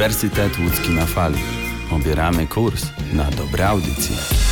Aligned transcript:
Uniwersytet 0.00 0.58
Łódzki 0.58 0.90
na 0.90 1.06
fali. 1.06 1.38
Obieramy 1.90 2.46
kurs 2.46 2.86
na 3.12 3.30
dobre 3.30 3.68
audycje. 3.68 4.49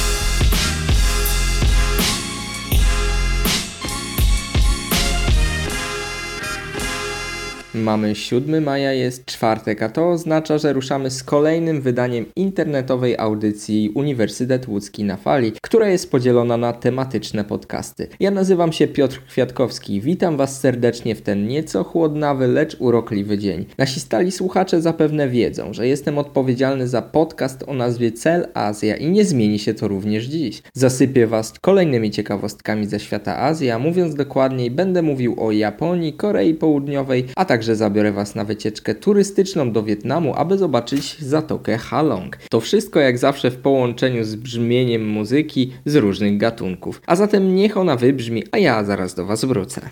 Mamy 7.83 8.15
7 8.15 8.65
maja, 8.65 8.93
jest 8.93 9.25
czwartek, 9.25 9.83
a 9.83 9.89
to 9.89 10.11
oznacza, 10.11 10.59
że 10.59 10.73
ruszamy 10.73 11.11
z 11.11 11.23
kolejnym 11.23 11.81
wydaniem 11.81 12.27
internetowej 12.37 13.19
audycji 13.19 13.91
Uniwersytet 13.95 14.69
Łódzki 14.69 15.05
na 15.05 15.17
Fali, 15.17 15.53
która 15.63 15.89
jest 15.89 16.11
podzielona 16.11 16.57
na 16.57 16.73
tematyczne 16.73 17.45
podcasty. 17.45 18.09
Ja 18.21 18.31
nazywam 18.31 18.73
się 18.73 18.89
Piotr 18.89 19.23
Kwiatkowski, 19.29 20.01
witam 20.01 20.37
Was 20.37 20.61
serdecznie 20.61 21.15
w 21.15 21.23
ten 21.23 21.47
nieco 21.47 21.85
chłodnawy, 21.85 22.47
lecz 22.47 22.77
urokliwy 22.81 23.39
dzień. 23.39 23.67
Nasi 23.79 24.01
stali 24.01 24.33
słuchacze 24.33 24.83
zapewne 24.83 25.29
wiedzą, 25.29 25.73
że 25.73 25.89
jestem 25.89 26.19
odpowiedzialny 26.19 26.89
za 26.89 27.03
podcast 27.03 27.65
o 27.67 27.75
nazwie 27.75 28.13
Cel 28.13 28.49
Azja 28.55 28.97
i 28.97 29.11
nie 29.11 29.25
zmieni 29.25 29.59
się 29.59 29.75
to 29.75 29.89
również 29.89 30.25
dziś. 30.25 30.63
Zasypię 30.75 31.27
Was 31.27 31.53
kolejnymi 31.61 32.11
ciekawostkami 32.11 32.87
ze 32.87 33.01
świata 33.01 33.39
Azji, 33.39 33.71
a 33.71 33.79
mówiąc 33.79 34.15
dokładniej, 34.15 34.71
będę 34.71 35.03
mówił 35.03 35.35
o 35.39 35.53
Japonii, 35.53 36.13
Korei 36.13 36.55
Południowej, 36.55 37.27
a 37.37 37.45
także 37.45 37.68
Także 37.69 37.77
zabiorę 37.77 38.13
Was 38.13 38.35
na 38.35 38.45
wycieczkę 38.45 38.95
turystyczną 38.95 39.73
do 39.73 39.83
Wietnamu, 39.83 40.35
aby 40.35 40.59
zobaczyć 40.59 41.19
Zatokę 41.21 41.79
Halong. 41.79 42.37
To 42.51 42.61
wszystko 42.61 43.01
jak 43.01 43.19
zawsze 43.19 43.51
w 43.51 43.57
połączeniu 43.57 44.25
z 44.25 44.35
brzmieniem 44.35 45.09
muzyki 45.09 45.73
z 45.87 45.97
różnych 45.97 46.39
gatunków. 46.39 47.03
A 47.07 47.17
zatem 47.17 47.55
niech 47.55 47.77
ona 47.77 47.97
wybrzmi, 47.97 48.45
a 48.53 48.59
ja 48.59 48.85
zaraz 48.85 49.15
do 49.15 49.27
Was 49.27 49.45
wrócę. 49.45 49.91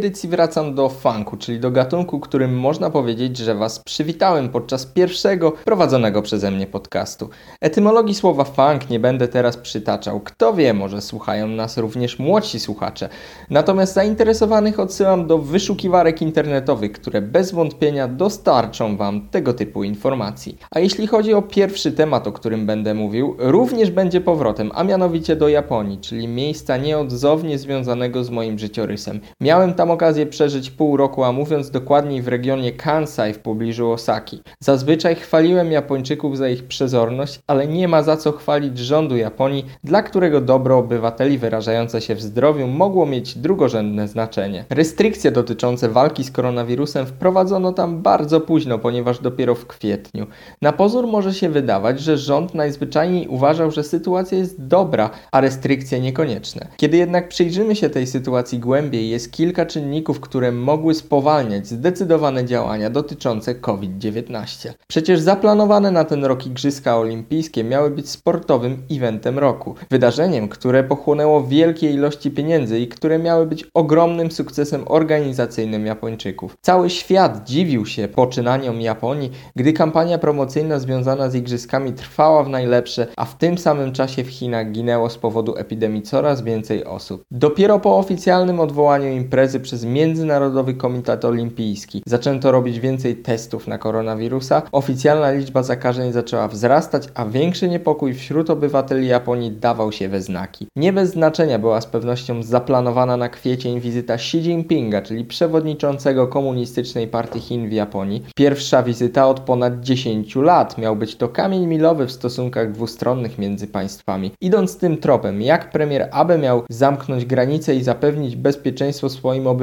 Edycji 0.00 0.28
wracam 0.28 0.74
do 0.74 0.88
funku, 0.88 1.36
czyli 1.36 1.60
do 1.60 1.70
gatunku, 1.70 2.20
którym 2.20 2.58
można 2.58 2.90
powiedzieć, 2.90 3.36
że 3.36 3.54
Was 3.54 3.78
przywitałem 3.78 4.48
podczas 4.48 4.86
pierwszego 4.86 5.52
prowadzonego 5.52 6.22
przeze 6.22 6.50
mnie 6.50 6.66
podcastu. 6.66 7.28
Etymologii 7.60 8.14
słowa 8.14 8.44
funk 8.44 8.90
nie 8.90 9.00
będę 9.00 9.28
teraz 9.28 9.56
przytaczał. 9.56 10.20
Kto 10.20 10.52
wie, 10.54 10.74
może 10.74 11.00
słuchają 11.00 11.48
nas 11.48 11.78
również 11.78 12.18
młodsi 12.18 12.60
słuchacze. 12.60 13.08
Natomiast 13.50 13.94
zainteresowanych 13.94 14.80
odsyłam 14.80 15.26
do 15.26 15.38
wyszukiwarek 15.38 16.22
internetowych, 16.22 16.92
które 16.92 17.22
bez 17.22 17.52
wątpienia 17.52 18.08
dostarczą 18.08 18.96
Wam 18.96 19.28
tego 19.28 19.52
typu 19.52 19.84
informacji. 19.84 20.58
A 20.70 20.80
jeśli 20.80 21.06
chodzi 21.06 21.34
o 21.34 21.42
pierwszy 21.42 21.92
temat, 21.92 22.26
o 22.26 22.32
którym 22.32 22.66
będę 22.66 22.94
mówił, 22.94 23.36
również 23.38 23.90
będzie 23.90 24.20
powrotem, 24.20 24.70
a 24.74 24.84
mianowicie 24.84 25.36
do 25.36 25.48
Japonii, 25.48 25.98
czyli 25.98 26.28
miejsca 26.28 26.76
nieodzownie 26.76 27.58
związanego 27.58 28.24
z 28.24 28.30
moim 28.30 28.58
życiorysem. 28.58 29.20
Miałem 29.40 29.74
tam 29.74 29.89
okazję 29.90 30.26
przeżyć 30.26 30.70
pół 30.70 30.96
roku, 30.96 31.24
a 31.24 31.32
mówiąc 31.32 31.70
dokładniej 31.70 32.22
w 32.22 32.28
regionie 32.28 32.72
Kansai 32.72 33.32
w 33.32 33.38
pobliżu 33.38 33.90
Osaki. 33.90 34.42
Zazwyczaj 34.60 35.14
chwaliłem 35.14 35.72
Japończyków 35.72 36.36
za 36.36 36.48
ich 36.48 36.64
przezorność, 36.64 37.40
ale 37.46 37.66
nie 37.66 37.88
ma 37.88 38.02
za 38.02 38.16
co 38.16 38.32
chwalić 38.32 38.78
rządu 38.78 39.16
Japonii, 39.16 39.66
dla 39.84 40.02
którego 40.02 40.40
dobro 40.40 40.78
obywateli 40.78 41.38
wyrażające 41.38 42.00
się 42.00 42.14
w 42.14 42.22
zdrowiu 42.22 42.66
mogło 42.66 43.06
mieć 43.06 43.38
drugorzędne 43.38 44.08
znaczenie. 44.08 44.64
Restrykcje 44.70 45.30
dotyczące 45.30 45.88
walki 45.88 46.24
z 46.24 46.30
koronawirusem 46.30 47.06
wprowadzono 47.06 47.72
tam 47.72 48.02
bardzo 48.02 48.40
późno, 48.40 48.78
ponieważ 48.78 49.18
dopiero 49.18 49.54
w 49.54 49.66
kwietniu. 49.66 50.26
Na 50.62 50.72
pozór 50.72 51.06
może 51.06 51.34
się 51.34 51.48
wydawać, 51.48 52.00
że 52.00 52.18
rząd 52.18 52.54
najzwyczajniej 52.54 53.28
uważał, 53.28 53.70
że 53.70 53.84
sytuacja 53.84 54.38
jest 54.38 54.66
dobra, 54.66 55.10
a 55.32 55.40
restrykcje 55.40 56.00
niekonieczne. 56.00 56.68
Kiedy 56.76 56.96
jednak 56.96 57.28
przyjrzymy 57.28 57.76
się 57.76 57.90
tej 57.90 58.06
sytuacji 58.06 58.58
głębiej, 58.58 59.10
jest 59.10 59.32
kilka 59.32 59.66
czynników, 59.66 59.79
które 60.20 60.52
mogły 60.52 60.94
spowalniać 60.94 61.66
zdecydowane 61.66 62.44
działania 62.44 62.90
dotyczące 62.90 63.54
COVID-19. 63.54 64.72
Przecież 64.88 65.20
zaplanowane 65.20 65.90
na 65.90 66.04
ten 66.04 66.24
rok 66.24 66.46
Igrzyska 66.46 66.98
Olimpijskie 66.98 67.64
miały 67.64 67.90
być 67.90 68.10
sportowym 68.10 68.82
eventem 68.90 69.38
roku. 69.38 69.74
Wydarzeniem, 69.90 70.48
które 70.48 70.84
pochłonęło 70.84 71.44
wielkie 71.44 71.90
ilości 71.90 72.30
pieniędzy 72.30 72.78
i 72.78 72.88
które 72.88 73.18
miały 73.18 73.46
być 73.46 73.66
ogromnym 73.74 74.30
sukcesem 74.30 74.84
organizacyjnym 74.86 75.86
Japończyków. 75.86 76.56
Cały 76.60 76.90
świat 76.90 77.44
dziwił 77.44 77.86
się 77.86 78.08
poczynaniom 78.08 78.80
Japonii, 78.80 79.30
gdy 79.56 79.72
kampania 79.72 80.18
promocyjna 80.18 80.78
związana 80.78 81.30
z 81.30 81.34
igrzyskami 81.34 81.92
trwała 81.92 82.44
w 82.44 82.48
najlepsze, 82.48 83.06
a 83.16 83.24
w 83.24 83.38
tym 83.38 83.58
samym 83.58 83.92
czasie 83.92 84.24
w 84.24 84.30
Chinach 84.30 84.72
ginęło 84.72 85.10
z 85.10 85.18
powodu 85.18 85.56
epidemii 85.56 86.02
coraz 86.02 86.42
więcej 86.42 86.84
osób. 86.84 87.24
Dopiero 87.30 87.80
po 87.80 87.98
oficjalnym 87.98 88.60
odwołaniu 88.60 89.12
imprezy 89.12 89.60
przez 89.70 89.84
Międzynarodowy 89.84 90.74
Komitet 90.74 91.24
Olimpijski 91.24 92.02
zaczęto 92.06 92.52
robić 92.52 92.80
więcej 92.80 93.16
testów 93.16 93.66
na 93.66 93.78
koronawirusa, 93.78 94.62
oficjalna 94.72 95.32
liczba 95.32 95.62
zakażeń 95.62 96.12
zaczęła 96.12 96.48
wzrastać, 96.48 97.08
a 97.14 97.26
większy 97.26 97.68
niepokój 97.68 98.14
wśród 98.14 98.50
obywateli 98.50 99.06
Japonii 99.06 99.50
dawał 99.50 99.92
się 99.92 100.08
we 100.08 100.22
znaki. 100.22 100.66
Nie 100.76 100.92
bez 100.92 101.10
znaczenia 101.10 101.58
była 101.58 101.80
z 101.80 101.86
pewnością 101.86 102.42
zaplanowana 102.42 103.16
na 103.16 103.28
kwiecień 103.28 103.80
wizyta 103.80 104.14
Xi 104.14 104.38
Jinpinga, 104.38 105.02
czyli 105.02 105.24
przewodniczącego 105.24 106.28
Komunistycznej 106.28 107.08
Partii 107.08 107.40
Chin 107.40 107.68
w 107.68 107.72
Japonii. 107.72 108.24
Pierwsza 108.36 108.82
wizyta 108.82 109.28
od 109.28 109.40
ponad 109.40 109.80
10 109.80 110.36
lat 110.36 110.78
miał 110.78 110.96
być 110.96 111.16
to 111.16 111.28
kamień 111.28 111.66
milowy 111.66 112.06
w 112.06 112.12
stosunkach 112.12 112.72
dwustronnych 112.72 113.38
między 113.38 113.66
państwami. 113.66 114.30
Idąc 114.40 114.78
tym 114.78 114.96
tropem, 114.96 115.42
jak 115.42 115.70
premier 115.70 116.08
Abe 116.12 116.38
miał 116.38 116.62
zamknąć 116.70 117.24
granice 117.24 117.76
i 117.76 117.82
zapewnić 117.82 118.36
bezpieczeństwo 118.36 119.08
swoim 119.08 119.46
obywatelom, 119.46 119.59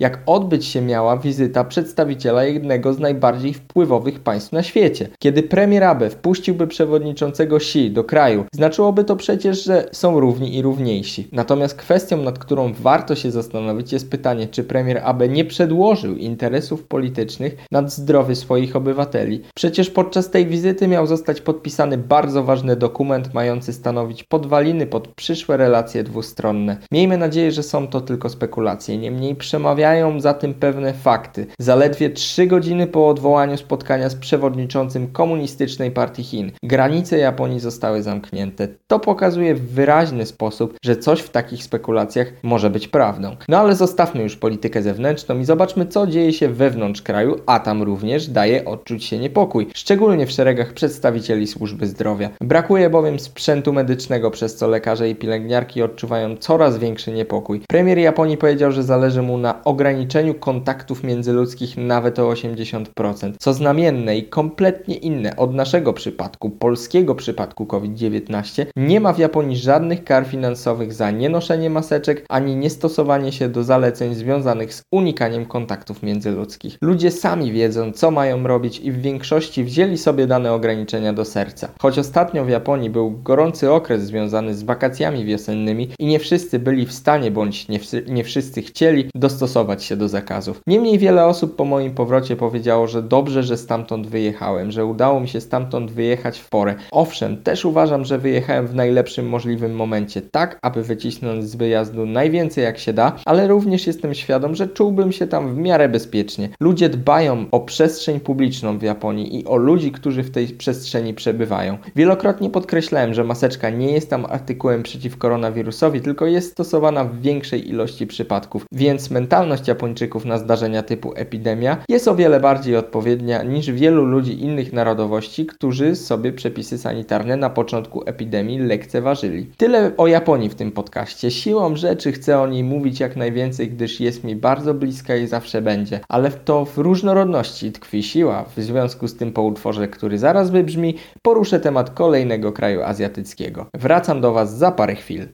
jak 0.00 0.22
odbyć 0.26 0.64
się 0.64 0.80
miała 0.80 1.16
wizyta 1.16 1.64
przedstawiciela 1.64 2.44
jednego 2.44 2.92
z 2.92 2.98
najbardziej 2.98 3.54
wpływowych 3.54 4.20
państw 4.20 4.52
na 4.52 4.62
świecie. 4.62 5.08
Kiedy 5.18 5.42
premier 5.42 5.84
Abe 5.84 6.10
wpuściłby 6.10 6.66
przewodniczącego 6.66 7.56
Xi 7.56 7.90
do 7.90 8.04
kraju, 8.04 8.44
znaczyłoby 8.54 9.04
to 9.04 9.16
przecież, 9.16 9.64
że 9.64 9.88
są 9.92 10.20
równi 10.20 10.56
i 10.56 10.62
równiejsi. 10.62 11.28
Natomiast 11.32 11.74
kwestią, 11.74 12.16
nad 12.16 12.38
którą 12.38 12.72
warto 12.72 13.14
się 13.14 13.30
zastanowić, 13.30 13.92
jest 13.92 14.10
pytanie, 14.10 14.48
czy 14.48 14.64
premier 14.64 15.00
Abe 15.04 15.28
nie 15.28 15.44
przedłożył 15.44 16.16
interesów 16.16 16.84
politycznych 16.84 17.56
nad 17.72 17.92
zdrowie 17.92 18.34
swoich 18.34 18.76
obywateli. 18.76 19.42
Przecież 19.54 19.90
podczas 19.90 20.30
tej 20.30 20.46
wizyty 20.46 20.88
miał 20.88 21.06
zostać 21.06 21.40
podpisany 21.40 21.98
bardzo 21.98 22.44
ważny 22.44 22.76
dokument 22.76 23.34
mający 23.34 23.72
stanowić 23.72 24.24
podwaliny 24.24 24.86
pod 24.86 25.08
przyszłe 25.08 25.56
relacje 25.56 26.04
dwustronne. 26.04 26.76
Miejmy 26.92 27.18
nadzieję, 27.18 27.52
że 27.52 27.62
są 27.62 27.88
to 27.88 28.00
tylko 28.00 28.28
spekulacje, 28.28 28.98
niemniej 28.98 29.15
przemawiają 29.34 30.20
za 30.20 30.34
tym 30.34 30.54
pewne 30.54 30.92
fakty. 30.92 31.46
Zaledwie 31.58 32.10
trzy 32.10 32.46
godziny 32.46 32.86
po 32.86 33.08
odwołaniu 33.08 33.56
spotkania 33.56 34.08
z 34.08 34.14
przewodniczącym 34.14 35.12
Komunistycznej 35.12 35.90
Partii 35.90 36.22
Chin, 36.22 36.52
granice 36.62 37.18
Japonii 37.18 37.60
zostały 37.60 38.02
zamknięte. 38.02 38.68
To 38.86 38.98
pokazuje 38.98 39.54
w 39.54 39.70
wyraźny 39.70 40.26
sposób, 40.26 40.76
że 40.84 40.96
coś 40.96 41.20
w 41.20 41.30
takich 41.30 41.64
spekulacjach 41.64 42.32
może 42.42 42.70
być 42.70 42.88
prawdą. 42.88 43.36
No 43.48 43.58
ale 43.58 43.74
zostawmy 43.74 44.22
już 44.22 44.36
politykę 44.36 44.82
zewnętrzną 44.82 45.38
i 45.38 45.44
zobaczmy, 45.44 45.86
co 45.86 46.06
dzieje 46.06 46.32
się 46.32 46.48
wewnątrz 46.48 47.02
kraju, 47.02 47.36
a 47.46 47.60
tam 47.60 47.82
również 47.82 48.26
daje 48.26 48.64
odczuć 48.64 49.04
się 49.04 49.18
niepokój, 49.18 49.66
szczególnie 49.74 50.26
w 50.26 50.30
szeregach 50.30 50.72
przedstawicieli 50.72 51.46
służby 51.46 51.86
zdrowia. 51.86 52.30
Brakuje 52.40 52.90
bowiem 52.90 53.18
sprzętu 53.18 53.72
medycznego, 53.72 54.30
przez 54.30 54.56
co 54.56 54.68
lekarze 54.68 55.10
i 55.10 55.14
pielęgniarki 55.14 55.82
odczuwają 55.82 56.36
coraz 56.36 56.78
większy 56.78 57.12
niepokój. 57.12 57.60
Premier 57.68 57.98
Japonii 57.98 58.36
powiedział, 58.36 58.72
że 58.72 58.82
zależy 59.06 59.22
mu 59.22 59.38
na 59.38 59.64
ograniczeniu 59.64 60.34
kontaktów 60.34 61.04
międzyludzkich 61.04 61.76
nawet 61.76 62.18
o 62.18 62.32
80%, 62.32 63.32
co 63.38 63.52
znamienne 63.52 64.18
i 64.18 64.24
kompletnie 64.24 64.96
inne 64.96 65.36
od 65.36 65.54
naszego 65.54 65.92
przypadku, 65.92 66.50
polskiego 66.50 67.14
przypadku 67.14 67.66
COVID-19. 67.66 68.66
Nie 68.76 69.00
ma 69.00 69.12
w 69.12 69.18
Japonii 69.18 69.56
żadnych 69.56 70.04
kar 70.04 70.26
finansowych 70.26 70.92
za 70.92 71.10
nienoszenie 71.10 71.70
maseczek 71.70 72.26
ani 72.28 72.56
niestosowanie 72.56 73.32
się 73.32 73.48
do 73.48 73.64
zaleceń 73.64 74.14
związanych 74.14 74.74
z 74.74 74.82
unikaniem 74.92 75.46
kontaktów 75.46 76.02
międzyludzkich. 76.02 76.78
Ludzie 76.82 77.10
sami 77.10 77.52
wiedzą, 77.52 77.92
co 77.92 78.10
mają 78.10 78.46
robić 78.46 78.80
i 78.80 78.92
w 78.92 79.00
większości 79.00 79.64
wzięli 79.64 79.98
sobie 79.98 80.26
dane 80.26 80.52
ograniczenia 80.52 81.12
do 81.12 81.24
serca. 81.24 81.68
Choć 81.80 81.98
ostatnio 81.98 82.44
w 82.44 82.48
Japonii 82.48 82.90
był 82.90 83.10
gorący 83.10 83.72
okres 83.72 84.02
związany 84.02 84.54
z 84.54 84.62
wakacjami 84.62 85.24
wiosennymi 85.24 85.88
i 85.98 86.06
nie 86.06 86.18
wszyscy 86.18 86.58
byli 86.58 86.86
w 86.86 86.92
stanie 86.92 87.30
bądź 87.30 87.68
nie, 87.68 87.80
nie 88.08 88.24
wszyscy 88.24 88.62
chcieli 88.62 88.95
dostosować 89.14 89.84
się 89.84 89.96
do 89.96 90.08
zakazów. 90.08 90.60
Niemniej 90.66 90.98
wiele 90.98 91.26
osób 91.26 91.56
po 91.56 91.64
moim 91.64 91.94
powrocie 91.94 92.36
powiedziało, 92.36 92.86
że 92.86 93.02
dobrze, 93.02 93.42
że 93.42 93.56
stamtąd 93.56 94.06
wyjechałem, 94.06 94.70
że 94.70 94.84
udało 94.84 95.20
mi 95.20 95.28
się 95.28 95.40
stamtąd 95.40 95.92
wyjechać 95.92 96.38
w 96.38 96.48
porę. 96.48 96.74
Owszem, 96.90 97.42
też 97.42 97.64
uważam, 97.64 98.04
że 98.04 98.18
wyjechałem 98.18 98.66
w 98.66 98.74
najlepszym 98.74 99.28
możliwym 99.28 99.74
momencie, 99.74 100.22
tak 100.22 100.58
aby 100.62 100.82
wycisnąć 100.82 101.44
z 101.44 101.56
wyjazdu 101.56 102.06
najwięcej 102.06 102.64
jak 102.64 102.78
się 102.78 102.92
da, 102.92 103.12
ale 103.24 103.48
również 103.48 103.86
jestem 103.86 104.14
świadom, 104.14 104.54
że 104.54 104.68
czułbym 104.68 105.12
się 105.12 105.26
tam 105.26 105.54
w 105.54 105.58
miarę 105.58 105.88
bezpiecznie. 105.88 106.48
Ludzie 106.60 106.88
dbają 106.88 107.46
o 107.50 107.60
przestrzeń 107.60 108.20
publiczną 108.20 108.78
w 108.78 108.82
Japonii 108.82 109.40
i 109.40 109.46
o 109.46 109.56
ludzi, 109.56 109.92
którzy 109.92 110.22
w 110.22 110.30
tej 110.30 110.46
przestrzeni 110.46 111.14
przebywają. 111.14 111.78
Wielokrotnie 111.96 112.50
podkreślałem, 112.50 113.14
że 113.14 113.24
maseczka 113.24 113.70
nie 113.70 113.92
jest 113.92 114.10
tam 114.10 114.26
artykułem 114.28 114.82
przeciw 114.82 115.16
koronawirusowi, 115.16 116.00
tylko 116.00 116.26
jest 116.26 116.50
stosowana 116.50 117.04
w 117.04 117.20
większej 117.20 117.68
ilości 117.68 118.06
przypadków, 118.06 118.64
więc 118.72 118.85
mentalność 119.10 119.68
Japończyków 119.68 120.24
na 120.24 120.38
zdarzenia 120.38 120.82
typu 120.82 121.12
epidemia 121.16 121.76
jest 121.88 122.08
o 122.08 122.14
wiele 122.14 122.40
bardziej 122.40 122.76
odpowiednia 122.76 123.42
niż 123.42 123.70
wielu 123.70 124.04
ludzi 124.04 124.42
innych 124.42 124.72
narodowości, 124.72 125.46
którzy 125.46 125.96
sobie 125.96 126.32
przepisy 126.32 126.78
sanitarne 126.78 127.36
na 127.36 127.50
początku 127.50 128.02
epidemii 128.06 128.58
lekceważyli. 128.58 129.46
Tyle 129.56 129.92
o 129.96 130.06
Japonii 130.06 130.48
w 130.48 130.54
tym 130.54 130.72
podcaście. 130.72 131.30
Siłą 131.30 131.76
rzeczy 131.76 132.12
chcę 132.12 132.40
o 132.40 132.46
niej 132.46 132.64
mówić 132.64 133.00
jak 133.00 133.16
najwięcej, 133.16 133.68
gdyż 133.68 134.00
jest 134.00 134.24
mi 134.24 134.36
bardzo 134.36 134.74
bliska 134.74 135.16
i 135.16 135.26
zawsze 135.26 135.62
będzie, 135.62 136.00
ale 136.08 136.30
to 136.30 136.64
w 136.64 136.78
różnorodności 136.78 137.72
tkwi 137.72 138.02
siła. 138.02 138.44
W 138.56 138.60
związku 138.60 139.08
z 139.08 139.16
tym 139.16 139.32
po 139.32 139.42
utworze, 139.42 139.88
który 139.88 140.18
zaraz 140.18 140.50
wybrzmi, 140.50 140.94
poruszę 141.22 141.60
temat 141.60 141.90
kolejnego 141.90 142.52
kraju 142.52 142.82
azjatyckiego. 142.82 143.66
Wracam 143.74 144.20
do 144.20 144.32
Was 144.32 144.58
za 144.58 144.72
parę 144.72 144.94
chwil. 144.94 145.28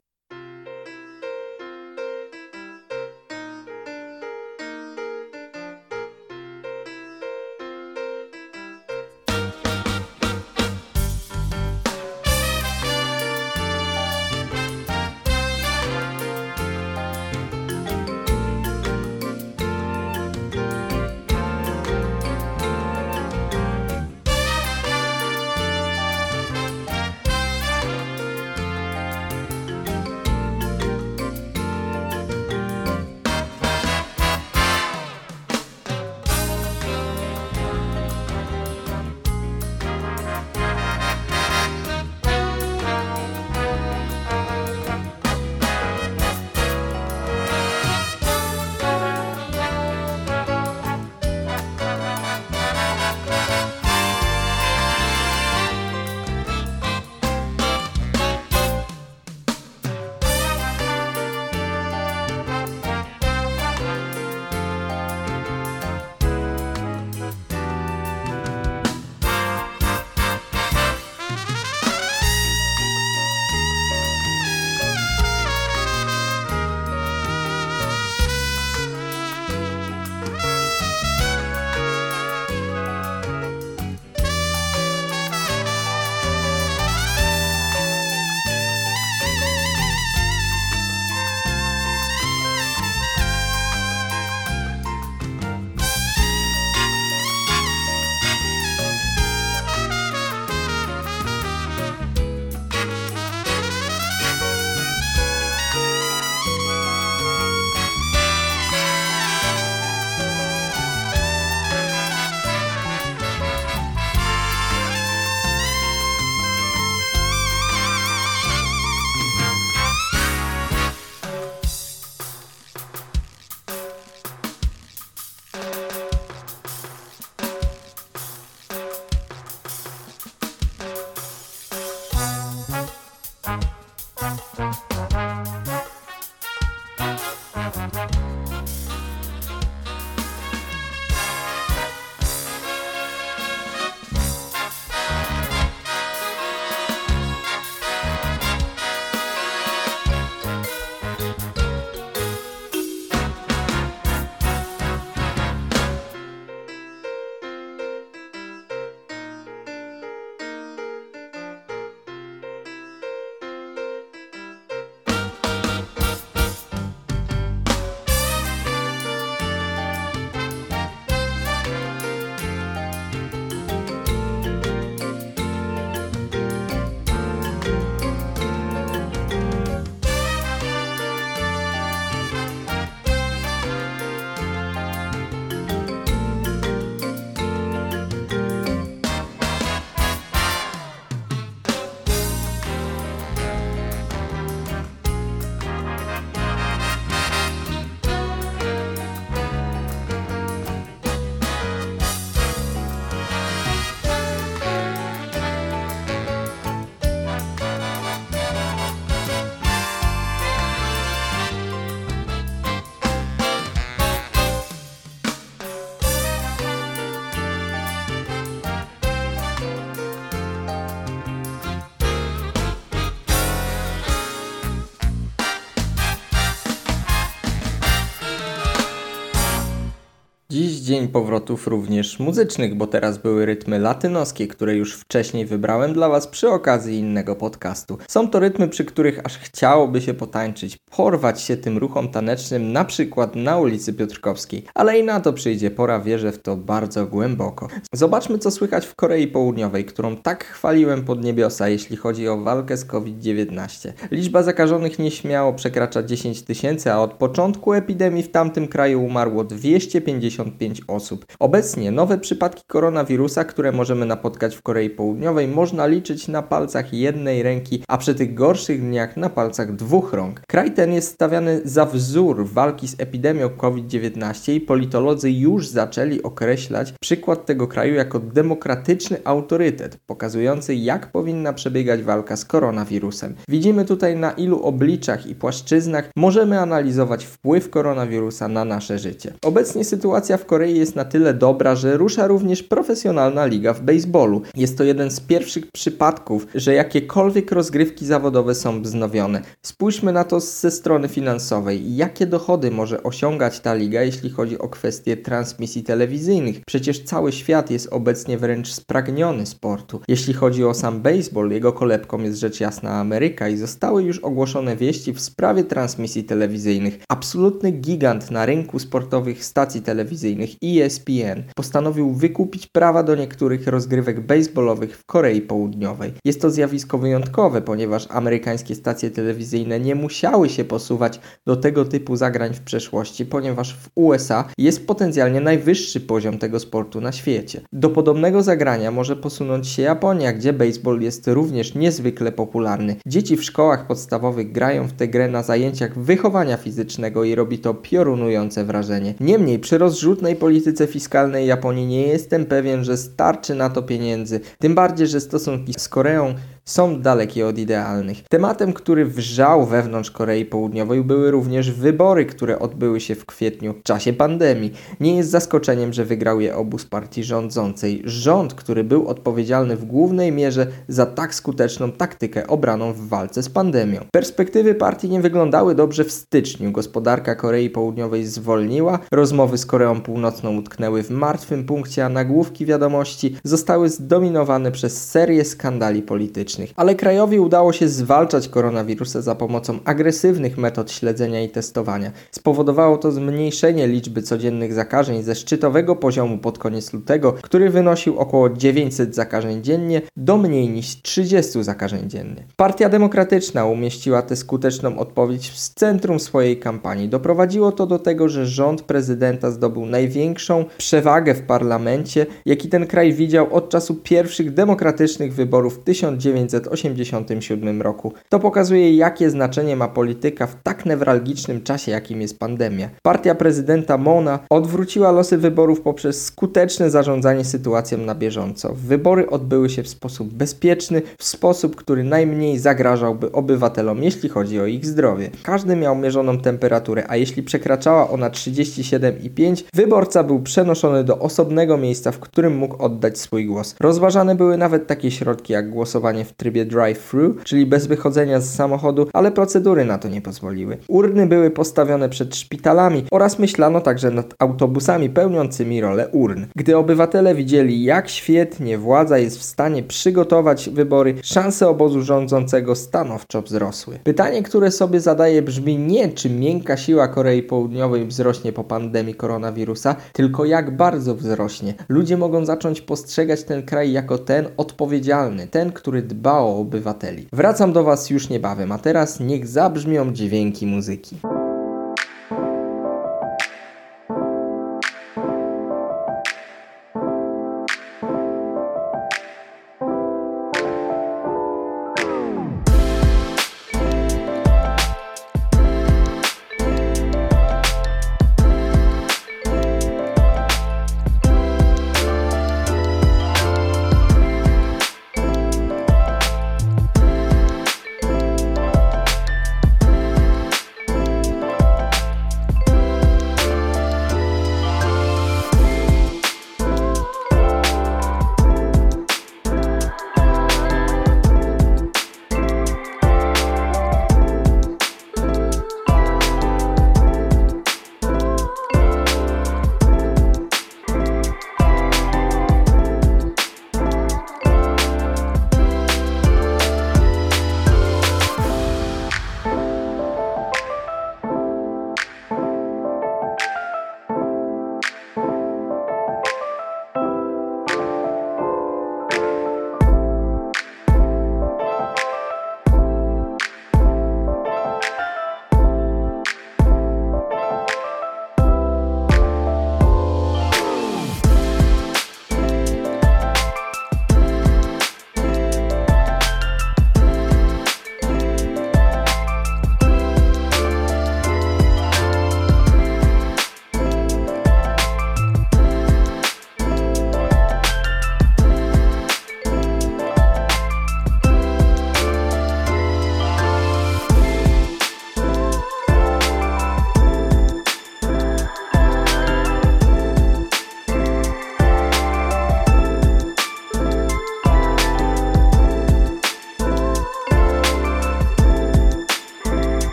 Dzień 230.93 231.09
powrotów 231.09 231.67
również 231.67 232.19
muzycznych, 232.19 232.75
bo 232.75 232.87
teraz 232.87 233.19
były 233.19 233.47
rytmy 233.47 233.79
latynoskie, 233.79 234.49
które 234.49 234.77
już 234.77 234.95
wcześniej 234.95 235.47
wybrałem 235.47 235.93
dla 235.93 236.09
Was 236.09 236.27
przy 236.27 236.51
okazji 236.51 236.99
innego 236.99 237.37
podcastu. 237.37 237.99
Są 238.09 238.31
to 238.31 238.41
rytmy, 238.41 238.69
przy 238.69 238.85
których 238.85 239.27
aż 239.27 239.39
chciałoby 239.39 240.01
się 240.01 240.15
potańczyć, 240.15 240.79
porwać 240.97 241.41
się 241.41 241.57
tym 241.57 241.79
ruchom 241.79 242.09
tanecznym, 242.09 242.73
na 242.73 242.85
przykład 242.85 243.37
na 243.37 243.59
ulicy 243.59 243.93
Piotrkowskiej. 243.93 244.65
Ale 244.75 244.99
i 244.99 245.05
na 245.05 245.21
to 245.21 245.33
przyjdzie 245.33 245.71
pora, 245.71 246.01
wierzę 246.01 246.33
w 246.33 246.43
to 246.43 246.57
bardzo 246.57 247.07
głęboko. 247.07 247.69
Zobaczmy, 247.95 248.39
co 248.39 248.51
słychać 248.51 248.87
w 248.87 248.95
Korei 248.95 249.27
Południowej, 249.27 249.85
którą 249.85 250.17
tak 250.17 250.45
chwaliłem 250.45 251.05
pod 251.05 251.25
niebiosa, 251.25 251.69
jeśli 251.69 251.97
chodzi 251.97 252.29
o 252.29 252.39
walkę 252.39 252.77
z 252.77 252.85
COVID-19. 252.85 253.93
Liczba 254.11 254.43
zakażonych 254.43 254.99
nieśmiało 254.99 255.53
przekracza 255.53 256.03
10 256.03 256.43
tysięcy, 256.43 256.93
a 256.93 256.99
od 256.99 257.13
początku 257.13 257.73
epidemii 257.73 258.23
w 258.23 258.31
tamtym 258.31 258.69
kraju 258.69 259.05
umarło 259.05 259.45
255 259.45 260.82
osób. 260.89 261.27
Obecnie 261.39 261.91
nowe 261.91 262.19
przypadki 262.19 262.62
koronawirusa, 262.67 263.45
które 263.45 263.73
możemy 263.73 264.07
napotkać 264.07 264.57
w 264.57 264.62
Korei 264.62 264.91
Południowej, 264.91 265.49
można 265.49 265.87
liczyć 265.87 266.29
na 266.29 266.43
palcach 266.43 266.93
jednej 266.93 267.43
ręki, 267.43 267.85
a 267.89 267.99
przy 267.99 268.15
tych 268.15 268.35
gorszych 268.35 268.81
dniach 268.81 269.17
na 269.17 269.31
palcach 269.31 269.77
dwóch 269.77 270.12
rąk. 270.12 270.41
Kraj 270.49 270.75
ten 270.75 270.93
jest 270.93 271.12
stawiany 271.12 271.61
za 271.65 271.87
wzór 271.87 272.47
walki 272.47 272.89
z 272.89 273.01
epidemią 273.01 273.49
COVID-19 273.49 274.53
i 274.53 274.61
politolodzy 274.61 275.31
już 275.31 275.69
zaczęli 275.69 276.23
określać 276.23 276.95
przykład 277.01 277.47
tego 277.47 277.69
kraju 277.69 277.95
jako 277.95 278.19
demokratyczny 278.19 279.17
autorytet, 279.25 279.99
pokazujący 280.07 280.75
jak 280.75 281.12
powinna 281.12 281.53
przebiegać 281.53 282.03
walka 282.03 282.37
z 282.37 282.45
koronawirusem. 282.45 283.35
Widzimy 283.49 283.85
tutaj 283.85 284.17
na 284.17 284.31
ilu 284.31 284.62
obliczach 284.62 285.27
i 285.27 285.35
płaszczyznach 285.35 286.11
możemy 286.17 286.61
analizować 286.61 287.25
wpływ 287.25 287.71
koronawirusa 287.71 288.49
na 288.49 288.65
nasze 288.65 288.99
życie. 288.99 289.33
Obecnie 289.45 289.85
sytuacja 289.85 290.37
w 290.37 290.47
Korei 290.47 290.62
jest 290.71 290.97
na 290.97 291.04
tyle 291.04 291.35
dobra, 291.35 291.75
że 291.75 291.97
rusza 291.97 292.26
również 292.26 292.62
profesjonalna 292.62 293.47
liga 293.47 293.73
w 293.73 293.83
baseballu. 293.83 294.42
Jest 294.57 294.78
to 294.78 294.85
jeden 294.85 295.11
z 295.11 295.21
pierwszych 295.21 295.73
przypadków, 295.73 296.47
że 296.54 296.75
jakiekolwiek 296.75 297.52
rozgrywki 297.52 298.07
zawodowe 298.07 298.54
są 298.54 298.83
wznowione. 298.83 299.42
Spójrzmy 299.62 300.12
na 300.12 300.25
to 300.25 300.40
ze 300.40 300.71
strony 300.71 301.09
finansowej. 301.09 301.97
Jakie 301.97 302.26
dochody 302.26 302.71
może 302.71 303.02
osiągać 303.02 303.61
ta 303.61 303.75
liga, 303.75 304.02
jeśli 304.02 304.31
chodzi 304.31 304.59
o 304.59 304.69
kwestie 304.69 305.16
transmisji 305.16 305.83
telewizyjnych? 305.83 306.61
Przecież 306.66 307.04
cały 307.04 307.33
świat 307.33 307.71
jest 307.71 307.88
obecnie 307.90 308.38
wręcz 308.38 308.73
spragniony 308.73 309.47
sportu. 309.47 310.00
Jeśli 310.09 310.35
chodzi 310.35 310.64
o 310.64 310.75
sam 310.75 311.00
baseball, 311.00 311.50
jego 311.50 311.73
kolebką 311.73 312.23
jest 312.23 312.38
rzecz 312.38 312.61
jasna 312.61 312.90
Ameryka 312.90 313.49
i 313.49 313.57
zostały 313.57 314.02
już 314.02 314.19
ogłoszone 314.19 314.76
wieści 314.76 315.12
w 315.12 315.21
sprawie 315.21 315.64
transmisji 315.64 316.25
telewizyjnych. 316.25 316.99
Absolutny 317.09 317.71
gigant 317.71 318.31
na 318.31 318.47
rynku 318.47 318.78
sportowych 318.78 319.45
stacji 319.45 319.83
telewizyjnych 319.83 320.52
ESPN 320.65 321.43
postanowił 321.55 322.13
wykupić 322.13 322.67
prawa 322.67 323.03
do 323.03 323.15
niektórych 323.15 323.67
rozgrywek 323.67 324.27
baseballowych 324.27 324.97
w 324.97 325.05
Korei 325.05 325.41
Południowej. 325.41 326.13
Jest 326.25 326.41
to 326.41 326.51
zjawisko 326.51 326.99
wyjątkowe, 326.99 327.63
ponieważ 327.63 328.07
amerykańskie 328.11 328.75
stacje 328.75 329.11
telewizyjne 329.11 329.81
nie 329.81 329.95
musiały 329.95 330.49
się 330.49 330.65
posuwać 330.65 331.21
do 331.47 331.57
tego 331.57 331.85
typu 331.85 332.17
zagrań 332.17 332.55
w 332.55 332.61
przeszłości, 332.61 333.27
ponieważ 333.27 333.77
w 333.77 333.89
USA 333.95 334.45
jest 334.59 334.87
potencjalnie 334.87 335.41
najwyższy 335.41 336.01
poziom 336.01 336.39
tego 336.39 336.61
sportu 336.61 337.01
na 337.01 337.13
świecie. 337.13 337.61
Do 337.73 337.91
podobnego 337.91 338.43
zagrania 338.43 338.91
może 338.91 339.17
posunąć 339.17 339.69
się 339.69 339.83
Japonia, 339.83 340.33
gdzie 340.33 340.53
baseball 340.53 341.01
jest 341.01 341.27
również 341.27 341.75
niezwykle 341.75 342.33
popularny. 342.33 342.97
Dzieci 343.07 343.37
w 343.37 343.45
szkołach 343.45 343.87
podstawowych 343.87 344.53
grają 344.53 344.89
w 344.89 344.93
tę 344.93 345.09
grę 345.09 345.29
na 345.29 345.43
zajęciach 345.43 345.99
wychowania 345.99 346.57
fizycznego 346.57 347.25
i 347.25 347.35
robi 347.35 347.59
to 347.59 347.75
piorunujące 347.75 348.65
wrażenie. 348.65 349.15
Niemniej 349.21 349.59
przy 349.59 349.79
rozrzutnej 349.79 350.37
polityce 350.43 350.87
fiskalnej 350.87 351.47
Japonii 351.47 351.87
nie 351.87 352.07
jestem 352.07 352.47
pewien, 352.47 352.85
że 352.85 352.97
starczy 352.97 353.55
na 353.55 353.71
to 353.71 353.83
pieniędzy, 353.83 354.41
tym 354.59 354.75
bardziej, 354.75 355.07
że 355.07 355.21
stosunki 355.21 355.75
z 355.79 355.89
Koreą 355.89 356.35
są 356.64 357.00
dalekie 357.00 357.47
od 357.47 357.59
idealnych. 357.59 358.23
Tematem, 358.28 358.73
który 358.73 359.07
wrzał 359.07 359.66
wewnątrz 359.66 360.11
Korei 360.11 360.45
Południowej 360.45 361.04
były 361.04 361.31
również 361.31 361.71
wybory, 361.71 362.26
które 362.26 362.59
odbyły 362.59 363.00
się 363.00 363.14
w 363.14 363.26
kwietniu 363.26 363.75
w 363.75 363.83
czasie 363.83 364.12
pandemii. 364.12 364.73
Nie 365.00 365.16
jest 365.16 365.31
zaskoczeniem, 365.31 365.92
że 365.92 366.04
wygrał 366.04 366.40
je 366.40 366.57
obóz 366.57 366.85
partii 366.85 367.25
rządzącej. 367.25 368.02
Rząd, 368.04 368.54
który 368.54 368.85
był 368.85 369.09
odpowiedzialny 369.09 369.76
w 369.76 369.85
głównej 369.85 370.33
mierze 370.33 370.66
za 370.88 371.07
tak 371.07 371.35
skuteczną 371.35 371.92
taktykę 371.92 372.47
obraną 372.47 372.92
w 372.92 373.09
walce 373.09 373.42
z 373.42 373.49
pandemią. 373.49 374.00
Perspektywy 374.12 374.75
partii 374.75 375.09
nie 375.09 375.21
wyglądały 375.21 375.75
dobrze 375.75 376.04
w 376.04 376.12
styczniu. 376.12 376.73
Gospodarka 376.73 377.35
Korei 377.35 377.71
Południowej 377.71 378.26
zwolniła, 378.26 378.99
rozmowy 379.12 379.59
z 379.59 379.66
Koreą 379.66 380.00
Północną 380.00 380.57
utknęły 380.57 381.02
w 381.02 381.11
martwym 381.11 381.64
punkcie, 381.64 382.04
a 382.04 382.09
nagłówki 382.09 382.66
wiadomości 382.66 383.37
zostały 383.45 383.88
zdominowane 383.88 384.73
przez 384.73 385.11
serię 385.11 385.45
skandali 385.45 386.02
politycznych 386.02 386.52
medycznych, 386.59 386.73
ale 386.77 386.95
krajowi 386.95 387.41
udało 387.41 387.73
się 387.73 387.89
zwalczać 387.89 388.49
koronawirusa 388.49 389.21
za 389.21 389.35
pomocą 389.35 389.79
agresywnych 389.85 390.59
metod 390.59 390.93
śledzenia 390.93 391.43
i 391.43 391.49
testowania. 391.49 392.13
Spowodowało 392.31 392.99
to 392.99 393.13
zmniejszenie 393.13 393.87
liczby 393.87 394.23
codziennych 394.23 394.73
zakażeń 394.73 395.23
ze 395.23 395.35
szczytowego 395.35 395.97
poziomu 395.97 396.39
pod 396.39 396.59
koniec 396.59 396.93
lutego, 396.93 397.33
który 397.43 397.71
wynosił 397.71 398.19
około 398.19 398.51
900 398.51 399.15
zakażeń 399.15 399.63
dziennie, 399.63 400.03
do 400.17 400.37
mniej 400.37 400.69
niż 400.69 401.03
30 401.03 401.63
zakażeń 401.65 402.11
dziennie. 402.11 402.45
Partia 402.57 402.89
Demokratyczna 402.89 403.67
umieściła 403.67 404.23
tę 404.23 404.37
skuteczną 404.37 404.99
odpowiedź 404.99 405.51
w 405.51 405.59
centrum 405.59 406.21
swojej 406.21 406.57
kampanii. 406.57 407.09
Doprowadziło 407.09 407.73
to 407.73 407.87
do 407.87 407.99
tego, 407.99 408.29
że 408.29 408.47
rząd 408.47 408.83
prezydenta 408.83 409.51
zdobył 409.51 409.87
największą 409.87 410.65
przewagę 410.79 411.35
w 411.35 411.43
parlamencie, 411.43 412.27
jaki 412.47 412.69
ten 412.69 412.87
kraj 412.87 413.13
widział 413.13 413.55
od 413.55 413.69
czasu 413.69 413.95
pierwszych 413.95 414.55
demokratycznych 414.55 415.35
wyborów 415.35 415.75
w 415.75 415.85
1900 415.85 416.42
1987 416.47 417.83
roku. 417.83 418.13
To 418.29 418.39
pokazuje, 418.39 418.97
jakie 418.97 419.31
znaczenie 419.31 419.77
ma 419.77 419.89
polityka 419.89 420.47
w 420.47 420.63
tak 420.63 420.87
newralgicznym 420.87 421.63
czasie, 421.63 421.93
jakim 421.93 422.21
jest 422.21 422.39
pandemia. 422.39 422.91
Partia 423.03 423.35
prezydenta 423.35 423.99
Mona 423.99 424.39
odwróciła 424.51 425.13
losy 425.13 425.39
wyborów 425.39 425.81
poprzez 425.81 426.25
skuteczne 426.25 426.91
zarządzanie 426.91 427.45
sytuacją 427.45 427.99
na 427.99 428.15
bieżąco. 428.15 428.75
Wybory 428.75 429.31
odbyły 429.31 429.71
się 429.71 429.83
w 429.83 429.89
sposób 429.89 430.35
bezpieczny, 430.35 431.03
w 431.19 431.25
sposób, 431.25 431.77
który 431.77 432.05
najmniej 432.05 432.59
zagrażałby 432.59 433.33
obywatelom, 433.33 434.03
jeśli 434.03 434.29
chodzi 434.29 434.61
o 434.61 434.67
ich 434.67 434.87
zdrowie. 434.87 435.31
Każdy 435.43 435.77
miał 435.77 435.97
mierzoną 435.97 436.39
temperaturę, 436.39 437.05
a 437.09 437.17
jeśli 437.17 437.43
przekraczała 437.43 438.11
ona 438.11 438.31
37,5, 438.31 439.65
wyborca 439.75 440.25
był 440.25 440.43
przenoszony 440.43 441.05
do 441.05 441.19
osobnego 441.19 441.77
miejsca, 441.77 442.13
w 442.13 442.19
którym 442.19 442.57
mógł 442.57 442.83
oddać 442.83 443.19
swój 443.19 443.47
głos. 443.47 443.75
Rozważane 443.81 444.35
były 444.35 444.57
nawet 444.57 444.87
takie 444.87 445.11
środki 445.11 445.53
jak 445.53 445.71
głosowanie 445.71 446.25
w 446.25 446.32
trybie 446.37 446.67
drive-thru, 446.67 447.35
czyli 447.45 447.67
bez 447.67 447.87
wychodzenia 447.87 448.41
z 448.41 448.55
samochodu, 448.55 449.07
ale 449.12 449.33
procedury 449.33 449.85
na 449.85 449.99
to 449.99 450.09
nie 450.09 450.23
pozwoliły. 450.23 450.79
Urny 450.89 451.27
były 451.27 451.51
postawione 451.51 452.09
przed 452.09 452.37
szpitalami 452.37 453.05
oraz 453.11 453.39
myślano 453.39 453.81
także 453.81 454.11
nad 454.11 454.35
autobusami 454.39 455.11
pełniącymi 455.11 455.81
rolę 455.81 456.09
urn. 456.09 456.45
Gdy 456.57 456.77
obywatele 456.77 457.35
widzieli, 457.35 457.85
jak 457.85 458.09
świetnie 458.09 458.79
władza 458.79 459.18
jest 459.18 459.38
w 459.38 459.42
stanie 459.42 459.83
przygotować 459.83 460.71
wybory, 460.71 461.14
szanse 461.23 461.68
obozu 461.68 462.03
rządzącego 462.03 462.75
stanowczo 462.75 463.42
wzrosły. 463.42 463.99
Pytanie, 464.05 464.42
które 464.42 464.71
sobie 464.71 465.01
zadaję 465.01 465.42
brzmi 465.42 465.79
nie, 465.79 466.09
czy 466.09 466.31
miękka 466.31 466.77
siła 466.77 467.09
Korei 467.09 467.42
Południowej 467.42 468.07
wzrośnie 468.07 468.53
po 468.53 468.64
pandemii 468.64 469.14
koronawirusa, 469.14 469.97
tylko 470.12 470.45
jak 470.45 470.77
bardzo 470.77 471.14
wzrośnie. 471.14 471.75
Ludzie 471.88 472.16
mogą 472.16 472.45
zacząć 472.45 472.81
postrzegać 472.81 473.45
ten 473.45 473.62
kraj 473.62 473.92
jako 473.92 474.18
ten 474.18 474.47
odpowiedzialny, 474.57 475.47
ten, 475.47 475.73
który 475.73 476.03
dba 476.03 476.22
dba 476.23 476.41
o 476.41 476.59
obywateli. 476.59 477.27
Wracam 477.33 477.73
do 477.73 477.85
Was 477.85 478.11
już 478.11 478.29
niebawem, 478.29 478.73
a 478.73 478.79
teraz 478.79 479.21
niech 479.21 479.47
zabrzmią 479.47 480.13
dźwięki 480.13 480.67
muzyki. 480.67 481.17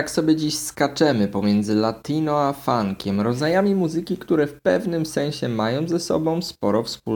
Tak 0.00 0.10
sobie 0.10 0.36
dziś 0.36 0.58
skaczemy 0.58 1.28
pomiędzy 1.28 1.74
latino 1.74 2.40
a 2.40 2.52
funkiem, 2.52 3.20
rodzajami 3.20 3.74
muzyki, 3.74 4.18
które 4.18 4.46
w 4.46 4.60
pewnym 4.62 5.06
sensie 5.06 5.48
mają 5.48 5.88
ze 5.88 6.00
sobą 6.00 6.42
sporo 6.42 6.82
wspólnego. 6.82 7.09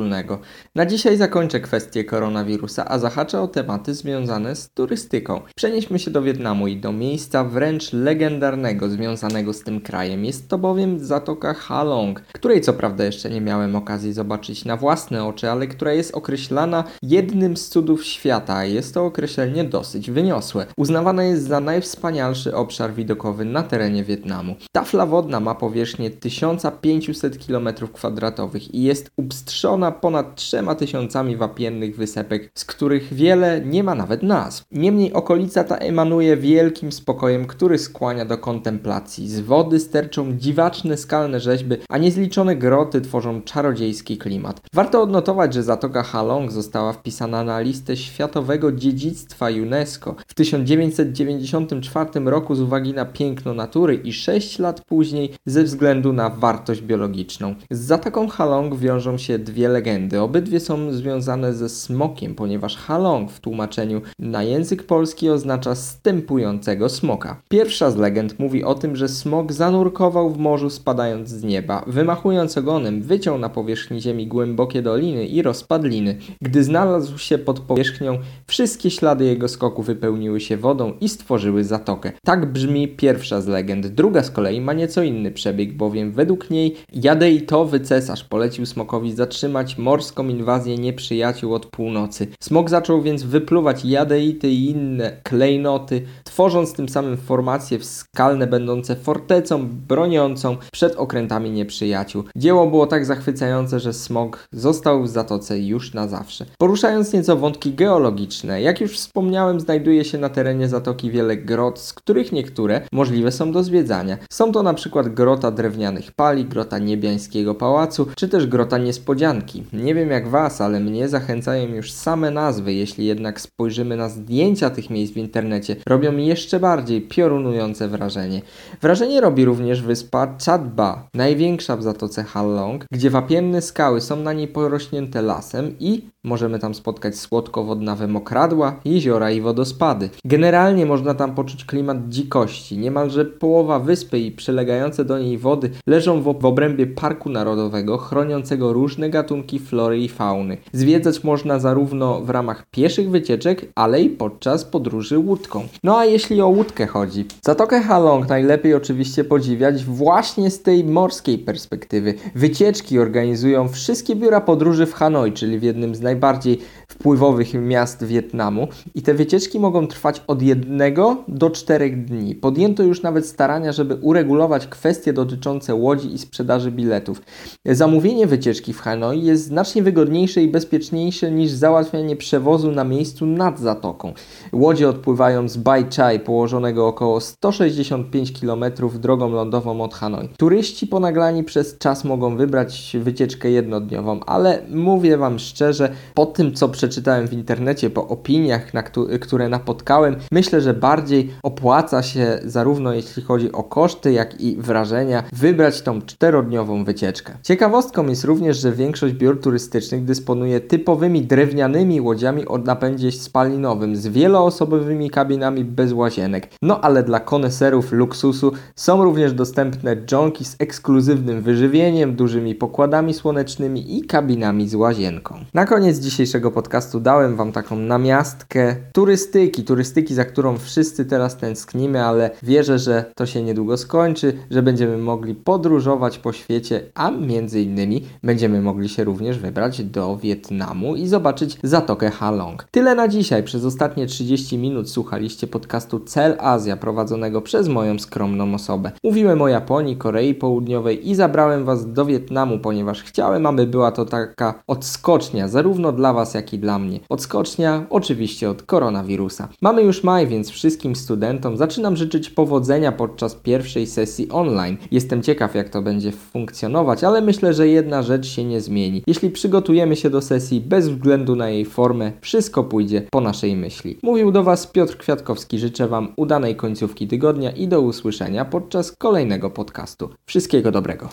Na 0.75 0.87
dzisiaj 0.87 1.17
zakończę 1.17 1.61
kwestię 1.61 2.05
koronawirusa, 2.05 2.85
a 2.89 2.99
zahaczę 2.99 3.41
o 3.41 3.49
tematy 3.49 3.95
związane 3.95 4.57
z 4.57 4.71
turystyką. 4.71 5.41
Przenieśmy 5.57 5.99
się 5.99 6.11
do 6.11 6.23
Wietnamu 6.23 6.67
i 6.67 6.77
do 6.77 6.93
miejsca 6.93 7.45
wręcz 7.45 7.93
legendarnego 7.93 8.89
związanego 8.89 9.53
z 9.53 9.61
tym 9.61 9.81
krajem. 9.81 10.25
Jest 10.25 10.49
to 10.49 10.59
bowiem 10.59 11.05
Zatoka 11.05 11.55
Halong, 11.55 12.21
której 12.21 12.61
co 12.61 12.73
prawda 12.73 13.05
jeszcze 13.05 13.31
nie 13.31 13.41
miałem 13.41 13.77
okazji 13.77 14.13
zobaczyć 14.13 14.65
na 14.65 14.77
własne 14.77 15.25
oczy, 15.25 15.51
ale 15.51 15.67
która 15.67 15.93
jest 15.93 16.15
określana 16.15 16.85
jednym 17.03 17.57
z 17.57 17.69
cudów 17.69 18.05
świata. 18.05 18.65
Jest 18.65 18.95
to 18.95 19.05
określenie 19.05 19.65
dosyć 19.65 20.11
wyniosłe. 20.11 20.67
Uznawana 20.77 21.25
jest 21.25 21.49
za 21.49 21.61
najwspanialszy 21.61 22.57
obszar 22.57 22.95
widokowy 22.95 23.45
na 23.45 23.63
terenie 23.63 24.05
Wietnamu. 24.05 24.57
Tafla 24.73 25.07
wodna 25.07 25.41
ma 25.41 25.55
powierzchnię 25.55 26.11
1500 26.11 27.39
km2 27.39 28.69
i 28.73 28.83
jest 28.83 29.11
upstrzona 29.17 29.93
ponad 30.01 30.35
3000 30.37 31.37
wapiennych 31.37 31.97
wysepek, 31.97 32.51
z 32.55 32.65
których 32.65 33.15
wiele 33.15 33.61
nie 33.61 33.85
ma 33.85 33.95
nawet 33.95 34.23
nazw. 34.23 34.65
Niemniej 34.73 35.13
okolica 35.13 35.65
ta 35.65 35.77
emanuje 35.77 36.37
wielkim 36.37 36.93
spokojem, 36.93 37.47
który 37.47 37.79
skłania 37.79 38.25
do 38.25 38.39
kontemplacji. 38.39 39.29
Z 39.29 39.41
wody 39.41 39.81
sterczą 39.81 40.39
dziwaczne 40.39 40.97
skalne 40.97 41.41
rzeźby, 41.41 41.77
a 41.89 41.99
niezliczone 41.99 42.57
groty 42.57 43.01
tworzą 43.01 43.43
czarodziejski 43.43 44.19
klimat. 44.19 44.61
Warto 44.75 45.03
odnotować, 45.03 45.55
że 45.55 45.63
Zatoka 45.63 46.03
Halong 46.03 46.53
została 46.53 46.93
wpisana 46.93 47.45
na 47.45 47.61
listę 47.61 47.97
Światowego 47.97 48.73
Dziedzictwa 48.73 49.47
UNESCO 49.47 50.15
w 50.27 50.35
1994 50.35 52.11
roku 52.25 52.55
z 52.55 52.61
uwagi 52.61 52.93
na 52.95 53.05
piękno 53.05 53.55
natury 53.55 53.95
i 53.95 54.13
6 54.13 54.59
lat 54.59 54.85
później 54.85 55.35
ze 55.47 55.63
względu 55.63 56.13
na 56.13 56.31
wartość 56.31 56.83
biologiczną. 56.83 57.55
Z 57.71 57.79
Zatoką 57.79 58.29
Halong 58.29 58.75
wiążą 58.77 59.19
się 59.19 59.39
dwie 59.39 59.69
legendy. 59.69 59.84
Obydwie 60.21 60.61
są 60.61 60.93
związane 60.93 61.55
ze 61.55 61.69
smokiem, 61.69 62.35
ponieważ 62.35 62.77
Halong 62.77 63.31
w 63.31 63.41
tłumaczeniu 63.41 64.01
na 64.19 64.43
język 64.43 64.83
polski 64.83 65.31
oznacza 65.31 65.75
stępującego 65.75 66.89
smoka. 66.89 67.41
Pierwsza 67.49 67.91
z 67.91 67.97
legend 67.97 68.39
mówi 68.39 68.65
o 68.65 68.75
tym, 68.75 68.97
że 68.97 69.09
smok 69.09 69.53
zanurkował 69.53 70.31
w 70.31 70.39
morzu 70.39 70.71
spadając 70.71 71.29
z 71.29 71.45
nieba. 71.45 71.85
Wymachując 71.87 72.59
ogonem, 72.59 73.03
wyciął 73.03 73.39
na 73.39 73.49
powierzchni 73.49 74.01
ziemi 74.01 74.27
głębokie 74.27 74.83
doliny 74.83 75.27
i 75.27 75.43
rozpadliny. 75.43 76.19
Gdy 76.43 76.65
znalazł 76.65 77.19
się 77.19 77.39
pod 77.39 77.61
powierzchnią, 77.61 78.19
wszystkie 78.47 78.91
ślady 78.91 79.25
jego 79.25 79.49
skoku 79.49 79.83
wypełniły 79.83 80.41
się 80.41 80.57
wodą 80.57 80.93
i 81.01 81.09
stworzyły 81.09 81.65
zatokę. 81.65 82.13
Tak 82.25 82.53
brzmi 82.53 82.89
pierwsza 82.89 83.41
z 83.41 83.47
legend. 83.47 83.87
Druga 83.87 84.23
z 84.23 84.31
kolei 84.31 84.61
ma 84.61 84.73
nieco 84.73 85.03
inny 85.03 85.31
przebieg, 85.31 85.77
bowiem 85.77 86.13
według 86.13 86.51
niej 86.51 86.77
jadeitowy 86.93 87.81
cesarz 87.81 88.25
polecił 88.25 88.67
smokowi 88.67 89.13
zatrzymać 89.13 89.74
morską 89.79 90.29
inwazję 90.29 90.79
nieprzyjaciół 90.79 91.55
od 91.55 91.67
północy. 91.67 92.27
Smok 92.43 92.71
zaczął 92.71 93.03
więc 93.03 93.23
wypluwać 93.23 93.85
jadeity 93.85 94.51
i 94.51 94.71
inne 94.71 95.17
klejnoty, 95.23 96.03
tworząc 96.25 96.73
tym 96.73 96.89
samym 96.89 97.17
formacje 97.17 97.85
skalne 97.85 98.47
będące 98.47 98.97
fortecą 98.97 99.69
broniącą 99.89 100.57
przed 100.73 100.97
okrętami 100.97 101.51
nieprzyjaciół. 101.51 102.25
Dzieło 102.37 102.67
było 102.67 102.87
tak 102.87 103.07
zachwycające, 103.07 103.81
że 103.81 103.93
smog 103.93 104.49
został 104.53 105.03
w 105.03 105.09
zatoce 105.09 105.59
już 105.59 105.95
na 105.95 106.09
zawsze. 106.09 106.47
Poruszając 106.59 107.13
nieco 107.13 107.37
wątki 107.37 107.73
geologiczne, 107.73 108.63
jak 108.63 108.81
już 108.81 108.93
wspomniałem, 108.93 109.61
znajduje 109.61 110.05
się 110.05 110.19
na 110.19 110.29
terenie 110.29 110.69
zatoki 110.69 111.11
wiele 111.11 111.37
grot, 111.37 111.79
z 111.79 111.93
których 111.93 112.33
niektóre 112.33 112.81
możliwe 112.93 113.33
są 113.33 113.53
do 113.53 113.63
zwiedzania. 113.63 114.19
Są 114.33 114.53
to 114.53 114.63
na 114.63 114.75
przykład 114.75 115.15
grota 115.15 115.51
drewnianych 115.51 116.13
pali, 116.13 116.45
grota 116.45 116.79
niebiańskiego 116.79 117.55
pałacu, 117.55 118.07
czy 118.17 118.29
też 118.29 118.47
grota 118.47 118.79
niespodzianki. 118.79 119.54
Nie 119.73 119.95
wiem 119.95 120.11
jak 120.11 120.29
was, 120.29 120.61
ale 120.61 120.81
mnie 120.81 121.09
zachęcają 121.09 121.69
już 121.69 121.93
same 121.93 122.31
nazwy, 122.31 122.73
jeśli 122.73 123.07
jednak 123.07 123.41
spojrzymy 123.41 123.97
na 123.97 124.09
zdjęcia 124.09 124.71
tych 124.71 124.91
miejsc 124.91 125.15
w 125.15 125.17
internecie, 125.17 125.77
robią 125.87 126.17
jeszcze 126.17 126.61
bardziej 126.61 127.03
piorunujące 127.03 127.89
wrażenie. 127.89 128.43
Wrażenie 128.81 129.21
robi 129.21 129.45
również 129.45 129.83
wyspa 129.83 130.37
Chadba, 130.47 131.09
największa 131.15 131.77
w 131.77 131.83
zatoce 131.83 132.25
Halong, 132.25 132.85
gdzie 132.93 133.11
wapienne 133.11 133.63
skały 133.63 134.01
są 134.01 134.17
na 134.17 134.33
niej 134.33 134.49
porośnięte 134.49 135.23
lasem 135.23 135.75
i 135.81 136.14
Możemy 136.25 136.59
tam 136.59 136.75
spotkać 136.75 137.19
słodkowodnawe 137.19 138.09
mokradła, 138.09 138.81
jeziora 138.85 139.31
i 139.31 139.41
wodospady. 139.41 140.11
Generalnie 140.25 140.87
można 140.87 141.15
tam 141.15 141.35
poczuć 141.35 141.65
klimat 141.65 142.09
dzikości. 142.09 142.79
Niemalże 142.79 143.25
połowa 143.25 143.79
wyspy 143.79 144.19
i 144.19 144.33
przylegające 144.33 145.05
do 145.05 145.19
niej 145.19 145.39
wody 145.39 145.71
leżą 145.87 146.23
w, 146.23 146.41
w 146.41 146.45
obrębie 146.45 146.87
Parku 146.87 147.31
Narodowego, 147.31 147.99
chroniącego 147.99 148.73
różne 148.73 149.11
gatunki 149.11 149.59
flory 149.59 149.99
i 149.99 150.09
fauny. 150.09 150.57
Zwiedzać 150.73 151.25
można 151.25 151.59
zarówno 151.59 152.21
w 152.21 152.31
ramach 152.31 152.67
pieszych 152.71 153.11
wycieczek, 153.11 153.67
ale 153.75 154.03
i 154.03 154.11
podczas 154.11 154.65
podróży 154.65 155.19
łódką. 155.19 155.69
No 155.83 155.99
a 155.99 156.05
jeśli 156.05 156.41
o 156.41 156.49
łódkę 156.49 156.87
chodzi, 156.87 157.25
Zatokę 157.43 157.81
Halong 157.81 158.29
najlepiej 158.29 158.75
oczywiście 158.75 159.25
podziwiać 159.25 159.85
właśnie 159.85 160.51
z 160.51 160.63
tej 160.63 160.85
morskiej 160.85 161.39
perspektywy. 161.39 162.15
Wycieczki 162.35 162.99
organizują 162.99 163.69
wszystkie 163.69 164.17
biura 164.17 164.41
podróży 164.41 164.87
w 164.87 164.95
Hanoi, 164.95 165.33
czyli 165.33 165.59
w 165.59 165.63
jednym 165.63 165.95
z 165.95 166.01
naj 166.01 166.14
najbardziej 166.15 166.59
wpływowych 166.89 167.55
miast 167.55 168.05
Wietnamu 168.05 168.69
i 168.95 169.03
te 169.03 169.15
wycieczki 169.15 169.61
mogą 169.61 169.87
trwać 169.87 170.23
od 170.27 170.43
jednego 170.43 171.17
do 171.29 171.51
czterech 171.51 172.05
dni. 172.05 172.35
Podjęto 172.35 172.83
już 172.83 173.03
nawet 173.03 173.27
starania, 173.27 173.73
żeby 173.73 173.95
uregulować 173.95 174.67
kwestie 174.67 175.13
dotyczące 175.13 175.75
łodzi 175.75 176.15
i 176.15 176.19
sprzedaży 176.19 176.71
biletów. 176.71 177.23
Zamówienie 177.65 178.27
wycieczki 178.27 178.73
w 178.73 178.81
Hanoi 178.81 179.23
jest 179.23 179.45
znacznie 179.45 179.83
wygodniejsze 179.83 180.43
i 180.43 180.49
bezpieczniejsze 180.49 181.31
niż 181.31 181.51
załatwianie 181.51 182.17
przewozu 182.17 182.71
na 182.71 182.85
miejscu 182.85 183.27
nad 183.27 183.61
zatoką. 183.61 184.13
Łodzie 184.53 184.89
odpływają 184.89 185.49
z 185.49 185.57
Bai 185.57 185.85
Chai, 185.97 186.21
położonego 186.21 186.87
około 186.87 187.21
165 187.21 188.41
km 188.41 188.65
drogą 188.95 189.31
lądową 189.31 189.81
od 189.81 189.95
Hanoi. 189.95 190.29
Turyści 190.37 190.87
ponaglani 190.87 191.45
przez 191.45 191.79
czas 191.79 192.05
mogą 192.05 192.37
wybrać 192.37 192.97
wycieczkę 193.01 193.51
jednodniową, 193.51 194.21
ale 194.21 194.63
mówię 194.71 195.17
Wam 195.17 195.39
szczerze, 195.39 195.93
po 196.15 196.27
tym 196.27 196.55
co 196.55 196.69
przeczytałem 196.69 197.29
w 197.29 197.33
internecie, 197.33 197.91
po 197.91 198.09
opiniach, 198.09 198.75
na 198.75 198.83
które 199.21 199.49
napotkałem, 199.49 200.17
myślę, 200.33 200.61
że 200.61 200.75
bardziej 200.75 201.31
opłaca 201.43 202.03
się 202.03 202.39
zarówno 202.45 202.93
jeśli 202.93 203.23
chodzi 203.23 203.53
o 203.53 203.63
koszty, 203.63 204.13
jak 204.13 204.41
i 204.41 204.57
wrażenia, 204.57 205.23
wybrać 205.33 205.83
tą 205.83 206.03
czterodniową 206.03 206.85
wycieczkę. 206.85 207.33
Ciekawostką 207.43 208.07
jest 208.07 208.25
również, 208.25 208.61
że 208.61 208.73
większość 208.73 209.15
biur 209.15 209.41
turystycznych 209.41 210.05
dysponuje 210.05 210.61
typowymi 210.61 211.23
drewnianymi 211.23 212.01
łodziami 212.01 212.47
o 212.47 212.59
napędzie 212.59 213.13
spalinowym 213.13 213.97
z 213.97 214.07
wieloosobowymi 214.07 215.11
kabinami 215.11 215.65
bez 215.65 215.93
łazienek. 215.93 216.49
No 216.63 216.81
ale 216.81 217.03
dla 217.03 217.21
koneserów 217.21 217.93
luksusu 217.93 218.53
są 218.77 219.05
również 219.05 219.33
dostępne 219.33 219.97
dżonki 219.97 220.45
z 220.45 220.57
ekskluzywnym 220.59 221.43
wyżywieniem, 221.43 222.17
dużymi 222.17 222.55
pokładami 222.55 223.15
słonecznymi 223.15 223.99
i 223.99 224.03
kabinami 224.03 224.69
z 224.69 224.75
łazienką. 224.75 225.45
Na 225.55 225.67
koniec 225.67 225.94
dzisiejszego 225.99 226.51
podcastu 226.51 227.01
dałem 227.01 227.37
Wam 227.37 227.53
taką 227.53 227.77
namiastkę 227.77 228.77
turystyki, 228.93 229.65
turystyki, 229.65 230.15
za 230.15 230.25
którą 230.25 230.59
wszyscy 230.59 231.05
teraz 231.05 231.37
tęsknimy, 231.37 232.05
ale 232.05 232.31
wierzę, 232.43 232.79
że 232.79 233.05
to 233.15 233.27
się 233.27 233.43
niedługo 233.43 233.77
skończy, 233.77 234.33
że 234.51 234.63
będziemy 234.63 234.99
mogli 234.99 235.35
podróżować 235.35 236.19
po 236.19 236.33
świecie, 236.33 236.83
a 236.95 237.11
między 237.11 237.61
innymi 237.61 238.05
będziemy 238.23 238.63
mogli 238.63 238.89
się 238.89 239.05
również 239.05 239.39
wybrać 239.39 239.85
do 239.85 240.17
Wietnamu 240.17 240.97
i 240.97 241.09
zobaczyć 241.09 241.59
Zatokę 241.63 242.11
Halong. 242.11 242.65
Tyle 242.71 242.95
na 242.95 243.09
dzisiaj. 243.09 243.43
Przez 243.43 243.65
ostatnie 243.65 244.07
30 244.07 244.59
minut 244.59 244.91
słuchaliście 244.91 245.47
podcastu 245.47 246.01
Cel 246.01 246.37
Azja 246.41 246.77
prowadzonego 246.77 247.43
przez 247.43 247.69
moją 247.69 247.99
skromną 247.99 248.55
osobę. 248.55 248.93
Mówiłem 249.05 249.43
o 249.43 249.49
Japonii, 249.49 249.97
Korei 249.97 250.35
Południowej 250.35 251.11
i 251.11 251.15
zabrałem 251.15 251.65
Was 251.65 251.93
do 251.93 252.07
Wietnamu, 252.07 252.59
ponieważ 252.59 253.03
chciałem, 253.03 253.47
aby 253.47 253.67
była 253.67 253.93
to 253.93 254.05
taka 254.05 254.63
odskocznia 254.67 255.49
zarówno 255.49 255.84
dla 255.93 256.13
Was, 256.13 256.35
jak 256.35 256.53
i 256.53 256.59
dla 256.59 256.79
mnie. 256.79 257.01
Odskocznia 257.09 257.87
oczywiście 257.91 258.51
od 258.51 258.63
koronawirusa. 258.63 259.49
Mamy 259.63 259.83
już 259.83 260.05
maj, 260.05 260.27
więc 260.27 260.51
wszystkim 260.51 260.97
studentom 260.97 261.57
zaczynam 261.57 261.97
życzyć 261.97 262.31
powodzenia 262.31 262.93
podczas 262.93 263.35
pierwszej 263.35 263.87
sesji 263.87 264.29
online. 264.31 264.77
Jestem 264.91 265.23
ciekaw, 265.23 265.55
jak 265.55 265.69
to 265.69 265.83
będzie 265.83 266.13
funkcjonować, 266.13 267.05
ale 267.05 267.21
myślę, 267.21 267.55
że 267.55 267.69
jedna 267.69 268.03
rzecz 268.03 268.27
się 268.27 268.45
nie 268.45 268.61
zmieni. 268.61 269.03
Jeśli 269.07 269.31
przygotujemy 269.31 269.97
się 269.97 270.11
do 270.11 270.21
sesji 270.21 270.61
bez 270.61 270.89
względu 270.89 271.37
na 271.37 271.49
jej 271.49 271.65
formę, 271.65 272.13
wszystko 272.21 272.65
pójdzie 272.65 273.03
po 273.11 273.21
naszej 273.21 273.57
myśli. 273.57 273.99
Mówił 274.03 274.33
do 274.33 274.43
Was 274.43 274.67
Piotr 274.67 274.97
Kwiatkowski. 274.97 275.59
Życzę 275.59 275.89
Wam 275.89 276.13
udanej 276.17 276.57
końcówki 276.57 277.09
tygodnia 277.09 277.51
i 277.51 277.69
do 277.69 277.81
usłyszenia 277.81 278.45
podczas 278.45 278.93
kolejnego 278.93 279.51
podcastu. 279.51 280.09
Wszystkiego 280.27 280.71
dobrego. 280.71 281.09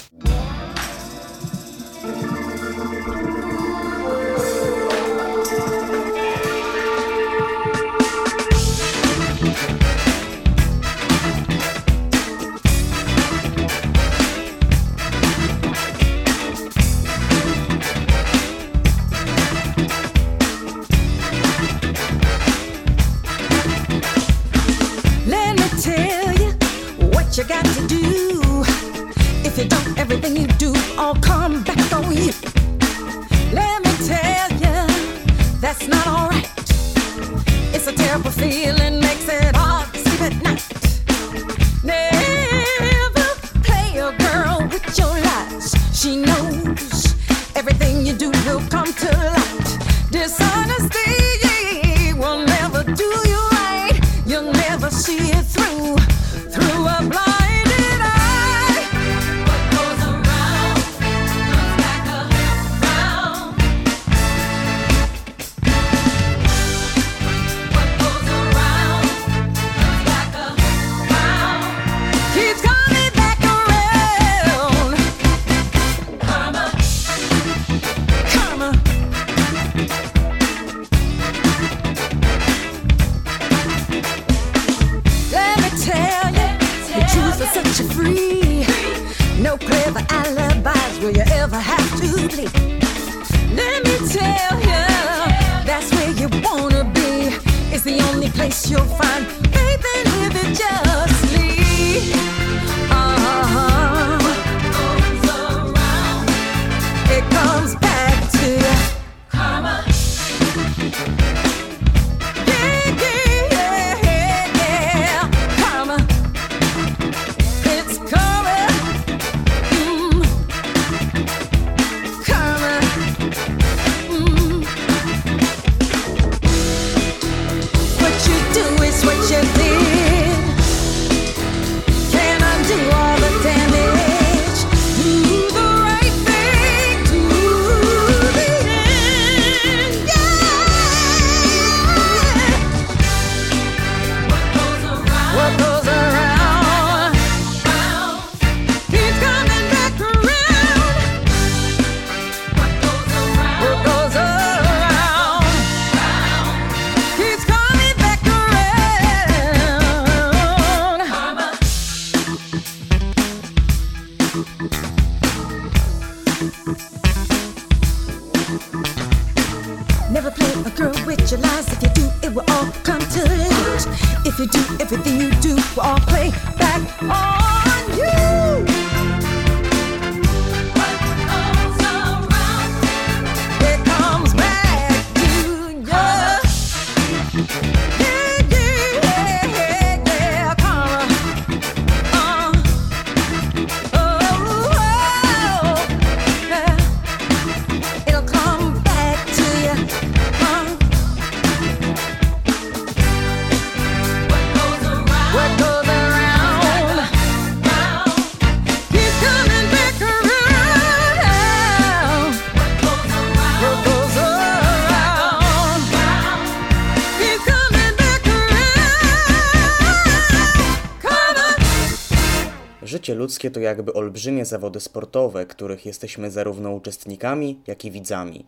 Ludzkie 223.42 223.52
to 223.52 223.60
jakby 223.60 223.94
olbrzymie 223.94 224.46
zawody 224.46 224.80
sportowe, 224.80 225.46
których 225.46 225.86
jesteśmy 225.86 226.32
zarówno 226.32 226.72
uczestnikami, 226.72 227.60
jak 227.68 227.86
i 227.86 227.92
widzami. 227.92 228.46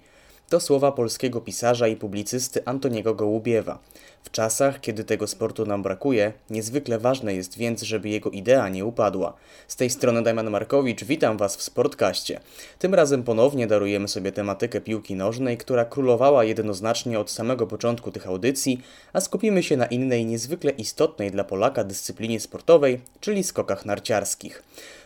To 0.53 0.59
słowa 0.59 0.91
polskiego 0.91 1.41
pisarza 1.41 1.87
i 1.87 1.95
publicysty 1.95 2.65
Antoniego 2.65 3.15
Gołubiewa. 3.15 3.79
W 4.23 4.31
czasach, 4.31 4.81
kiedy 4.81 5.03
tego 5.03 5.27
sportu 5.27 5.65
nam 5.65 5.83
brakuje, 5.83 6.33
niezwykle 6.49 6.99
ważne 6.99 7.33
jest 7.33 7.57
więc, 7.57 7.81
żeby 7.81 8.09
jego 8.09 8.29
idea 8.29 8.69
nie 8.69 8.85
upadła. 8.85 9.33
Z 9.67 9.75
tej 9.75 9.89
strony 9.89 10.23
Damian 10.23 10.49
Markowicz, 10.49 11.03
witam 11.03 11.37
Was 11.37 11.55
w 11.55 11.63
Sportkaście. 11.63 12.39
Tym 12.79 12.93
razem 12.93 13.23
ponownie 13.23 13.67
darujemy 13.67 14.07
sobie 14.07 14.31
tematykę 14.31 14.81
piłki 14.81 15.15
nożnej, 15.15 15.57
która 15.57 15.85
królowała 15.85 16.43
jednoznacznie 16.43 17.19
od 17.19 17.31
samego 17.31 17.67
początku 17.67 18.11
tych 18.11 18.27
audycji, 18.27 18.81
a 19.13 19.21
skupimy 19.21 19.63
się 19.63 19.77
na 19.77 19.85
innej 19.85 20.25
niezwykle 20.25 20.71
istotnej 20.71 21.31
dla 21.31 21.43
Polaka 21.43 21.83
dyscyplinie 21.83 22.39
sportowej, 22.39 23.01
czyli 23.19 23.43
skokach 23.43 23.85
narciarskich. 23.85 24.63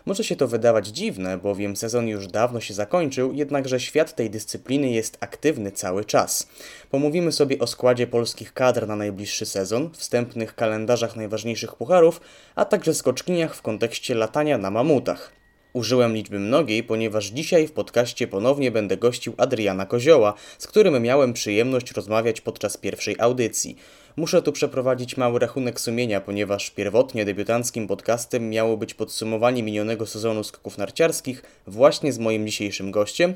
Może 0.07 0.23
się 0.23 0.35
to 0.35 0.47
wydawać 0.47 0.87
dziwne, 0.87 1.37
bowiem 1.37 1.75
sezon 1.75 2.07
już 2.07 2.27
dawno 2.27 2.61
się 2.61 2.73
zakończył, 2.73 3.33
jednakże 3.33 3.79
świat 3.79 4.15
tej 4.15 4.29
dyscypliny 4.29 4.89
jest 4.89 5.17
aktywny 5.19 5.71
cały 5.71 6.05
czas. 6.05 6.47
Pomówimy 6.91 7.31
sobie 7.31 7.59
o 7.59 7.67
składzie 7.67 8.07
polskich 8.07 8.53
kadr 8.53 8.87
na 8.87 8.95
najbliższy 8.95 9.45
sezon, 9.45 9.89
wstępnych 9.93 10.55
kalendarzach 10.55 11.15
najważniejszych 11.15 11.75
pucharów, 11.75 12.21
a 12.55 12.65
także 12.65 12.93
skoczkiniach 12.93 13.55
w 13.55 13.61
kontekście 13.61 14.15
latania 14.15 14.57
na 14.57 14.71
mamutach. 14.71 15.31
Użyłem 15.73 16.13
liczby 16.13 16.39
mnogiej, 16.39 16.83
ponieważ 16.83 17.25
dzisiaj 17.25 17.67
w 17.67 17.71
podcaście 17.71 18.27
ponownie 18.27 18.71
będę 18.71 18.97
gościł 18.97 19.33
Adriana 19.37 19.85
Kozioła, 19.85 20.33
z 20.57 20.67
którym 20.67 21.03
miałem 21.03 21.33
przyjemność 21.33 21.91
rozmawiać 21.91 22.41
podczas 22.41 22.77
pierwszej 22.77 23.15
audycji. 23.19 23.77
Muszę 24.19 24.41
tu 24.41 24.51
przeprowadzić 24.51 25.17
mały 25.17 25.39
rachunek 25.39 25.79
sumienia, 25.79 26.21
ponieważ 26.21 26.69
pierwotnie 26.69 27.25
debiutanckim 27.25 27.87
podcastem 27.87 28.49
miało 28.49 28.77
być 28.77 28.93
podsumowanie 28.93 29.63
minionego 29.63 30.05
sezonu 30.05 30.43
skoków 30.43 30.77
narciarskich 30.77 31.43
właśnie 31.67 32.13
z 32.13 32.19
moim 32.19 32.47
dzisiejszym 32.47 32.91
gościem, 32.91 33.33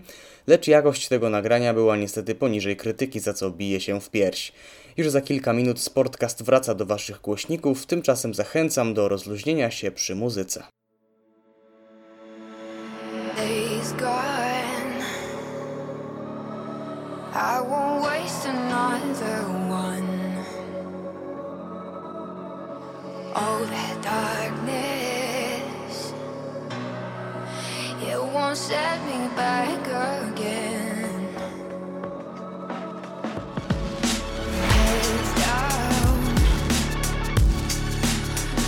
lecz 0.48 0.68
jakość 0.68 1.08
tego 1.08 1.30
nagrania 1.30 1.74
była 1.74 1.98
niestety 1.98 2.36
poniżej 2.36 2.76
krytyki, 2.76 3.20
za 3.20 3.34
co 3.34 3.52
bije 3.52 3.82
się 3.82 4.02
w 4.02 4.10
pierś. 4.10 4.52
Już 4.98 5.10
za 5.10 5.22
kilka 5.22 5.54
minut 5.54 5.80
Sportcast 5.80 6.44
wraca 6.44 6.76
do 6.76 6.86
Waszych 6.86 7.22
głośników, 7.22 7.86
tymczasem 7.86 8.34
zachęcam 8.34 8.94
do 8.94 9.10
rozluźnienia 9.10 9.72
się 9.72 9.92
przy 9.92 10.16
muzyce. 10.16 10.64
I 17.34 17.60
won't 17.70 18.02
waste 18.02 18.50
another 18.50 19.71
All 23.34 23.64
that 23.64 24.02
darkness, 24.04 25.96
it 28.02 28.22
won't 28.22 28.58
set 28.58 29.00
me 29.06 29.28
back 29.36 29.88
again. 29.88 31.30
Heads 34.74 35.32
down, 35.46 36.36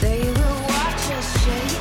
they 0.01 0.21
will 0.37 0.59
watch 0.69 1.11
us 1.17 1.27
shake 1.43 1.72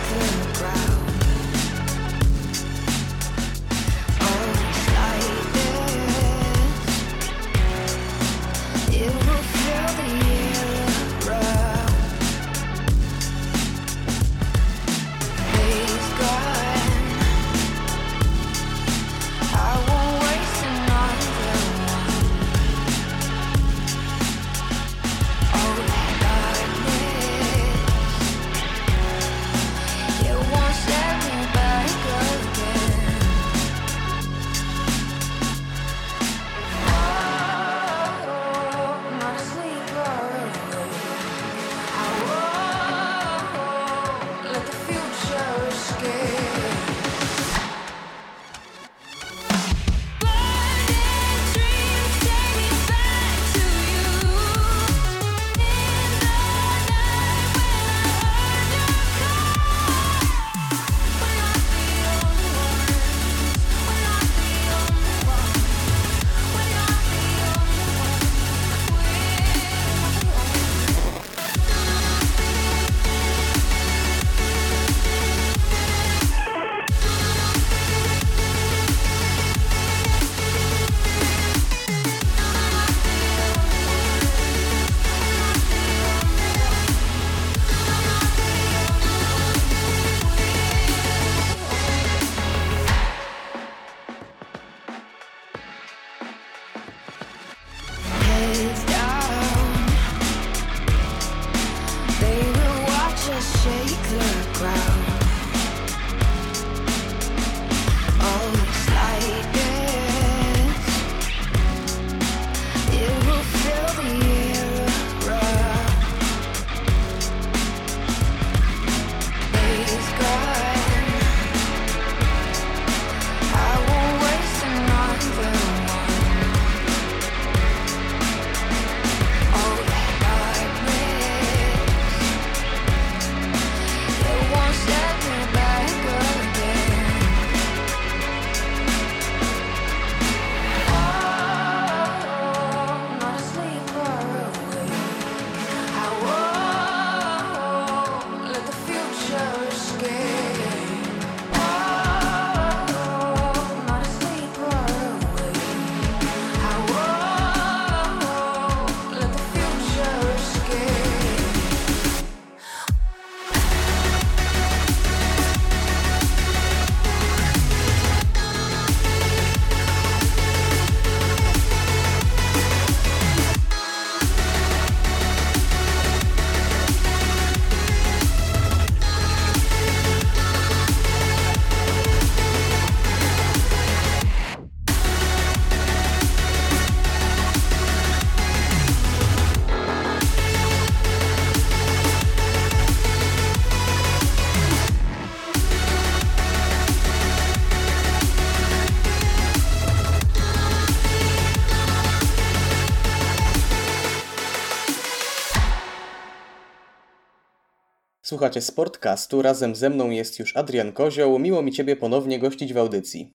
Słuchacie 208.32 208.60
Sportcastu, 208.60 209.42
razem 209.42 209.74
ze 209.74 209.90
mną 209.90 210.10
jest 210.10 210.38
już 210.38 210.56
Adrian 210.56 210.92
Kozioł. 210.92 211.38
Miło 211.38 211.62
mi 211.62 211.72
Ciebie 211.72 211.96
ponownie 211.96 212.38
gościć 212.38 212.72
w 212.72 212.78
audycji. 212.78 213.32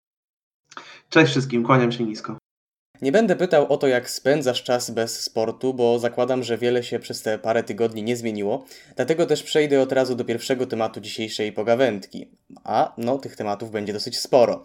Cześć 1.10 1.32
wszystkim, 1.32 1.64
kłaniam 1.64 1.92
się 1.92 2.04
nisko. 2.04 2.38
Nie 3.02 3.12
będę 3.12 3.36
pytał 3.36 3.74
o 3.74 3.78
to, 3.78 3.88
jak 3.88 4.10
spędzasz 4.10 4.64
czas 4.64 4.92
bez 4.92 5.20
sportu, 5.24 5.74
bo 5.74 6.00
zakładam, 6.00 6.44
że 6.44 6.58
wiele 6.58 6.84
się 6.84 7.00
przez 7.00 7.22
te 7.22 7.40
parę 7.40 7.64
tygodni 7.64 8.04
nie 8.04 8.18
zmieniło. 8.18 8.66
Dlatego 8.96 9.26
też 9.26 9.44
przejdę 9.44 9.82
od 9.82 9.92
razu 9.92 10.16
do 10.16 10.26
pierwszego 10.26 10.66
tematu 10.68 11.02
dzisiejszej 11.02 11.52
pogawędki. 11.52 12.32
A 12.64 12.94
no, 12.98 13.18
tych 13.18 13.36
tematów 13.36 13.72
będzie 13.72 13.94
dosyć 13.94 14.20
sporo. 14.20 14.64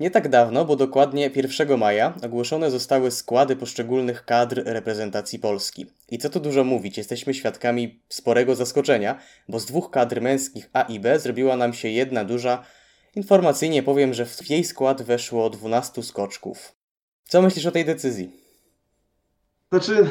Nie 0.00 0.10
tak 0.10 0.28
dawno, 0.28 0.64
bo 0.64 0.76
dokładnie 0.76 1.30
1 1.34 1.78
maja, 1.78 2.14
ogłoszone 2.24 2.70
zostały 2.70 3.10
składy 3.10 3.56
poszczególnych 3.56 4.24
kadr 4.24 4.62
reprezentacji 4.66 5.38
Polski. 5.38 5.86
I 6.10 6.18
co 6.18 6.30
tu 6.30 6.40
dużo 6.40 6.64
mówić, 6.64 6.98
jesteśmy 6.98 7.34
świadkami 7.34 8.00
sporego 8.08 8.54
zaskoczenia, 8.54 9.18
bo 9.48 9.60
z 9.60 9.66
dwóch 9.66 9.90
kadr 9.90 10.20
męskich 10.20 10.70
A 10.72 10.82
i 10.82 11.00
B 11.00 11.18
zrobiła 11.18 11.56
nam 11.56 11.72
się 11.72 11.88
jedna 11.88 12.24
duża. 12.24 12.62
Informacyjnie 13.16 13.82
powiem, 13.82 14.14
że 14.14 14.26
w 14.26 14.50
jej 14.50 14.64
skład 14.64 15.02
weszło 15.02 15.50
12 15.50 16.02
skoczków. 16.02 16.72
Co 17.24 17.42
myślisz 17.42 17.66
o 17.66 17.70
tej 17.70 17.84
decyzji? 17.84 18.30
Znaczy, 19.72 20.08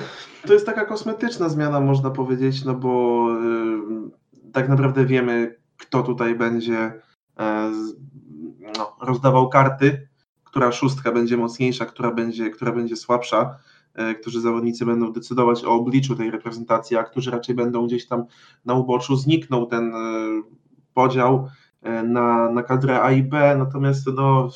to 0.47 0.53
jest 0.53 0.65
taka 0.65 0.85
kosmetyczna 0.85 1.49
zmiana, 1.49 1.79
można 1.79 2.09
powiedzieć, 2.09 2.65
no 2.65 2.73
bo 2.73 3.27
y, 4.47 4.51
tak 4.51 4.69
naprawdę 4.69 5.05
wiemy, 5.05 5.55
kto 5.77 6.03
tutaj 6.03 6.35
będzie 6.35 6.77
e, 7.39 7.71
no, 8.77 8.95
rozdawał 9.01 9.49
karty, 9.49 10.07
która 10.43 10.71
szóstka 10.71 11.11
będzie 11.11 11.37
mocniejsza, 11.37 11.85
która 11.85 12.11
będzie, 12.11 12.49
która 12.49 12.71
będzie 12.71 12.95
słabsza, 12.95 13.57
e, 13.93 14.15
którzy 14.15 14.41
zawodnicy 14.41 14.85
będą 14.85 15.11
decydować 15.11 15.63
o 15.63 15.71
obliczu 15.71 16.15
tej 16.15 16.31
reprezentacji, 16.31 16.97
a 16.97 17.03
którzy 17.03 17.31
raczej 17.31 17.55
będą 17.55 17.87
gdzieś 17.87 18.07
tam 18.07 18.25
na 18.65 18.73
uboczu. 18.73 19.15
Zniknął 19.15 19.65
ten 19.65 19.95
e, 19.95 19.97
podział 20.93 21.47
na, 22.03 22.51
na 22.51 22.63
kadrę 22.63 23.01
A 23.01 23.11
i 23.11 23.23
B, 23.23 23.55
natomiast 23.57 24.07
no, 24.15 24.49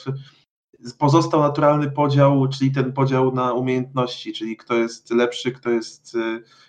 pozostał 0.97 1.41
naturalny 1.41 1.91
podział, 1.91 2.47
czyli 2.47 2.71
ten 2.71 2.93
podział 2.93 3.33
na 3.33 3.53
umiejętności, 3.53 4.33
czyli 4.33 4.57
kto 4.57 4.73
jest 4.73 5.11
lepszy, 5.11 5.51
kto 5.51 5.69
jest, 5.69 6.17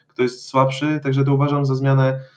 kto 0.09 0.23
jest 0.23 0.49
słabszy, 0.49 1.01
także 1.03 1.25
to 1.25 1.35
uważam 1.35 1.67
za 1.67 1.75
zmianę 1.75 2.09
e, 2.09 2.36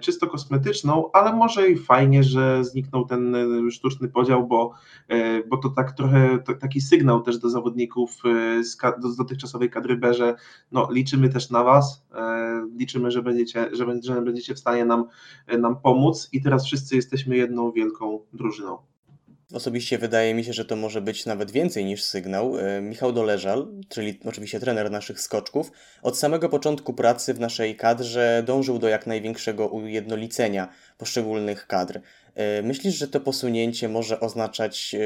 czysto 0.00 0.26
kosmetyczną, 0.26 1.12
ale 1.12 1.32
może 1.32 1.70
i 1.70 1.76
fajnie, 1.76 2.22
że 2.24 2.64
zniknął 2.64 3.04
ten 3.04 3.34
e, 3.34 3.70
sztuczny 3.70 4.08
podział, 4.08 4.46
bo, 4.46 4.72
e, 5.08 5.44
bo 5.44 5.56
to 5.56 5.68
tak 5.68 5.92
trochę 5.92 6.38
to, 6.38 6.54
taki 6.54 6.80
sygnał 6.80 7.22
też 7.22 7.38
do 7.38 7.50
zawodników 7.50 8.16
z, 8.62 8.76
do 9.00 9.14
dotychczasowej 9.18 9.70
kadry 9.70 9.96
B, 9.96 10.14
że 10.14 10.34
no, 10.72 10.88
liczymy 10.90 11.28
też 11.28 11.50
na 11.50 11.64
Was, 11.64 12.06
liczymy, 12.76 13.10
że 13.10 13.22
będziecie, 13.22 13.70
że, 13.72 13.86
że 14.02 14.22
będziecie 14.22 14.54
w 14.54 14.58
stanie 14.58 14.84
nam, 14.84 15.04
nam 15.58 15.80
pomóc 15.80 16.28
i 16.32 16.42
teraz 16.42 16.66
wszyscy 16.66 16.96
jesteśmy 16.96 17.36
jedną 17.36 17.72
wielką 17.72 18.20
drużyną. 18.32 18.78
Osobiście 19.54 19.98
wydaje 19.98 20.34
mi 20.34 20.44
się, 20.44 20.52
że 20.52 20.64
to 20.64 20.76
może 20.76 21.00
być 21.00 21.26
nawet 21.26 21.50
więcej 21.50 21.84
niż 21.84 22.02
sygnał. 22.02 22.58
E, 22.58 22.80
Michał 22.80 23.12
Doleżal, 23.12 23.68
czyli 23.88 24.20
oczywiście 24.24 24.60
trener 24.60 24.90
naszych 24.90 25.20
skoczków, 25.20 25.72
od 26.02 26.18
samego 26.18 26.48
początku 26.48 26.94
pracy 26.94 27.34
w 27.34 27.40
naszej 27.40 27.76
kadrze 27.76 28.42
dążył 28.46 28.78
do 28.78 28.88
jak 28.88 29.06
największego 29.06 29.68
ujednolicenia 29.68 30.68
poszczególnych 30.98 31.66
kadr. 31.66 32.00
E, 32.34 32.62
myślisz, 32.62 32.94
że 32.94 33.08
to 33.08 33.20
posunięcie 33.20 33.88
może 33.88 34.20
oznaczać, 34.20 34.94
e, 34.94 34.98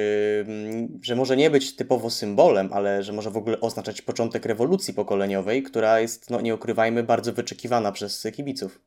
że 1.03 1.16
może 1.16 1.36
nie 1.36 1.51
być 1.51 1.76
typowo 1.76 2.11
symbolem, 2.11 2.72
ale 2.72 3.03
że 3.03 3.12
może 3.12 3.30
w 3.30 3.36
ogóle 3.36 3.61
oznaczać 3.61 4.03
początek 4.03 4.47
rewolucji 4.47 4.95
pokoleniowej, 4.95 5.62
która 5.62 6.01
jest, 6.01 6.30
no 6.30 6.40
nie 6.40 6.55
ukrywajmy, 6.55 7.03
bardzo 7.03 7.32
wyczekiwana 7.32 7.92
przez 7.92 8.26
kibiców? 8.36 8.80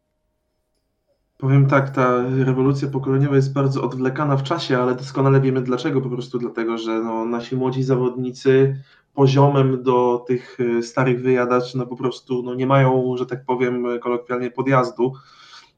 Powiem 1.38 1.68
tak, 1.68 1.90
ta 1.90 2.24
rewolucja 2.46 2.88
pokoleniowa 2.88 3.36
jest 3.36 3.54
bardzo 3.54 3.84
odwlekana 3.84 4.38
w 4.38 4.44
czasie, 4.44 4.78
ale 4.78 4.96
doskonale 4.96 5.42
wiemy 5.42 5.62
dlaczego. 5.62 6.02
Po 6.02 6.10
prostu 6.10 6.40
dlatego, 6.40 6.78
że 6.78 7.00
no, 7.00 7.26
nasi 7.26 7.56
młodzi 7.56 7.84
zawodnicy 7.84 8.78
poziomem 9.14 9.84
do 9.84 10.24
tych 10.28 10.58
e, 10.60 10.84
starych 10.84 11.22
wyjadaczy 11.22 11.78
no 11.78 11.86
po 11.88 11.96
prostu 11.96 12.44
no, 12.44 12.56
nie 12.56 12.68
mają, 12.68 13.18
że 13.18 13.26
tak 13.26 13.46
powiem 13.46 14.00
kolokwialnie, 14.00 14.52
podjazdu. 14.52 15.14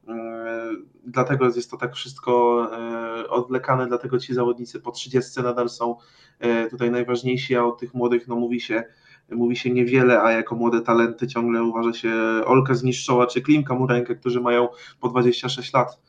E, 0.07 0.69
dlatego 1.05 1.45
jest 1.45 1.71
to 1.71 1.77
tak 1.77 1.95
wszystko 1.95 2.67
e, 2.73 3.29
odwlekane, 3.29 3.87
dlatego 3.87 4.19
ci 4.19 4.33
zawodnicy 4.33 4.79
po 4.79 4.91
30 4.91 5.41
nadal 5.41 5.69
są 5.69 5.95
tutaj 6.69 6.91
najważniejsi, 6.91 7.55
a 7.55 7.65
o 7.65 7.71
tych 7.71 7.93
młodych 7.93 8.27
no, 8.27 8.35
mówi 8.35 8.61
się 8.61 8.83
mówi 9.31 9.55
się 9.55 9.71
niewiele, 9.71 10.21
a 10.21 10.31
jako 10.31 10.55
młode 10.55 10.81
talenty 10.81 11.27
ciągle 11.27 11.63
uważa 11.63 11.93
się 11.93 12.13
Olka 12.45 12.73
Zniszczoła 12.73 13.27
czy 13.27 13.41
Klimka 13.41 13.75
Murenkę, 13.75 14.15
którzy 14.15 14.41
mają 14.41 14.67
po 14.99 15.09
26 15.09 15.73
lat. 15.73 15.99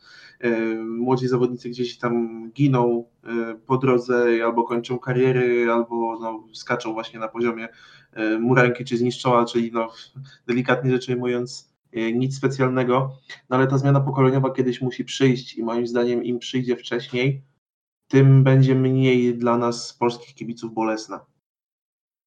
E, 0.41 0.75
młodzi 0.75 1.27
zawodnicy 1.27 1.69
gdzieś 1.69 1.97
tam 1.97 2.43
giną 2.51 3.05
e, 3.23 3.55
po 3.67 3.77
drodze, 3.77 4.25
albo 4.45 4.63
kończą 4.63 4.99
kariery, 4.99 5.71
albo 5.71 6.19
no, 6.21 6.43
skaczą 6.53 6.93
właśnie 6.93 7.19
na 7.19 7.27
poziomie 7.27 7.69
e, 8.13 8.39
Murenki 8.39 8.85
czy 8.85 8.97
Zniszczoła, 8.97 9.45
czyli 9.45 9.71
no, 9.71 9.89
delikatnie 10.47 10.91
rzecz 10.91 11.09
ujmując 11.09 11.71
nic 12.13 12.37
specjalnego, 12.37 13.11
no 13.49 13.57
ale 13.57 13.67
ta 13.67 13.77
zmiana 13.77 14.01
pokoleniowa 14.01 14.53
kiedyś 14.53 14.81
musi 14.81 15.05
przyjść 15.05 15.57
i 15.57 15.63
moim 15.63 15.87
zdaniem 15.87 16.23
im 16.23 16.39
przyjdzie 16.39 16.75
wcześniej, 16.77 17.43
tym 18.07 18.43
będzie 18.43 18.75
mniej 18.75 19.37
dla 19.37 19.57
nas 19.57 19.93
polskich 19.93 20.35
kibiców 20.35 20.73
bolesna. 20.73 21.30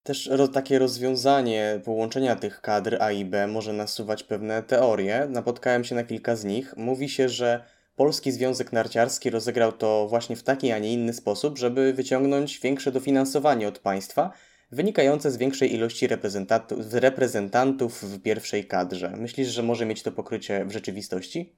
Też 0.05 0.31
takie 0.53 0.79
rozwiązanie 0.79 1.81
połączenia 1.85 2.37
tych 2.37 2.61
kadr 2.61 2.97
A 3.01 3.13
i 3.13 3.25
B 3.25 3.47
może 3.47 3.73
nasuwać 3.73 4.23
pewne 4.23 4.63
teorie. 4.63 5.27
Napotkałem 5.31 5.85
się 5.85 5.95
na 5.95 6.05
kilka 6.05 6.37
z 6.37 6.45
nich. 6.45 6.77
Mówi 6.77 7.09
się, 7.09 7.29
że 7.29 7.65
Polski 7.97 8.33
Związek 8.33 8.73
Narciarski 8.73 9.31
rozegrał 9.31 9.73
to 9.73 10.07
właśnie 10.09 10.37
w 10.37 10.43
taki, 10.43 10.73
a 10.73 10.79
nie 10.79 10.93
inny 10.93 11.13
sposób, 11.13 11.59
żeby 11.59 11.93
wyciągnąć 11.93 12.61
większe 12.61 12.93
dofinansowanie 12.93 13.69
od 13.69 13.79
państwa, 13.79 14.31
wynikające 14.73 15.31
z 15.31 15.37
większej 15.37 15.75
ilości 15.75 16.07
reprezentantów, 16.07 16.79
reprezentantów 16.93 18.03
w 18.03 18.23
pierwszej 18.23 18.65
kadrze. 18.65 19.17
Myślisz, 19.17 19.49
że 19.49 19.63
może 19.63 19.87
mieć 19.87 20.03
to 20.03 20.13
pokrycie 20.13 20.65
w 20.65 20.73
rzeczywistości? 20.73 21.57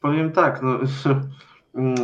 Powiem 0.00 0.32
tak, 0.32 0.62
no, 0.62 0.78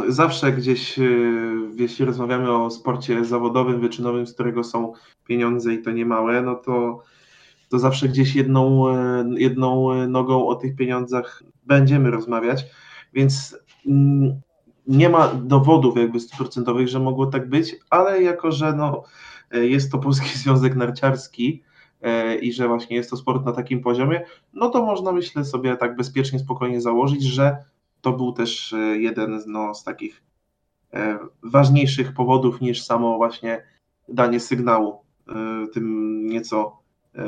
zawsze 0.09 0.53
gdzieś, 0.53 0.99
y, 0.99 1.53
jeśli 1.77 2.05
rozmawiamy 2.05 2.53
o 2.53 2.71
sporcie 2.71 3.25
zawodowym, 3.25 3.81
wyczynowym, 3.81 4.27
z 4.27 4.35
którego 4.35 4.65
są 4.65 4.93
pieniądze 5.27 5.75
i 5.75 5.83
to 5.83 5.91
nie 5.91 6.07
małe, 6.07 6.43
no 6.43 6.55
to, 6.55 7.03
to 7.69 7.79
zawsze 7.79 8.09
gdzieś 8.09 8.35
jedną, 8.35 8.89
y, 8.89 9.41
jedną 9.41 9.95
nogą 10.09 10.47
o 10.47 10.55
tych 10.55 10.77
pieniądzach 10.77 11.43
będziemy 11.67 12.11
rozmawiać, 12.11 12.65
więc 13.13 13.59
mm, 13.87 14.41
nie 14.87 15.09
ma 15.09 15.29
dowodów 15.29 15.97
jakby 15.97 16.21
stuprocentowych, 16.21 16.89
że 16.89 17.01
mogło 17.01 17.27
tak 17.27 17.49
być, 17.49 17.77
ale 17.91 18.23
jako, 18.23 18.53
że 18.53 18.73
no, 18.73 19.03
jest 19.53 19.93
to 19.93 19.99
Polski 19.99 20.39
Związek 20.39 20.77
Narciarski 20.77 21.63
i 22.41 22.53
że 22.53 22.69
właśnie 22.69 22.97
jest 22.97 23.11
to 23.11 23.17
sport 23.17 23.45
na 23.45 23.53
takim 23.53 23.81
poziomie, 23.81 24.25
no 24.53 24.69
to 24.69 24.85
można 24.85 25.13
myślę 25.13 25.45
sobie 25.45 25.77
tak 25.77 25.97
bezpiecznie, 25.97 26.39
spokojnie 26.39 26.81
założyć, 26.81 27.23
że 27.23 27.57
to 28.03 28.13
był 28.13 28.33
też 28.33 28.73
e, 28.73 28.77
jeden 28.77 29.43
no, 29.47 29.75
z 29.75 29.85
takich 29.85 30.23
e, 30.95 31.19
ważniejszych 31.43 32.15
powodów 32.15 32.61
niż 32.61 32.83
samo 32.83 33.17
właśnie 33.17 33.63
danie 34.09 34.41
sygnału 34.41 35.01
e, 35.29 35.67
tym 35.73 36.19
nieco 36.27 36.83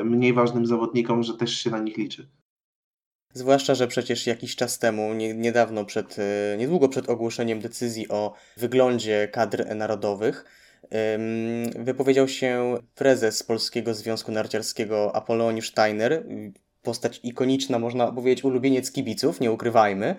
mniej 0.04 0.32
ważnym 0.32 0.66
zawodnikom, 0.66 1.22
że 1.22 1.34
też 1.34 1.56
się 1.56 1.70
na 1.70 1.78
nich 1.78 1.96
liczy. 1.96 2.28
Zwłaszcza, 3.32 3.74
że 3.74 3.88
przecież 3.88 4.26
jakiś 4.26 4.56
czas 4.56 4.78
temu, 4.78 5.14
nie, 5.14 5.34
niedawno, 5.34 5.84
przed, 5.84 6.16
niedługo 6.58 6.88
przed 6.88 7.08
ogłoszeniem 7.08 7.60
decyzji 7.60 8.08
o 8.08 8.34
wyglądzie 8.56 9.28
kadr 9.32 9.74
narodowych, 9.76 10.44
wypowiedział 11.78 12.28
się 12.28 12.76
prezes 12.94 13.42
Polskiego 13.42 13.94
Związku 13.94 14.32
Narciarskiego 14.32 15.16
Apoloniusz 15.16 15.68
Steiner, 15.68 16.26
postać 16.84 17.20
ikoniczna, 17.22 17.78
można 17.78 18.12
powiedzieć, 18.12 18.44
ulubieniec 18.44 18.92
kibiców, 18.92 19.40
nie 19.40 19.52
ukrywajmy, 19.52 20.16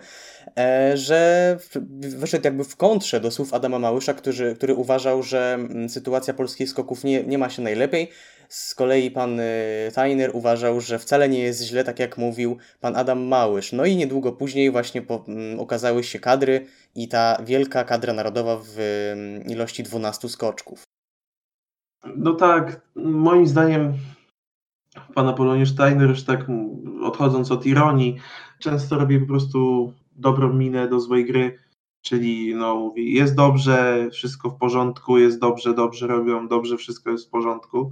e, 0.58 0.96
że 0.96 1.58
wyszedł 2.00 2.44
jakby 2.44 2.64
w 2.64 2.76
kontrze 2.76 3.20
do 3.20 3.30
słów 3.30 3.54
Adama 3.54 3.78
Małysza, 3.78 4.14
który, 4.14 4.54
który 4.54 4.74
uważał, 4.74 5.22
że 5.22 5.54
mm, 5.54 5.88
sytuacja 5.88 6.34
polskich 6.34 6.68
skoków 6.70 7.04
nie, 7.04 7.24
nie 7.24 7.38
ma 7.38 7.50
się 7.50 7.62
najlepiej. 7.62 8.10
Z 8.48 8.74
kolei 8.74 9.10
pan 9.10 9.40
y, 9.40 9.90
Tajner 9.94 10.30
uważał, 10.36 10.80
że 10.80 10.98
wcale 10.98 11.28
nie 11.28 11.38
jest 11.38 11.62
źle, 11.62 11.84
tak 11.84 11.98
jak 11.98 12.18
mówił 12.18 12.56
pan 12.80 12.96
Adam 12.96 13.22
Małysz. 13.22 13.72
No 13.72 13.84
i 13.84 13.96
niedługo 13.96 14.32
później 14.32 14.70
właśnie 14.70 15.02
po, 15.02 15.16
um, 15.16 15.60
okazały 15.60 16.04
się 16.04 16.18
kadry 16.18 16.66
i 16.94 17.08
ta 17.08 17.42
wielka 17.44 17.84
kadra 17.84 18.12
narodowa 18.12 18.56
w 18.56 18.78
um, 18.78 19.44
ilości 19.44 19.82
12 19.82 20.28
skoczków. 20.28 20.82
No 22.16 22.34
tak, 22.34 22.80
moim 22.96 23.46
zdaniem 23.46 23.92
pan 25.14 25.28
Apoloniusz 25.28 25.70
Steiner 25.70 26.08
już 26.08 26.24
tak 26.24 26.46
odchodząc 27.02 27.50
od 27.50 27.66
ironii, 27.66 28.16
często 28.58 28.98
robi 28.98 29.20
po 29.20 29.26
prostu 29.26 29.92
dobrą 30.16 30.52
minę 30.52 30.88
do 30.88 31.00
złej 31.00 31.24
gry, 31.24 31.58
czyli 32.02 32.54
no 32.54 32.76
mówi 32.76 33.12
jest 33.12 33.34
dobrze, 33.34 34.08
wszystko 34.12 34.50
w 34.50 34.58
porządku, 34.58 35.18
jest 35.18 35.40
dobrze, 35.40 35.74
dobrze 35.74 36.06
robią, 36.06 36.48
dobrze, 36.48 36.76
wszystko 36.76 37.10
jest 37.10 37.26
w 37.26 37.30
porządku. 37.30 37.90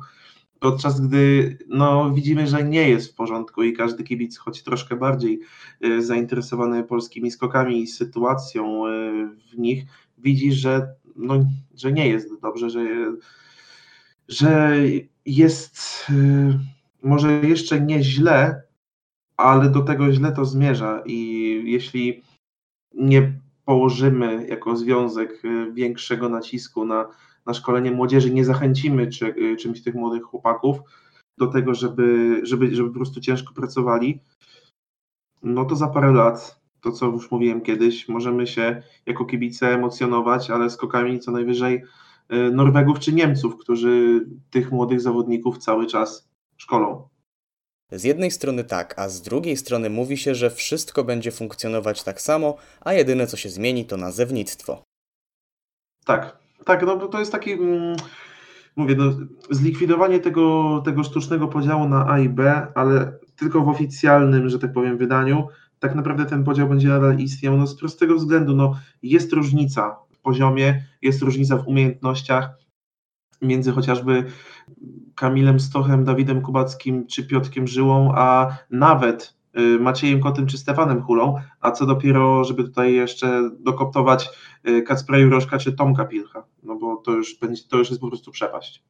podczas 0.61 1.01
gdy 1.01 1.59
no, 1.69 2.11
widzimy, 2.11 2.47
że 2.47 2.65
nie 2.65 2.89
jest 2.89 3.13
w 3.13 3.15
porządku 3.15 3.63
i 3.63 3.73
każdy 3.73 4.05
kibic, 4.05 4.39
choć 4.39 4.63
troszkę 4.63 4.97
bardziej 4.97 5.41
e, 5.81 6.03
zainteresowany 6.03 6.85
polskimi 6.85 7.31
skokami 7.31 7.83
i 7.83 7.87
sytuacją 7.87 8.87
e, 8.87 8.91
w 9.53 9.59
nich, 9.59 9.85
widzi, 10.19 10.53
że, 10.53 10.95
no, 11.17 11.45
że 11.77 11.93
nie 11.93 12.09
jest 12.09 12.41
dobrze, 12.41 12.71
że, 12.71 12.87
że 14.29 14.77
jest 15.27 16.07
e, 16.11 16.74
może 17.05 17.33
jeszcze 17.33 17.81
nie 17.81 18.03
źle, 18.03 18.63
ale 19.37 19.71
do 19.71 19.81
tego 19.81 20.13
źle 20.13 20.33
to 20.33 20.45
zmierza 20.45 21.03
i 21.07 21.63
jeśli 21.65 22.23
nie 22.95 23.33
położymy 23.65 24.47
jako 24.49 24.77
związek 24.77 25.43
większego 25.75 26.29
nacisku 26.29 26.85
na 26.85 27.09
na 27.47 27.55
szkolenie 27.55 27.91
młodzieży 27.91 28.31
nie 28.31 28.45
zachęcimy 28.45 29.07
czy, 29.07 29.27
y, 29.27 29.57
czymś 29.57 29.83
tych 29.83 29.95
młodych 29.95 30.23
chłopaków 30.23 30.79
do 31.39 31.47
tego, 31.47 31.75
żeby, 31.75 32.41
żeby, 32.43 32.75
żeby 32.75 32.89
po 32.89 32.95
prostu 32.95 33.21
ciężko 33.21 33.55
pracowali, 33.55 34.21
no 35.43 35.65
to 35.65 35.77
za 35.77 35.89
parę 35.89 36.13
lat, 36.13 36.61
to 36.81 36.93
co 36.93 37.07
już 37.07 37.31
mówiłem 37.31 37.61
kiedyś, 37.61 38.09
możemy 38.09 38.47
się 38.47 38.83
jako 39.07 39.25
kibice 39.25 39.75
emocjonować, 39.75 40.51
ale 40.51 40.71
skokami 40.71 41.21
co 41.21 41.33
najwyżej 41.33 41.83
y, 42.33 42.51
Norwegów 42.53 42.99
czy 42.99 43.13
Niemców, 43.13 43.57
którzy 43.57 44.27
tych 44.51 44.73
młodych 44.73 45.01
zawodników 45.01 45.59
cały 45.59 45.87
czas 45.87 46.34
szkolą. 46.57 47.09
Z 47.93 48.05
jednej 48.05 48.31
strony 48.31 48.65
tak, 48.65 48.99
a 48.99 49.09
z 49.09 49.23
drugiej 49.23 49.57
strony 49.57 49.91
mówi 49.91 50.17
się, 50.17 50.35
że 50.35 50.51
wszystko 50.51 51.05
będzie 51.05 51.31
funkcjonować 51.31 52.03
tak 52.03 52.21
samo, 52.21 52.57
a 52.81 52.93
jedyne 52.93 53.27
co 53.27 53.37
się 53.37 53.49
zmieni 53.49 53.85
to 53.85 53.97
nazewnictwo. 53.97 54.83
Tak, 56.05 56.39
tak, 56.65 56.83
no 56.83 57.09
to 57.09 57.19
jest 57.19 57.33
taki, 57.33 57.53
mm, 57.53 57.97
mówię, 58.77 58.95
no, 58.95 59.05
zlikwidowanie 59.51 60.21
tego, 60.21 60.83
tego 60.85 61.05
sztucznego 61.05 61.49
podziału 61.49 61.89
na 61.89 62.07
A 62.09 62.19
i 62.19 62.29
B, 62.29 62.67
ale 62.75 63.19
tylko 63.37 63.61
w 63.61 63.69
oficjalnym, 63.69 64.49
że 64.49 64.59
tak 64.59 64.73
powiem, 64.73 64.99
wydaniu, 64.99 65.49
tak 65.79 65.95
naprawdę 65.95 66.27
ten 66.27 66.45
podział 66.45 66.69
będzie 66.69 66.89
nadal 66.89 67.19
istniał, 67.19 67.57
no 67.57 67.67
z 67.67 67.77
prostego 67.77 68.15
względu, 68.15 68.57
no 68.57 68.75
jest 69.03 69.33
różnica 69.33 69.97
w 70.13 70.19
poziomie, 70.19 70.85
jest 71.03 71.23
różnica 71.23 71.57
w 71.57 71.69
umiejętnościach 71.69 72.51
między 73.43 73.73
chociażby 73.73 74.25
Kamilem 75.15 75.61
Stochem, 75.61 76.05
Dawidem 76.05 76.43
Kubackim 76.43 77.07
czy 77.07 77.27
Piotkiem 77.27 77.67
Żyłą, 77.67 78.13
a 78.15 78.57
nawet 78.71 79.35
y, 79.59 79.79
Maciejem 79.81 80.21
Kotem 80.21 80.47
czy 80.47 80.59
Stefanem 80.59 81.03
Hulą, 81.03 81.35
a 81.61 81.71
co 81.71 81.87
dopiero, 81.87 82.45
żeby 82.45 82.65
tutaj 82.65 82.95
jeszcze 82.95 83.51
dokoptować 83.61 84.31
y, 84.69 84.83
Kacpra 84.83 85.19
Juroszka 85.19 85.59
czy 85.59 85.73
Tomka 85.73 86.05
Pilcha 86.05 86.45
no 86.65 86.77
bo 86.77 86.97
to 86.97 87.11
już, 87.11 87.39
będzie, 87.39 87.63
to 87.69 87.77
już 87.77 87.91
jest 87.91 88.01
po 88.01 88.09
prostu 88.09 88.31
przepaść. 88.31 88.83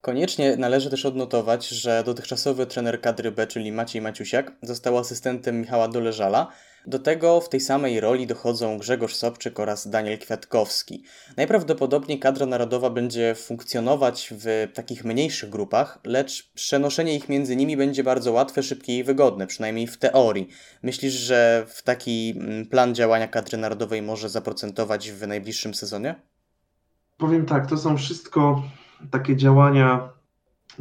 Koniecznie 0.00 0.56
należy 0.56 0.90
też 0.90 1.06
odnotować, 1.06 1.68
że 1.68 2.02
dotychczasowy 2.06 2.66
trener 2.66 3.00
kadry 3.00 3.32
B, 3.32 3.46
czyli 3.46 3.72
Maciej 3.72 4.02
Maciusiak, 4.02 4.52
został 4.62 4.98
asystentem 4.98 5.60
Michała 5.60 5.88
Doleżala. 5.88 6.52
Do 6.86 6.98
tego 6.98 7.40
w 7.40 7.48
tej 7.48 7.60
samej 7.60 8.00
roli 8.00 8.26
dochodzą 8.26 8.78
Grzegorz 8.78 9.14
Sobczyk 9.14 9.60
oraz 9.60 9.88
Daniel 9.88 10.18
Kwiatkowski. 10.18 11.04
Najprawdopodobniej 11.36 12.18
kadra 12.18 12.46
narodowa 12.46 12.90
będzie 12.90 13.34
funkcjonować 13.34 14.32
w 14.36 14.68
takich 14.74 15.04
mniejszych 15.04 15.50
grupach, 15.50 15.98
lecz 16.04 16.52
przenoszenie 16.54 17.14
ich 17.14 17.28
między 17.28 17.56
nimi 17.56 17.76
będzie 17.76 18.04
bardzo 18.04 18.32
łatwe, 18.32 18.62
szybkie 18.62 18.98
i 18.98 19.04
wygodne, 19.04 19.46
przynajmniej 19.46 19.86
w 19.86 19.98
teorii. 19.98 20.48
Myślisz, 20.82 21.12
że 21.12 21.66
w 21.68 21.82
taki 21.82 22.34
mm, 22.36 22.66
plan 22.66 22.94
działania 22.94 23.28
kadry 23.28 23.58
narodowej 23.58 24.02
może 24.02 24.28
zaprocentować 24.28 25.10
w 25.10 25.26
najbliższym 25.26 25.74
sezonie? 25.74 26.14
Powiem 27.16 27.46
tak, 27.46 27.68
to 27.68 27.76
są 27.76 27.96
wszystko 27.96 28.62
takie 29.10 29.36
działania, 29.36 30.08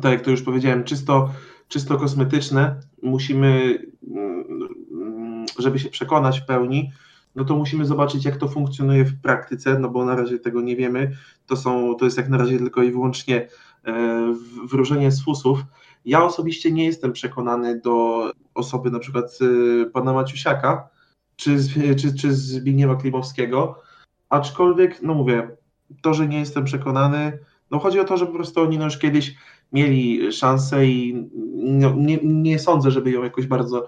tak 0.01 0.11
jak 0.11 0.21
to 0.21 0.31
już 0.31 0.41
powiedziałem, 0.41 0.83
czysto, 0.83 1.29
czysto 1.67 1.97
kosmetyczne. 1.97 2.79
Musimy, 3.03 3.79
mm, 4.07 5.45
żeby 5.59 5.79
się 5.79 5.89
przekonać 5.89 6.39
w 6.39 6.45
pełni, 6.45 6.91
no 7.35 7.45
to 7.45 7.55
musimy 7.55 7.85
zobaczyć, 7.85 8.25
jak 8.25 8.37
to 8.37 8.47
funkcjonuje 8.47 9.05
w 9.05 9.21
praktyce, 9.21 9.79
no 9.79 9.89
bo 9.89 10.05
na 10.05 10.15
razie 10.15 10.39
tego 10.39 10.61
nie 10.61 10.75
wiemy. 10.75 11.11
To, 11.47 11.57
są, 11.57 11.95
to 11.95 12.05
jest 12.05 12.17
jak 12.17 12.29
na 12.29 12.37
razie 12.37 12.57
tylko 12.57 12.83
i 12.83 12.91
wyłącznie 12.91 13.47
e, 13.85 14.33
wróżenie 14.69 15.11
z 15.11 15.23
fusów. 15.23 15.59
Ja 16.05 16.23
osobiście 16.23 16.71
nie 16.71 16.85
jestem 16.85 17.13
przekonany 17.13 17.81
do 17.81 18.29
osoby 18.53 18.91
na 18.91 18.99
przykład 18.99 19.39
e, 19.41 19.85
pana 19.85 20.13
Maciusiaka 20.13 20.89
czy, 21.35 21.57
czy, 21.95 22.15
czy 22.15 22.33
Zbigniewa 22.33 22.95
Klimowskiego, 22.95 23.81
aczkolwiek, 24.29 25.01
no 25.01 25.13
mówię, 25.13 25.57
to, 26.01 26.13
że 26.13 26.27
nie 26.27 26.39
jestem 26.39 26.65
przekonany, 26.65 27.39
no 27.71 27.79
chodzi 27.79 27.99
o 27.99 28.03
to, 28.03 28.17
że 28.17 28.25
po 28.25 28.33
prostu 28.33 28.61
oni 28.61 28.77
no 28.77 28.85
już 28.85 28.97
kiedyś 28.97 29.35
mieli 29.73 30.31
szansę 30.31 30.85
i 30.85 31.27
no, 31.55 31.93
nie, 31.97 32.19
nie 32.23 32.59
sądzę, 32.59 32.91
żeby 32.91 33.11
ją 33.11 33.23
jakoś 33.23 33.47
bardzo 33.47 33.87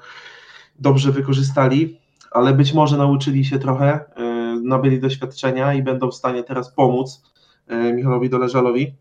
dobrze 0.80 1.12
wykorzystali, 1.12 2.00
ale 2.32 2.54
być 2.54 2.74
może 2.74 2.98
nauczyli 2.98 3.46
się 3.46 3.60
trochę, 3.60 4.00
y, 4.00 4.62
nabyli 4.62 5.00
doświadczenia 5.00 5.74
i 5.74 5.84
będą 5.84 6.12
w 6.12 6.16
stanie 6.16 6.44
teraz 6.44 6.74
pomóc 6.74 7.24
y, 7.72 7.94
Michałowi 7.94 8.30
Doleżalowi, 8.30 8.96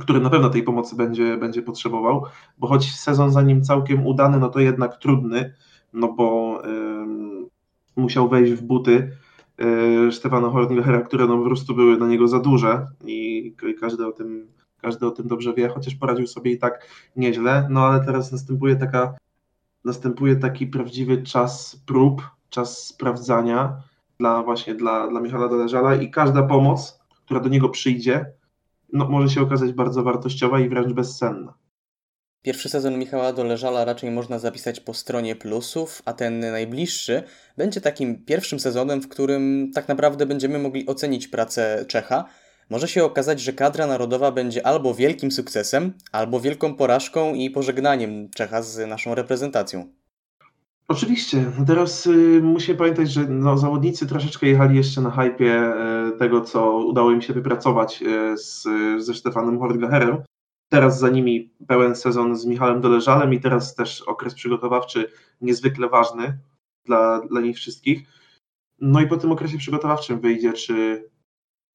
który 0.00 0.20
na 0.20 0.30
pewno 0.30 0.50
tej 0.50 0.62
pomocy 0.62 0.96
będzie, 0.96 1.36
będzie 1.36 1.62
potrzebował, 1.62 2.24
bo 2.58 2.66
choć 2.66 2.94
sezon 2.94 3.32
za 3.32 3.42
nim 3.42 3.62
całkiem 3.62 4.06
udany, 4.06 4.38
no 4.38 4.48
to 4.48 4.60
jednak 4.60 4.96
trudny, 4.96 5.54
no 5.92 6.12
bo 6.12 6.62
musiał 7.96 8.28
wejść 8.28 8.52
w 8.52 8.62
buty 8.62 9.10
E, 9.10 9.25
Stefana 10.10 10.50
Hornlechera, 10.50 11.02
które 11.02 11.26
no 11.26 11.38
po 11.38 11.44
prostu 11.44 11.74
były 11.74 11.96
na 11.96 12.06
niego 12.06 12.28
za 12.28 12.38
duże 12.38 12.86
i, 13.04 13.46
i 13.70 13.74
każdy 13.74 14.06
o 14.06 14.12
tym 14.12 14.46
każdy 14.80 15.06
o 15.06 15.10
tym 15.10 15.28
dobrze 15.28 15.54
wie, 15.54 15.68
chociaż 15.68 15.94
poradził 15.94 16.26
sobie 16.26 16.52
i 16.52 16.58
tak 16.58 16.88
nieźle, 17.16 17.68
no 17.70 17.86
ale 17.86 18.04
teraz 18.04 18.32
następuje 18.32 18.76
taka 18.76 19.14
następuje 19.84 20.36
taki 20.36 20.66
prawdziwy 20.66 21.22
czas 21.22 21.82
prób, 21.86 22.22
czas 22.50 22.86
sprawdzania 22.86 23.76
dla 24.18 24.42
właśnie 24.42 24.74
dla, 24.74 25.08
dla 25.08 25.20
Michała 25.20 25.48
Doleżala 25.48 25.94
i 25.94 26.10
każda 26.10 26.42
pomoc, 26.42 27.00
która 27.24 27.40
do 27.40 27.48
niego 27.48 27.68
przyjdzie, 27.68 28.26
no, 28.92 29.08
może 29.08 29.28
się 29.28 29.40
okazać 29.40 29.72
bardzo 29.72 30.02
wartościowa 30.02 30.60
i 30.60 30.68
wręcz 30.68 30.92
bezcenna. 30.92 31.54
Pierwszy 32.46 32.68
sezon 32.68 32.98
Michała 32.98 33.32
Doleżala 33.32 33.84
raczej 33.84 34.10
można 34.10 34.38
zapisać 34.38 34.80
po 34.80 34.94
stronie 34.94 35.36
plusów, 35.36 36.02
a 36.04 36.12
ten 36.12 36.40
najbliższy 36.40 37.22
będzie 37.56 37.80
takim 37.80 38.24
pierwszym 38.24 38.60
sezonem, 38.60 39.02
w 39.02 39.08
którym 39.08 39.70
tak 39.74 39.88
naprawdę 39.88 40.26
będziemy 40.26 40.58
mogli 40.58 40.86
ocenić 40.86 41.28
pracę 41.28 41.84
Czecha. 41.88 42.24
Może 42.70 42.88
się 42.88 43.04
okazać, 43.04 43.40
że 43.40 43.52
kadra 43.52 43.86
narodowa 43.86 44.32
będzie 44.32 44.66
albo 44.66 44.94
wielkim 44.94 45.30
sukcesem, 45.30 45.92
albo 46.12 46.40
wielką 46.40 46.74
porażką 46.74 47.34
i 47.34 47.50
pożegnaniem 47.50 48.30
Czecha 48.30 48.62
z 48.62 48.88
naszą 48.88 49.14
reprezentacją. 49.14 49.86
Oczywiście. 50.88 51.44
Teraz 51.66 52.06
y, 52.06 52.40
musimy 52.42 52.78
pamiętać, 52.78 53.12
że 53.12 53.24
no, 53.28 53.58
zawodnicy 53.58 54.06
troszeczkę 54.06 54.46
jechali 54.46 54.76
jeszcze 54.76 55.00
na 55.00 55.10
hypie 55.10 55.72
y, 56.14 56.18
tego, 56.18 56.40
co 56.40 56.76
udało 56.76 57.10
im 57.10 57.22
się 57.22 57.32
wypracować 57.32 58.02
y, 58.02 58.38
z, 58.38 58.64
ze 59.04 59.14
Stefanem 59.14 59.58
Hortgacherem. 59.58 60.22
Teraz 60.68 60.98
za 60.98 61.08
nimi 61.08 61.50
pełen 61.68 61.96
sezon 61.96 62.36
z 62.36 62.46
Michałem 62.46 62.80
Doleżalem 62.80 63.34
i 63.34 63.40
teraz 63.40 63.74
też 63.74 64.02
okres 64.02 64.34
przygotowawczy 64.34 65.12
niezwykle 65.40 65.88
ważny 65.88 66.38
dla, 66.84 67.20
dla 67.20 67.40
nich 67.40 67.56
wszystkich. 67.56 68.08
No 68.80 69.00
i 69.00 69.06
po 69.06 69.16
tym 69.16 69.32
okresie 69.32 69.58
przygotowawczym 69.58 70.20
wyjdzie, 70.20 70.52
czy, 70.52 71.08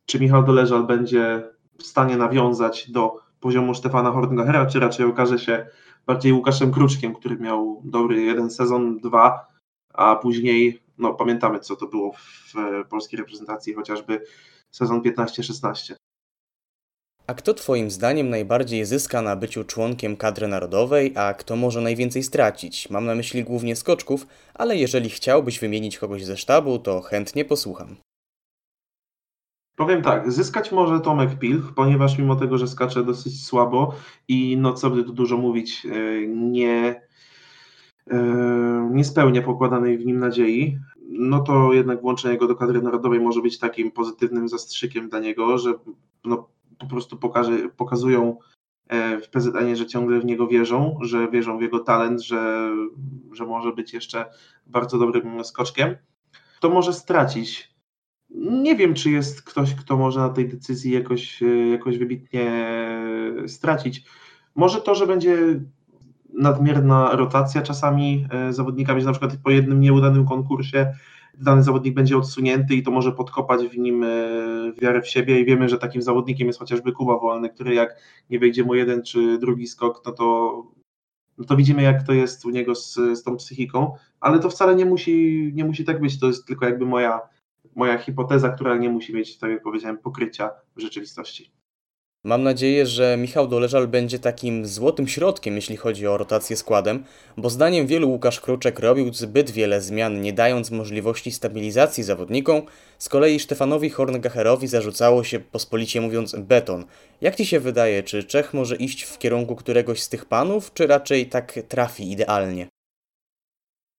czy 0.06 0.20
Michał 0.20 0.44
Doleżal 0.44 0.84
będzie 0.84 1.50
w 1.78 1.84
stanie 1.84 2.18
nawiązać 2.18 2.92
do 2.92 3.20
poziomu 3.40 3.76
Stefana 3.76 4.12
Horngachera, 4.12 4.66
czy 4.66 4.80
raczej 4.80 5.06
okaże 5.06 5.40
się 5.40 5.68
bardziej 6.06 6.34
Łukaszem 6.34 6.72
Kruczkiem, 6.72 7.16
który 7.16 7.38
miał 7.38 7.82
dobry 7.86 8.22
jeden 8.22 8.50
sezon, 8.50 8.98
dwa, 8.98 9.48
a 9.94 10.16
później, 10.16 10.84
no 10.98 11.14
pamiętamy 11.14 11.60
co 11.60 11.76
to 11.76 11.88
było 11.88 12.12
w 12.14 12.54
polskiej 12.90 13.20
reprezentacji, 13.20 13.74
chociażby 13.74 14.22
sezon 14.72 15.02
15-16. 15.02 15.94
A 17.32 17.34
kto 17.34 17.54
Twoim 17.54 17.92
zdaniem 17.92 18.30
najbardziej 18.30 18.86
zyska 18.86 19.22
na 19.22 19.36
byciu 19.36 19.64
członkiem 19.64 20.18
kadry 20.18 20.48
narodowej, 20.48 21.14
a 21.16 21.34
kto 21.34 21.56
może 21.56 21.82
najwięcej 21.82 22.24
stracić? 22.24 22.90
Mam 22.90 23.06
na 23.06 23.16
myśli 23.16 23.44
głównie 23.44 23.76
skoczków, 23.76 24.28
ale 24.54 24.78
jeżeli 24.78 25.10
chciałbyś 25.10 25.60
wymienić 25.60 25.98
kogoś 25.98 26.26
ze 26.26 26.38
sztabu, 26.38 26.80
to 26.80 27.02
chętnie 27.02 27.46
posłucham. 27.46 27.96
Powiem 29.76 30.02
tak, 30.02 30.32
zyskać 30.32 30.72
może 30.72 31.00
Tomek 31.00 31.40
Pilch, 31.40 31.74
ponieważ 31.76 32.18
mimo 32.18 32.36
tego, 32.36 32.58
że 32.58 32.68
skacze 32.68 33.04
dosyć 33.04 33.46
słabo 33.46 33.96
i 34.28 34.58
no 34.58 34.74
co 34.74 34.90
by 34.90 35.04
tu 35.04 35.14
dużo 35.14 35.38
mówić, 35.38 35.86
e, 35.86 36.28
nie, 36.28 37.02
e, 38.12 38.90
nie 38.94 39.04
spełnia 39.04 39.42
pokładanej 39.42 39.98
w 39.98 40.06
nim 40.06 40.20
nadziei, 40.20 40.78
no 41.10 41.40
to 41.40 41.74
jednak 41.74 42.02
włączenie 42.02 42.38
go 42.38 42.48
do 42.48 42.56
kadry 42.56 42.82
narodowej 42.82 43.20
może 43.20 43.42
być 43.42 43.60
takim 43.60 43.92
pozytywnym 43.92 44.50
zastrzykiem 44.50 45.10
dla 45.10 45.20
niego, 45.20 45.58
że 45.58 45.74
no, 46.26 46.50
po 46.82 46.88
prostu 46.88 47.18
pokaże, 47.18 47.70
pokazują 47.78 48.38
e, 48.88 49.20
w 49.20 49.30
PZN, 49.30 49.76
że 49.76 49.86
ciągle 49.86 50.20
w 50.20 50.26
niego 50.26 50.48
wierzą, 50.48 50.98
że 51.02 51.30
wierzą 51.30 51.58
w 51.58 51.62
jego 51.62 51.80
talent, 51.80 52.22
że, 52.22 52.72
że 53.32 53.46
może 53.46 53.74
być 53.74 53.94
jeszcze 53.94 54.26
bardzo 54.68 54.98
dobrym 54.98 55.44
skoczkiem, 55.44 55.96
to 56.60 56.70
może 56.70 56.94
stracić. 56.94 57.72
Nie 58.40 58.76
wiem, 58.76 58.94
czy 58.94 59.12
jest 59.12 59.42
ktoś, 59.42 59.76
kto 59.76 59.98
może 59.98 60.20
na 60.20 60.30
tej 60.30 60.50
decyzji 60.50 60.92
jakoś, 60.92 61.44
jakoś 61.72 61.98
wybitnie 61.98 62.66
stracić. 63.48 64.06
Może 64.56 64.82
to, 64.82 64.96
że 64.96 65.08
będzie 65.08 65.62
nadmierna 66.34 67.16
rotacja 67.16 67.62
czasami 67.62 68.28
e, 68.32 68.54
zawodnikami, 68.54 69.02
że 69.02 69.08
na 69.08 69.14
przykład 69.14 69.38
po 69.44 69.52
jednym 69.52 69.82
nieudanym 69.82 70.26
konkursie 70.26 70.94
dany 71.38 71.64
zawodnik 71.64 71.94
będzie 71.94 72.18
odsunięty 72.18 72.76
i 72.76 72.84
to 72.84 72.92
może 72.92 73.12
podkopać 73.12 73.68
w 73.68 73.78
nim 73.78 74.04
e, 74.04 74.08
wiarę 74.82 75.02
w 75.02 75.08
siebie. 75.08 75.40
I 75.40 75.46
wiemy, 75.46 75.70
że 75.70 75.78
takim 75.78 76.02
zawodnikiem 76.02 76.48
jest 76.48 76.60
chociażby 76.60 76.92
Kuba 76.92 77.18
Wolny, 77.18 77.50
który 77.50 77.74
jak 77.74 77.96
nie 78.30 78.40
wejdzie 78.40 78.64
mu 78.64 78.76
jeden 78.76 79.04
czy 79.04 79.38
drugi 79.38 79.68
skok, 79.68 80.02
no 80.06 80.12
to, 80.12 80.54
no 81.38 81.46
to 81.46 81.56
widzimy 81.56 81.82
jak 81.82 82.04
to 82.04 82.14
jest 82.14 82.46
u 82.46 82.50
niego 82.50 82.76
z, 82.76 82.94
z 82.94 83.24
tą 83.24 83.38
psychiką, 83.38 83.96
ale 84.20 84.40
to 84.40 84.50
wcale 84.50 84.76
nie 84.76 84.86
musi, 84.86 85.52
nie 85.54 85.66
musi 85.66 85.86
tak 85.86 86.02
być, 86.02 86.20
to 86.20 86.28
jest 86.28 86.48
tylko 86.48 86.66
jakby 86.66 86.86
moja, 86.86 87.22
moja 87.76 87.98
hipoteza, 87.98 88.50
która 88.50 88.78
nie 88.78 88.90
musi 88.90 89.14
mieć, 89.14 89.38
tak 89.38 89.52
jak 89.52 89.64
powiedziałem, 89.64 89.98
pokrycia 89.98 90.52
w 90.76 90.82
rzeczywistości. 90.82 91.61
Mam 92.24 92.44
nadzieję, 92.44 92.86
że 92.86 93.18
Michał 93.18 93.48
Doleżal 93.48 93.88
będzie 93.88 94.20
takim 94.20 94.66
złotym 94.66 95.08
środkiem, 95.08 95.56
jeśli 95.56 95.78
chodzi 95.78 96.08
o 96.08 96.18
rotację 96.18 96.58
składem, 96.58 97.04
bo 97.38 97.50
zdaniem 97.50 97.88
wielu 97.88 98.10
Łukasz 98.10 98.40
Kruczek 98.40 98.80
robił 98.80 99.14
zbyt 99.14 99.52
wiele 99.52 99.82
zmian, 99.82 100.22
nie 100.22 100.34
dając 100.34 100.72
możliwości 100.72 101.32
stabilizacji 101.32 102.04
zawodnikom. 102.04 102.62
Z 102.98 103.10
kolei 103.10 103.40
Stefanowi 103.40 103.90
Horngacherowi 103.90 104.68
zarzucało 104.68 105.24
się 105.24 105.40
pospolicie 105.40 106.02
mówiąc 106.02 106.36
beton. 106.36 106.86
Jak 107.22 107.36
ci 107.36 107.46
się 107.46 107.60
wydaje, 107.60 108.04
czy 108.04 108.24
Czech 108.24 108.54
może 108.54 108.76
iść 108.76 109.04
w 109.04 109.18
kierunku 109.18 109.56
któregoś 109.56 110.02
z 110.02 110.10
tych 110.10 110.26
panów, 110.26 110.74
czy 110.74 110.88
raczej 110.88 111.26
tak 111.26 111.60
trafi 111.68 112.12
idealnie? 112.12 112.68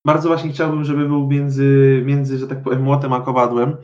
Bardzo 0.07 0.29
właśnie 0.29 0.53
chciałbym, 0.53 0.85
żeby 0.85 1.09
był 1.09 1.27
między, 1.27 2.03
między 2.05 2.39
że 2.39 2.49
tak 2.49 2.63
powiem, 2.63 2.83
młotem 2.83 3.13
a 3.13 3.21
kowadłem 3.21 3.77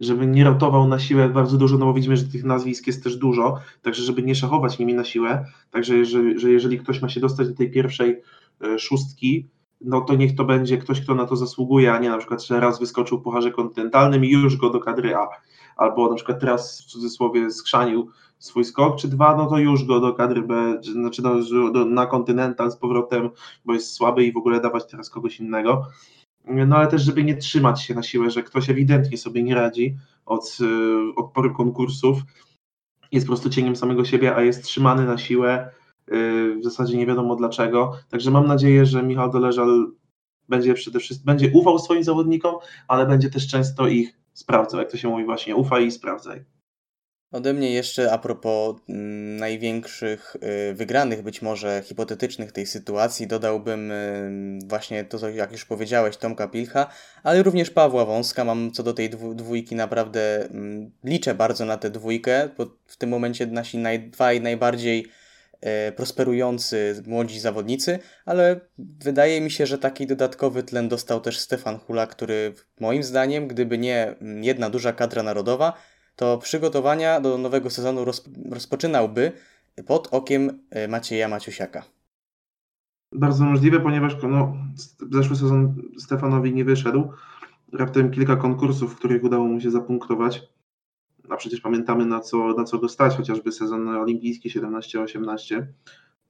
żeby 0.00 0.26
nie 0.26 0.44
rotował 0.44 0.88
na 0.88 0.98
siłę 0.98 1.28
bardzo 1.28 1.56
dużo, 1.56 1.78
no 1.78 1.86
bo 1.86 1.94
widzimy, 1.94 2.16
że 2.16 2.24
tych 2.24 2.44
nazwisk 2.44 2.86
jest 2.86 3.04
też 3.04 3.16
dużo, 3.16 3.58
także 3.82 4.02
żeby 4.02 4.22
nie 4.22 4.34
szachować 4.34 4.78
nimi 4.78 4.94
na 4.94 5.04
siłę, 5.04 5.44
także 5.70 6.04
że, 6.04 6.38
że 6.38 6.50
jeżeli 6.50 6.78
ktoś 6.78 7.02
ma 7.02 7.08
się 7.08 7.20
dostać 7.20 7.48
do 7.48 7.54
tej 7.54 7.70
pierwszej 7.70 8.22
e, 8.64 8.78
szóstki, 8.78 9.48
no 9.80 10.00
to 10.00 10.14
niech 10.14 10.36
to 10.36 10.44
będzie 10.44 10.78
ktoś, 10.78 11.00
kto 11.00 11.14
na 11.14 11.26
to 11.26 11.36
zasługuje, 11.36 11.92
a 11.92 11.98
nie 11.98 12.08
na 12.08 12.18
przykład, 12.18 12.44
że 12.44 12.60
raz 12.60 12.80
wyskoczył 12.80 13.18
w 13.18 13.22
Pucharze 13.22 13.50
Kontynentalnym 13.50 14.24
i 14.24 14.28
już 14.28 14.56
go 14.56 14.70
do 14.70 14.80
kadry 14.80 15.16
A, 15.16 15.28
albo 15.76 16.10
na 16.10 16.14
przykład 16.14 16.40
teraz 16.40 16.82
w 16.82 16.84
cudzysłowie 16.84 17.50
skrzanił 17.50 18.10
swój 18.38 18.64
skok, 18.64 18.96
czy 18.96 19.08
dwa, 19.08 19.36
no 19.36 19.46
to 19.46 19.58
już 19.58 19.84
go 19.84 20.00
do 20.00 20.14
kadry 20.14 20.42
B, 20.42 20.80
znaczy 20.82 21.22
do, 21.22 21.40
do, 21.70 21.84
na 21.84 22.06
Kontynental 22.06 22.70
z 22.70 22.76
powrotem, 22.76 23.30
bo 23.64 23.74
jest 23.74 23.92
słaby 23.92 24.24
i 24.24 24.32
w 24.32 24.36
ogóle 24.36 24.60
dawać 24.60 24.86
teraz 24.86 25.10
kogoś 25.10 25.40
innego 25.40 25.86
no 26.50 26.76
ale 26.76 26.86
też, 26.86 27.02
żeby 27.02 27.24
nie 27.24 27.36
trzymać 27.36 27.82
się 27.82 27.94
na 27.94 28.02
siłę, 28.02 28.30
że 28.30 28.42
ktoś 28.42 28.70
ewidentnie 28.70 29.18
sobie 29.18 29.42
nie 29.42 29.54
radzi 29.54 29.96
od, 30.26 30.58
y, 30.60 31.14
od 31.16 31.32
pory 31.32 31.50
konkursów, 31.50 32.18
jest 33.12 33.26
po 33.26 33.30
prostu 33.30 33.50
cieniem 33.50 33.76
samego 33.76 34.04
siebie, 34.04 34.36
a 34.36 34.42
jest 34.42 34.64
trzymany 34.64 35.04
na 35.06 35.18
siłę, 35.18 35.70
y, 36.12 36.56
w 36.60 36.64
zasadzie 36.64 36.96
nie 36.96 37.06
wiadomo 37.06 37.36
dlaczego. 37.36 37.92
Także 38.08 38.30
mam 38.30 38.46
nadzieję, 38.46 38.86
że 38.86 39.02
Michał 39.02 39.30
Doleżal 39.30 39.92
będzie 40.48 40.74
przede 40.74 41.00
wszystkim, 41.00 41.26
będzie 41.26 41.50
ufał 41.54 41.78
swoim 41.78 42.04
zawodnikom, 42.04 42.54
ale 42.88 43.06
będzie 43.06 43.30
też 43.30 43.48
często 43.48 43.88
ich 43.88 44.20
sprawdzał, 44.32 44.80
jak 44.80 44.90
to 44.90 44.96
się 44.96 45.08
mówi 45.08 45.24
właśnie, 45.24 45.56
ufaj 45.56 45.86
i 45.86 45.90
sprawdzaj. 45.90 46.44
Ode 47.32 47.52
mnie 47.52 47.70
jeszcze 47.70 48.12
a 48.12 48.18
propos 48.18 48.76
mm, 48.88 49.36
największych 49.36 50.36
y, 50.70 50.74
wygranych, 50.74 51.22
być 51.22 51.42
może 51.42 51.82
hipotetycznych 51.84 52.52
tej 52.52 52.66
sytuacji, 52.66 53.26
dodałbym 53.26 53.90
y, 53.90 54.58
właśnie 54.66 55.04
to, 55.04 55.18
co 55.18 55.28
jak 55.28 55.52
już 55.52 55.64
powiedziałeś, 55.64 56.16
Tomka 56.16 56.48
Pilcha, 56.48 56.86
ale 57.22 57.42
również 57.42 57.70
Pawła 57.70 58.04
Wąska. 58.04 58.44
Mam 58.44 58.72
co 58.72 58.82
do 58.82 58.92
tej 58.92 59.10
dwójki 59.10 59.74
naprawdę 59.74 60.44
mm, 60.44 60.90
liczę 61.04 61.34
bardzo 61.34 61.64
na 61.64 61.76
tę 61.76 61.90
dwójkę, 61.90 62.48
bo 62.58 62.66
w 62.86 62.96
tym 62.96 63.10
momencie 63.10 63.46
nasi 63.46 63.78
naj, 63.78 64.00
dwaj 64.00 64.40
najbardziej 64.40 65.06
y, 65.88 65.92
prosperujący 65.92 67.02
młodzi 67.06 67.40
zawodnicy, 67.40 67.98
ale 68.24 68.60
wydaje 68.78 69.40
mi 69.40 69.50
się, 69.50 69.66
że 69.66 69.78
taki 69.78 70.06
dodatkowy 70.06 70.62
tlen 70.62 70.88
dostał 70.88 71.20
też 71.20 71.38
Stefan 71.38 71.78
Hula, 71.78 72.06
który 72.06 72.54
moim 72.80 73.02
zdaniem, 73.02 73.48
gdyby 73.48 73.78
nie 73.78 74.06
mm, 74.20 74.44
jedna 74.44 74.70
duża 74.70 74.92
kadra 74.92 75.22
narodowa, 75.22 75.72
to 76.16 76.38
przygotowania 76.38 77.20
do 77.20 77.38
nowego 77.38 77.70
sezonu 77.70 78.04
rozpoczynałby 78.50 79.32
pod 79.86 80.08
okiem 80.10 80.62
e, 80.70 80.88
Macieja 80.88 81.28
Maciusiaka. 81.28 81.84
Bardzo 83.12 83.44
możliwe, 83.44 83.80
ponieważ 83.80 84.16
no, 84.22 84.56
zeszły 85.10 85.36
sezon 85.36 85.82
Stefanowi 85.98 86.54
nie 86.54 86.64
wyszedł. 86.64 87.12
Raptem 87.72 88.10
kilka 88.10 88.36
konkursów, 88.36 88.92
w 88.92 88.96
których 88.96 89.24
udało 89.24 89.44
mu 89.44 89.60
się 89.60 89.70
zapunktować. 89.70 90.42
A 91.28 91.36
przecież 91.36 91.60
pamiętamy 91.60 92.06
na 92.06 92.20
co, 92.20 92.54
na 92.54 92.64
co 92.64 92.78
go 92.78 92.88
stać, 92.88 93.16
chociażby 93.16 93.52
sezon 93.52 93.88
olimpijski 93.88 94.50
17-18 94.50 95.62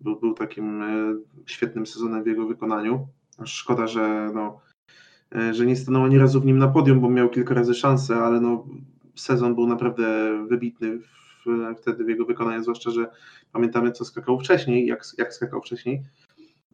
był, 0.01 0.21
był 0.21 0.35
takim 0.35 0.83
e, 0.83 1.15
świetnym 1.47 1.87
sezonem 1.87 2.25
w 2.25 2.27
jego 2.27 2.47
wykonaniu. 2.47 3.09
Szkoda, 3.45 3.87
że, 3.87 4.31
no, 4.35 4.61
e, 5.35 5.55
że 5.55 5.67
nie 5.67 5.77
stanęło 5.77 6.05
ani 6.05 6.19
razu 6.19 6.41
w 6.41 6.47
nim 6.47 6.59
na 6.59 6.69
podium, 6.69 7.01
bo 7.01 7.11
miał 7.11 7.29
kilka 7.29 7.55
razy 7.55 7.75
szansę, 7.75 8.17
ale 8.17 8.41
no, 8.41 8.67
sezon 9.21 9.55
był 9.55 9.67
naprawdę 9.67 10.07
wybitny 10.47 10.99
w, 10.99 11.75
wtedy 11.79 12.05
w 12.05 12.09
jego 12.09 12.25
wykonaniu, 12.25 12.63
zwłaszcza, 12.63 12.91
że 12.91 13.11
pamiętamy, 13.53 13.93
co 13.93 14.05
skakał 14.05 14.41
wcześniej, 14.41 14.87
jak, 14.87 15.05
jak 15.19 15.35
skakał 15.35 15.61
wcześniej. 15.61 16.03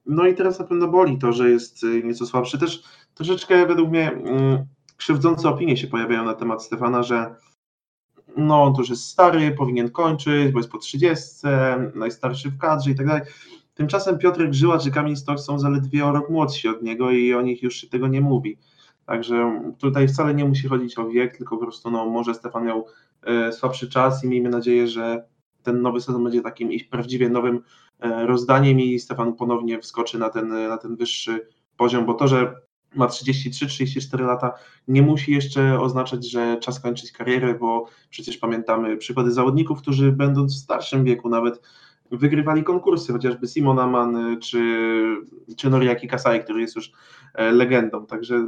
No 0.06 0.26
i 0.26 0.34
teraz 0.34 0.58
na 0.58 0.64
pewno 0.64 0.88
boli 0.88 1.18
to, 1.18 1.32
że 1.32 1.50
jest 1.50 1.84
y, 1.84 2.02
nieco 2.04 2.26
słabszy. 2.26 2.58
Też 2.58 2.82
troszeczkę 3.14 3.66
według 3.66 3.90
mnie 3.90 4.12
mm, 4.12 4.66
krzywdzące 4.96 5.48
opinie 5.48 5.76
się 5.76 5.86
pojawiają 5.86 6.24
na 6.24 6.34
temat 6.34 6.64
Stefana, 6.64 7.02
że 7.02 7.34
no 8.36 8.62
on 8.62 8.74
już 8.78 8.90
jest 8.90 9.04
stary, 9.04 9.50
powinien 9.50 9.90
kończyć, 9.90 10.52
bo 10.52 10.58
jest 10.58 10.70
po 10.70 10.78
30, 10.78 11.26
najstarszy 11.94 12.50
w 12.50 12.58
kadrze 12.58 12.90
i 12.90 12.94
tak 12.94 13.06
dalej. 13.06 13.22
Tymczasem 13.74 14.18
Piotrek 14.18 14.54
Żyła 14.54 14.78
czy 14.78 14.90
Kamil 14.90 15.16
Stok 15.16 15.40
są 15.40 15.58
zaledwie 15.58 16.06
o 16.06 16.12
rok 16.12 16.30
młodsi 16.30 16.68
od 16.68 16.82
niego 16.82 17.10
i 17.10 17.34
o 17.34 17.42
nich 17.42 17.62
już 17.62 17.74
się 17.74 17.86
tego 17.86 18.08
nie 18.08 18.20
mówi. 18.20 18.58
Także 19.06 19.60
tutaj 19.78 20.08
wcale 20.08 20.34
nie 20.34 20.44
musi 20.44 20.68
chodzić 20.68 20.98
o 20.98 21.08
wiek, 21.08 21.36
tylko 21.36 21.56
po 21.56 21.62
prostu 21.62 21.90
no, 21.90 22.06
może 22.06 22.34
Stefan 22.34 22.64
miał 22.64 22.86
e, 23.22 23.52
słabszy 23.52 23.88
czas 23.88 24.24
i 24.24 24.28
miejmy 24.28 24.48
nadzieję, 24.48 24.88
że 24.88 25.24
ten 25.62 25.82
nowy 25.82 26.00
sezon 26.00 26.24
będzie 26.24 26.42
takim 26.42 26.70
prawdziwie 26.90 27.28
nowym 27.28 27.60
e, 28.00 28.26
rozdaniem 28.26 28.80
i 28.80 28.98
Stefan 28.98 29.32
ponownie 29.32 29.80
wskoczy 29.80 30.18
na 30.18 30.30
ten, 30.30 30.48
na 30.48 30.78
ten 30.78 30.96
wyższy 30.96 31.48
poziom, 31.76 32.06
bo 32.06 32.14
to, 32.14 32.28
że 32.28 32.54
ma 32.94 33.06
33-34 33.06 34.26
lata, 34.26 34.52
nie 34.88 35.02
musi 35.02 35.32
jeszcze 35.32 35.80
oznaczać, 35.80 36.30
że 36.30 36.58
czas 36.60 36.80
kończyć 36.80 37.12
karierę, 37.12 37.54
bo 37.54 37.86
przecież 38.10 38.36
pamiętamy 38.36 38.96
przykłady 38.96 39.30
zawodników, 39.30 39.82
którzy 39.82 40.12
będąc 40.12 40.54
w 40.54 40.62
starszym 40.62 41.04
wieku 41.04 41.28
nawet 41.28 41.62
wygrywali 42.10 42.64
konkursy, 42.64 43.12
chociażby 43.12 43.46
Simon 43.46 43.78
Aman 43.78 44.40
czy, 44.40 44.60
czy 45.56 45.70
Noriaki 45.70 46.08
Kasai, 46.08 46.40
który 46.40 46.60
jest 46.60 46.76
już 46.76 46.92
e, 47.34 47.52
legendą. 47.52 48.06
Także 48.06 48.46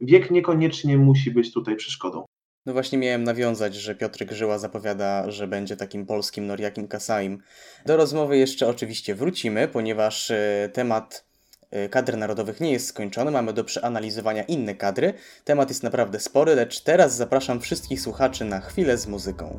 wiek 0.00 0.30
niekoniecznie 0.30 0.98
musi 0.98 1.30
być 1.30 1.52
tutaj 1.52 1.76
przeszkodą. 1.76 2.24
No 2.66 2.72
właśnie 2.72 2.98
miałem 2.98 3.24
nawiązać, 3.24 3.74
że 3.74 3.94
Piotr 3.94 4.24
Grzyła 4.24 4.58
zapowiada, 4.58 5.30
że 5.30 5.46
będzie 5.46 5.76
takim 5.76 6.06
polskim 6.06 6.46
Noriakim 6.46 6.88
Kasaim. 6.88 7.38
Do 7.86 7.96
rozmowy 7.96 8.38
jeszcze 8.38 8.68
oczywiście 8.68 9.14
wrócimy, 9.14 9.68
ponieważ 9.68 10.30
e, 10.30 10.70
temat 10.72 11.26
e, 11.70 11.88
kadr 11.88 12.16
narodowych 12.16 12.60
nie 12.60 12.72
jest 12.72 12.86
skończony, 12.86 13.30
mamy 13.30 13.52
do 13.52 13.64
przeanalizowania 13.64 14.42
inne 14.42 14.74
kadry. 14.74 15.14
Temat 15.44 15.68
jest 15.68 15.82
naprawdę 15.82 16.20
spory, 16.20 16.54
lecz 16.54 16.80
teraz 16.80 17.16
zapraszam 17.16 17.60
wszystkich 17.60 18.00
słuchaczy 18.00 18.44
na 18.44 18.60
chwilę 18.60 18.98
z 18.98 19.06
muzyką. 19.06 19.58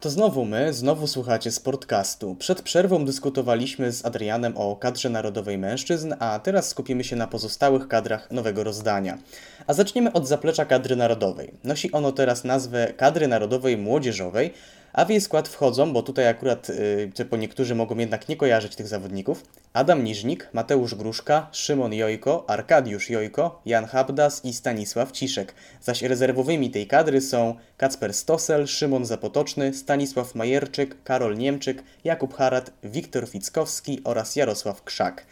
To 0.00 0.10
znowu 0.10 0.44
my, 0.44 0.72
znowu 0.72 1.06
słuchacie 1.06 1.50
Sportcastu. 1.50 2.34
Przed 2.34 2.62
przerwą 2.62 3.04
dyskutowaliśmy 3.04 3.92
z 3.92 4.04
Adrianem 4.04 4.56
o 4.56 4.76
kadrze 4.76 5.10
narodowej 5.10 5.58
mężczyzn, 5.58 6.14
a 6.18 6.38
teraz 6.38 6.68
skupimy 6.68 7.04
się 7.04 7.16
na 7.16 7.26
pozostałych 7.26 7.88
kadrach 7.88 8.30
nowego 8.30 8.64
rozdania. 8.64 9.18
A 9.66 9.74
zaczniemy 9.74 10.12
od 10.12 10.28
zaplecza 10.28 10.64
kadry 10.64 10.96
narodowej. 10.96 11.52
Nosi 11.64 11.92
ono 11.92 12.12
teraz 12.12 12.44
nazwę 12.44 12.92
Kadry 12.96 13.28
Narodowej 13.28 13.76
Młodzieżowej, 13.76 14.54
a 14.96 15.04
w 15.04 15.10
jej 15.10 15.20
skład 15.20 15.48
wchodzą, 15.48 15.92
bo 15.92 16.02
tutaj 16.02 16.28
akurat 16.28 16.68
yy, 17.18 17.24
po 17.24 17.36
niektórzy 17.36 17.74
mogą 17.74 17.98
jednak 17.98 18.28
nie 18.28 18.36
kojarzyć 18.36 18.76
tych 18.76 18.88
zawodników, 18.88 19.42
Adam 19.72 20.04
Niżnik, 20.04 20.48
Mateusz 20.52 20.94
Gruszka, 20.94 21.48
Szymon 21.52 21.92
Jojko, 21.92 22.44
Arkadiusz 22.50 23.10
Jojko, 23.10 23.62
Jan 23.66 23.84
Habdas 23.84 24.44
i 24.44 24.52
Stanisław 24.52 25.12
Ciszek. 25.12 25.54
Zaś 25.80 26.02
rezerwowymi 26.02 26.70
tej 26.70 26.86
kadry 26.86 27.20
są 27.20 27.54
Kacper 27.76 28.14
Stosel, 28.14 28.66
Szymon 28.66 29.06
Zapotoczny, 29.06 29.74
Stanisław 29.74 30.34
Majerczyk, 30.34 31.02
Karol 31.04 31.36
Niemczyk, 31.36 31.82
Jakub 32.04 32.34
Harat, 32.34 32.70
Wiktor 32.84 33.28
Fickowski 33.28 34.00
oraz 34.04 34.36
Jarosław 34.36 34.82
Krzak. 34.82 35.26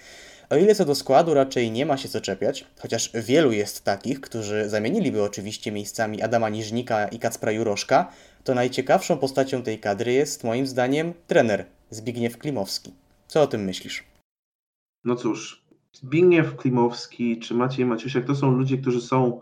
O 0.51 0.57
ile 0.57 0.75
co 0.75 0.85
do 0.85 0.95
składu 0.95 1.35
raczej 1.35 1.71
nie 1.71 1.87
ma 1.87 1.97
się 1.97 2.09
co 2.09 2.21
czepiać, 2.21 2.65
chociaż 2.79 3.11
wielu 3.15 3.53
jest 3.53 3.85
takich, 3.85 4.21
którzy 4.21 4.69
zamieniliby 4.69 5.23
oczywiście 5.23 5.73
miejscami 5.73 6.23
Adama 6.23 6.49
Niżnika 6.49 7.09
i 7.09 7.19
Kacpra 7.19 7.53
Juroszka, 7.53 8.13
to 8.45 8.55
najciekawszą 8.55 9.19
postacią 9.19 9.63
tej 9.63 9.79
kadry 9.79 10.13
jest 10.13 10.45
moim 10.45 10.67
zdaniem 10.67 11.13
trener 11.27 11.67
Zbigniew 11.91 12.39
Klimowski. 12.39 12.93
Co 13.27 13.43
o 13.43 13.47
tym 13.47 13.65
myślisz? 13.65 14.05
No 15.05 15.17
cóż, 15.17 15.65
Zbigniew 15.93 16.57
Klimowski 16.57 17.39
czy 17.39 17.55
Maciej 17.55 17.87
Maciusiak 17.87 18.25
to 18.25 18.35
są 18.35 18.51
ludzie, 18.51 18.79
którzy 18.79 19.01
są 19.01 19.41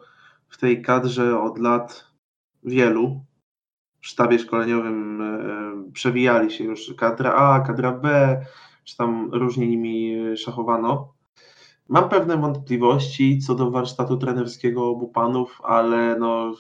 w 0.48 0.59
tej 0.59 0.82
kadrze 0.82 1.40
od 1.40 1.59
lat 1.59 2.07
wielu. 2.64 3.24
W 4.00 4.07
sztabie 4.07 4.38
szkoleniowym 4.38 5.22
e, 5.22 5.92
przewijali 5.92 6.50
się 6.50 6.64
już 6.64 6.94
kadra 6.94 7.32
A, 7.32 7.61
kadra 7.61 7.92
B, 7.92 8.36
czy 8.84 8.96
tam 8.96 9.30
różnie 9.32 9.68
nimi 9.68 10.16
szachowano. 10.36 11.14
Mam 11.88 12.09
pewne 12.09 12.36
wątpliwości 12.36 13.38
co 13.38 13.55
do 13.55 13.70
warsztatu 13.70 14.16
trenerskiego 14.16 14.88
obu 14.88 15.09
panów, 15.09 15.61
ale 15.64 16.16
no, 16.18 16.55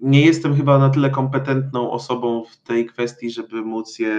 nie 0.00 0.26
jestem 0.26 0.56
chyba 0.56 0.78
na 0.78 0.90
tyle 0.90 1.10
kompetentną 1.10 1.90
osobą 1.90 2.44
w 2.44 2.56
tej 2.56 2.86
kwestii, 2.86 3.30
żeby 3.30 3.62
móc 3.62 3.98
je 3.98 4.16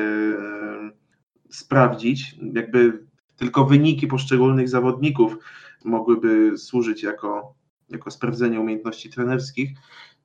sprawdzić. 1.50 2.36
Jakby 2.54 3.08
tylko 3.36 3.66
wyniki 3.66 4.08
poszczególnych 4.08 4.70
zawodników 4.70 5.38
mogłyby 5.86 6.58
służyć 6.58 7.04
jako, 7.04 7.56
jako 7.90 8.12
sprawdzenie 8.12 8.60
umiejętności 8.60 9.10
trenerskich. 9.10 9.70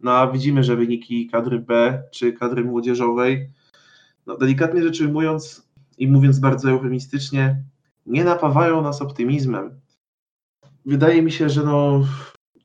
No 0.00 0.12
a 0.12 0.30
widzimy, 0.30 0.64
że 0.64 0.76
wyniki 0.76 1.26
kadry 1.26 1.58
B 1.58 2.02
czy 2.12 2.32
kadry 2.32 2.64
młodzieżowej, 2.64 3.50
no 4.26 4.36
delikatnie 4.36 4.82
rzecz 4.82 5.00
ujmując 5.00 5.68
i 5.98 6.08
mówiąc 6.08 6.38
bardzo 6.38 6.70
eufemistycznie, 6.70 7.64
nie 8.06 8.24
napawają 8.24 8.82
nas 8.82 9.02
optymizmem. 9.02 9.80
Wydaje 10.86 11.22
mi 11.22 11.32
się, 11.32 11.48
że 11.48 11.62
no, 11.62 12.04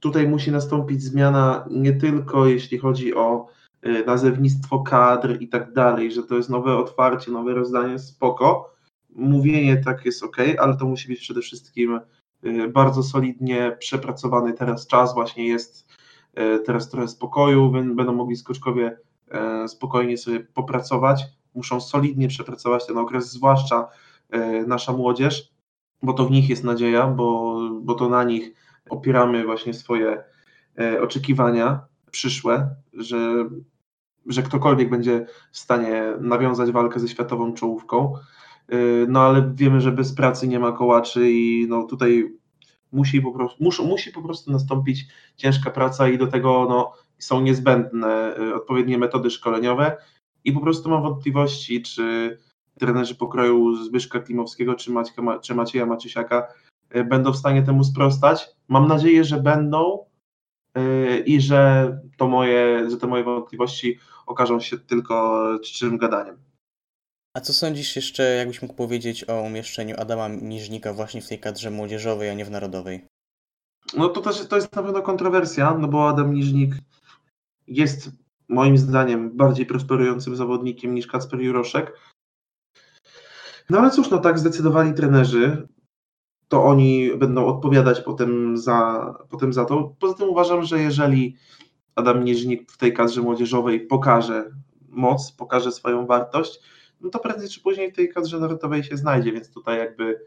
tutaj 0.07 0.27
musi 0.27 0.51
nastąpić 0.51 1.03
zmiana 1.03 1.65
nie 1.71 1.93
tylko 1.93 2.47
jeśli 2.47 2.77
chodzi 2.77 3.15
o 3.15 3.47
y, 3.85 4.03
nazewnictwo 4.05 4.79
kadr 4.79 5.41
i 5.41 5.47
tak 5.47 5.73
dalej, 5.73 6.11
że 6.11 6.23
to 6.23 6.35
jest 6.35 6.49
nowe 6.49 6.77
otwarcie, 6.77 7.31
nowe 7.31 7.53
rozdanie, 7.53 7.99
spoko. 7.99 8.73
Mówienie 9.15 9.77
tak 9.77 10.05
jest 10.05 10.23
ok, 10.23 10.37
ale 10.59 10.77
to 10.77 10.85
musi 10.85 11.07
być 11.07 11.19
przede 11.19 11.41
wszystkim 11.41 11.99
y, 12.45 12.67
bardzo 12.67 13.03
solidnie 13.03 13.75
przepracowany 13.79 14.53
teraz 14.53 14.87
czas, 14.87 15.13
właśnie 15.13 15.47
jest 15.47 15.87
y, 16.39 16.59
teraz 16.59 16.89
trochę 16.89 17.07
spokoju, 17.07 17.71
będą 17.71 18.13
mogli 18.13 18.35
skoczkowie 18.35 18.97
spokojnie 19.67 20.17
sobie 20.17 20.39
popracować, 20.39 21.23
muszą 21.55 21.81
solidnie 21.81 22.27
przepracować 22.27 22.87
ten 22.87 22.97
okres, 22.97 23.31
zwłaszcza 23.31 23.87
nasza 24.67 24.93
młodzież, 24.93 25.51
bo 26.03 26.13
to 26.13 26.25
w 26.25 26.31
nich 26.31 26.49
jest 26.49 26.63
nadzieja, 26.63 27.07
bo, 27.07 27.59
bo 27.81 27.95
to 27.95 28.09
na 28.09 28.23
nich 28.23 28.53
opieramy 28.89 29.45
właśnie 29.45 29.73
swoje 29.73 30.23
e, 30.79 31.01
oczekiwania 31.01 31.79
przyszłe, 32.11 32.75
że, 32.93 33.49
że 34.25 34.43
ktokolwiek 34.43 34.89
będzie 34.89 35.25
w 35.51 35.57
stanie 35.57 36.03
nawiązać 36.21 36.71
walkę 36.71 36.99
ze 36.99 37.07
światową 37.07 37.53
czołówką. 37.53 38.13
E, 38.69 38.77
no 39.07 39.21
ale 39.21 39.51
wiemy, 39.55 39.81
że 39.81 39.91
bez 39.91 40.15
pracy 40.15 40.47
nie 40.47 40.59
ma 40.59 40.71
kołaczy 40.71 41.31
i 41.31 41.65
no 41.69 41.83
tutaj 41.83 42.33
musi 42.91 43.21
po 43.21 43.31
prostu, 43.31 43.63
mus, 43.63 43.79
musi 43.79 44.11
po 44.11 44.21
prostu 44.21 44.51
nastąpić 44.51 45.07
ciężka 45.35 45.71
praca 45.71 46.07
i 46.07 46.17
do 46.17 46.27
tego 46.27 46.65
no, 46.69 46.93
są 47.17 47.41
niezbędne 47.41 48.37
e, 48.37 48.55
odpowiednie 48.55 48.97
metody 48.97 49.29
szkoleniowe 49.29 49.97
i 50.43 50.51
po 50.51 50.61
prostu 50.61 50.89
mam 50.89 51.03
wątpliwości, 51.03 51.81
czy 51.81 52.37
trenerzy 52.79 53.15
pokroju 53.15 53.75
Zbyszka 53.75 54.19
Klimowskiego 54.19 54.75
czy, 54.75 54.91
Maćka, 54.91 55.39
czy 55.39 55.55
Macieja 55.55 55.85
Maciusiaka 55.85 56.47
będą 57.05 57.31
w 57.31 57.37
stanie 57.37 57.63
temu 57.63 57.83
sprostać. 57.83 58.56
Mam 58.67 58.87
nadzieję, 58.87 59.23
że 59.23 59.41
będą 59.41 60.05
y, 60.77 61.23
i 61.25 61.41
że 61.41 61.91
to 62.17 62.27
moje, 62.27 62.89
że 62.89 62.97
te 62.97 63.07
moje 63.07 63.23
wątpliwości 63.23 63.99
okażą 64.25 64.59
się 64.59 64.77
tylko 64.77 65.45
czczym 65.63 65.97
gadaniem. 65.97 66.37
A 67.33 67.41
co 67.41 67.53
sądzisz 67.53 67.95
jeszcze, 67.95 68.23
jakbyś 68.23 68.61
mógł 68.61 68.73
powiedzieć 68.73 69.29
o 69.29 69.41
umieszczeniu 69.41 69.95
Adama 69.99 70.27
Niżnika 70.27 70.93
właśnie 70.93 71.21
w 71.21 71.27
tej 71.27 71.39
kadrze 71.39 71.71
młodzieżowej, 71.71 72.29
a 72.29 72.33
nie 72.33 72.45
w 72.45 72.51
narodowej? 72.51 73.05
No 73.97 74.09
to 74.09 74.21
też 74.21 74.47
to 74.47 74.55
jest 74.55 74.75
na 74.75 74.83
pewno 74.83 75.01
kontrowersja, 75.01 75.73
no 75.73 75.87
bo 75.87 76.09
Adam 76.09 76.33
Niżnik 76.33 76.75
jest 77.67 78.09
moim 78.49 78.77
zdaniem 78.77 79.37
bardziej 79.37 79.65
prosperującym 79.65 80.35
zawodnikiem 80.35 80.95
niż 80.95 81.07
Kacper 81.07 81.39
Juroszek. 81.39 81.99
No 83.69 83.79
ale 83.79 83.91
cóż, 83.91 84.09
no 84.09 84.17
tak 84.17 84.39
zdecydowali 84.39 84.93
trenerzy 84.93 85.67
to 86.47 86.63
oni 86.63 87.09
będą 87.17 87.45
odpowiadać 87.45 88.01
potem 88.01 88.57
za, 88.57 89.13
potem 89.29 89.53
za 89.53 89.65
to. 89.65 89.95
Poza 89.99 90.13
tym 90.13 90.29
uważam, 90.29 90.63
że 90.63 90.79
jeżeli 90.79 91.35
Adam 91.95 92.25
Niżnik 92.25 92.71
w 92.71 92.77
tej 92.77 92.93
kadrze 92.93 93.21
młodzieżowej 93.21 93.79
pokaże 93.79 94.51
moc, 94.89 95.31
pokaże 95.31 95.71
swoją 95.71 96.05
wartość, 96.05 96.59
no 97.01 97.09
to 97.09 97.19
prędzej 97.19 97.49
czy 97.49 97.61
później 97.61 97.91
w 97.91 97.95
tej 97.95 98.09
kadrze 98.09 98.39
narodowej 98.39 98.83
się 98.83 98.97
znajdzie, 98.97 99.31
więc 99.31 99.53
tutaj 99.53 99.77
jakby 99.77 100.19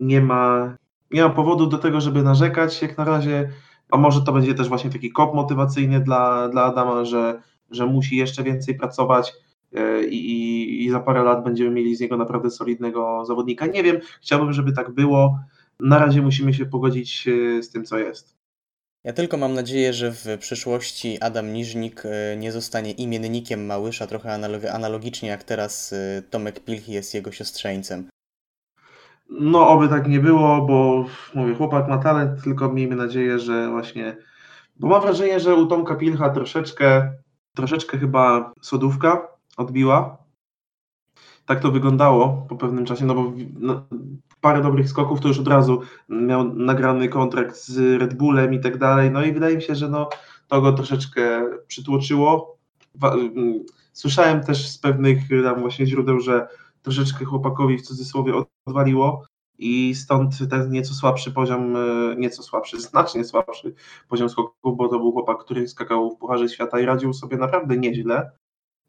nie 0.00 0.20
ma, 0.20 0.76
nie 1.10 1.22
ma 1.22 1.30
powodu 1.30 1.66
do 1.66 1.78
tego, 1.78 2.00
żeby 2.00 2.22
narzekać 2.22 2.82
jak 2.82 2.98
na 2.98 3.04
razie, 3.04 3.52
a 3.90 3.96
może 3.96 4.20
to 4.20 4.32
będzie 4.32 4.54
też 4.54 4.68
właśnie 4.68 4.90
taki 4.90 5.12
kop 5.12 5.34
motywacyjny 5.34 6.00
dla, 6.00 6.48
dla 6.48 6.64
Adama, 6.64 7.04
że, 7.04 7.42
że 7.70 7.86
musi 7.86 8.16
jeszcze 8.16 8.42
więcej 8.42 8.74
pracować, 8.74 9.32
i, 10.10 10.84
i 10.84 10.90
za 10.90 11.00
parę 11.00 11.22
lat 11.22 11.44
będziemy 11.44 11.70
mieli 11.70 11.96
z 11.96 12.00
niego 12.00 12.16
naprawdę 12.16 12.50
solidnego 12.50 13.24
zawodnika. 13.24 13.66
Nie 13.66 13.82
wiem, 13.82 14.00
chciałbym, 14.22 14.52
żeby 14.52 14.72
tak 14.72 14.90
było. 14.90 15.38
Na 15.80 15.98
razie 15.98 16.22
musimy 16.22 16.54
się 16.54 16.66
pogodzić 16.66 17.28
e, 17.28 17.62
z 17.62 17.70
tym, 17.70 17.84
co 17.84 17.98
jest. 17.98 18.38
Ja 19.04 19.12
tylko 19.12 19.36
mam 19.36 19.54
nadzieję, 19.54 19.92
że 19.92 20.12
w 20.12 20.26
przyszłości 20.38 21.18
Adam 21.20 21.52
Niżnik 21.52 22.02
e, 22.04 22.36
nie 22.36 22.52
zostanie 22.52 22.92
imiennikiem 22.92 23.66
Małysza, 23.66 24.06
trochę 24.06 24.34
analogicznie 24.72 25.28
jak 25.28 25.44
teraz 25.44 25.94
Tomek 26.30 26.64
Pilch 26.64 26.88
jest 26.88 27.14
jego 27.14 27.32
siostrzeńcem. 27.32 28.08
No, 29.30 29.68
oby 29.68 29.88
tak 29.88 30.08
nie 30.08 30.20
było, 30.20 30.66
bo 30.66 31.04
mówię, 31.34 31.54
chłopak 31.54 31.88
ma 31.88 31.98
talent, 31.98 32.42
tylko 32.44 32.72
miejmy 32.72 32.96
nadzieję, 32.96 33.38
że 33.38 33.70
właśnie. 33.70 34.16
Bo 34.76 34.88
mam 34.88 35.02
wrażenie, 35.02 35.40
że 35.40 35.54
u 35.54 35.66
Tomka 35.66 35.94
Pilcha 35.94 36.30
troszeczkę, 36.30 37.12
troszeczkę 37.54 37.98
chyba 37.98 38.52
sodówka 38.60 39.37
odbiła. 39.58 40.18
Tak 41.46 41.60
to 41.60 41.70
wyglądało 41.70 42.46
po 42.48 42.56
pewnym 42.56 42.84
czasie, 42.84 43.06
no 43.06 43.14
bo 43.14 43.32
no, 43.58 43.86
parę 44.40 44.62
dobrych 44.62 44.88
skoków 44.88 45.20
to 45.20 45.28
już 45.28 45.38
od 45.38 45.48
razu 45.48 45.80
miał 46.08 46.54
nagrany 46.54 47.08
kontrakt 47.08 47.56
z 47.56 48.00
Red 48.00 48.14
Bullem 48.14 48.54
i 48.54 48.60
tak 48.60 48.78
dalej. 48.78 49.10
No 49.10 49.24
i 49.24 49.32
wydaje 49.32 49.56
mi 49.56 49.62
się, 49.62 49.74
że 49.74 49.88
no, 49.88 50.08
to 50.48 50.60
go 50.60 50.72
troszeczkę 50.72 51.50
przytłoczyło. 51.66 52.58
Mm, 53.02 53.64
słyszałem 53.92 54.44
też 54.44 54.68
z 54.68 54.78
pewnych 54.78 55.18
tam 55.44 55.60
właśnie 55.60 55.86
źródeł, 55.86 56.20
że 56.20 56.48
troszeczkę 56.82 57.24
chłopakowi 57.24 57.78
w 57.78 57.82
cudzysłowie 57.82 58.32
odwaliło 58.66 59.24
i 59.58 59.94
stąd 59.94 60.34
ten 60.50 60.70
nieco 60.70 60.94
słabszy 60.94 61.32
poziom, 61.32 61.76
e, 61.76 62.16
nieco 62.16 62.42
słabszy, 62.42 62.80
znacznie 62.80 63.24
słabszy 63.24 63.74
poziom 64.08 64.28
skoków, 64.28 64.76
bo 64.76 64.88
to 64.88 64.98
był 64.98 65.12
chłopak, 65.12 65.38
który 65.38 65.68
skakał 65.68 66.10
w 66.10 66.18
Pucharze 66.18 66.48
Świata 66.48 66.80
i 66.80 66.84
radził 66.84 67.12
sobie 67.12 67.36
naprawdę 67.36 67.76
nieźle. 67.76 68.30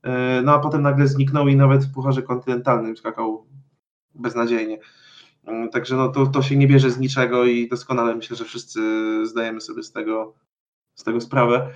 E, 0.03 0.41
no 0.41 0.53
a 0.53 0.59
potem 0.59 0.81
nagle 0.81 1.07
zniknął 1.07 1.47
i 1.47 1.55
nawet 1.55 1.85
w 1.85 1.93
Pucharze 1.93 2.21
Kontynentalnym 2.21 2.97
skakał 2.97 3.45
beznadziejnie. 4.15 4.79
E, 5.45 5.67
także 5.67 5.95
no 5.95 6.09
to, 6.09 6.27
to 6.27 6.41
się 6.41 6.57
nie 6.57 6.67
bierze 6.67 6.91
z 6.91 6.99
niczego 6.99 7.45
i 7.45 7.69
doskonale 7.69 8.15
myślę, 8.15 8.35
że 8.35 8.45
wszyscy 8.45 8.81
zdajemy 9.27 9.61
sobie 9.61 9.83
z 9.83 9.91
tego, 9.91 10.33
z 10.95 11.03
tego 11.03 11.21
sprawę. 11.21 11.69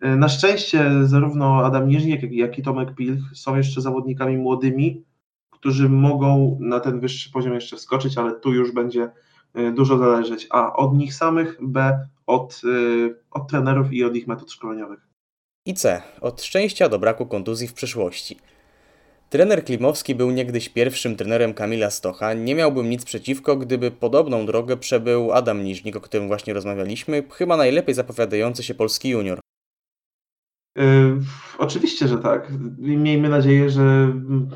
E, 0.00 0.16
na 0.16 0.28
szczęście 0.28 0.90
zarówno 1.04 1.64
Adam 1.64 1.88
Nieżnik, 1.88 2.32
jak 2.32 2.58
i 2.58 2.62
Tomek 2.62 2.94
Pilch 2.94 3.22
są 3.34 3.56
jeszcze 3.56 3.80
zawodnikami 3.80 4.36
młodymi, 4.36 5.04
którzy 5.50 5.88
mogą 5.88 6.58
na 6.60 6.80
ten 6.80 7.00
wyższy 7.00 7.32
poziom 7.32 7.54
jeszcze 7.54 7.76
wskoczyć, 7.76 8.18
ale 8.18 8.32
tu 8.32 8.52
już 8.52 8.72
będzie 8.72 9.10
dużo 9.74 9.98
zależeć 9.98 10.46
A 10.50 10.72
od 10.72 10.94
nich 10.94 11.14
samych, 11.14 11.58
B 11.62 12.06
od, 12.26 12.62
od 13.30 13.48
trenerów 13.48 13.92
i 13.92 14.04
od 14.04 14.16
ich 14.16 14.26
metod 14.26 14.52
szkoleniowych. 14.52 15.07
I 15.66 15.74
C. 15.74 16.02
Od 16.20 16.42
szczęścia 16.42 16.88
do 16.88 16.98
braku 16.98 17.26
kontuzji 17.26 17.68
w 17.68 17.74
przyszłości. 17.74 18.38
Trener 19.30 19.64
Klimowski 19.64 20.14
był 20.14 20.30
niegdyś 20.30 20.68
pierwszym 20.68 21.16
trenerem 21.16 21.54
Kamila 21.54 21.90
Stocha. 21.90 22.34
Nie 22.34 22.54
miałbym 22.54 22.90
nic 22.90 23.04
przeciwko, 23.04 23.56
gdyby 23.56 23.90
podobną 23.90 24.46
drogę 24.46 24.76
przebył 24.76 25.32
Adam 25.32 25.64
Niżnik, 25.64 25.96
o 25.96 26.00
którym 26.00 26.26
właśnie 26.28 26.54
rozmawialiśmy, 26.54 27.22
chyba 27.30 27.56
najlepiej 27.56 27.94
zapowiadający 27.94 28.62
się 28.62 28.74
polski 28.74 29.08
junior. 29.08 29.40
Yy, 30.76 30.84
oczywiście, 31.58 32.08
że 32.08 32.18
tak. 32.18 32.52
Miejmy 32.78 33.28
nadzieję, 33.28 33.70
że 33.70 34.12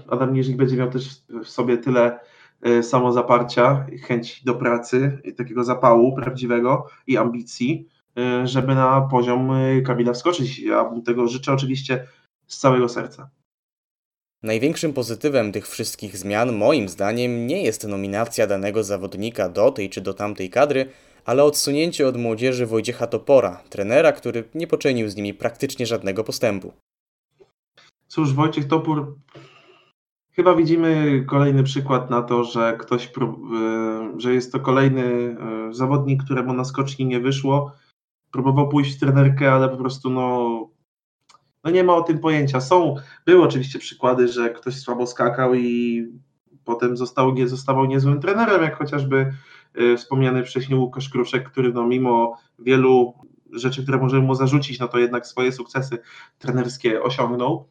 Adam 0.09 0.35
Niżnik 0.35 0.57
będzie 0.57 0.77
miał 0.77 0.91
też 0.91 1.09
w 1.45 1.49
sobie 1.49 1.79
tyle 1.79 2.19
yy, 2.65 2.83
samozaparcia, 2.83 3.87
chęci 4.03 4.45
do 4.45 4.55
pracy, 4.55 5.19
takiego 5.37 5.65
zapału 5.65 6.17
prawdziwego 6.17 6.87
i 7.07 7.17
ambicji, 7.17 7.89
żeby 8.45 8.75
na 8.75 9.01
poziom 9.01 9.51
yy, 9.51 9.83
Kamila 9.83 10.13
wskoczyć. 10.13 10.59
Ja 10.59 10.85
mu 10.85 11.03
tego 11.03 11.29
życzę 11.29 11.53
oczywiście 11.53 12.07
z 12.47 12.59
całego 12.59 12.89
serca. 12.89 13.31
Największym 14.43 14.93
pozytywem 14.93 15.53
tych 15.53 15.69
wszystkich 15.69 16.17
zmian, 16.17 16.53
moim 16.53 16.89
zdaniem, 16.89 17.47
nie 17.47 17.63
jest 17.63 17.89
nominacja 17.89 18.47
danego 18.47 18.85
zawodnika 18.85 19.49
do 19.49 19.71
tej 19.71 19.91
czy 19.91 20.01
do 20.01 20.15
tamtej 20.15 20.51
kadry, 20.51 20.87
ale 21.25 21.45
odsunięcie 21.45 22.09
od 22.09 22.17
młodzieży 22.17 22.67
Wojciecha 22.67 23.07
Topora, 23.07 23.63
trenera, 23.69 24.13
który 24.13 24.45
nie 24.55 24.67
poczynił 24.67 25.09
z 25.09 25.17
nimi 25.17 25.35
praktycznie 25.35 25.87
żadnego 25.87 26.25
postępu. 26.25 26.73
Cóż, 28.09 28.33
Wojciech 28.35 28.69
Topór, 28.69 29.17
chyba 30.33 30.55
widzimy 30.55 31.25
kolejny 31.29 31.63
przykład 31.63 32.11
na 32.11 32.23
to, 32.23 32.45
że 32.45 32.77
ktoś, 32.79 33.09
prób- 33.09 33.51
yy, 34.15 34.21
że 34.21 34.35
jest 34.35 34.53
to 34.53 34.61
kolejny 34.61 35.37
zawodnik, 35.71 36.25
któremu 36.25 36.53
na 36.53 36.65
skoczni 36.65 37.07
nie 37.07 37.21
wyszło. 37.21 37.73
Próbował 38.33 38.69
pójść 38.69 38.97
w 38.97 39.01
trenerkę, 39.01 39.53
ale 39.53 39.69
po 39.69 39.77
prostu 39.77 40.11
no, 40.11 40.69
no 41.65 41.71
nie 41.71 41.85
ma 41.85 41.95
o 41.95 42.03
tym 42.03 42.19
pojęcia. 42.19 42.61
Są, 42.61 42.95
były 43.27 43.43
oczywiście 43.43 43.79
przykłady, 43.79 44.29
że 44.29 44.51
ktoś 44.51 44.75
słabo 44.75 45.07
skakał 45.07 45.55
i 45.55 46.07
potem 46.65 46.97
został, 46.97 47.35
zostawał 47.47 47.85
niezłym 47.85 48.21
trenerem, 48.21 48.63
jak 48.63 48.79
chociażby 48.79 49.33
y, 49.81 49.97
wspomniany 49.97 50.45
wcześniej 50.45 50.79
Łukasz 50.79 51.09
Kruszek, 51.09 51.51
który 51.51 51.73
no 51.73 51.87
mimo 51.87 52.39
wielu 52.59 53.15
rzeczy, 53.53 53.83
które 53.83 53.99
możemy 53.99 54.23
mu 54.23 54.35
zarzucić, 54.35 54.79
no 54.79 54.89
to 54.89 54.99
jednak 54.99 55.27
swoje 55.27 55.53
sukcesy 55.53 55.99
trenerskie 56.39 57.03
osiągnął. 57.03 57.69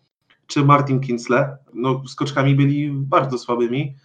Czy 0.48 0.66
Martin 0.66 1.00
Kinsle, 1.00 1.58
no 1.74 2.04
skoczkami 2.08 2.56
byli 2.56 2.92
bardzo 2.92 3.38
słabymi, 3.38 3.96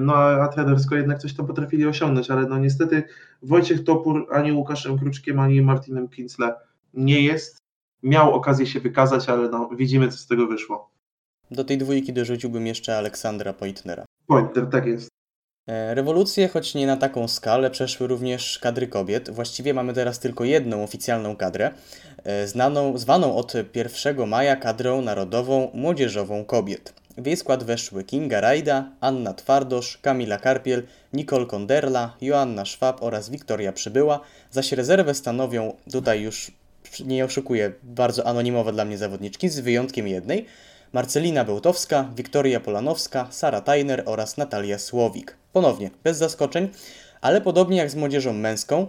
no 0.00 0.14
a, 0.14 0.48
trenersko 0.48 0.96
jednak 0.96 1.18
coś 1.18 1.34
tam 1.34 1.46
potrafili 1.46 1.86
osiągnąć, 1.86 2.30
ale 2.30 2.46
no 2.46 2.58
niestety 2.58 3.02
Wojciech 3.42 3.84
Topór 3.84 4.26
ani 4.32 4.52
Łukaszem 4.52 4.98
Kruczkiem, 4.98 5.40
ani 5.40 5.62
Martinem 5.62 6.08
Kinsle 6.08 6.54
nie 6.94 7.20
jest 7.20 7.66
miał 8.02 8.34
okazję 8.34 8.66
się 8.66 8.80
wykazać, 8.80 9.28
ale 9.28 9.48
no, 9.48 9.68
widzimy, 9.76 10.08
co 10.08 10.18
z 10.18 10.26
tego 10.26 10.46
wyszło. 10.46 10.90
Do 11.50 11.64
tej 11.64 11.78
dwójki 11.78 12.12
dorzuciłbym 12.12 12.66
jeszcze 12.66 12.98
Aleksandra 12.98 13.52
Poitnera. 13.52 14.04
Pointer, 14.26 14.66
tak 14.66 14.86
jest. 14.86 15.08
E, 15.66 15.94
Rewolucje, 15.94 16.48
choć 16.48 16.74
nie 16.74 16.86
na 16.86 16.96
taką 16.96 17.28
skalę, 17.28 17.70
przeszły 17.70 18.06
również 18.06 18.58
kadry 18.58 18.86
kobiet. 18.86 19.30
Właściwie 19.30 19.74
mamy 19.74 19.92
teraz 19.92 20.18
tylko 20.18 20.44
jedną 20.44 20.82
oficjalną 20.82 21.36
kadrę, 21.36 21.70
e, 22.24 22.46
znaną, 22.46 22.98
zwaną 22.98 23.36
od 23.36 23.52
1 23.74 24.26
maja 24.26 24.56
kadrą 24.56 25.02
narodową 25.02 25.70
młodzieżową 25.74 26.44
kobiet. 26.44 26.94
W 27.18 27.26
jej 27.26 27.36
skład 27.36 27.64
weszły 27.64 28.04
Kinga 28.04 28.40
Rajda, 28.40 28.90
Anna 29.00 29.34
Twardosz, 29.34 29.98
Kamila 29.98 30.38
Karpiel, 30.38 30.82
Nicole 31.12 31.46
Konderla, 31.46 32.16
Joanna 32.20 32.64
Szwab 32.64 33.02
oraz 33.02 33.30
Wiktoria 33.30 33.72
Przybyła, 33.72 34.20
zaś 34.50 34.72
rezerwę 34.72 35.14
stanowią, 35.14 35.76
tutaj 35.92 36.22
już 36.22 36.50
nie 37.04 37.24
oszukuję, 37.24 37.72
bardzo 37.82 38.26
anonimowe 38.26 38.72
dla 38.72 38.84
mnie 38.84 38.98
zawodniczki, 38.98 39.48
z 39.48 39.60
wyjątkiem 39.60 40.08
jednej, 40.08 40.46
Marcelina 40.92 41.44
Bełtowska, 41.44 42.10
Wiktoria 42.16 42.60
Polanowska, 42.60 43.26
Sara 43.30 43.60
Tajner 43.60 44.02
oraz 44.06 44.36
Natalia 44.36 44.78
Słowik. 44.78 45.36
Ponownie, 45.52 45.90
bez 46.04 46.18
zaskoczeń, 46.18 46.68
ale 47.20 47.40
podobnie 47.40 47.76
jak 47.76 47.90
z 47.90 47.94
młodzieżą 47.94 48.32
męską, 48.32 48.86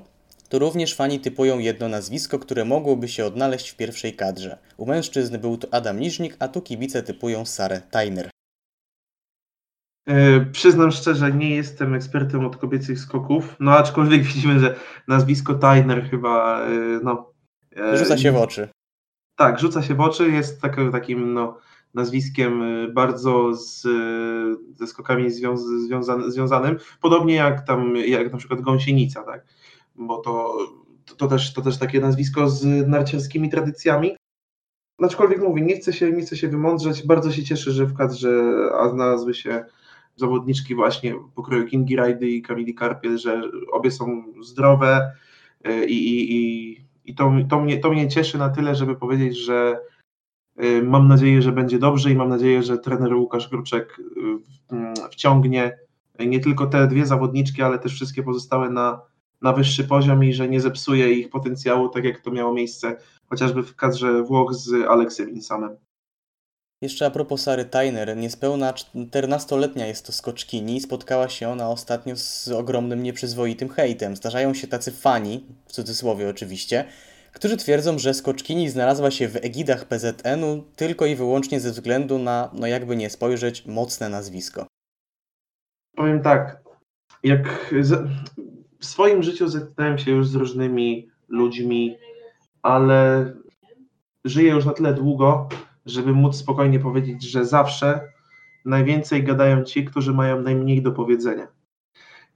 to 0.50 0.60
również 0.60 0.96
fani 0.96 1.20
typują 1.20 1.60
jedno 1.60 1.90
nazwisko, 1.90 2.40
które 2.40 2.66
mogłoby 2.66 3.08
się 3.08 3.26
odnaleźć 3.26 3.70
w 3.70 3.76
pierwszej 3.76 4.14
kadrze. 4.14 4.58
U 4.78 4.86
mężczyzn 4.86 5.38
był 5.38 5.58
to 5.58 5.68
Adam 5.72 6.00
Niżnik, 6.00 6.36
a 6.40 6.48
tu 6.48 6.62
kibice 6.62 7.04
typują 7.04 7.46
Sarę 7.46 7.82
Tajner. 7.92 8.30
E, 10.08 10.46
przyznam 10.46 10.92
szczerze, 10.92 11.32
nie 11.32 11.56
jestem 11.56 11.94
ekspertem 11.94 12.46
od 12.46 12.58
kobiecych 12.58 13.00
skoków, 13.00 13.56
no 13.60 13.72
aczkolwiek 13.72 14.24
widzimy, 14.34 14.60
że 14.60 14.76
nazwisko 15.08 15.54
Tajner 15.54 16.10
chyba, 16.10 16.62
e, 16.62 16.70
no... 17.04 17.34
e, 17.78 17.98
Rzuca 17.98 18.18
się 18.18 18.32
w 18.32 18.38
oczy. 18.38 18.70
Tak, 19.36 19.60
rzuca 19.60 19.84
się 19.84 19.96
w 19.96 20.02
oczy, 20.02 20.32
jest 20.32 20.62
tak, 20.62 20.78
takim 20.92 21.34
no, 21.34 21.58
nazwiskiem 21.94 22.64
bardzo 22.94 23.54
z, 23.54 23.82
ze 24.74 24.88
skokami 24.88 25.32
związ, 25.32 25.62
związa, 25.62 26.30
związanym, 26.30 26.78
podobnie 27.02 27.36
jak 27.36 27.68
tam, 27.68 27.96
jak 27.96 28.32
na 28.32 28.38
przykład 28.38 28.62
Gąsienica, 28.62 29.24
tak? 29.24 29.46
Bo 29.98 30.18
to, 30.18 30.58
to, 31.18 31.28
też, 31.28 31.54
to 31.54 31.62
też 31.62 31.78
takie 31.78 32.00
nazwisko 32.00 32.50
z 32.50 32.88
narciarskimi 32.88 33.50
tradycjami. 33.50 34.16
Aczkolwiek 35.02 35.42
mówię, 35.42 35.62
nie 35.62 35.76
chcę 35.76 35.94
się, 35.94 36.12
nie 36.12 36.22
chcę 36.22 36.38
się 36.38 36.48
wymądrzeć, 36.48 37.08
bardzo 37.08 37.32
się 37.32 37.44
cieszę, 37.44 37.72
że 37.72 37.86
w 37.86 37.94
kadrze 37.94 38.54
a 38.80 38.90
znalazły 38.90 39.34
się 39.34 39.66
zawodniczki 40.16 40.76
właśnie 40.76 41.16
pokroju 41.36 41.66
Kingi 41.66 41.96
Rajdy 41.96 42.30
i 42.30 42.42
Kamili 42.42 42.76
Karpiel, 42.76 43.18
że 43.18 43.42
obie 43.72 43.92
są 43.92 44.24
zdrowe 44.42 45.12
y, 45.68 45.86
i, 45.86 46.10
i, 46.10 46.36
i, 46.36 46.78
i 47.06 47.16
to, 47.16 47.34
to, 47.50 47.60
mnie, 47.60 47.78
to 47.78 47.90
mnie 47.90 48.08
cieszy 48.08 48.38
na 48.38 48.50
tyle, 48.50 48.76
żeby 48.76 48.96
powiedzieć, 48.96 49.38
że 49.38 49.80
y, 50.64 50.84
mam 50.84 51.08
nadzieję, 51.08 51.42
że 51.42 51.52
będzie 51.52 51.80
dobrze 51.80 52.12
i 52.12 52.16
mam 52.16 52.30
nadzieję, 52.30 52.64
że 52.64 52.78
trener 52.78 53.14
Łukasz 53.14 53.50
Gruczek 53.50 54.00
y, 54.00 54.74
mm, 54.76 54.94
wciągnie 55.12 55.78
nie 56.20 56.40
tylko 56.40 56.68
te 56.68 56.88
dwie 56.88 57.06
zawodniczki, 57.06 57.62
ale 57.62 57.80
też 57.80 57.94
wszystkie 57.94 58.24
pozostałe 58.24 58.70
na, 58.70 59.02
na 59.42 59.54
wyższy 59.54 59.84
poziom 59.84 60.24
i 60.24 60.34
że 60.34 60.48
nie 60.48 60.62
zepsuje 60.62 61.14
ich 61.14 61.30
potencjału, 61.30 61.90
tak 61.90 62.04
jak 62.04 62.22
to 62.22 62.32
miało 62.32 62.54
miejsce 62.54 62.98
chociażby 63.30 63.64
w 63.64 63.76
kadrze 63.76 64.24
Włoch 64.24 64.54
z 64.54 64.88
Aleksem 64.88 65.30
Insamem. 65.30 65.78
Jeszcze 66.82 67.06
a 67.06 67.10
propos 67.10 67.42
Sary 67.42 67.66
Tajner, 67.66 68.18
niespełna 68.18 68.74
14-letnia 68.74 69.88
jest 69.88 70.06
to 70.06 70.12
skoczkini 70.12 70.82
spotkała 70.82 71.30
się 71.30 71.50
ona 71.50 71.70
ostatnio 71.70 72.16
z 72.16 72.48
ogromnym 72.48 73.04
nieprzyzwoitym 73.04 73.70
hejtem. 73.70 74.16
Zdarzają 74.16 74.54
się 74.54 74.68
tacy 74.68 74.92
fani, 74.92 75.46
w 75.66 75.72
cudzysłowie 75.72 76.30
oczywiście, 76.30 76.86
którzy 77.34 77.58
twierdzą, 77.58 78.00
że 78.00 78.14
skoczkini 78.14 78.70
znalazła 78.70 79.12
się 79.12 79.28
w 79.28 79.36
egidach 79.36 79.86
PZN-u 79.86 80.64
tylko 80.76 81.06
i 81.06 81.16
wyłącznie 81.16 81.60
ze 81.60 81.72
względu 81.72 82.20
na, 82.20 82.52
no 82.54 82.68
jakby 82.68 82.96
nie 82.96 83.10
spojrzeć, 83.10 83.66
mocne 83.66 84.10
nazwisko. 84.10 84.68
Powiem 85.96 86.22
tak, 86.22 86.64
jak 87.24 87.74
w 88.80 88.86
swoim 88.86 89.24
życiu 89.24 89.48
zetknąłem 89.48 89.98
się 89.98 90.12
już 90.12 90.28
z 90.28 90.36
różnymi 90.36 91.08
ludźmi, 91.28 91.96
ale 92.62 93.34
żyję 94.26 94.52
już 94.52 94.66
na 94.66 94.74
tyle 94.74 94.94
długo, 94.94 95.50
żeby 95.86 96.14
móc 96.14 96.36
spokojnie 96.36 96.80
powiedzieć, 96.80 97.24
że 97.24 97.46
zawsze 97.46 98.02
najwięcej 98.66 99.24
gadają 99.24 99.64
ci, 99.64 99.86
którzy 99.86 100.14
mają 100.14 100.42
najmniej 100.42 100.82
do 100.82 100.92
powiedzenia. 100.92 101.48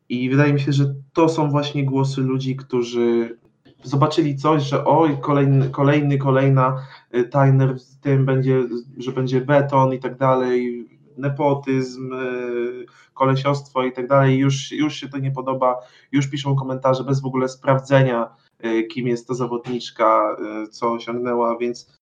I 0.10 0.30
wydaje 0.30 0.54
mi 0.54 0.60
się, 0.60 0.74
że 0.74 0.96
to 1.14 1.30
są 1.30 1.50
właśnie 1.50 1.86
głosy 1.86 2.22
ludzi, 2.22 2.56
którzy 2.56 3.38
zobaczyli 3.84 4.36
coś, 4.36 4.64
że 4.64 4.86
oj, 4.86 5.18
kolejny, 5.22 5.70
kolejny 5.70 6.18
kolejna 6.18 6.86
y, 7.16 7.24
Tyner 7.24 7.80
w 7.80 8.00
tym 8.00 8.26
będzie, 8.26 8.64
że 8.98 9.12
będzie 9.12 9.42
beton 9.42 9.94
i 9.94 10.00
tak 10.00 10.18
dalej, 10.18 10.88
nepotyzm, 11.22 12.14
y, 12.14 12.86
kolesiostwo 13.14 13.84
i 13.84 13.92
tak 13.92 14.08
dalej, 14.08 14.38
już, 14.38 14.72
już 14.72 14.96
się 14.96 15.10
to 15.10 15.18
nie 15.18 15.32
podoba, 15.32 15.80
już 16.12 16.28
piszą 16.28 16.56
komentarze 16.56 17.04
bez 17.04 17.22
w 17.22 17.26
ogóle 17.26 17.50
sprawdzenia, 17.50 18.36
y, 18.66 18.84
kim 18.84 19.08
jest 19.08 19.28
ta 19.28 19.34
zawodniczka, 19.34 20.38
co 20.72 20.92
osiągnęła, 20.92 21.58
więc 21.58 22.00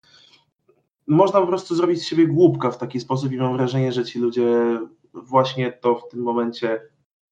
można 1.07 1.41
po 1.41 1.47
prostu 1.47 1.76
zrobić 1.76 1.99
z 1.99 2.05
siebie 2.05 2.28
głupka 2.28 2.72
w 2.72 2.78
taki 2.78 2.99
sposób 2.99 3.32
i 3.32 3.38
mam 3.38 3.57
wrażenie, 3.57 3.91
że 3.91 4.05
ci 4.05 4.20
ludzie 4.20 4.80
właśnie 5.13 5.72
to 5.72 5.95
w 5.95 6.09
tym 6.09 6.22
momencie 6.22 6.82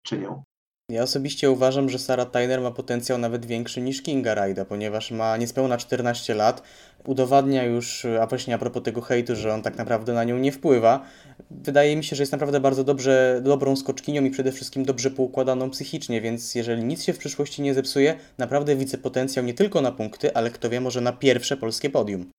czynią. 0.03 0.43
Ja 0.91 1.03
osobiście 1.03 1.51
uważam, 1.51 1.89
że 1.89 1.99
Sarah 1.99 2.31
Tyler 2.31 2.61
ma 2.61 2.71
potencjał 2.71 3.17
nawet 3.17 3.45
większy 3.45 3.81
niż 3.81 4.01
Kinga 4.01 4.35
Rajda, 4.35 4.65
ponieważ 4.65 5.11
ma 5.11 5.37
niespełna 5.37 5.77
14 5.77 6.35
lat, 6.35 6.63
udowadnia 7.05 7.63
już, 7.63 8.05
a 8.21 8.27
właśnie 8.27 8.55
a 8.55 8.57
propos 8.57 8.83
tego 8.83 9.01
hejtu, 9.01 9.35
że 9.35 9.53
on 9.53 9.61
tak 9.61 9.77
naprawdę 9.77 10.13
na 10.13 10.23
nią 10.23 10.37
nie 10.37 10.51
wpływa. 10.51 11.03
Wydaje 11.51 11.95
mi 11.95 12.03
się, 12.03 12.15
że 12.15 12.23
jest 12.23 12.31
naprawdę 12.31 12.59
bardzo 12.59 12.83
dobrze, 12.83 13.41
dobrą 13.43 13.75
skoczkinią 13.75 14.23
i 14.23 14.31
przede 14.31 14.51
wszystkim 14.51 14.85
dobrze 14.85 15.11
poukładaną 15.11 15.69
psychicznie, 15.69 16.21
więc 16.21 16.55
jeżeli 16.55 16.83
nic 16.83 17.03
się 17.03 17.13
w 17.13 17.17
przyszłości 17.17 17.61
nie 17.61 17.73
zepsuje, 17.73 18.15
naprawdę 18.37 18.75
widzę 18.75 18.97
potencjał 18.97 19.45
nie 19.45 19.53
tylko 19.53 19.81
na 19.81 19.91
punkty, 19.91 20.33
ale 20.33 20.51
kto 20.51 20.69
wie, 20.69 20.81
może 20.81 21.01
na 21.01 21.11
pierwsze 21.11 21.57
polskie 21.57 21.89
podium. 21.89 22.31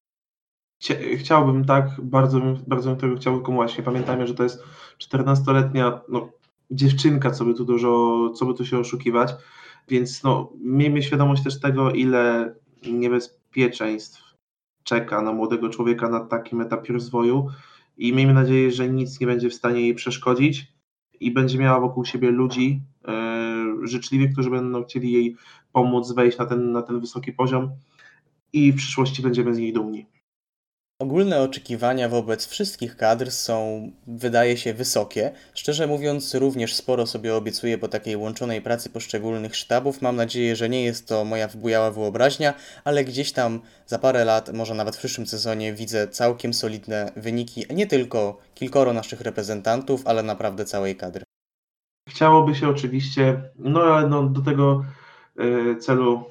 Chciałbym 1.19 1.65
tak, 1.65 1.89
bardzo, 2.03 2.41
bardzo 2.67 2.91
bym 2.91 2.99
tego 3.01 3.17
chciał, 3.17 3.35
tylko 3.35 3.53
właśnie 3.53 3.85
pamiętajmy, 3.85 4.27
że 4.27 4.35
to 4.35 4.43
jest 4.43 4.63
14-letnia 4.99 6.01
no, 6.09 6.38
dziewczynka, 6.71 7.31
co 7.31 7.45
by 7.45 7.55
tu 7.55 7.65
dużo, 7.65 8.31
co 8.31 8.47
by 8.47 8.55
tu 8.55 8.67
się 8.67 8.79
oszukiwać, 8.79 9.35
więc 9.89 10.23
no, 10.23 10.53
miejmy 10.61 11.03
świadomość 11.03 11.45
też 11.45 11.61
tego, 11.61 11.91
ile 11.91 12.55
niebezpieczeństw 12.93 14.29
czeka 14.83 15.23
na 15.23 15.33
młodego 15.33 15.69
człowieka 15.69 16.09
na 16.09 16.21
takim 16.21 16.61
etapie 16.61 16.93
rozwoju 16.93 17.47
i 17.97 18.13
miejmy 18.13 18.35
nadzieję, 18.35 18.73
że 18.73 18.89
nic 18.89 19.21
nie 19.21 19.27
będzie 19.27 19.51
w 19.51 19.55
stanie 19.55 19.81
jej 19.81 19.95
przeszkodzić 19.95 20.73
i 21.21 21.31
będzie 21.31 21.59
miała 21.59 21.81
wokół 21.81 22.05
siebie 22.05 22.31
ludzi 22.31 22.83
yy, 23.07 23.89
życzliwych, 23.89 24.33
którzy 24.33 24.51
będą 24.51 24.85
chcieli 24.85 25.13
jej 25.13 25.37
pomóc 25.73 26.13
wejść 26.13 26.39
na 26.39 26.47
ten, 26.47 26.73
na 26.73 26.83
ten 26.83 27.01
wysoki 27.01 27.33
poziom 27.33 27.71
i 28.53 28.73
w 28.73 28.77
przyszłości 28.77 29.23
będziemy 29.23 29.55
z 29.55 29.59
niej 29.59 29.73
dumni. 29.73 30.07
Ogólne 31.01 31.43
oczekiwania 31.43 32.09
wobec 32.09 32.47
wszystkich 32.47 32.97
kadr 32.97 33.31
są, 33.31 33.91
wydaje 34.07 34.57
się, 34.57 34.75
wysokie. 34.75 35.31
Szczerze 35.55 35.87
mówiąc, 35.87 36.35
również 36.35 36.75
sporo 36.75 37.07
sobie 37.07 37.35
obiecuję 37.35 37.79
po 37.79 37.89
takiej 37.89 38.17
łączonej 38.17 38.63
pracy 38.63 38.91
poszczególnych 38.91 39.57
sztabów. 39.57 40.03
Mam 40.03 40.17
nadzieję, 40.17 40.57
że 40.57 40.69
nie 40.69 40.85
jest 40.85 41.09
to 41.09 41.25
moja 41.25 41.49
wybujała 41.49 41.91
wyobraźnia, 41.91 42.55
ale 42.85 43.05
gdzieś 43.05 43.33
tam 43.33 43.61
za 43.87 43.99
parę 43.99 44.25
lat, 44.25 44.53
może 44.53 44.75
nawet 44.75 44.97
w 44.97 44.99
przyszłym 44.99 45.27
sezonie, 45.27 45.73
widzę 45.73 46.09
całkiem 46.09 46.55
solidne 46.55 47.13
wyniki 47.17 47.65
nie 47.71 47.87
tylko 47.87 48.39
kilkoro 48.55 48.93
naszych 48.93 49.21
reprezentantów, 49.21 50.07
ale 50.07 50.23
naprawdę 50.23 50.65
całej 50.65 50.97
kadry. 50.97 51.25
Chciałoby 52.09 52.55
się 52.55 52.69
oczywiście, 52.69 53.43
no 53.59 53.81
ale 53.81 54.09
no, 54.09 54.23
do 54.23 54.41
tego 54.41 54.85
y, 55.41 55.77
celu 55.77 56.25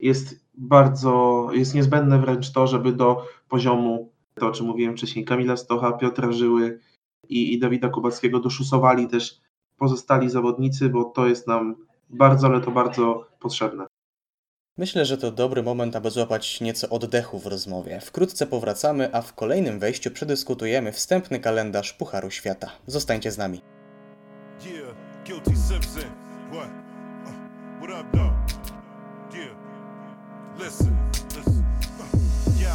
jest 0.00 0.47
bardzo, 0.58 1.46
jest 1.52 1.74
niezbędne 1.74 2.18
wręcz 2.18 2.52
to, 2.52 2.66
żeby 2.66 2.92
do 2.92 3.24
poziomu, 3.48 4.12
to 4.34 4.48
o 4.48 4.52
czym 4.52 4.66
mówiłem 4.66 4.96
wcześniej, 4.96 5.24
Kamila 5.24 5.56
Stocha, 5.56 5.92
Piotra 5.92 6.32
Żyły 6.32 6.80
i, 7.28 7.54
i 7.54 7.58
Dawida 7.58 7.88
Kubackiego 7.88 8.40
doszusowali 8.40 9.08
też 9.08 9.40
pozostali 9.76 10.30
zawodnicy, 10.30 10.88
bo 10.88 11.04
to 11.04 11.26
jest 11.26 11.46
nam 11.46 11.76
bardzo, 12.10 12.46
ale 12.46 12.60
to 12.60 12.70
bardzo 12.70 13.26
potrzebne. 13.40 13.86
Myślę, 14.78 15.04
że 15.04 15.18
to 15.18 15.32
dobry 15.32 15.62
moment, 15.62 15.96
aby 15.96 16.10
złapać 16.10 16.60
nieco 16.60 16.88
oddechu 16.88 17.38
w 17.38 17.46
rozmowie. 17.46 18.00
Wkrótce 18.00 18.46
powracamy, 18.46 19.14
a 19.14 19.22
w 19.22 19.34
kolejnym 19.34 19.78
wejściu 19.78 20.10
przedyskutujemy 20.10 20.92
wstępny 20.92 21.40
kalendarz 21.40 21.92
Pucharu 21.92 22.30
Świata. 22.30 22.70
Zostańcie 22.86 23.32
z 23.32 23.38
nami. 23.38 23.60
Yeah, 24.64 24.94
Listen, 30.58 30.98
listen. 31.36 31.64
Yo. 32.56 32.74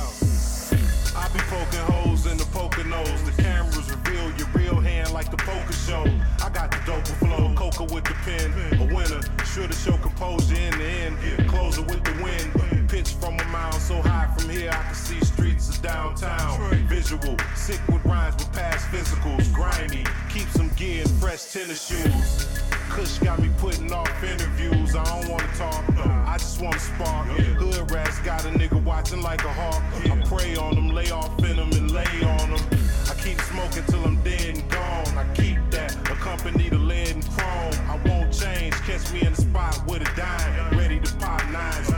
I 1.20 1.28
be 1.34 1.40
poking 1.52 1.80
holes 1.92 2.26
in 2.28 2.38
the 2.38 2.46
poker 2.46 2.86
nose. 2.86 3.24
The 3.24 3.44
cameras 3.44 3.92
reveal 3.92 4.32
your 4.38 4.48
real 4.56 4.80
hand 4.80 5.12
like 5.12 5.30
the 5.30 5.36
poker 5.36 5.74
show. 5.74 6.06
I 6.42 6.50
got 6.50 6.72
the 6.72 6.80
dope 6.86 7.06
flow, 7.20 7.54
coca 7.56 7.84
with 7.94 8.06
the 8.06 8.14
pen. 8.24 8.54
A 8.80 8.86
winner, 8.86 9.20
sure 9.54 9.68
to 9.68 9.74
show 9.76 9.96
composure 9.98 10.56
in 10.56 10.72
the 10.80 10.84
end. 10.84 11.48
Closer 11.48 11.84
with 11.84 12.04
the 12.04 12.24
wind. 12.24 12.90
Pitch 12.90 13.14
from 13.14 13.40
a 13.40 13.44
mile 13.46 13.72
so 13.74 14.02
high 14.02 14.28
from 14.36 14.50
here, 14.50 14.72
I 14.72 14.82
can 14.82 14.96
see 14.96 15.20
streets 15.24 15.70
of 15.70 15.80
downtown. 15.84 16.58
Visual, 16.88 17.38
sick 17.56 17.80
with 17.88 18.04
rhymes 18.04 18.36
with 18.36 18.52
past 18.52 18.88
physicals. 18.88 19.54
Grimy, 19.54 20.06
keep 20.30 20.48
some 20.50 20.70
gear 20.70 21.04
and 21.04 21.12
fresh 21.22 21.54
tennis 21.54 21.88
shoes. 21.88 22.48
Kush 22.90 23.20
got 23.20 23.40
me 23.40 23.50
putting 23.60 23.92
off 23.94 24.24
interviews. 24.24 24.96
I 24.96 25.04
don't 25.04 25.30
wanna 25.30 25.48
talk, 25.56 25.84
I 25.98 26.36
just 26.40 26.60
wanna 26.60 26.80
spark. 26.80 27.28
Hood 27.28 27.92
rats 27.92 28.20
got 28.20 28.46
a 28.46 28.50
nigga 28.50 28.82
watching 28.84 29.22
like 29.22 29.44
a 29.44 29.54
hawk. 29.54 29.84
I 30.06 30.20
prey 30.26 30.56
on 30.56 30.74
them, 30.74 30.90
lay 30.90 31.12
off 31.12 31.38
in 31.40 31.58
them, 31.58 31.72
and 31.74 31.92
lay 31.92 32.14
on 32.24 32.50
them. 32.50 32.62
I 33.08 33.14
keep 33.16 33.40
smoking 33.42 33.84
till 33.88 34.04
I'm 34.04 34.22
dead 34.24 34.56
and 34.56 34.70
gone. 34.70 35.18
I 35.18 35.26
keep 35.36 35.58
that, 35.72 35.96
accompany 36.10 36.70
the 36.70 36.78
lead 36.78 37.16
and 37.16 37.30
chrome. 37.30 37.74
I 37.90 37.98
change, 38.34 38.74
catch 38.86 39.12
me 39.14 39.22
in 39.22 39.34
the 39.34 39.42
spot 39.42 39.86
with 39.88 40.02
a 40.02 40.16
dime. 40.16 40.78
Ready 40.78 41.00
to 41.00 41.16
pop 41.16 41.42
nines, 41.52 41.93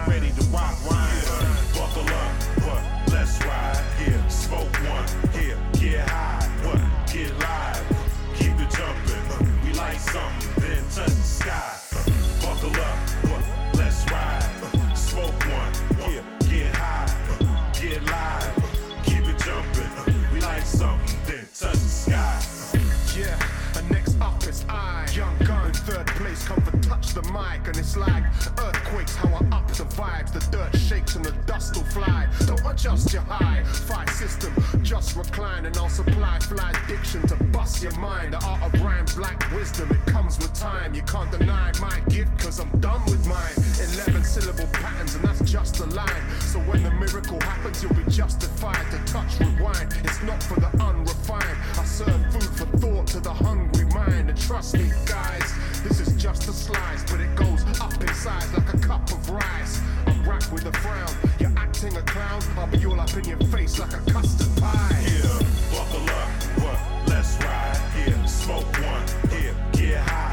dust 31.55 31.77
will 31.77 31.83
fly. 31.85 32.27
Don't 32.45 32.65
adjust 32.65 33.13
your 33.13 33.21
high 33.21 33.63
five 33.63 34.09
system, 34.09 34.53
just 34.81 35.15
recline 35.15 35.65
and 35.65 35.77
I'll 35.77 35.87
supply 35.87 36.37
fly 36.39 36.73
diction 36.85 37.25
to 37.27 37.35
bust 37.55 37.81
your 37.81 37.95
mind. 37.97 38.33
The 38.33 38.45
art 38.45 38.61
of 38.61 38.81
rhyme, 38.83 39.05
black 39.15 39.39
wisdom, 39.53 39.89
it 39.89 40.05
comes 40.11 40.37
with 40.37 40.53
time. 40.53 40.93
You 40.93 41.01
can't 41.03 41.31
deny 41.31 41.71
my 41.79 41.97
gift, 42.09 42.37
cause 42.39 42.59
I'm 42.59 42.69
done 42.81 43.01
with 43.05 43.25
mine. 43.25 43.55
Eleven 43.87 44.23
syllable 44.25 44.67
patterns, 44.73 45.15
and 45.15 45.23
that's 45.23 45.49
just 45.49 45.79
a 45.79 45.85
line. 45.85 46.23
So 46.41 46.59
when 46.59 46.83
the 46.83 46.91
miracle 46.91 47.39
happens, 47.39 47.81
you'll 47.81 47.93
be 47.93 48.09
justified 48.11 48.85
to 48.91 48.97
touch 49.13 49.39
rewind. 49.39 49.93
It's 50.03 50.21
not 50.23 50.43
for 50.43 50.59
the 50.59 50.71
unrefined. 50.83 51.57
I 51.79 51.85
serve 51.85 52.21
food 52.33 52.51
for 52.59 52.67
thought 52.79 53.07
to 53.07 53.19
the 53.21 53.33
hungry 53.33 53.85
mind. 53.85 54.29
And 54.29 54.37
trust 54.37 54.73
me, 54.73 54.91
guys, 55.05 55.53
this 55.83 56.01
is 56.01 56.21
just 56.21 56.49
a 56.49 56.53
slice, 56.53 57.03
but 57.09 57.21
it 57.21 57.33
goes 57.35 57.63
up 57.79 57.93
in 58.01 58.13
size 58.13 58.51
like 58.53 58.73
a 58.73 58.77
cup 58.79 59.09
of 59.09 59.29
rice. 59.29 59.79
Rap 60.27 60.51
with 60.51 60.65
a 60.65 60.71
frown. 60.79 61.07
You're 61.39 61.53
acting 61.55 61.95
a 61.95 62.01
clown. 62.01 62.41
I'll 62.57 62.67
be 62.67 62.83
all 62.85 62.99
up 62.99 63.15
in 63.15 63.25
your 63.25 63.37
face 63.53 63.77
like 63.79 63.93
a 63.93 64.11
custard 64.11 64.49
pie. 64.61 65.03
Yeah, 65.05 65.39
buckle 65.71 66.09
up, 66.09 66.29
what? 66.63 66.79
Let's 67.07 67.37
ride, 67.43 67.79
yeah. 68.07 68.25
Smoke 68.25 68.65
one, 68.81 69.03
yeah. 69.31 69.53
Get 69.73 69.99
high, 69.99 70.24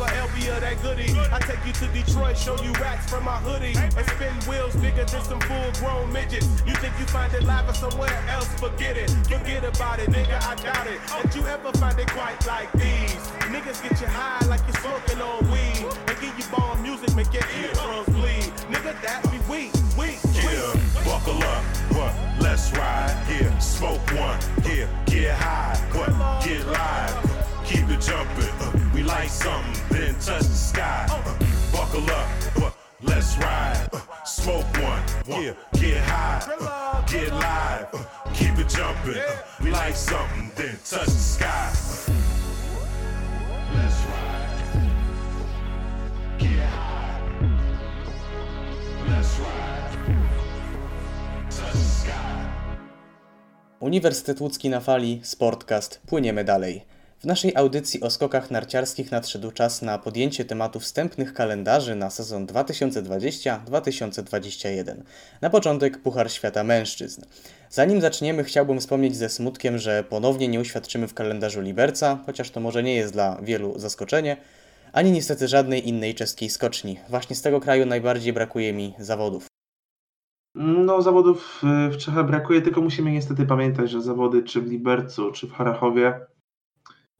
LB 0.00 0.54
of 0.54 0.60
that 0.60 0.80
goodie. 0.82 1.12
I 1.32 1.38
take 1.40 1.64
you 1.66 1.72
to 1.72 1.86
Detroit, 1.92 2.36
show 2.38 2.56
you 2.62 2.72
racks 2.74 3.10
from 3.10 3.24
my 3.24 3.36
hoodie. 3.38 3.74
And 3.76 3.92
spin 3.92 4.34
wheels 4.48 4.74
bigger 4.76 5.04
than 5.04 5.22
some 5.22 5.40
full 5.40 5.72
grown 5.80 6.12
midgets. 6.12 6.46
You 6.66 6.74
think 6.76 6.94
you 6.98 7.06
find 7.06 7.32
it 7.34 7.42
live 7.44 7.68
or 7.68 7.74
somewhere 7.74 8.12
else? 8.28 8.48
Forget 8.60 8.96
it. 8.96 9.10
Forget 9.28 9.64
about 9.64 9.98
it, 9.98 10.08
nigga, 10.08 10.40
I 10.46 10.54
doubt 10.56 10.86
it. 10.86 11.00
Did 11.22 11.34
you 11.34 11.46
ever 11.46 11.72
find 11.78 11.98
it 11.98 12.08
quite 12.10 12.46
like 12.46 12.70
these? 12.72 13.14
Niggas 13.52 13.82
get 13.82 14.00
you 14.00 14.06
high 14.06 14.44
like 14.46 14.60
you're 14.66 14.80
smoking 14.80 15.20
on 15.20 15.50
weed. 15.50 15.86
And 16.08 16.20
give 16.20 16.34
you 16.38 16.44
bomb 16.50 16.82
music, 16.82 17.14
make 17.14 17.32
your 17.32 17.44
eardrums 17.60 18.08
bleed. 18.08 18.52
Nigga, 18.70 19.00
that 19.02 19.22
be 19.30 19.38
weak, 19.50 19.72
weak, 19.98 20.18
Yeah, 20.32 20.72
buckle 21.04 21.42
up, 21.42 21.64
what? 21.92 22.14
Let's 22.40 22.72
ride, 22.72 23.16
yeah. 23.28 23.58
Smoke 23.58 24.00
one, 24.12 24.38
yeah. 24.64 24.86
Get 25.06 25.34
high, 25.34 25.76
what? 25.92 26.44
Get 26.44 26.66
live, 26.66 27.31
keep 27.72 27.88
it 27.88 28.00
jumping. 28.00 28.54
Uh, 28.60 28.72
we 28.94 29.02
like 29.02 29.28
something, 29.28 29.74
then 29.90 30.14
touch 30.14 30.46
the 30.52 30.58
sky. 30.70 31.06
Uh, 31.10 31.22
buckle 31.72 32.10
up, 32.10 32.28
what? 32.60 32.74
Let's 33.02 33.36
ride. 33.38 33.88
Uh, 33.92 34.00
smoke 34.24 34.66
one, 34.82 35.02
yeah. 35.26 35.54
Get 35.80 35.98
high, 36.04 36.40
uh, 36.60 37.06
get 37.06 37.32
live, 37.32 37.88
uh, 37.94 38.04
keep 38.34 38.58
it 38.58 38.68
jumping. 38.68 39.16
Uh, 39.16 39.36
we 39.62 39.70
like 39.70 39.96
something, 39.96 40.50
then 40.56 40.76
touch 40.84 41.06
the 41.06 41.24
sky. 41.36 41.72
Uh, 41.72 42.12
let's 43.76 43.98
ride. 44.10 44.60
Get 46.38 46.68
high. 46.76 47.20
Let's 49.08 49.38
ride. 49.38 49.92
Touch 51.50 51.72
the 51.72 51.78
sky. 51.78 52.48
Uniwersytet 53.80 54.40
Łódzki 54.40 54.70
na 54.70 54.80
fali, 54.80 55.20
Sportcast, 55.24 56.00
płyniemy 56.06 56.44
dalej. 56.44 56.91
W 57.22 57.24
naszej 57.24 57.56
audycji 57.56 58.00
o 58.00 58.10
skokach 58.10 58.50
narciarskich 58.50 59.10
nadszedł 59.10 59.50
czas 59.50 59.82
na 59.82 59.98
podjęcie 59.98 60.44
tematu 60.44 60.80
wstępnych 60.80 61.34
kalendarzy 61.34 61.94
na 61.94 62.10
sezon 62.10 62.46
2020-2021. 62.46 64.94
Na 65.40 65.50
początek 65.50 65.98
Puchar 65.98 66.30
Świata 66.30 66.64
Mężczyzn. 66.64 67.22
Zanim 67.70 68.00
zaczniemy, 68.00 68.44
chciałbym 68.44 68.80
wspomnieć 68.80 69.16
ze 69.16 69.28
smutkiem, 69.28 69.78
że 69.78 70.04
ponownie 70.04 70.48
nie 70.48 70.60
uświadczymy 70.60 71.08
w 71.08 71.14
kalendarzu 71.14 71.60
Liberca, 71.60 72.18
chociaż 72.26 72.50
to 72.50 72.60
może 72.60 72.82
nie 72.82 72.94
jest 72.94 73.12
dla 73.12 73.38
wielu 73.42 73.78
zaskoczenie, 73.78 74.36
ani 74.92 75.12
niestety 75.12 75.48
żadnej 75.48 75.88
innej 75.88 76.14
czeskiej 76.14 76.50
skoczni. 76.50 76.98
Właśnie 77.08 77.36
z 77.36 77.42
tego 77.42 77.60
kraju 77.60 77.86
najbardziej 77.86 78.32
brakuje 78.32 78.72
mi 78.72 78.94
zawodów. 78.98 79.46
No, 80.54 81.02
zawodów 81.02 81.62
y, 81.86 81.90
w 81.90 81.96
Czechach 81.96 82.26
brakuje, 82.26 82.62
tylko 82.62 82.80
musimy 82.80 83.12
niestety 83.12 83.46
pamiętać, 83.46 83.90
że 83.90 84.02
zawody 84.02 84.42
czy 84.42 84.60
w 84.60 84.70
Libercu, 84.70 85.32
czy 85.32 85.46
w 85.46 85.52
Harachowie, 85.52 86.14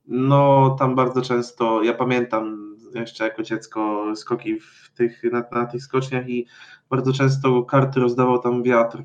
no 0.07 0.70
tam 0.78 0.94
bardzo 0.94 1.22
często, 1.22 1.82
ja 1.82 1.94
pamiętam 1.94 2.72
jeszcze 2.94 3.24
jako 3.24 3.42
dziecko 3.42 4.12
skoki 4.16 4.61
w 4.61 4.92
tych, 4.94 5.22
na, 5.32 5.44
na 5.53 5.66
tych 5.66 5.82
skoczniach 5.82 6.28
i 6.28 6.46
bardzo 6.90 7.12
często 7.12 7.62
karty 7.62 8.00
rozdawał 8.00 8.38
tam 8.38 8.62
wiatr. 8.62 9.03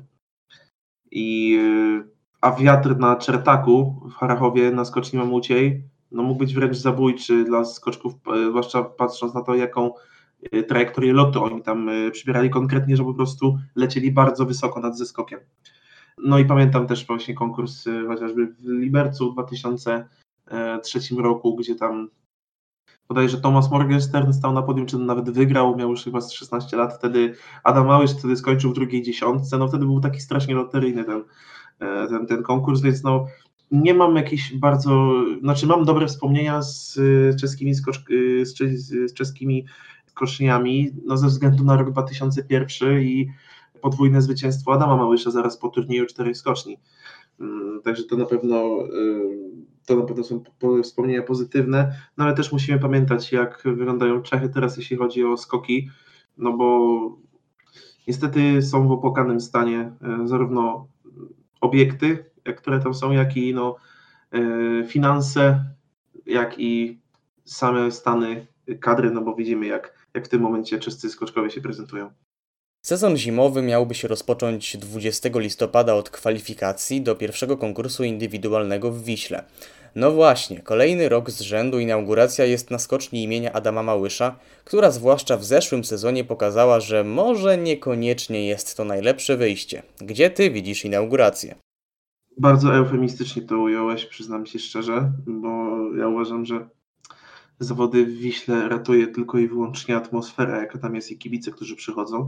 I, 1.10 1.58
y, 2.04 2.10
a 2.40 2.52
wiatr 2.52 2.96
na 2.96 3.16
Czertaku 3.16 4.00
w 4.10 4.14
Harachowie 4.14 4.70
na 4.70 4.84
skoczni 4.84 5.18
Mamuciej 5.18 5.84
no 6.10 6.22
mógł 6.22 6.38
być 6.38 6.54
wręcz 6.54 6.76
zabójczy 6.76 7.44
dla 7.44 7.64
skoczków, 7.64 8.12
y, 8.14 8.48
zwłaszcza 8.48 8.82
patrząc 8.82 9.34
na 9.34 9.42
to, 9.42 9.54
jaką 9.54 9.92
y, 10.54 10.62
trajektorię 10.62 11.12
lotu 11.12 11.44
oni 11.44 11.62
tam 11.62 11.90
przybierali 12.12 12.50
konkretnie, 12.50 12.96
że 12.96 13.04
po 13.04 13.14
prostu 13.14 13.58
lecieli 13.76 14.12
bardzo 14.12 14.46
wysoko 14.46 14.80
nad 14.80 14.98
zeskokiem. 14.98 15.40
No 16.24 16.38
i 16.38 16.44
pamiętam 16.44 16.86
też 16.86 17.06
właśnie 17.06 17.34
konkurs 17.34 17.84
chociażby 18.08 18.46
w 18.46 18.68
Libercu 18.68 19.32
2000 19.32 20.08
E, 20.50 20.78
trzecim 20.80 21.18
roku, 21.18 21.56
gdzie 21.56 21.74
tam 21.74 22.10
bodajże 23.08 23.40
Thomas 23.40 23.70
Morgenstern 23.70 24.32
stał 24.32 24.52
na 24.52 24.62
podium, 24.62 24.86
czy 24.86 24.98
nawet 24.98 25.30
wygrał, 25.30 25.76
miał 25.76 25.90
już 25.90 26.04
chyba 26.04 26.20
16 26.20 26.76
lat, 26.76 26.94
wtedy 26.98 27.34
Adam 27.64 27.86
Małysz 27.86 28.12
wtedy 28.12 28.36
skończył 28.36 28.70
w 28.70 28.74
drugiej 28.74 29.02
dziesiątce, 29.02 29.58
no 29.58 29.68
wtedy 29.68 29.84
był 29.84 30.00
taki 30.00 30.20
strasznie 30.20 30.54
loteryjny 30.54 31.04
ten, 31.04 31.24
e, 31.80 32.08
ten, 32.08 32.26
ten 32.26 32.42
konkurs, 32.42 32.80
więc 32.80 33.02
no 33.02 33.26
nie 33.70 33.94
mam 33.94 34.16
jakichś 34.16 34.52
bardzo, 34.52 35.22
znaczy 35.40 35.66
mam 35.66 35.84
dobre 35.84 36.06
wspomnienia 36.06 36.62
z 36.62 36.98
e, 36.98 37.36
czeskimi, 37.36 37.74
skocz, 37.74 38.04
z, 38.42 38.58
z 39.10 39.14
czeskimi 39.14 39.66
skoczniami, 40.06 40.90
no 41.04 41.16
ze 41.16 41.26
względu 41.26 41.64
na 41.64 41.76
rok 41.76 41.90
2001 41.90 43.02
i 43.02 43.30
podwójne 43.82 44.22
zwycięstwo 44.22 44.72
Adama 44.72 44.96
Małysza 44.96 45.30
zaraz 45.30 45.58
po 45.58 45.68
turnieju 45.68 46.06
czterech 46.06 46.36
skoczni. 46.36 46.78
Mm, 47.40 47.82
także 47.82 48.04
to 48.04 48.16
na 48.16 48.26
pewno 48.26 48.86
y, 48.86 49.48
to 49.86 49.96
na 49.96 50.04
pewno 50.04 50.24
są 50.24 50.42
wspomnienia 50.82 51.22
pozytywne, 51.22 51.92
no 52.16 52.24
ale 52.24 52.34
też 52.34 52.52
musimy 52.52 52.78
pamiętać, 52.78 53.32
jak 53.32 53.62
wyglądają 53.64 54.22
Czechy 54.22 54.48
teraz, 54.48 54.76
jeśli 54.76 54.96
chodzi 54.96 55.24
o 55.24 55.36
skoki, 55.36 55.90
no 56.38 56.56
bo 56.56 57.18
niestety 58.08 58.62
są 58.62 58.88
w 58.88 58.92
opłakanym 58.92 59.40
stanie 59.40 59.92
y, 60.24 60.28
zarówno 60.28 60.88
obiekty, 61.60 62.24
które 62.56 62.80
tam 62.80 62.94
są, 62.94 63.12
jak 63.12 63.36
i 63.36 63.54
no, 63.54 63.76
y, 64.34 64.86
finanse, 64.88 65.64
jak 66.26 66.58
i 66.58 67.00
same 67.44 67.90
stany 67.90 68.46
kadry, 68.80 69.10
no 69.10 69.20
bo 69.20 69.34
widzimy, 69.34 69.66
jak, 69.66 70.08
jak 70.14 70.26
w 70.26 70.28
tym 70.28 70.42
momencie 70.42 70.78
czescy 70.78 71.10
skoczkowie 71.10 71.50
się 71.50 71.60
prezentują. 71.60 72.10
Sezon 72.82 73.16
zimowy 73.16 73.62
miałby 73.62 73.94
się 73.94 74.08
rozpocząć 74.08 74.76
20 74.76 75.28
listopada 75.34 75.94
od 75.94 76.10
kwalifikacji 76.10 77.00
do 77.00 77.14
pierwszego 77.14 77.56
konkursu 77.56 78.04
indywidualnego 78.04 78.90
w 78.90 79.02
Wiśle. 79.02 79.44
No 79.94 80.10
właśnie, 80.10 80.60
kolejny 80.60 81.08
rok 81.08 81.30
z 81.30 81.40
rzędu 81.40 81.78
inauguracja 81.78 82.44
jest 82.44 82.70
na 82.70 82.78
skoczni 82.78 83.22
imienia 83.22 83.52
Adama 83.52 83.82
Małysza, 83.82 84.38
która 84.64 84.90
zwłaszcza 84.90 85.36
w 85.36 85.44
zeszłym 85.44 85.84
sezonie 85.84 86.24
pokazała, 86.24 86.80
że 86.80 87.04
może 87.04 87.58
niekoniecznie 87.58 88.46
jest 88.46 88.76
to 88.76 88.84
najlepsze 88.84 89.36
wyjście. 89.36 89.82
Gdzie 90.00 90.30
ty 90.30 90.50
widzisz 90.50 90.84
inaugurację? 90.84 91.54
Bardzo 92.38 92.76
eufemistycznie 92.76 93.42
to 93.42 93.58
ująłeś, 93.58 94.06
przyznam 94.06 94.46
się 94.46 94.58
szczerze, 94.58 95.12
bo 95.26 95.48
ja 95.96 96.08
uważam, 96.08 96.44
że 96.44 96.68
zawody 97.58 98.06
w 98.06 98.18
Wiśle 98.18 98.68
ratuje 98.68 99.06
tylko 99.06 99.38
i 99.38 99.48
wyłącznie 99.48 99.96
atmosfera, 99.96 100.60
jaka 100.60 100.78
tam 100.78 100.94
jest 100.94 101.10
i 101.10 101.18
kibice, 101.18 101.50
którzy 101.50 101.76
przychodzą. 101.76 102.26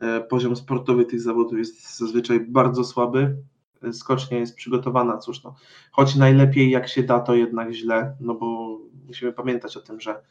E, 0.00 0.20
poziom 0.20 0.56
sportowy 0.56 1.04
tych 1.04 1.20
zawodów 1.20 1.58
jest 1.58 1.98
zazwyczaj 1.98 2.40
bardzo 2.40 2.84
słaby. 2.84 3.36
E, 3.82 3.92
skocznia 3.92 4.38
jest 4.38 4.56
przygotowana, 4.56 5.18
cóż, 5.18 5.42
no, 5.42 5.54
choć 5.92 6.16
najlepiej 6.16 6.70
jak 6.70 6.88
się 6.88 7.02
da, 7.02 7.20
to 7.20 7.34
jednak 7.34 7.72
źle, 7.72 8.16
no 8.20 8.34
bo 8.34 8.78
musimy 9.06 9.32
pamiętać 9.32 9.76
o 9.76 9.80
tym, 9.80 10.00
że 10.00 10.22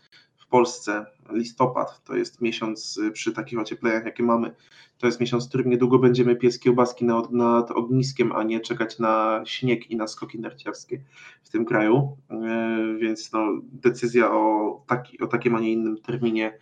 w 0.47 0.49
Polsce 0.49 1.05
listopad 1.31 2.03
to 2.03 2.15
jest 2.15 2.41
miesiąc 2.41 2.97
y, 2.97 3.11
przy 3.11 3.31
takich 3.31 3.59
ociepleniach, 3.59 4.05
jakie 4.05 4.23
mamy, 4.23 4.55
to 4.97 5.05
jest 5.05 5.19
miesiąc, 5.19 5.45
w 5.45 5.49
którym 5.49 5.69
niedługo 5.69 5.99
będziemy 5.99 6.35
piec 6.35 6.59
kiełbaski 6.59 7.05
nad, 7.05 7.31
nad 7.31 7.71
ogniskiem, 7.71 8.31
a 8.31 8.43
nie 8.43 8.59
czekać 8.59 8.99
na 8.99 9.41
śnieg 9.45 9.91
i 9.91 9.95
na 9.95 10.07
skoki 10.07 10.39
narciarskie 10.39 11.01
w 11.43 11.49
tym 11.49 11.65
kraju, 11.65 12.17
e, 12.29 12.97
więc 12.99 13.31
no, 13.33 13.47
decyzja 13.63 14.31
o, 14.31 14.83
taki, 14.87 15.19
o 15.19 15.27
takim, 15.27 15.55
a 15.55 15.59
nie 15.59 15.73
innym 15.73 15.97
terminie 16.01 16.57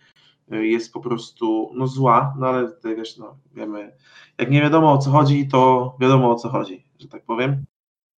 jest 0.50 0.92
po 0.92 1.00
prostu 1.00 1.70
no, 1.74 1.86
zła, 1.86 2.34
no 2.38 2.46
ale 2.46 2.68
tutaj 2.68 2.96
wiesz, 2.96 3.16
no, 3.16 3.38
wiemy, 3.54 3.96
jak 4.38 4.50
nie 4.50 4.62
wiadomo 4.62 4.92
o 4.92 4.98
co 4.98 5.10
chodzi, 5.10 5.48
to 5.48 5.92
wiadomo 6.00 6.30
o 6.30 6.34
co 6.34 6.48
chodzi, 6.48 6.84
że 6.98 7.08
tak 7.08 7.24
powiem. 7.24 7.64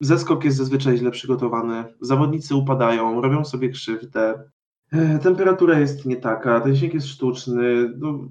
Zeskok 0.00 0.44
jest 0.44 0.56
zazwyczaj 0.56 0.96
źle 0.96 1.10
przygotowany, 1.10 1.84
zawodnicy 2.00 2.54
upadają, 2.54 3.20
robią 3.20 3.44
sobie 3.44 3.68
krzywdę, 3.68 4.50
e, 4.92 5.18
temperatura 5.18 5.78
jest 5.78 6.06
nie 6.06 6.16
taka, 6.16 6.60
ten 6.60 6.76
śnieg 6.76 6.94
jest 6.94 7.06
sztuczny, 7.06 7.94
no, 7.98 8.28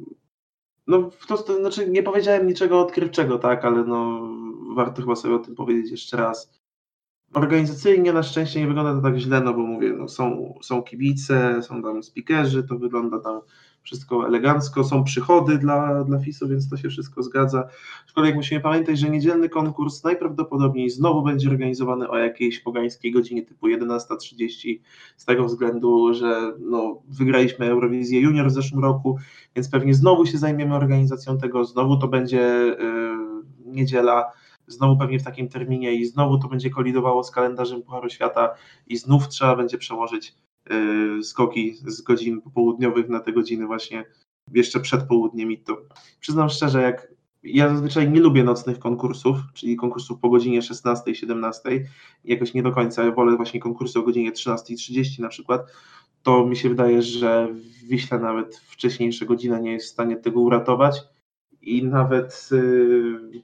no 0.87 1.09
to, 1.27 1.37
to 1.37 1.57
znaczy 1.57 1.89
nie 1.89 2.03
powiedziałem 2.03 2.47
niczego 2.47 2.81
odkrywczego, 2.81 3.39
tak, 3.39 3.65
ale 3.65 3.83
no 3.83 4.29
warto 4.75 5.01
chyba 5.01 5.15
sobie 5.15 5.35
o 5.35 5.39
tym 5.39 5.55
powiedzieć 5.55 5.91
jeszcze 5.91 6.17
raz. 6.17 6.51
Organizacyjnie 7.33 8.13
na 8.13 8.23
szczęście 8.23 8.59
nie 8.59 8.67
wygląda 8.67 8.95
to 8.95 9.01
tak 9.01 9.17
źle, 9.17 9.41
no 9.41 9.53
bo 9.53 9.59
mówię, 9.59 9.93
no 9.93 10.07
są, 10.07 10.53
są 10.61 10.83
kibice, 10.83 11.63
są 11.63 11.83
tam 11.83 12.03
speakerzy, 12.03 12.63
to 12.63 12.77
wygląda 12.77 13.19
tam 13.19 13.41
wszystko 13.87 14.27
elegancko, 14.27 14.83
są 14.83 15.03
przychody 15.03 15.57
dla, 15.57 16.03
dla 16.03 16.19
FIS-u, 16.19 16.47
więc 16.47 16.69
to 16.69 16.77
się 16.77 16.89
wszystko 16.89 17.23
zgadza. 17.23 17.67
Aczkolwiek 18.05 18.35
musimy 18.35 18.61
pamiętać, 18.61 18.99
że 18.99 19.09
niedzielny 19.09 19.49
konkurs 19.49 20.03
najprawdopodobniej 20.03 20.89
znowu 20.89 21.23
będzie 21.23 21.49
organizowany 21.49 22.09
o 22.09 22.17
jakiejś 22.17 22.59
pogańskiej 22.59 23.11
godzinie 23.11 23.43
typu 23.45 23.67
11.30 23.67 24.79
z 25.17 25.25
tego 25.25 25.45
względu, 25.45 26.13
że 26.13 26.53
no, 26.59 27.01
wygraliśmy 27.09 27.65
Eurowizję 27.65 28.21
Junior 28.21 28.47
w 28.47 28.51
zeszłym 28.51 28.83
roku, 28.83 29.17
więc 29.55 29.69
pewnie 29.69 29.93
znowu 29.93 30.25
się 30.25 30.37
zajmiemy 30.37 30.75
organizacją 30.75 31.37
tego, 31.37 31.65
znowu 31.65 31.97
to 31.97 32.07
będzie 32.07 32.37
yy, 32.37 33.73
niedziela, 33.73 34.31
znowu 34.67 34.97
pewnie 34.97 35.19
w 35.19 35.23
takim 35.23 35.49
terminie 35.49 35.93
i 35.93 36.05
znowu 36.05 36.37
to 36.37 36.47
będzie 36.47 36.69
kolidowało 36.69 37.23
z 37.23 37.31
kalendarzem 37.31 37.81
Pucharu 37.81 38.09
Świata 38.09 38.53
i 38.87 38.97
znów 38.97 39.27
trzeba 39.27 39.55
będzie 39.55 39.77
przełożyć 39.77 40.35
skoki 41.23 41.77
z 41.85 42.01
godzin 42.01 42.41
popołudniowych 42.41 43.09
na 43.09 43.19
te 43.19 43.33
godziny 43.33 43.65
właśnie 43.65 44.05
jeszcze 44.53 44.79
przed 44.79 45.03
południem 45.03 45.51
i 45.51 45.57
to. 45.57 45.81
Przyznam 46.19 46.49
szczerze, 46.49 46.81
jak 46.81 47.07
ja 47.43 47.69
zazwyczaj 47.69 48.11
nie 48.11 48.19
lubię 48.19 48.43
nocnych 48.43 48.79
konkursów, 48.79 49.37
czyli 49.53 49.75
konkursów 49.75 50.19
po 50.19 50.29
godzinie 50.29 50.61
16, 50.61 51.15
17, 51.15 51.85
jakoś 52.23 52.53
nie 52.53 52.63
do 52.63 52.71
końca, 52.71 53.11
wolę 53.11 53.35
właśnie 53.35 53.59
konkursy 53.59 53.99
o 53.99 54.03
godzinie 54.03 54.31
13.30 54.31 55.21
na 55.21 55.29
przykład, 55.29 55.61
to 56.23 56.45
mi 56.45 56.55
się 56.55 56.69
wydaje, 56.69 57.01
że 57.01 57.47
w 57.53 57.87
Wiśle 57.87 58.19
nawet 58.19 58.57
wcześniejsza 58.57 59.25
godzina 59.25 59.59
nie 59.59 59.71
jest 59.71 59.87
w 59.87 59.91
stanie 59.91 60.17
tego 60.17 60.41
uratować. 60.41 61.03
I 61.61 61.83
nawet 61.83 62.49
yy, 62.51 63.41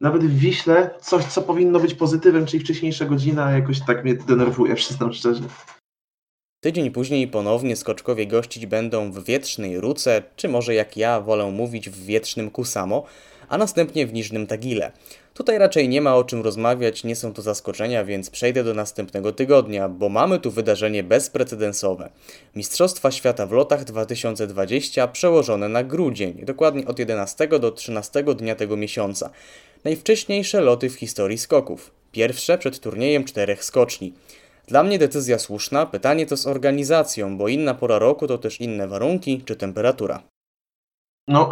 nawet 0.00 0.24
w 0.24 0.38
Wiśle 0.38 0.90
coś, 1.00 1.24
co 1.24 1.42
powinno 1.42 1.80
być 1.80 1.94
pozytywem, 1.94 2.46
czyli 2.46 2.64
wcześniejsza 2.64 3.04
godzina, 3.04 3.50
jakoś 3.50 3.80
tak 3.86 4.04
mnie 4.04 4.14
denerwuje, 4.14 4.74
przyznam 4.74 5.12
szczerze. 5.12 5.42
Tydzień 6.64 6.90
później 6.90 7.28
ponownie 7.28 7.76
skoczkowie 7.76 8.26
gościć 8.26 8.66
będą 8.66 9.12
w 9.12 9.24
wietrznej 9.24 9.80
Ruce, 9.80 10.22
czy 10.36 10.48
może 10.48 10.74
jak 10.74 10.96
ja 10.96 11.20
wolę 11.20 11.50
mówić 11.50 11.90
w 11.90 12.04
wietrznym 12.04 12.50
Kusamo, 12.50 13.04
a 13.48 13.58
następnie 13.58 14.06
w 14.06 14.12
Niżnym 14.12 14.46
Tagile. 14.46 14.92
Tutaj 15.34 15.58
raczej 15.58 15.88
nie 15.88 16.00
ma 16.00 16.16
o 16.16 16.24
czym 16.24 16.42
rozmawiać, 16.42 17.04
nie 17.04 17.16
są 17.16 17.32
to 17.32 17.42
zaskoczenia, 17.42 18.04
więc 18.04 18.30
przejdę 18.30 18.64
do 18.64 18.74
następnego 18.74 19.32
tygodnia, 19.32 19.88
bo 19.88 20.08
mamy 20.08 20.40
tu 20.40 20.50
wydarzenie 20.50 21.02
bezprecedensowe. 21.02 22.10
Mistrzostwa 22.56 23.10
Świata 23.10 23.46
w 23.46 23.52
lotach 23.52 23.84
2020 23.84 25.08
przełożone 25.08 25.68
na 25.68 25.84
grudzień, 25.84 26.34
dokładnie 26.42 26.86
od 26.86 26.98
11 26.98 27.48
do 27.48 27.70
13 27.70 28.24
dnia 28.24 28.54
tego 28.54 28.76
miesiąca. 28.76 29.30
Najwcześniejsze 29.84 30.60
loty 30.60 30.90
w 30.90 30.94
historii 30.94 31.38
skoków. 31.38 31.90
Pierwsze 32.12 32.58
przed 32.58 32.80
turniejem 32.80 33.24
czterech 33.24 33.64
skoczni. 33.64 34.12
Dla 34.66 34.82
mnie 34.82 34.98
decyzja 34.98 35.38
słuszna, 35.38 35.86
pytanie 35.86 36.26
to 36.26 36.36
z 36.36 36.46
organizacją, 36.46 37.38
bo 37.38 37.48
inna 37.48 37.74
pora 37.74 37.98
roku 37.98 38.26
to 38.26 38.38
też 38.38 38.60
inne 38.60 38.88
warunki 38.88 39.42
czy 39.44 39.56
temperatura. 39.56 40.22
No, 41.28 41.50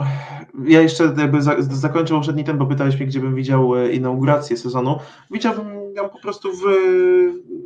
ja 0.65 0.81
jeszcze 0.81 1.05
jakby 1.05 1.43
za, 1.43 1.57
zakończę 1.59 2.15
poprzedni 2.15 2.45
ten, 2.45 2.59
bo 2.59 2.67
pytałeś 2.67 2.97
mnie, 2.97 3.07
gdzie 3.07 3.21
bym 3.21 3.35
widział 3.35 3.77
e, 3.77 3.93
inaugurację 3.93 4.57
sezonu. 4.57 4.99
Widziałbym 5.31 5.95
ją 5.95 6.09
po 6.09 6.21
prostu 6.21 6.49
w 6.53 6.63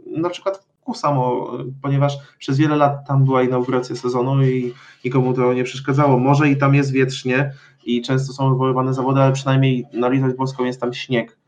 na 0.06 0.30
przykład 0.30 0.58
w 0.58 0.80
Kusamo, 0.80 1.52
ponieważ 1.82 2.18
przez 2.38 2.58
wiele 2.58 2.76
lat 2.76 3.06
tam 3.08 3.24
była 3.24 3.42
inauguracja 3.42 3.96
sezonu 3.96 4.44
i 4.44 4.74
nikomu 5.04 5.34
to 5.34 5.54
nie 5.54 5.64
przeszkadzało. 5.64 6.18
Może 6.18 6.50
i 6.50 6.56
tam 6.56 6.74
jest 6.74 6.92
wietrznie 6.92 7.52
i 7.84 8.02
często 8.02 8.32
są 8.32 8.50
wywoływane 8.50 8.94
zawody, 8.94 9.20
ale 9.20 9.32
przynajmniej 9.32 9.86
na 9.92 10.08
litość 10.08 10.36
boską 10.36 10.64
jest 10.64 10.80
tam 10.80 10.94
śnieg 10.94 11.38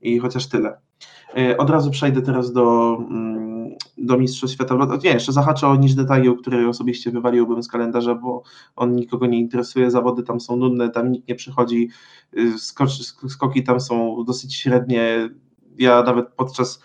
i 0.00 0.18
chociaż 0.18 0.46
tyle. 0.46 0.85
E, 1.38 1.56
od 1.56 1.70
razu 1.70 1.90
przejdę 1.90 2.22
teraz 2.22 2.52
do, 2.52 2.96
mm, 3.10 3.74
do 3.98 4.18
Mistrzostw 4.18 4.54
Świata. 4.54 4.76
Nie, 5.04 5.10
jeszcze 5.10 5.32
zahaczę 5.32 5.68
o 5.68 5.76
Niż 5.76 5.94
Detaliu, 5.94 6.36
który 6.36 6.68
osobiście 6.68 7.10
wywaliłbym 7.10 7.62
z 7.62 7.68
kalendarza, 7.68 8.14
bo 8.14 8.42
on 8.76 8.94
nikogo 8.94 9.26
nie 9.26 9.38
interesuje, 9.38 9.90
zawody 9.90 10.22
tam 10.22 10.40
są 10.40 10.56
nudne, 10.56 10.90
tam 10.90 11.12
nikt 11.12 11.28
nie 11.28 11.34
przychodzi, 11.34 11.88
y, 12.38 12.58
skoki 13.28 13.62
tam 13.64 13.80
są 13.80 14.24
dosyć 14.24 14.54
średnie. 14.54 15.30
Ja 15.78 16.02
nawet 16.02 16.28
podczas 16.28 16.82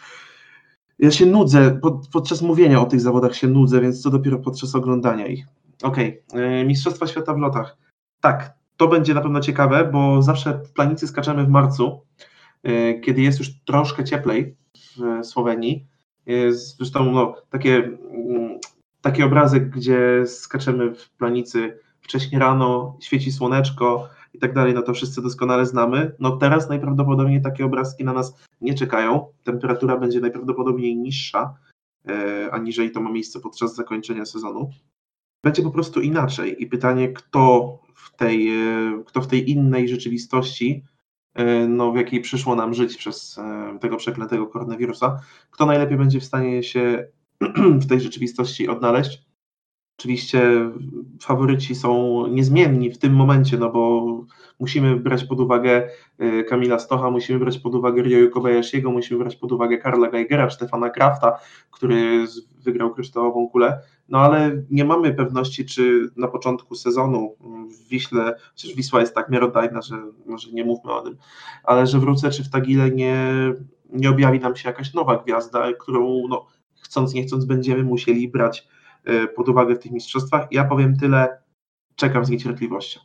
ja 1.00 1.12
się 1.12 1.26
nudzę, 1.26 1.80
pod, 1.82 2.08
podczas 2.08 2.42
mówienia 2.42 2.82
o 2.82 2.86
tych 2.86 3.02
zawodach 3.02 3.36
się 3.36 3.48
nudzę, 3.48 3.82
więc 3.82 4.02
co 4.02 4.10
dopiero 4.10 4.40
podczas 4.40 4.76
oglądania 4.76 5.28
ich. 5.28 5.46
Okej, 5.84 6.24
okay. 6.30 6.66
Mistrzostwa 6.66 7.08
Świata 7.08 7.34
w 7.34 7.38
lotach. 7.38 7.78
Tak, 8.20 8.54
to 8.78 8.88
będzie 8.88 9.14
na 9.14 9.22
pewno 9.22 9.40
ciekawe, 9.40 9.90
bo 9.94 10.22
zawsze 10.22 10.54
w 10.54 10.74
planicy 10.74 11.08
skaczemy 11.08 11.44
w 11.44 11.50
marcu, 11.50 12.02
kiedy 13.04 13.22
jest 13.22 13.40
już 13.40 13.64
troszkę 13.66 14.04
cieplej 14.04 14.56
w 14.78 15.26
Słowenii. 15.26 15.86
Zresztą 16.50 17.12
no, 17.12 17.36
takie, 17.50 17.76
mm, 17.76 18.60
taki 19.02 19.24
obrazek, 19.24 19.70
gdzie 19.70 20.24
skaczemy 20.28 20.96
w 20.96 21.10
planicy 21.10 21.80
wcześnie 22.02 22.40
rano, 22.40 22.98
świeci 23.02 23.32
słoneczko 23.32 24.10
i 24.34 24.40
tak 24.40 24.54
dalej, 24.54 24.74
no 24.74 24.82
to 24.82 24.94
wszyscy 24.94 25.22
doskonale 25.22 25.66
znamy. 25.66 26.16
No 26.20 26.38
teraz 26.38 26.70
najprawdopodobniej 26.70 27.42
takie 27.42 27.66
obrazki 27.66 28.04
na 28.04 28.14
nas 28.14 28.36
nie 28.62 28.74
czekają. 28.74 29.26
Temperatura 29.44 29.98
będzie 29.98 30.20
najprawdopodobniej 30.20 30.96
niższa, 30.96 31.54
e, 32.08 32.50
aniżeli 32.52 32.92
to 32.92 33.02
ma 33.02 33.12
miejsce 33.12 33.40
podczas 33.40 33.76
zakończenia 33.76 34.26
sezonu. 34.26 34.70
Będzie 35.44 35.64
po 35.64 35.72
prostu 35.72 36.02
inaczej 36.02 36.64
i 36.64 36.68
pytanie, 36.68 37.14
kto 37.14 37.80
w 37.96 38.16
tej, 38.16 38.50
e, 38.50 39.04
kto 39.06 39.22
w 39.22 39.28
tej 39.28 39.52
innej 39.52 39.90
rzeczywistości 39.90 40.84
no, 41.68 41.92
w 41.92 41.96
jakiej 41.96 42.22
przyszło 42.22 42.56
nam 42.56 42.74
żyć 42.74 42.98
przez 42.98 43.38
e, 43.38 43.80
tego 43.80 43.98
przeklętego 43.98 44.48
koronawirusa, 44.48 45.20
kto 45.52 45.66
najlepiej 45.66 45.98
będzie 45.98 46.20
w 46.20 46.26
stanie 46.26 46.64
się 46.64 47.08
w 47.82 47.88
tej 47.88 48.02
rzeczywistości 48.02 48.68
odnaleźć. 48.68 49.31
Oczywiście 50.02 50.72
faworyci 51.20 51.76
są 51.76 52.28
niezmienni 52.28 52.92
w 52.92 52.98
tym 52.98 53.14
momencie, 53.14 53.58
no 53.58 53.70
bo 53.70 54.06
musimy 54.60 54.96
brać 54.96 55.24
pod 55.24 55.40
uwagę 55.40 55.90
e, 56.20 56.44
Kamila 56.44 56.80
Stocha, 56.80 57.12
musimy 57.12 57.40
brać 57.40 57.58
pod 57.58 57.76
uwagę 57.76 58.04
Ryoyu 58.04 58.30
Kobayashiego, 58.30 58.92
musimy 58.92 59.20
brać 59.20 59.36
pod 59.36 59.52
uwagę 59.52 59.78
Karla 59.78 60.10
Geigera, 60.10 60.50
Stefana 60.50 60.90
Krafta, 60.90 61.40
który 61.72 62.26
wygrał 62.64 62.94
kryształową 62.94 63.50
kulę, 63.50 63.82
no 64.10 64.20
ale 64.20 64.64
nie 64.72 64.86
mamy 64.86 65.14
pewności, 65.14 65.66
czy 65.66 66.10
na 66.16 66.28
początku 66.28 66.76
sezonu 66.76 67.36
w 67.70 67.90
Wiśle, 67.90 68.36
chociaż 68.52 68.76
Wisła 68.76 69.00
jest 69.00 69.16
tak 69.16 69.30
miarodajna, 69.30 69.82
że 69.82 69.96
może 70.26 70.52
nie 70.52 70.66
mówmy 70.66 70.92
o 70.92 71.02
tym, 71.02 71.18
ale 71.64 71.88
że 71.88 72.00
wrócę, 72.00 72.30
czy 72.30 72.44
w 72.44 72.50
Tagile 72.50 72.92
nie, 72.92 73.26
nie 73.94 74.10
objawi 74.10 74.40
nam 74.40 74.56
się 74.56 74.70
jakaś 74.70 74.94
nowa 74.94 75.18
gwiazda, 75.18 75.74
którą 75.80 76.22
no, 76.30 76.48
chcąc 76.82 77.14
nie 77.14 77.24
chcąc 77.24 77.46
będziemy 77.46 77.84
musieli 77.84 78.28
brać 78.28 78.68
pod 79.36 79.50
uwagę 79.50 79.76
w 79.76 79.80
tych 79.80 79.92
mistrzostwach. 79.92 80.48
Ja 80.52 80.66
powiem 80.66 80.98
tyle, 80.98 81.42
czekam 81.96 82.26
z 82.26 82.30
niecierpliwością. 82.30 83.00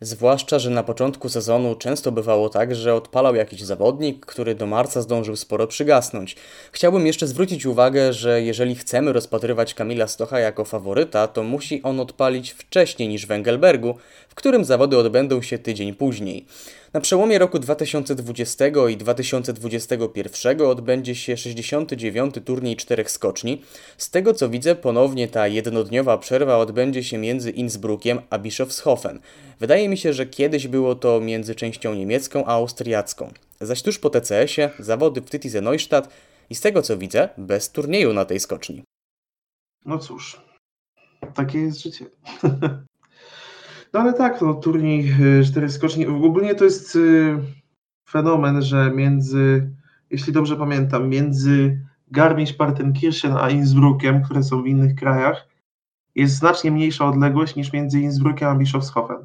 Zwłaszcza, 0.00 0.58
że 0.58 0.70
na 0.70 0.82
początku 0.82 1.28
sezonu 1.28 1.74
często 1.74 2.12
bywało 2.12 2.48
tak, 2.48 2.74
że 2.74 2.94
odpalał 2.94 3.34
jakiś 3.34 3.62
zawodnik, 3.62 4.26
który 4.26 4.54
do 4.54 4.66
marca 4.66 5.02
zdążył 5.02 5.36
sporo 5.36 5.66
przygasnąć. 5.66 6.36
Chciałbym 6.72 7.06
jeszcze 7.06 7.26
zwrócić 7.26 7.66
uwagę, 7.66 8.12
że 8.12 8.42
jeżeli 8.42 8.74
chcemy 8.74 9.12
rozpatrywać 9.12 9.74
Kamila 9.74 10.06
Stocha 10.06 10.38
jako 10.38 10.64
faworyta, 10.64 11.26
to 11.26 11.42
musi 11.42 11.82
on 11.82 12.00
odpalić 12.00 12.50
wcześniej 12.50 13.08
niż 13.08 13.26
w 13.26 13.30
Engelbergu, 13.30 13.94
w 14.28 14.34
którym 14.34 14.64
zawody 14.64 14.98
odbędą 14.98 15.42
się 15.42 15.58
tydzień 15.58 15.94
później. 15.94 16.46
Na 16.94 17.00
przełomie 17.00 17.38
roku 17.38 17.58
2020 17.58 18.64
i 18.90 18.96
2021 18.96 20.60
odbędzie 20.60 21.14
się 21.14 21.36
69. 21.36 22.34
turniej 22.44 22.76
czterech 22.76 23.10
skoczni. 23.10 23.62
Z 23.98 24.10
tego 24.10 24.34
co 24.34 24.48
widzę, 24.48 24.74
ponownie 24.74 25.28
ta 25.28 25.48
jednodniowa 25.48 26.18
przerwa 26.18 26.56
odbędzie 26.56 27.04
się 27.04 27.18
między 27.18 27.50
Innsbruckiem 27.50 28.20
a 28.30 28.38
Bischofshofen. 28.38 29.20
Wydaje 29.60 29.88
mi 29.88 29.96
się, 29.96 30.12
że 30.12 30.26
kiedyś 30.26 30.68
było 30.68 30.94
to 30.94 31.20
między 31.20 31.54
częścią 31.54 31.94
niemiecką 31.94 32.44
a 32.44 32.52
austriacką. 32.52 33.32
Zaś 33.60 33.82
tuż 33.82 33.98
po 33.98 34.10
TCS-ie 34.10 34.70
zawody 34.78 35.20
w 35.20 35.30
Titize 35.30 35.60
Neustadt 35.60 36.08
i 36.50 36.54
z 36.54 36.60
tego 36.60 36.82
co 36.82 36.96
widzę, 36.96 37.28
bez 37.38 37.70
turnieju 37.70 38.12
na 38.12 38.24
tej 38.24 38.40
skoczni. 38.40 38.82
No 39.86 39.98
cóż, 39.98 40.40
takie 41.34 41.58
jest 41.58 41.82
życie. 41.82 42.06
No 43.94 44.00
ale 44.00 44.12
tak, 44.12 44.42
no, 44.42 44.54
turniej 44.54 45.14
y, 45.40 45.44
cztery 45.44 45.70
skoczni. 45.70 46.06
Ogólnie 46.06 46.54
to 46.54 46.64
jest 46.64 46.96
y, 46.96 47.36
fenomen, 48.08 48.62
że 48.62 48.90
między, 48.90 49.70
jeśli 50.10 50.32
dobrze 50.32 50.56
pamiętam, 50.56 51.08
między 51.08 51.80
Garmisch-Partenkirchen 52.12 53.36
a 53.40 53.50
Innsbruckiem, 53.50 54.22
które 54.22 54.42
są 54.42 54.62
w 54.62 54.66
innych 54.66 54.94
krajach, 54.94 55.48
jest 56.14 56.34
znacznie 56.34 56.70
mniejsza 56.70 57.08
odległość 57.08 57.56
niż 57.56 57.72
między 57.72 58.00
Innsbruckiem 58.00 58.48
a 58.48 58.54
Bischofshofen. 58.54 59.16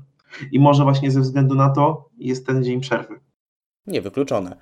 I 0.51 0.59
może 0.59 0.83
właśnie 0.83 1.11
ze 1.11 1.21
względu 1.21 1.55
na 1.55 1.69
to 1.69 2.09
jest 2.17 2.47
ten 2.47 2.63
dzień 2.63 2.81
przerwy. 2.81 3.19
Niewykluczone. 3.87 4.55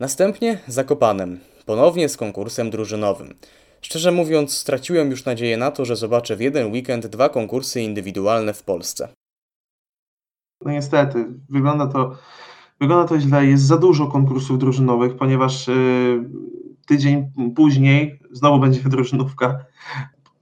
Następnie 0.00 0.58
Zakopanem, 0.66 1.38
ponownie 1.66 2.08
z 2.08 2.16
konkursem 2.16 2.70
drużynowym. 2.70 3.34
Szczerze 3.80 4.12
mówiąc, 4.12 4.52
straciłem 4.52 5.10
już 5.10 5.24
nadzieję 5.24 5.56
na 5.56 5.70
to, 5.70 5.84
że 5.84 5.96
zobaczę 5.96 6.36
w 6.36 6.40
jeden 6.40 6.72
weekend 6.72 7.06
dwa 7.06 7.28
konkursy 7.28 7.80
indywidualne 7.80 8.54
w 8.54 8.62
Polsce. 8.62 9.08
No 10.64 10.70
niestety, 10.70 11.26
wygląda 11.48 11.86
to, 11.86 12.16
wygląda 12.80 13.08
to 13.08 13.20
źle. 13.20 13.46
Jest 13.46 13.64
za 13.64 13.76
dużo 13.76 14.06
konkursów 14.06 14.58
drużynowych, 14.58 15.16
ponieważ 15.16 15.68
yy, 15.68 16.30
tydzień 16.86 17.32
później 17.56 18.20
znowu 18.30 18.60
będzie 18.60 18.80
drużynówka, 18.88 19.64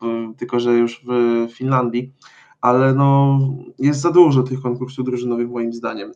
yy, 0.02 0.34
tylko 0.36 0.60
że 0.60 0.72
już 0.72 1.05
w 1.05 1.47
Finlandii, 1.52 2.12
ale 2.60 2.94
no, 2.94 3.38
jest 3.78 4.01
za 4.01 4.10
dużo 4.10 4.43
tych 4.43 4.60
konkursów 4.60 5.05
drużynowych 5.05 5.51
moim 5.51 5.72
zdaniem. 5.72 6.12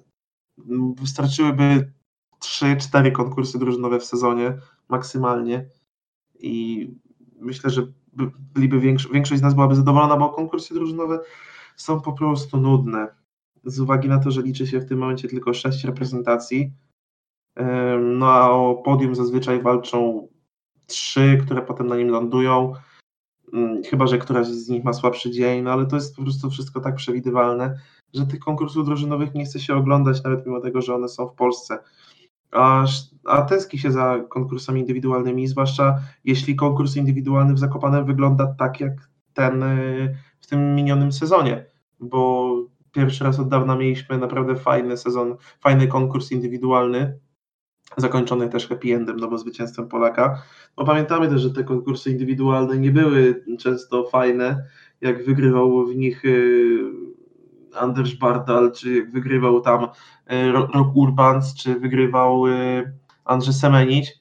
Wystarczyłyby 1.01 1.93
3-4 2.41 3.13
konkursy 3.13 3.59
drużynowe 3.59 4.01
w 4.01 4.05
sezonie 4.05 4.59
maksymalnie 4.89 5.69
i 6.41 6.89
myślę, 7.41 7.71
że 7.71 7.83
byliby 8.55 8.81
większość, 8.81 9.15
większość 9.15 9.41
z 9.41 9.43
nas 9.43 9.55
byłaby 9.55 9.75
zadowolona, 9.75 10.17
bo 10.17 10.29
konkursy 10.29 10.75
drużynowe 10.75 11.21
są 11.77 12.01
po 12.01 12.13
prostu 12.13 12.61
nudne 12.61 13.20
z 13.65 13.81
uwagi 13.81 14.09
na 14.09 14.19
to, 14.19 14.31
że 14.31 14.43
liczy 14.43 14.67
się 14.67 14.81
w 14.81 14.89
tym 14.89 14.99
momencie 14.99 15.29
tylko 15.29 15.55
sześć 15.55 15.85
reprezentacji. 15.85 16.73
No 18.01 18.27
a 18.27 18.51
o 18.51 18.75
podium 18.75 19.15
zazwyczaj 19.15 19.63
walczą 19.63 20.29
trzy, 20.87 21.39
które 21.43 21.63
potem 21.63 21.87
na 21.87 21.97
nim 21.97 22.09
lądują. 22.09 22.73
Mm, 23.53 23.83
chyba, 23.83 24.07
że 24.07 24.19
któraś 24.19 24.47
z 24.47 24.69
nich 24.69 24.85
ma 24.85 24.93
słabszy 24.93 25.31
dzień, 25.31 25.63
no 25.63 25.73
ale 25.73 25.87
to 25.87 25.97
jest 25.97 26.17
po 26.17 26.23
prostu 26.23 26.51
wszystko 26.51 26.81
tak 26.81 26.95
przewidywalne, 26.95 27.81
że 28.15 28.27
tych 28.27 28.41
konkursów 28.41 28.87
drużynowych 28.87 29.35
nie 29.35 29.45
chce 29.45 29.61
się 29.61 29.75
oglądać, 29.75 30.25
nawet 30.25 30.47
mimo 30.47 30.61
tego, 30.61 30.83
że 30.83 30.95
one 30.95 31.09
są 31.09 31.29
w 31.29 31.35
Polsce. 31.35 31.79
A, 32.53 32.85
a 33.25 33.47
się 33.77 33.93
za 33.93 34.25
konkursami 34.29 34.81
indywidualnymi, 34.81 35.47
zwłaszcza 35.47 36.01
jeśli 36.25 36.57
konkurs 36.57 36.97
indywidualny 36.97 37.55
w 37.55 37.59
Zakopanem 37.59 38.05
wygląda 38.05 38.55
tak 38.59 38.81
jak 38.81 39.11
ten 39.35 39.63
y, 39.63 40.17
w 40.41 40.47
tym 40.47 40.75
minionym 40.75 41.13
sezonie, 41.13 41.67
bo 42.01 42.55
pierwszy 42.93 43.25
raz 43.25 43.41
od 43.41 43.49
dawna 43.49 43.77
mieliśmy 43.77 44.19
naprawdę 44.19 44.57
fajny 44.57 44.97
sezon, 44.97 45.37
fajny 45.61 45.87
konkurs 45.87 46.33
indywidualny, 46.33 47.19
zakończony 47.97 48.49
też 48.49 48.69
happy 48.69 48.95
endem, 48.95 49.17
no 49.17 49.29
bo 49.29 49.39
zwycięstwem 49.39 49.89
Polaka. 49.89 50.43
Bo 50.77 50.85
pamiętamy 50.85 51.29
też, 51.29 51.41
że 51.41 51.51
te 51.51 51.65
konkursy 51.65 52.11
indywidualne 52.11 52.79
nie 52.79 52.91
były 52.91 53.45
często 53.59 54.05
fajne, 54.05 54.65
jak 55.01 55.25
wygrywał 55.25 55.87
w 55.87 55.97
nich 55.97 56.25
y, 56.25 56.79
Anders 57.75 58.15
Bardal, 58.15 58.73
czy 58.73 58.95
jak 58.95 59.13
wygrywał 59.13 59.61
tam 59.61 59.85
y, 59.85 60.53
Rock 60.53 60.97
Urbans, 60.97 61.55
czy 61.55 61.81
wygrywał 61.81 62.47
y, 62.47 62.93
Andrzej 63.25 63.55
Semenić. 63.55 64.21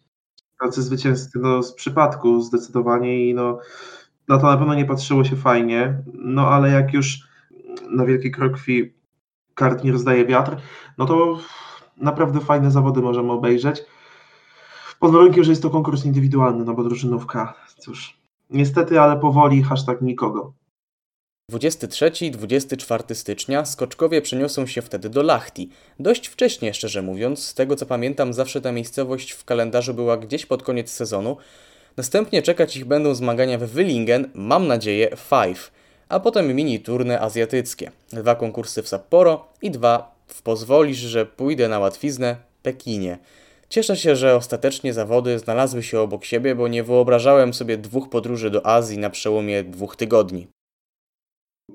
Tacy 0.59 0.81
zwycięzcy 0.81 1.39
no, 1.39 1.63
z 1.63 1.73
przypadku 1.73 2.41
zdecydowanie 2.41 3.29
i 3.29 3.33
no, 3.33 3.59
na 4.27 4.37
to 4.37 4.47
na 4.47 4.57
pewno 4.57 4.73
nie 4.73 4.85
patrzyło 4.85 5.23
się 5.23 5.35
fajnie, 5.35 6.03
no 6.13 6.47
ale 6.47 6.69
jak 6.69 6.93
już 6.93 7.28
na 7.89 8.05
wielkiej 8.05 8.31
krokwi 8.31 8.93
kart 9.55 9.83
nie 9.83 9.91
rozdaje 9.91 10.25
wiatr, 10.25 10.55
no 10.97 11.05
to 11.05 11.39
naprawdę 11.97 12.39
fajne 12.39 12.71
zawody 12.71 13.01
możemy 13.01 13.31
obejrzeć. 13.31 13.83
Pod 14.99 15.11
warunkiem, 15.11 15.43
że 15.43 15.51
jest 15.51 15.61
to 15.61 15.69
konkurs 15.69 16.05
indywidualny, 16.05 16.65
no 16.65 16.73
bo 16.73 16.83
drużynówka, 16.83 17.53
cóż, 17.77 18.17
niestety, 18.49 18.99
ale 18.99 19.19
powoli 19.19 19.63
hashtag 19.63 20.01
nikogo. 20.01 20.53
23-24 21.51 23.15
stycznia 23.15 23.65
skoczkowie 23.65 24.21
przeniosą 24.21 24.65
się 24.65 24.81
wtedy 24.81 25.09
do 25.09 25.23
Lachti. 25.23 25.69
Dość 25.99 26.27
wcześnie, 26.27 26.73
szczerze 26.73 27.01
mówiąc, 27.01 27.43
z 27.43 27.53
tego 27.53 27.75
co 27.75 27.85
pamiętam, 27.85 28.33
zawsze 28.33 28.61
ta 28.61 28.71
miejscowość 28.71 29.31
w 29.31 29.45
kalendarzu 29.45 29.93
była 29.93 30.17
gdzieś 30.17 30.45
pod 30.45 30.63
koniec 30.63 30.91
sezonu. 30.91 31.37
Następnie 31.97 32.41
czekać 32.41 32.77
ich 32.77 32.85
będą 32.85 33.15
zmagania 33.15 33.57
w 33.57 33.75
Willingen, 33.75 34.29
mam 34.33 34.67
nadzieję, 34.67 35.09
Five 35.09 35.71
a 36.09 36.19
potem 36.19 36.55
mini 36.55 36.79
turne 36.79 37.19
azjatyckie. 37.19 37.91
Dwa 38.13 38.35
konkursy 38.35 38.83
w 38.83 38.87
Sapporo 38.87 39.45
i 39.61 39.71
dwa 39.71 40.15
w 40.27 40.41
pozwolisz, 40.41 40.97
że 40.97 41.25
pójdę 41.25 41.67
na 41.67 41.79
łatwiznę 41.79 42.35
Pekinie. 42.63 43.17
Cieszę 43.69 43.97
się, 43.97 44.15
że 44.15 44.35
ostatecznie 44.35 44.93
zawody 44.93 45.39
znalazły 45.39 45.83
się 45.83 45.99
obok 45.99 46.25
siebie, 46.25 46.55
bo 46.55 46.67
nie 46.67 46.83
wyobrażałem 46.83 47.53
sobie 47.53 47.77
dwóch 47.77 48.09
podróży 48.09 48.49
do 48.49 48.67
Azji 48.67 48.97
na 48.97 49.09
przełomie 49.09 49.63
dwóch 49.63 49.95
tygodni. 49.95 50.47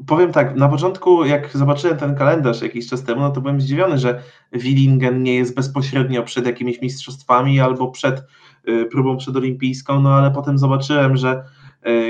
Powiem 0.06 0.32
tak, 0.32 0.56
na 0.56 0.68
początku 0.68 1.24
jak 1.24 1.56
zobaczyłem 1.56 1.96
ten 1.96 2.14
kalendarz 2.14 2.62
jakiś 2.62 2.88
czas 2.88 3.04
temu, 3.04 3.20
no 3.20 3.30
to 3.30 3.40
byłem 3.40 3.60
zdziwiony, 3.60 3.98
że 3.98 4.22
Willingen 4.52 5.22
nie 5.22 5.34
jest 5.34 5.54
bezpośrednio 5.54 6.22
przed 6.22 6.46
jakimiś 6.46 6.80
mistrzostwami 6.80 7.60
albo 7.60 7.90
przed 7.90 8.22
y, 8.68 8.84
próbą 8.84 9.16
przedolimpijską, 9.16 10.00
no 10.00 10.14
ale 10.14 10.30
potem 10.30 10.58
zobaczyłem, 10.58 11.16
że 11.16 11.44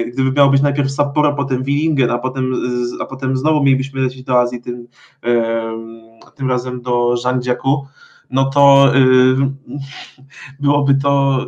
gdyby 0.06 0.32
miało 0.32 0.50
być 0.50 0.62
najpierw 0.62 0.90
Sapporo, 0.90 1.34
potem 1.34 1.62
Willingen, 1.62 2.10
a 2.10 2.18
potem, 2.18 2.52
a 3.00 3.04
potem 3.04 3.36
znowu 3.36 3.62
mielibyśmy 3.62 4.00
lecieć 4.00 4.22
do 4.22 4.40
Azji, 4.40 4.60
tym, 4.60 4.86
tym 6.34 6.48
razem 6.50 6.82
do 6.82 7.16
Zhangjiakou, 7.16 7.86
no 8.30 8.50
to 8.50 8.92
byłoby 10.60 10.94
to 10.94 11.40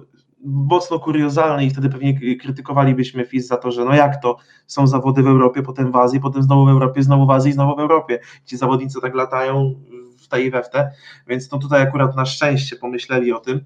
mocno 0.47 0.99
kuriozalne 0.99 1.65
i 1.65 1.71
wtedy 1.71 1.89
pewnie 1.89 2.37
krytykowalibyśmy 2.37 3.25
FIS 3.25 3.47
za 3.47 3.57
to, 3.57 3.71
że 3.71 3.85
no 3.85 3.95
jak 3.95 4.23
to, 4.23 4.37
są 4.67 4.87
zawody 4.87 5.23
w 5.23 5.27
Europie, 5.27 5.63
potem 5.63 5.93
w 5.93 5.97
Azji, 5.97 6.21
potem 6.21 6.43
znowu 6.43 6.67
w 6.67 6.69
Europie, 6.69 7.03
znowu 7.03 7.27
w 7.27 7.31
Azji, 7.31 7.53
znowu 7.53 7.77
w 7.77 7.81
Europie. 7.81 8.19
Ci 8.45 8.57
zawodnicy 8.57 9.01
tak 9.01 9.15
latają 9.15 9.75
w 10.19 10.29
tej 10.29 10.47
i 10.47 10.51
we 10.51 10.63
w 10.63 10.71
te, 10.71 10.91
więc 11.27 11.51
no 11.51 11.59
tutaj 11.59 11.83
akurat 11.83 12.17
na 12.17 12.25
szczęście 12.25 12.77
pomyśleli 12.77 13.33
o 13.33 13.41
tym. 13.41 13.65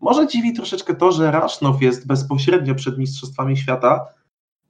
Może 0.00 0.26
dziwi 0.26 0.52
troszeczkę 0.52 0.94
to, 0.94 1.12
że 1.12 1.30
Rasznow 1.30 1.82
jest 1.82 2.06
bezpośrednio 2.06 2.74
przed 2.74 2.98
Mistrzostwami 2.98 3.56
Świata 3.56 4.06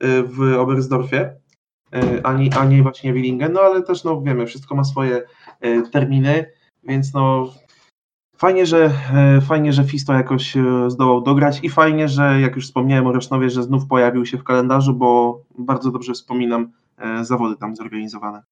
y, 0.05 0.23
w 0.23 0.41
Oberstdorfie, 0.59 1.37
y, 1.95 2.23
ani, 2.23 2.53
ani 2.53 2.83
właśnie 2.83 3.13
Willingen, 3.13 3.53
no 3.53 3.61
ale 3.61 3.83
też 3.83 4.05
no 4.05 4.23
wiemy, 4.23 4.47
wszystko 4.47 4.75
ma 4.75 4.85
swoje 4.85 5.23
y, 5.65 5.83
terminy, 5.93 6.51
więc 6.85 7.15
no 7.15 7.53
Fajnie, 8.39 8.67
że, 8.67 8.91
fajnie, 9.49 9.73
że 9.73 9.85
Fisto 9.85 10.13
jakoś 10.13 10.55
zdołał 10.89 11.21
dograć 11.21 11.61
i 11.63 11.71
fajnie, 11.71 12.09
że 12.09 12.41
jak 12.41 12.57
już 12.57 12.67
wspomniałem 12.67 13.07
o 13.07 13.13
Resznowie, 13.13 13.51
że 13.51 13.63
znów 13.63 13.87
pojawił 13.87 14.27
się 14.27 14.39
w 14.39 14.45
kalendarzu, 14.45 14.95
bo 14.95 15.41
bardzo 15.59 15.91
dobrze 15.91 16.13
wspominam 16.13 16.73
zawody 17.23 17.57
tam 17.57 17.77
zorganizowane. 17.77 18.43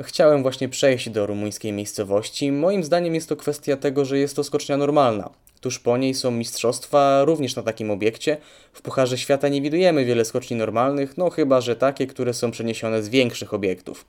Chciałem 0.00 0.42
właśnie 0.42 0.68
przejść 0.68 1.10
do 1.10 1.26
rumuńskiej 1.26 1.72
miejscowości. 1.72 2.52
Moim 2.52 2.84
zdaniem 2.84 3.14
jest 3.14 3.28
to 3.28 3.36
kwestia 3.36 3.76
tego, 3.76 4.04
że 4.04 4.18
jest 4.18 4.36
to 4.36 4.44
skocznia 4.44 4.76
normalna. 4.76 5.30
Tuż 5.60 5.78
po 5.78 5.96
niej 5.96 6.14
są 6.14 6.30
mistrzostwa 6.30 7.24
również 7.24 7.56
na 7.56 7.62
takim 7.62 7.90
obiekcie. 7.90 8.36
W 8.72 8.82
Pucharze 8.82 9.18
Świata 9.18 9.48
nie 9.48 9.62
widujemy 9.62 10.04
wiele 10.04 10.24
skoczni 10.24 10.56
normalnych, 10.56 11.16
no 11.16 11.30
chyba, 11.30 11.60
że 11.60 11.76
takie, 11.76 12.06
które 12.06 12.34
są 12.34 12.50
przeniesione 12.50 13.02
z 13.02 13.08
większych 13.08 13.54
obiektów. 13.54 14.06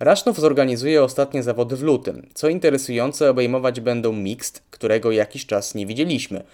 Rasznow 0.00 0.36
zorganizuje 0.36 1.02
ostatnie 1.02 1.42
zawody 1.42 1.76
w 1.76 1.82
lutym. 1.82 2.28
Co 2.34 2.48
interesujące, 2.48 3.30
obejmować 3.30 3.80
będą 3.80 4.12
mixed, 4.12 4.62
którego 4.70 5.12
jakiś 5.12 5.46
czas 5.46 5.74
nie 5.74 5.86
widzieliśmy. 5.86 6.44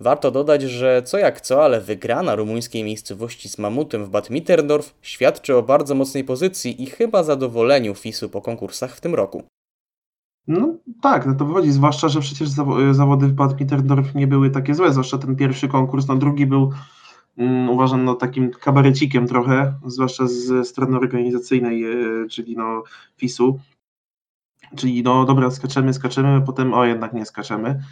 Warto 0.00 0.30
dodać, 0.30 0.62
że 0.62 1.02
co 1.02 1.18
jak 1.18 1.40
co, 1.40 1.64
ale 1.64 1.80
wygrana 1.80 2.34
rumuńskiej 2.34 2.84
miejscowości 2.84 3.48
z 3.48 3.58
Mamutem 3.58 4.04
w 4.04 4.08
Bad 4.08 4.30
Mitterndorf 4.30 4.94
świadczy 5.02 5.56
o 5.56 5.62
bardzo 5.62 5.94
mocnej 5.94 6.24
pozycji 6.24 6.82
i 6.82 6.86
chyba 6.86 7.22
zadowoleniu 7.22 7.94
FIS-u 7.94 8.28
po 8.28 8.42
konkursach 8.42 8.96
w 8.96 9.00
tym 9.00 9.14
roku. 9.14 9.42
No 10.48 10.74
tak, 11.00 11.26
no 11.26 11.34
to 11.34 11.44
wychodzi, 11.44 11.72
zwłaszcza, 11.72 12.08
że 12.08 12.20
przecież 12.20 12.48
zawody 12.90 13.28
w 13.28 13.32
Bad 13.32 13.60
Mitterndorf 13.60 14.14
nie 14.14 14.26
były 14.26 14.50
takie 14.50 14.74
złe, 14.74 14.92
zwłaszcza 14.92 15.18
ten 15.18 15.36
pierwszy 15.36 15.68
konkurs, 15.68 16.06
no 16.08 16.16
drugi 16.16 16.46
był 16.46 16.72
um, 17.36 17.70
uważam 17.70 18.04
no 18.04 18.14
takim 18.14 18.50
kabarecikiem 18.50 19.26
trochę, 19.26 19.74
zwłaszcza 19.86 20.26
z 20.26 20.68
strony 20.68 20.96
organizacyjnej, 20.96 21.84
e, 21.84 22.28
czyli 22.28 22.56
no 22.56 22.82
FIS-u, 23.16 23.60
czyli 24.76 25.02
no 25.02 25.24
dobra, 25.24 25.50
skaczemy, 25.50 25.94
skaczemy, 25.94 26.42
potem 26.46 26.74
o 26.74 26.84
jednak 26.84 27.12
nie 27.12 27.26
skaczemy, 27.26 27.82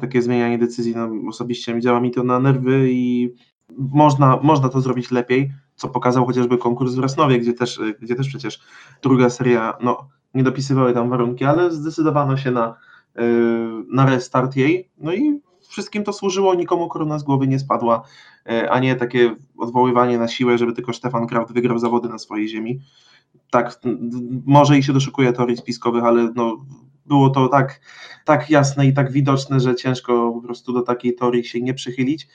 takie 0.00 0.22
zmienianie 0.22 0.58
decyzji, 0.58 0.94
no 0.96 1.10
osobiście 1.28 1.80
działa 1.80 2.00
mi 2.00 2.10
to 2.10 2.22
na 2.22 2.40
nerwy 2.40 2.88
i 2.90 3.34
można, 3.78 4.38
można 4.42 4.68
to 4.68 4.80
zrobić 4.80 5.10
lepiej, 5.10 5.52
co 5.74 5.88
pokazał 5.88 6.26
chociażby 6.26 6.58
konkurs 6.58 6.94
w 6.94 6.98
Rasnowie, 6.98 7.38
gdzie 7.38 7.52
też, 7.52 7.80
gdzie 8.00 8.14
też 8.14 8.28
przecież 8.28 8.60
druga 9.02 9.30
seria, 9.30 9.74
no 9.82 10.08
nie 10.34 10.42
dopisywały 10.42 10.94
tam 10.94 11.10
warunki, 11.10 11.44
ale 11.44 11.70
zdecydowano 11.70 12.36
się 12.36 12.50
na, 12.50 12.74
yy, 13.16 13.84
na 13.90 14.06
restart 14.06 14.56
jej, 14.56 14.90
no 14.98 15.12
i 15.12 15.40
wszystkim 15.68 16.04
to 16.04 16.12
służyło, 16.12 16.54
nikomu 16.54 16.88
korona 16.88 17.18
z 17.18 17.22
głowy 17.22 17.48
nie 17.48 17.58
spadła, 17.58 18.02
yy, 18.46 18.70
a 18.70 18.78
nie 18.78 18.96
takie 18.96 19.36
odwoływanie 19.58 20.18
na 20.18 20.28
siłę, 20.28 20.58
żeby 20.58 20.72
tylko 20.72 20.92
Stefan 20.92 21.26
Kraft 21.26 21.52
wygrał 21.52 21.78
zawody 21.78 22.08
na 22.08 22.18
swojej 22.18 22.48
ziemi. 22.48 22.80
Tak, 23.50 23.80
może 24.46 24.78
i 24.78 24.82
się 24.82 24.92
doszukuje 24.92 25.32
teorii 25.32 25.56
spiskowych, 25.56 26.04
ale 26.04 26.32
no, 26.34 26.64
było 27.06 27.30
to 27.30 27.48
tak, 27.48 27.80
tak 28.24 28.50
jasne 28.50 28.86
i 28.86 28.92
tak 28.92 29.12
widoczne, 29.12 29.60
że 29.60 29.74
ciężko 29.74 30.32
po 30.32 30.40
prostu 30.40 30.72
do 30.72 30.82
takiej 30.82 31.14
teorii 31.14 31.44
się 31.44 31.60
nie 31.60 31.74
przychylić. 31.74 32.28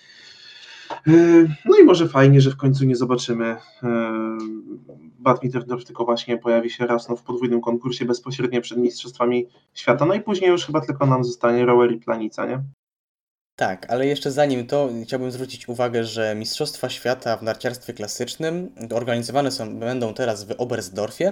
Yy, 1.07 1.49
no 1.65 1.77
i 1.81 1.83
może 1.83 2.07
fajnie, 2.07 2.41
że 2.41 2.51
w 2.51 2.57
końcu 2.57 2.85
nie 2.85 2.95
zobaczymy 2.95 3.55
yy, 3.83 3.89
Bad 5.19 5.43
Mitterdorf, 5.43 5.85
tylko 5.85 6.05
właśnie 6.05 6.37
pojawi 6.37 6.69
się 6.69 6.87
raz 6.87 7.09
no, 7.09 7.15
w 7.15 7.23
podwójnym 7.23 7.61
konkursie 7.61 8.05
bezpośrednio 8.05 8.61
przed 8.61 8.77
Mistrzostwami 8.77 9.47
Świata. 9.73 10.05
No 10.05 10.13
i 10.13 10.21
później 10.21 10.49
już 10.49 10.65
chyba 10.65 10.81
tylko 10.81 11.05
nam 11.05 11.23
zostanie 11.23 11.65
rower 11.65 11.91
i 11.91 11.97
planica, 11.97 12.45
nie? 12.45 12.63
Tak, 13.55 13.91
ale 13.91 14.07
jeszcze 14.07 14.31
zanim 14.31 14.67
to 14.67 14.89
chciałbym 15.03 15.31
zwrócić 15.31 15.69
uwagę, 15.69 16.03
że 16.03 16.35
Mistrzostwa 16.35 16.89
Świata 16.89 17.37
w 17.37 17.43
narciarstwie 17.43 17.93
klasycznym 17.93 18.69
organizowane 18.93 19.51
są, 19.51 19.79
będą 19.79 20.13
teraz 20.13 20.43
w 20.43 20.51
Oberstdorfie. 20.57 21.31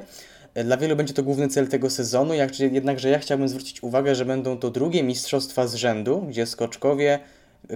Dla 0.66 0.78
wielu 0.78 0.96
będzie 0.96 1.14
to 1.14 1.24
główny 1.24 1.48
cel 1.48 1.68
tego 1.68 1.90
sezonu, 1.90 2.34
jednakże 2.72 3.10
ja 3.10 3.20
chciałbym 3.20 3.50
zwrócić 3.50 3.84
uwagę, 3.84 4.16
że 4.16 4.26
będą 4.26 4.58
to 4.58 4.70
drugie 4.70 5.04
mistrzostwa 5.04 5.68
z 5.68 5.76
rzędu, 5.76 6.22
gdzie 6.22 6.46
skoczkowie 6.46 7.20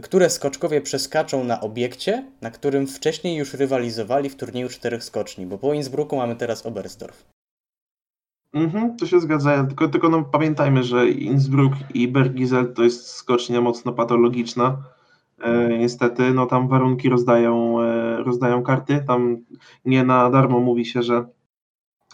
które 0.04 0.30
skoczkowie 0.30 0.82
przeskaczą 0.82 1.44
na 1.44 1.62
obiekcie, 1.62 2.26
na 2.42 2.52
którym 2.52 2.88
wcześniej 2.88 3.38
już 3.38 3.54
rywalizowali 3.54 4.30
w 4.30 4.36
turnieju 4.36 4.70
czterech 4.70 5.04
skoczni, 5.04 5.46
bo 5.46 5.58
po 5.58 5.74
Innsbrucku 5.74 6.16
mamy 6.16 6.36
teraz 6.36 6.66
Oberstdorf. 6.66 7.26
Mhm, 8.54 8.98
to 8.98 9.06
się 9.06 9.20
zgadza, 9.20 9.64
tylko, 9.64 9.88
tylko 9.88 10.10
no, 10.10 10.24
pamiętajmy, 10.24 10.84
że 10.84 11.10
Innsbruck 11.10 11.76
i 11.94 12.08
Bergizel 12.08 12.74
to 12.74 12.84
jest 12.84 13.08
skocznia 13.08 13.62
mocno 13.62 13.94
patologiczna. 13.94 14.78
E, 15.42 15.78
niestety, 15.78 16.34
no 16.34 16.46
tam 16.46 16.68
warunki 16.68 17.10
rozdają, 17.10 17.82
e, 17.82 18.18
rozdają 18.24 18.64
karty, 18.64 19.04
tam 19.08 19.38
nie 19.86 20.04
na 20.04 20.30
darmo 20.30 20.60
mówi 20.60 20.86
się, 20.86 21.04
że 21.04 21.26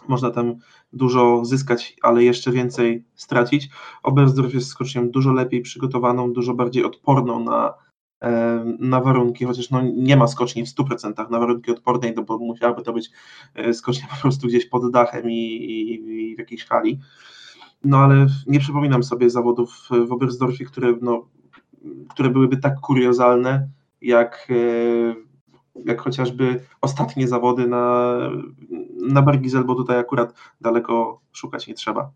można 0.08 0.32
tam 0.32 0.56
dużo 0.94 1.46
zyskać, 1.46 1.96
ale 2.02 2.24
jeszcze 2.24 2.52
więcej 2.52 3.04
stracić. 3.16 3.70
Oberstdorf 4.04 4.54
jest 4.54 4.68
skocznią 4.68 5.10
dużo 5.10 5.34
lepiej 5.34 5.62
przygotowaną, 5.62 6.34
dużo 6.34 6.54
bardziej 6.54 6.86
odporną 6.86 7.44
na, 7.44 7.74
e, 8.22 8.66
na 8.80 9.02
warunki, 9.02 9.46
chociaż 9.46 9.70
no 9.70 9.82
nie 9.82 10.18
ma 10.18 10.28
skoczni 10.28 10.66
w 10.66 10.70
100% 10.70 11.30
na 11.30 11.40
warunki 11.40 11.72
odpornej, 11.72 12.14
no 12.16 12.24
bo 12.24 12.38
musiałaby 12.38 12.84
to 12.84 12.94
być 12.94 13.10
e, 13.56 13.74
skocznia 13.74 14.08
po 14.16 14.22
prostu 14.22 14.48
gdzieś 14.48 14.66
pod 14.66 14.92
dachem 14.92 15.32
i, 15.32 15.36
i, 15.36 15.94
i 16.32 16.36
w 16.36 16.40
jakiejś 16.40 16.66
hali. 16.66 17.00
No 17.84 17.98
ale 17.98 18.28
nie 18.48 18.60
przypominam 18.60 19.04
sobie 19.04 19.30
zawodów 19.30 19.88
w 20.08 20.12
Oberstdorfie, 20.12 20.66
które, 20.66 20.94
no, 21.02 21.28
które 22.10 22.30
byłyby 22.30 22.58
tak 22.58 22.80
kuriozalne, 22.80 23.70
jak 24.02 24.48
e, 24.50 25.31
jak 25.86 26.02
chociażby 26.02 26.64
ostatnie 26.82 27.28
zawody 27.28 27.68
na, 27.68 28.16
na 29.02 29.22
Bergizel, 29.22 29.64
bo 29.64 29.76
tutaj 29.76 29.98
akurat 29.98 30.34
daleko 30.62 31.22
szukać 31.32 31.68
nie 31.68 31.74
trzeba. 31.74 32.12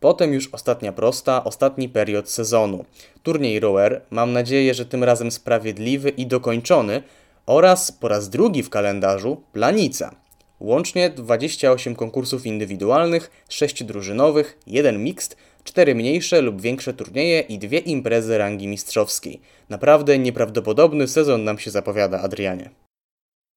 Potem 0.00 0.32
już 0.32 0.48
ostatnia 0.52 0.92
prosta, 0.92 1.44
ostatni 1.44 1.88
period 1.88 2.30
sezonu. 2.30 2.84
Turniej 3.22 3.60
rower, 3.60 4.02
mam 4.10 4.32
nadzieję, 4.32 4.74
że 4.74 4.86
tym 4.86 5.04
razem 5.04 5.30
sprawiedliwy 5.30 6.08
i 6.08 6.26
dokończony, 6.26 7.02
oraz 7.46 7.92
po 7.92 8.08
raz 8.08 8.28
drugi 8.28 8.62
w 8.62 8.70
kalendarzu 8.70 9.42
planica. 9.52 10.14
Łącznie 10.60 11.10
28 11.10 11.96
konkursów 11.96 12.46
indywidualnych, 12.46 13.30
6 13.48 13.84
drużynowych, 13.84 14.58
1 14.66 15.02
mixt, 15.02 15.36
cztery 15.64 15.94
mniejsze 15.94 16.42
lub 16.42 16.60
większe 16.60 16.94
turnieje 16.94 17.40
i 17.40 17.58
dwie 17.58 17.78
imprezy 17.78 18.38
rangi 18.38 18.68
mistrzowskiej. 18.68 19.40
Naprawdę 19.68 20.18
nieprawdopodobny 20.18 21.08
sezon 21.08 21.44
nam 21.44 21.58
się 21.58 21.70
zapowiada, 21.70 22.20
Adrianie. 22.20 22.70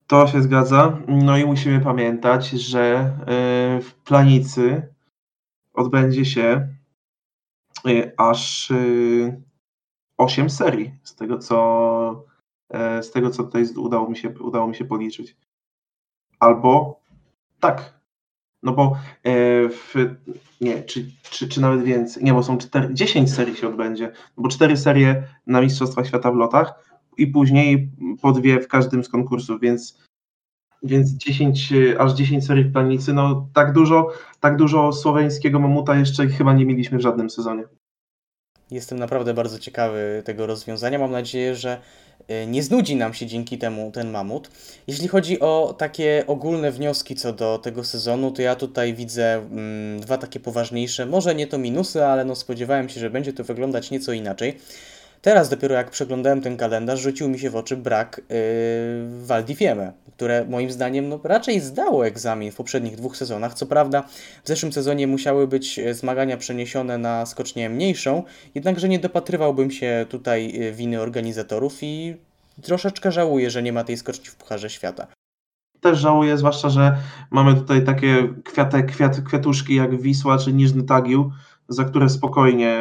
To 0.08 0.28
się 0.28 0.42
zgadza. 0.42 0.98
No 1.08 1.38
i 1.38 1.46
musimy 1.46 1.80
pamiętać, 1.80 2.50
że 2.50 2.84
e, 2.90 3.80
w 3.82 3.94
Planicy 3.94 4.94
odbędzie 5.74 6.26
się 6.26 6.68
e, 7.88 8.12
aż 8.18 8.74
8 10.18 10.46
e, 10.46 10.50
serii, 10.50 10.94
z 11.04 11.16
tego 11.16 11.38
co, 11.38 12.26
z 13.02 13.12
tego, 13.12 13.30
co 13.30 13.44
tutaj 13.44 13.66
udało 13.78 14.10
mi, 14.10 14.18
się, 14.18 14.30
udało 14.30 14.68
mi 14.68 14.76
się 14.76 14.86
policzyć. 14.86 15.36
Albo 16.40 17.00
tak, 17.60 18.01
no 18.64 18.72
bo 18.74 18.84
e, 19.24 19.32
w, 19.70 19.94
nie, 20.62 20.84
czy, 20.84 21.06
czy, 21.24 21.50
czy 21.50 21.62
nawet 21.62 21.84
więcej, 21.84 22.24
nie, 22.24 22.34
bo 22.34 22.44
są 22.44 22.58
4, 22.58 22.94
10 22.94 23.34
serii 23.34 23.56
się 23.56 23.68
odbędzie, 23.68 24.12
no 24.38 24.44
bo 24.44 24.50
4 24.50 24.78
serie 24.78 25.24
na 25.48 25.62
Mistrzostwach 25.62 26.08
Świata 26.08 26.32
w 26.32 26.36
lotach 26.36 26.74
i 27.18 27.28
później 27.28 27.92
po 28.22 28.32
dwie 28.32 28.60
w 28.60 28.68
każdym 28.68 29.04
z 29.04 29.10
konkursów, 29.10 29.62
więc, 29.62 30.00
więc 30.84 31.12
10, 31.12 31.74
aż 32.00 32.14
10 32.14 32.46
serii 32.46 32.64
w 32.64 32.74
planicy, 32.74 33.14
no 33.14 33.48
tak 33.54 33.74
dużo, 33.74 34.12
tak 34.40 34.58
dużo 34.58 34.92
słoweńskiego 34.92 35.60
mamuta 35.60 35.96
jeszcze 35.96 36.28
chyba 36.28 36.54
nie 36.54 36.66
mieliśmy 36.66 36.98
w 36.98 37.02
żadnym 37.02 37.30
sezonie. 37.30 37.64
Jestem 38.72 39.00
naprawdę 39.00 39.34
bardzo 39.34 39.60
ciekawy 39.60 40.24
tego 40.26 40.48
rozwiązania. 40.48 41.00
Mam 41.00 41.12
nadzieję, 41.12 41.56
że 41.56 41.82
nie 42.48 42.64
znudzi 42.64 42.96
nam 42.96 43.14
się 43.14 43.26
dzięki 43.26 43.58
temu 43.58 43.92
ten 43.92 44.12
mamut. 44.12 44.52
Jeśli 44.88 45.08
chodzi 45.08 45.40
o 45.40 45.76
takie 45.78 46.24
ogólne 46.28 46.72
wnioski 46.72 47.16
co 47.16 47.34
do 47.34 47.58
tego 47.58 47.84
sezonu, 47.84 48.32
to 48.32 48.42
ja 48.42 48.56
tutaj 48.56 48.94
widzę 48.94 49.34
mm, 49.34 50.00
dwa 50.00 50.18
takie 50.18 50.40
poważniejsze, 50.40 51.06
może 51.06 51.36
nie 51.36 51.48
to 51.48 51.58
minusy, 51.58 52.06
ale 52.06 52.26
no 52.26 52.36
spodziewałem 52.36 52.90
się, 52.90 53.00
że 53.00 53.10
będzie 53.10 53.34
to 53.34 53.44
wyglądać 53.44 53.92
nieco 53.92 54.14
inaczej. 54.14 54.58
Teraz 55.22 55.50
dopiero 55.50 55.76
jak 55.76 55.92
przeglądałem 55.92 56.42
ten 56.42 56.58
kalendarz, 56.58 57.00
rzucił 57.00 57.30
mi 57.30 57.40
się 57.40 57.50
w 57.50 57.56
oczy 57.56 57.78
brak 57.78 58.22
yy, 58.30 59.26
Val 59.26 59.44
di 59.44 59.56
Fiemme, 59.56 59.94
które 60.16 60.46
moim 60.50 60.72
zdaniem 60.72 61.10
no, 61.10 61.20
raczej 61.24 61.60
zdało 61.60 62.08
egzamin 62.08 62.52
w 62.52 62.56
poprzednich 62.56 62.96
dwóch 62.96 63.18
sezonach. 63.18 63.54
Co 63.54 63.66
prawda 63.66 64.04
w 64.44 64.48
zeszłym 64.48 64.74
sezonie 64.74 65.08
musiały 65.08 65.48
być 65.48 65.80
e, 65.80 65.94
zmagania 65.94 66.38
przeniesione 66.38 66.98
na 66.98 67.26
skocznię 67.26 67.70
mniejszą, 67.70 68.24
jednakże 68.56 68.90
nie 68.90 69.00
dopatrywałbym 69.00 69.72
się 69.72 70.06
tutaj 70.10 70.62
e, 70.62 70.72
winy 70.72 71.02
organizatorów 71.02 71.78
i 71.82 72.16
troszeczkę 72.62 73.12
żałuję, 73.12 73.50
że 73.50 73.64
nie 73.64 73.74
ma 73.74 73.84
tej 73.84 73.98
skoczni 73.98 74.26
w 74.26 74.36
Pucharze 74.36 74.70
Świata. 74.70 75.08
Też 75.82 76.00
żałuję, 76.00 76.38
zwłaszcza, 76.38 76.70
że 76.70 76.98
mamy 77.32 77.56
tutaj 77.56 77.84
takie 77.86 78.34
kwiatek, 78.44 78.92
kwiat, 78.92 79.22
kwiatuszki 79.22 79.76
jak 79.76 80.02
Wisła 80.02 80.38
czy 80.38 80.54
Niżny 80.54 80.84
Tagił, 80.84 81.32
za 81.70 81.84
które 81.84 82.10
spokojnie 82.10 82.80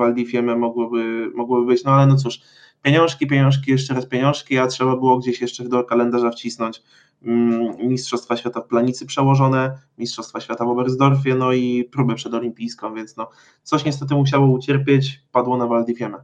Waldifieme 0.00 0.56
mogłoby, 0.56 1.30
mogłoby 1.34 1.66
być, 1.66 1.84
no 1.84 1.90
ale 1.90 2.06
no 2.06 2.16
cóż, 2.16 2.40
pieniążki, 2.82 3.26
pieniążki, 3.26 3.70
jeszcze 3.70 3.94
raz 3.94 4.06
pieniążki, 4.06 4.58
a 4.58 4.66
trzeba 4.66 4.96
było 4.96 5.18
gdzieś 5.18 5.40
jeszcze 5.40 5.64
do 5.64 5.84
kalendarza 5.84 6.30
wcisnąć 6.30 6.82
mm, 7.22 7.88
Mistrzostwa 7.88 8.36
Świata 8.36 8.60
w 8.60 8.66
Planicy 8.66 9.06
przełożone, 9.06 9.78
Mistrzostwa 9.98 10.40
Świata 10.40 10.64
w 10.64 10.68
Oberstdorfie, 10.68 11.34
no 11.34 11.52
i 11.52 11.84
próbę 11.84 12.14
przedolimpijską, 12.14 12.94
więc 12.94 13.16
no 13.16 13.30
coś 13.62 13.84
niestety 13.84 14.14
musiało 14.14 14.46
ucierpieć, 14.46 15.22
padło 15.32 15.56
na 15.56 15.66
Waldifieme. 15.66 16.18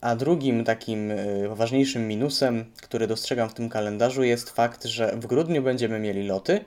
A 0.00 0.16
drugim 0.16 0.64
takim 0.64 1.10
y, 1.10 1.48
ważniejszym 1.54 2.08
minusem, 2.08 2.64
który 2.82 3.06
dostrzegam 3.06 3.48
w 3.48 3.54
tym 3.54 3.68
kalendarzu 3.68 4.22
jest 4.22 4.50
fakt, 4.50 4.84
że 4.84 5.16
w 5.16 5.26
grudniu 5.26 5.62
będziemy 5.62 6.00
mieli 6.00 6.26
loty, 6.26 6.64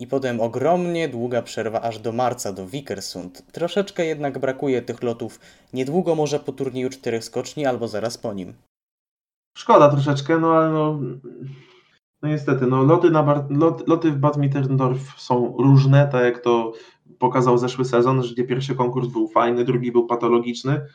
i 0.00 0.06
potem 0.06 0.40
ogromnie 0.40 1.08
długa 1.08 1.42
przerwa 1.42 1.80
aż 1.80 1.98
do 1.98 2.12
marca, 2.12 2.52
do 2.52 2.66
Vikersund. 2.66 3.52
Troszeczkę 3.52 4.06
jednak 4.06 4.38
brakuje 4.38 4.82
tych 4.82 5.02
lotów 5.02 5.40
niedługo 5.72 6.14
może 6.14 6.40
po 6.40 6.52
turnieju 6.52 6.90
czterech 6.90 7.24
skoczni 7.24 7.66
albo 7.66 7.88
zaraz 7.88 8.18
po 8.18 8.32
nim. 8.32 8.54
Szkoda 9.58 9.88
troszeczkę, 9.88 10.38
no 10.38 10.56
ale 10.56 10.70
no, 10.70 11.00
no 12.22 12.28
niestety, 12.28 12.66
no 12.66 12.82
loty, 12.82 13.10
na 13.10 13.22
Bar 13.22 13.50
lot, 13.50 13.88
loty 13.88 14.10
w 14.10 14.18
Bad 14.18 14.36
Mitterndorf 14.36 15.20
są 15.20 15.56
różne, 15.58 16.08
tak 16.12 16.24
jak 16.24 16.38
to 16.40 16.72
pokazał 17.18 17.58
zeszły 17.58 17.84
sezon, 17.84 18.22
że 18.22 18.34
pierwszy 18.34 18.74
konkurs 18.74 19.08
był 19.08 19.28
fajny, 19.28 19.64
drugi 19.64 19.92
był 19.92 20.06
patologiczny. 20.06 20.86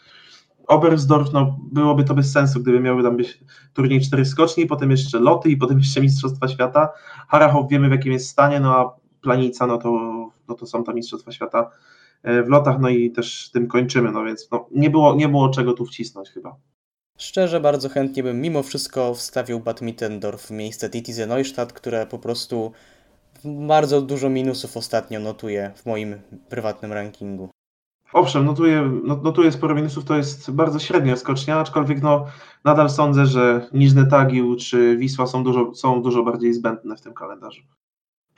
Oberstdorf, 0.67 1.33
no 1.33 1.59
byłoby 1.71 2.03
to 2.03 2.15
bez 2.15 2.31
sensu, 2.31 2.59
gdyby 2.59 2.79
miały 2.79 3.03
tam 3.03 3.17
być 3.17 3.39
turniej 3.73 4.01
cztery 4.01 4.25
skoczni, 4.25 4.65
potem 4.65 4.91
jeszcze 4.91 5.19
loty 5.19 5.49
i 5.49 5.57
potem 5.57 5.79
jeszcze 5.79 6.01
Mistrzostwa 6.01 6.47
Świata. 6.47 6.89
Harachow 7.27 7.69
wiemy 7.69 7.89
w 7.89 7.91
jakim 7.91 8.11
jest 8.11 8.29
stanie, 8.29 8.59
no 8.59 8.77
a 8.77 8.95
Planica, 9.21 9.67
no 9.67 9.77
to, 9.77 9.89
no 10.47 10.55
to 10.55 10.65
są 10.65 10.83
tam 10.83 10.95
Mistrzostwa 10.95 11.31
Świata 11.31 11.69
e, 12.23 12.43
w 12.43 12.47
lotach, 12.47 12.79
no 12.79 12.89
i 12.89 13.11
też 13.11 13.49
tym 13.53 13.67
kończymy, 13.67 14.11
no 14.11 14.23
więc 14.23 14.47
no, 14.51 14.67
nie, 14.71 14.89
było, 14.89 15.15
nie 15.15 15.29
było 15.29 15.49
czego 15.49 15.73
tu 15.73 15.85
wcisnąć 15.85 16.29
chyba. 16.29 16.55
Szczerze 17.17 17.59
bardzo 17.59 17.89
chętnie 17.89 18.23
bym 18.23 18.41
mimo 18.41 18.63
wszystko 18.63 19.13
wstawił 19.13 19.59
Bad 19.59 19.81
Mittendorf 19.81 20.45
w 20.45 20.51
miejsce 20.51 20.89
Titize 20.89 21.27
Neustadt, 21.27 21.73
które 21.73 22.05
po 22.05 22.19
prostu 22.19 22.71
bardzo 23.45 24.01
dużo 24.01 24.29
minusów 24.29 24.77
ostatnio 24.77 25.19
notuje 25.19 25.71
w 25.75 25.85
moim 25.85 26.15
prywatnym 26.49 26.93
rankingu. 26.93 27.49
Owszem, 28.13 28.45
notuję, 28.45 28.91
notuję 29.23 29.51
sporo 29.51 29.75
minusów, 29.75 30.05
to 30.05 30.17
jest 30.17 30.51
bardzo 30.51 30.79
średnia 30.79 31.15
skocznia, 31.15 31.59
aczkolwiek 31.59 32.01
no, 32.01 32.25
nadal 32.63 32.89
sądzę, 32.89 33.25
że 33.25 33.67
Niżny 33.73 34.07
Tagił 34.07 34.55
czy 34.55 34.97
Wisła 34.97 35.27
są 35.27 35.43
dużo, 35.43 35.75
są 35.75 36.01
dużo 36.01 36.23
bardziej 36.23 36.53
zbędne 36.53 36.95
w 36.95 37.01
tym 37.01 37.13
kalendarzu. 37.13 37.61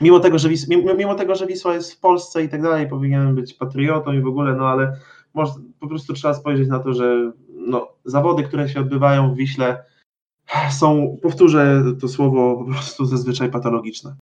Mimo 0.02 0.20
tego, 0.20 0.40
że 0.40 0.50
Wisła, 0.50 0.76
mimo, 0.98 1.16
tego, 1.16 1.36
że 1.36 1.48
Wisła 1.48 1.74
jest 1.74 1.94
w 1.94 2.00
Polsce 2.00 2.44
i 2.44 2.50
tak 2.50 2.62
dalej, 2.62 2.90
powinienem 2.90 3.36
być 3.36 3.54
patriotą 3.54 4.14
i 4.14 4.22
w 4.22 4.28
ogóle, 4.28 4.56
no 4.56 4.68
ale 4.68 5.00
może, 5.34 5.54
po 5.80 5.88
prostu 5.88 6.14
trzeba 6.14 6.34
spojrzeć 6.34 6.68
na 6.68 6.80
to, 6.80 6.94
że 6.94 7.32
no, 7.50 7.88
zawody, 8.06 8.44
które 8.44 8.70
się 8.70 8.80
odbywają 8.80 9.34
w 9.34 9.38
Wiśle 9.38 9.84
są, 10.72 11.18
powtórzę 11.22 11.84
to 12.02 12.08
słowo, 12.08 12.58
po 12.58 12.72
prostu 12.72 13.06
zazwyczaj 13.06 13.52
patologiczne. 13.52 14.16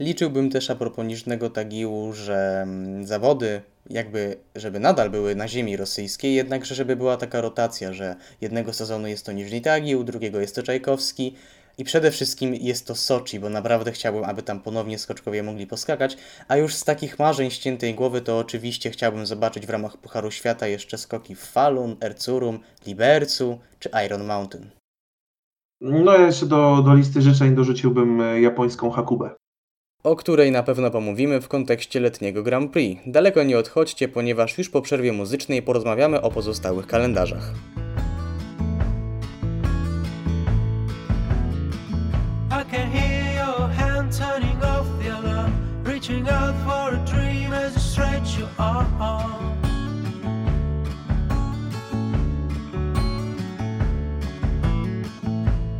Liczyłbym 0.00 0.50
też 0.50 0.70
a 0.70 0.74
propos 0.74 1.06
Niżnego 1.06 1.50
Tagiłu, 1.50 2.12
że 2.12 2.62
mm, 2.62 3.06
zawody 3.06 3.62
jakby, 3.90 4.36
żeby 4.56 4.80
nadal 4.80 5.10
były 5.10 5.34
na 5.34 5.48
ziemi 5.48 5.76
rosyjskiej, 5.76 6.34
jednakże 6.34 6.74
żeby 6.74 6.96
była 6.96 7.16
taka 7.16 7.40
rotacja, 7.40 7.92
że 7.92 8.16
jednego 8.40 8.72
sezonu 8.72 9.08
jest 9.08 9.26
to 9.26 9.32
Niżny 9.32 9.60
Tagił, 9.60 10.04
drugiego 10.04 10.40
jest 10.40 10.54
to 10.54 10.62
Czajkowski 10.62 11.34
i 11.78 11.84
przede 11.84 12.10
wszystkim 12.10 12.54
jest 12.54 12.86
to 12.86 12.94
Soczi, 12.94 13.40
bo 13.40 13.48
naprawdę 13.48 13.92
chciałbym, 13.92 14.24
aby 14.24 14.42
tam 14.42 14.60
ponownie 14.60 14.98
skoczkowie 14.98 15.42
mogli 15.42 15.66
poskakać, 15.66 16.16
a 16.48 16.56
już 16.56 16.74
z 16.74 16.84
takich 16.84 17.18
marzeń 17.18 17.50
ściętej 17.50 17.94
głowy 17.94 18.20
to 18.20 18.38
oczywiście 18.38 18.90
chciałbym 18.90 19.26
zobaczyć 19.26 19.66
w 19.66 19.70
ramach 19.70 19.96
Pucharu 19.96 20.30
Świata 20.30 20.66
jeszcze 20.66 20.98
skoki 20.98 21.34
w 21.34 21.40
Falun, 21.40 21.96
Erzurum, 22.00 22.58
Libercu 22.86 23.58
czy 23.78 23.90
Iron 24.06 24.24
Mountain. 24.24 24.70
No 25.80 26.12
ja 26.12 26.26
jeszcze 26.26 26.46
do, 26.46 26.82
do 26.82 26.94
listy 26.94 27.22
życzeń 27.22 27.54
dorzuciłbym 27.54 28.20
e, 28.20 28.40
japońską 28.40 28.90
Hakubę 28.90 29.30
o 30.02 30.16
której 30.16 30.52
na 30.52 30.62
pewno 30.62 30.90
pomówimy 30.90 31.40
w 31.40 31.48
kontekście 31.48 32.00
letniego 32.00 32.42
Grand 32.42 32.72
Prix. 32.72 33.02
Daleko 33.06 33.42
nie 33.42 33.58
odchodźcie, 33.58 34.08
ponieważ 34.08 34.58
już 34.58 34.70
po 34.70 34.82
przerwie 34.82 35.12
muzycznej 35.12 35.62
porozmawiamy 35.62 36.20
o 36.20 36.30
pozostałych 36.30 36.86
kalendarzach. 36.86 37.52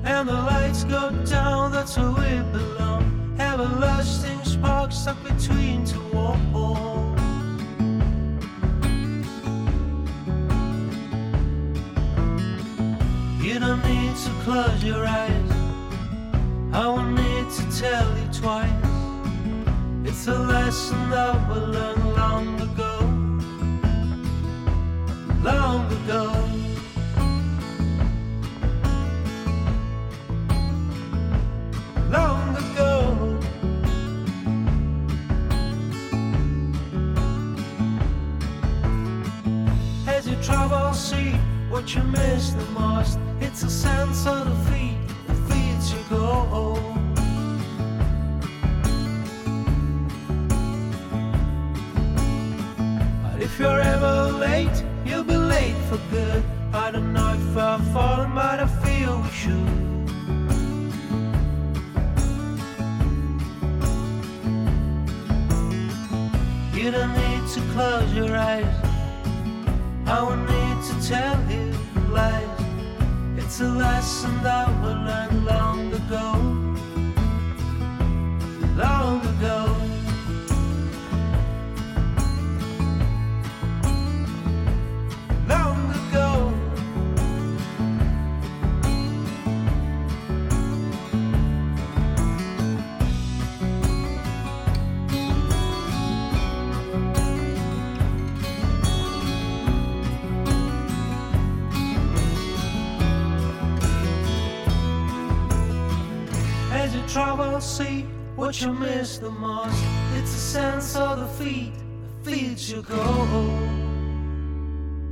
And 0.05 0.29
the 0.29 0.35
lights 0.35 0.85
go 0.85 1.11
down, 1.31 1.71
that's 1.71 1.97
where 1.97 2.11
we 2.11 2.43
belong. 2.53 3.18
Everlasting 3.39 4.43
spark 4.45 4.93
stuck 4.93 5.23
between 5.23 5.85
two 5.85 6.03
walls. 6.13 6.39
You 13.41 13.59
don't 13.59 13.83
need 13.85 14.15
to 14.17 14.31
close 14.45 14.85
your 14.85 15.07
eyes. 15.07 15.53
I 16.73 16.87
won't 16.87 17.15
need 17.15 17.51
to 17.51 17.79
tell 17.81 18.09
you 18.19 18.29
twice. 18.33 18.71
It's 20.05 20.27
a 20.27 20.39
lesson 20.39 21.11
that 21.11 21.37
we 21.49 21.55
learned 21.55 22.17
long 22.17 22.61
ago. 22.61 22.95
Long 25.43 25.93
ago. 25.93 26.78
What 41.89 41.95
you 41.95 42.03
miss 42.03 42.51
the 42.51 42.65
most. 42.73 43.19
It's 43.41 43.63
a 43.63 43.71
sense 43.71 44.27
of 44.27 44.47
defeat 44.47 44.99
that 45.27 45.37
feeds 45.49 45.93
your 45.93 46.03
goal. 46.11 46.79
But 53.23 53.41
if 53.41 53.59
you're 53.59 53.81
ever 53.81 54.33
late, 54.33 54.85
you'll 55.07 55.25
be 55.25 55.37
late 55.37 55.77
for 55.89 55.99
good. 56.11 56.43
I 56.75 56.91
don't 56.91 57.13
know 57.13 57.33
if 57.33 57.57
I've 57.57 57.93
fallen, 57.93 58.35
but 58.35 58.61
I 58.61 58.67
feel 58.67 59.21
we 59.23 59.31
should. 59.31 59.69
You 66.77 66.91
don't 66.91 67.15
need 67.15 67.49
to 67.55 67.61
close 67.73 68.13
your 68.13 68.37
eyes. 68.37 68.88
I 70.11 70.23
will 70.23 70.37
need 70.37 70.79
to 70.89 70.95
tell 71.07 71.39
you 71.51 71.71
life. 72.11 72.61
It's 73.37 73.61
a 73.61 73.69
lesson 73.69 74.43
that 74.43 74.69
we 74.83 74.89
learned 74.89 75.45
long 75.45 75.93
ago. 75.93 76.27
Long 78.75 79.21
ago. 79.27 79.98
What 108.49 108.63
you 108.63 108.73
miss 108.73 109.19
the 109.19 109.31
most. 109.31 109.85
It's 110.17 110.35
a 110.35 110.41
sense 110.57 110.97
of 110.97 111.21
the 111.21 111.27
feet 111.27 111.75
that 111.75 112.31
feeds 112.31 112.73
your 112.73 112.81
goal. 112.81 113.51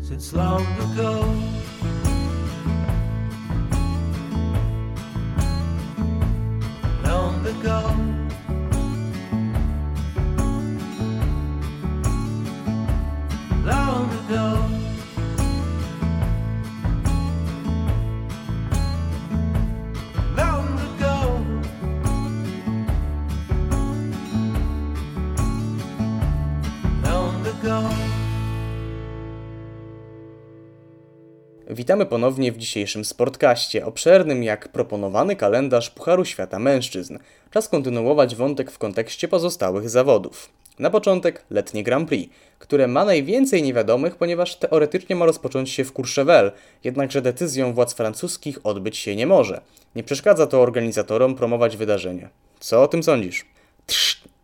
since 0.01 0.33
long 0.33 0.65
ago. 0.91 1.21
Witamy 31.87 32.07
ponownie 32.07 32.53
w 32.53 32.59
dzisiejszym 32.59 33.05
Sportkaście, 33.05 33.87
obszernym 33.87 34.43
jak 34.43 34.69
proponowany 34.69 35.37
kalendarz 35.37 35.91
Pucharu 35.91 36.25
Świata 36.25 36.59
Mężczyzn. 36.59 37.19
Czas 37.51 37.69
kontynuować 37.69 38.37
wątek 38.37 38.71
w 38.71 38.79
kontekście 38.79 39.29
pozostałych 39.29 39.91
zawodów. 39.91 40.49
Na 40.79 40.91
początek 40.91 41.45
letnie 41.51 41.83
Grand 41.83 42.09
Prix, 42.09 42.35
które 42.59 42.89
ma 42.89 43.05
najwięcej 43.05 43.63
niewiadomych, 43.63 44.17
ponieważ 44.17 44.57
teoretycznie 44.57 45.17
ma 45.17 45.27
rozpocząć 45.27 45.71
się 45.71 45.85
w 45.85 45.93
Courchevel, 45.93 46.53
jednakże 46.85 47.23
decyzją 47.23 47.73
władz 47.73 47.95
francuskich 47.95 48.59
odbyć 48.65 48.97
się 48.97 49.17
nie 49.17 49.27
może. 49.27 49.61
Nie 49.95 50.03
przeszkadza 50.03 50.47
to 50.47 50.63
organizatorom 50.63 51.35
promować 51.35 51.77
wydarzenie. 51.77 52.29
Co 52.61 52.83
o 52.83 52.89
tym 52.89 53.03
sądzisz? 53.03 53.45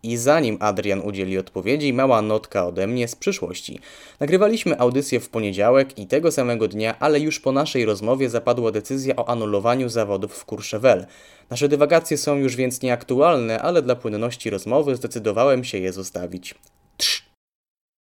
I 0.04 0.16
zanim 0.16 0.56
Adrian 0.60 1.00
udzieli 1.00 1.38
odpowiedzi, 1.38 1.92
mała 1.92 2.22
notka 2.22 2.66
ode 2.66 2.86
mnie 2.86 3.08
z 3.08 3.16
przyszłości. 3.16 3.80
Nagrywaliśmy 4.20 4.78
audycję 4.78 5.20
w 5.20 5.28
poniedziałek 5.28 5.98
i 5.98 6.06
tego 6.06 6.32
samego 6.32 6.68
dnia, 6.68 6.98
ale 6.98 7.20
już 7.20 7.40
po 7.40 7.52
naszej 7.52 7.84
rozmowie 7.84 8.30
zapadła 8.30 8.72
decyzja 8.72 9.16
o 9.16 9.28
anulowaniu 9.28 9.88
zawodów 9.88 10.32
w 10.34 10.44
Courchevel. 10.44 11.06
Nasze 11.50 11.68
dywagacje 11.68 12.16
są 12.16 12.36
już 12.36 12.56
więc 12.56 12.82
nieaktualne, 12.82 13.62
ale 13.62 13.82
dla 13.82 13.96
płynności 13.96 14.50
rozmowy 14.50 14.96
zdecydowałem 14.96 15.64
się 15.64 15.78
je 15.78 15.92
zostawić. 15.92 16.54
Trz. 16.96 17.32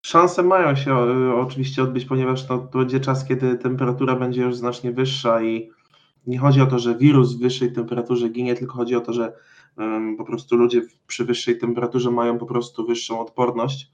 Szanse 0.07 0.43
mają 0.43 0.77
się 0.77 1.05
y, 1.31 1.35
oczywiście 1.35 1.83
odbyć, 1.83 2.05
ponieważ 2.05 2.49
no, 2.49 2.59
to 2.59 2.79
będzie 2.79 3.01
czas, 3.01 3.25
kiedy 3.25 3.57
temperatura 3.57 4.17
będzie 4.17 4.43
już 4.43 4.57
znacznie 4.57 4.93
wyższa 4.93 5.43
i 5.43 5.71
nie 6.27 6.39
chodzi 6.39 6.61
o 6.61 6.67
to, 6.67 6.79
że 6.79 6.95
wirus 6.95 7.35
w 7.35 7.41
wyższej 7.41 7.73
temperaturze 7.73 8.29
ginie, 8.29 8.55
tylko 8.55 8.75
chodzi 8.75 8.97
o 8.97 9.01
to, 9.01 9.13
że 9.13 9.33
po 10.19 10.25
prostu 10.25 10.57
ludzie 10.57 10.83
przy 11.07 11.25
wyższej 11.25 11.59
temperaturze 11.59 12.11
mają 12.11 12.39
po 12.39 12.47
prostu 12.47 12.87
wyższą 12.87 13.21
odporność, 13.21 13.93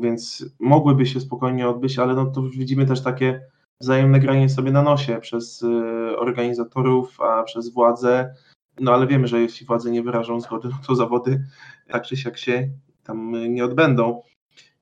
więc 0.00 0.44
mogłyby 0.60 1.06
się 1.06 1.20
spokojnie 1.20 1.68
odbyć, 1.68 1.98
ale 1.98 2.14
no 2.14 2.26
to 2.26 2.42
widzimy 2.42 2.86
też 2.86 3.02
takie 3.02 3.40
wzajemne 3.82 4.20
granie 4.20 4.48
sobie 4.48 4.72
na 4.72 4.82
nosie 4.82 5.18
przez 5.20 5.62
y, 5.62 6.18
organizatorów, 6.18 7.20
a 7.20 7.42
przez 7.42 7.72
władze, 7.72 8.34
no 8.80 8.92
ale 8.92 9.06
wiemy, 9.06 9.28
że 9.28 9.40
jeśli 9.40 9.66
władze 9.66 9.90
nie 9.90 10.02
wyrażą 10.02 10.40
zgody, 10.40 10.68
no 10.68 10.78
to 10.86 10.94
zawody 10.94 11.44
tak 11.88 12.02
czy 12.06 12.16
siak 12.16 12.38
się 12.38 12.68
tam 13.04 13.34
y, 13.34 13.48
nie 13.48 13.64
odbędą. 13.64 14.22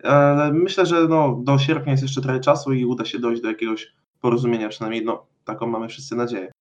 Ale 0.03 0.53
myślę, 0.53 0.87
że 0.87 1.09
no, 1.09 1.41
do 1.43 1.59
sierpnia 1.59 1.93
jest 1.93 2.03
jeszcze 2.03 2.21
trochę 2.21 2.41
czasu 2.41 2.73
i 2.73 2.85
uda 2.85 3.05
się 3.05 3.19
dojść 3.19 3.43
do 3.43 3.49
jakiegoś 3.49 3.93
porozumienia, 4.21 4.69
przynajmniej 4.69 5.05
no, 5.05 5.27
taką 5.45 5.67
mamy 5.67 5.89
wszyscy 5.89 6.17
nadzieję. 6.17 6.53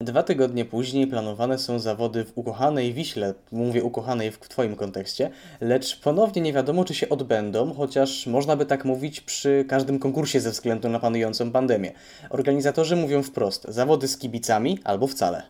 Dwa 0.00 0.22
tygodnie 0.22 0.64
później 0.64 1.06
planowane 1.06 1.58
są 1.58 1.78
zawody 1.78 2.24
w 2.24 2.32
ukochanej 2.34 2.94
Wiśle, 2.94 3.34
mówię 3.52 3.82
ukochanej 3.82 4.30
w 4.30 4.38
Twoim 4.38 4.76
kontekście, 4.76 5.30
lecz 5.60 6.00
ponownie 6.00 6.42
nie 6.42 6.52
wiadomo, 6.52 6.84
czy 6.84 6.94
się 6.94 7.08
odbędą, 7.08 7.74
chociaż 7.74 8.26
można 8.26 8.56
by 8.56 8.66
tak 8.66 8.84
mówić 8.84 9.20
przy 9.20 9.64
każdym 9.68 9.98
konkursie 9.98 10.40
ze 10.40 10.50
względu 10.50 10.88
na 10.88 10.98
panującą 10.98 11.50
pandemię. 11.50 11.92
Organizatorzy 12.30 12.96
mówią 12.96 13.22
wprost, 13.22 13.66
zawody 13.68 14.08
z 14.08 14.18
kibicami 14.18 14.78
albo 14.84 15.06
wcale. 15.06 15.42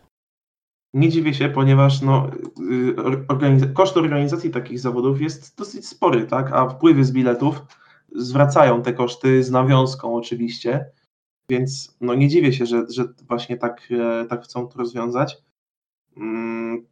Nie 0.93 1.09
dziwię 1.09 1.33
się, 1.33 1.49
ponieważ 1.49 2.01
no, 2.01 2.31
y, 2.71 2.95
or- 3.03 3.25
organiza- 3.27 3.73
koszt 3.73 3.97
organizacji 3.97 4.49
takich 4.49 4.79
zawodów 4.79 5.21
jest 5.21 5.57
dosyć 5.57 5.87
spory, 5.87 6.25
tak? 6.25 6.51
a 6.53 6.69
wpływy 6.69 7.03
z 7.03 7.11
biletów 7.11 7.61
zwracają 8.15 8.81
te 8.81 8.93
koszty 8.93 9.43
z 9.43 9.51
nawiązką 9.51 10.15
oczywiście, 10.15 10.85
więc 11.49 11.97
no, 12.01 12.15
nie 12.15 12.27
dziwię 12.27 12.53
się, 12.53 12.65
że, 12.65 12.85
że 12.89 13.03
właśnie 13.27 13.57
tak, 13.57 13.87
e, 13.91 14.25
tak 14.25 14.43
chcą 14.43 14.67
to 14.67 14.79
rozwiązać. 14.79 15.37
Mm. 16.17 16.85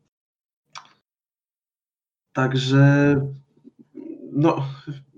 Także 2.34 3.16
no, 4.32 4.66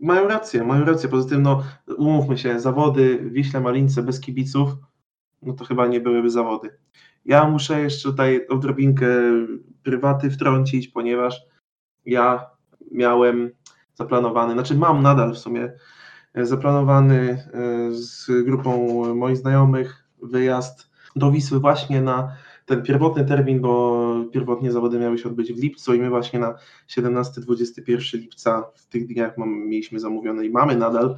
mają 0.01 0.27
rację, 0.27 0.64
mają 0.64 0.85
rację. 0.85 1.09
Poza 1.09 1.30
tym, 1.30 1.41
no, 1.41 1.64
umówmy 1.97 2.38
się, 2.38 2.59
zawody 2.59 3.19
Wiśle 3.31 3.59
Malince 3.59 4.03
bez 4.03 4.19
kibiców, 4.19 4.69
no 5.41 5.53
to 5.53 5.65
chyba 5.65 5.88
nie 5.88 6.01
byłyby 6.01 6.30
zawody. 6.30 6.77
Ja 7.26 7.49
muszę 7.49 7.81
jeszcze 7.81 8.09
tutaj 8.09 8.47
odrobinkę 8.47 9.07
prywaty 9.84 10.31
wtrącić, 10.31 10.88
ponieważ 10.88 11.41
ja 12.05 12.49
miałem 12.91 13.51
zaplanowany, 13.93 14.53
znaczy 14.53 14.76
mam 14.76 15.03
nadal 15.03 15.34
w 15.34 15.38
sumie 15.38 15.73
zaplanowany 16.45 17.18
e, 17.30 17.91
z 17.91 18.27
grupą 18.45 18.88
moich 19.15 19.38
znajomych 19.38 20.03
wyjazd 20.22 20.89
do 21.15 21.31
Wisły 21.31 21.59
właśnie 21.59 22.01
na 22.01 22.35
ten 22.65 22.84
pierwotny 22.84 23.26
termin, 23.26 23.59
bo 23.59 24.26
pierwotnie 24.34 24.72
zawody 24.72 24.99
miały 24.99 25.18
się 25.18 25.30
odbyć 25.30 25.53
w 25.53 25.61
lipcu 25.61 25.93
i 25.93 25.99
my 25.99 26.09
właśnie 26.09 26.39
na 26.39 26.55
17-21 26.89 28.18
lipca 28.18 28.64
w 28.76 28.88
tych 28.88 29.07
dniach 29.07 29.34
mieliśmy 29.38 29.99
zamówione 29.99 30.45
i 30.45 30.49
mamy 30.49 30.76
nadal 30.76 31.18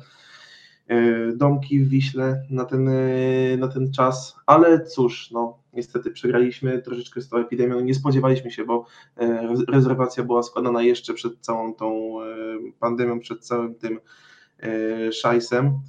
e, 0.87 1.31
domki 1.31 1.79
w 1.79 1.89
Wiśle 1.89 2.43
na 2.49 2.65
ten, 2.65 2.87
e, 2.87 3.57
na 3.57 3.67
ten 3.67 3.91
czas, 3.91 4.35
ale 4.45 4.85
cóż, 4.85 5.31
no 5.31 5.57
niestety 5.73 6.11
przegraliśmy 6.11 6.81
troszeczkę 6.81 7.21
z 7.21 7.29
tą 7.29 7.37
epidemią, 7.37 7.79
nie 7.79 7.95
spodziewaliśmy 7.95 8.51
się, 8.51 8.65
bo 8.65 8.85
rez- 9.17 9.65
rezerwacja 9.67 10.23
była 10.23 10.43
składana 10.43 10.81
jeszcze 10.81 11.13
przed 11.13 11.39
całą 11.39 11.73
tą 11.73 12.13
pandemią, 12.79 13.19
przed 13.19 13.45
całym 13.45 13.75
tym 13.75 13.99
szajsem, 15.11 15.79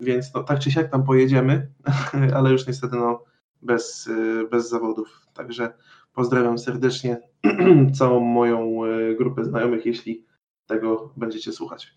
więc 0.00 0.34
no 0.34 0.42
tak 0.42 0.58
czy 0.58 0.70
siak 0.70 0.90
tam 0.90 1.04
pojedziemy, 1.04 1.70
ale 2.36 2.50
już 2.50 2.66
niestety 2.66 2.96
no 2.96 3.24
bez, 3.62 4.08
e, 4.08 4.48
bez 4.48 4.68
zawodów, 4.68 5.26
także 5.34 5.72
pozdrawiam 6.14 6.58
serdecznie 6.58 7.20
całą 7.98 8.20
moją 8.20 8.84
e, 8.84 9.14
grupę 9.14 9.44
znajomych, 9.44 9.86
jeśli 9.86 10.26
tego 10.66 11.12
będziecie 11.16 11.52
słuchać. 11.52 11.94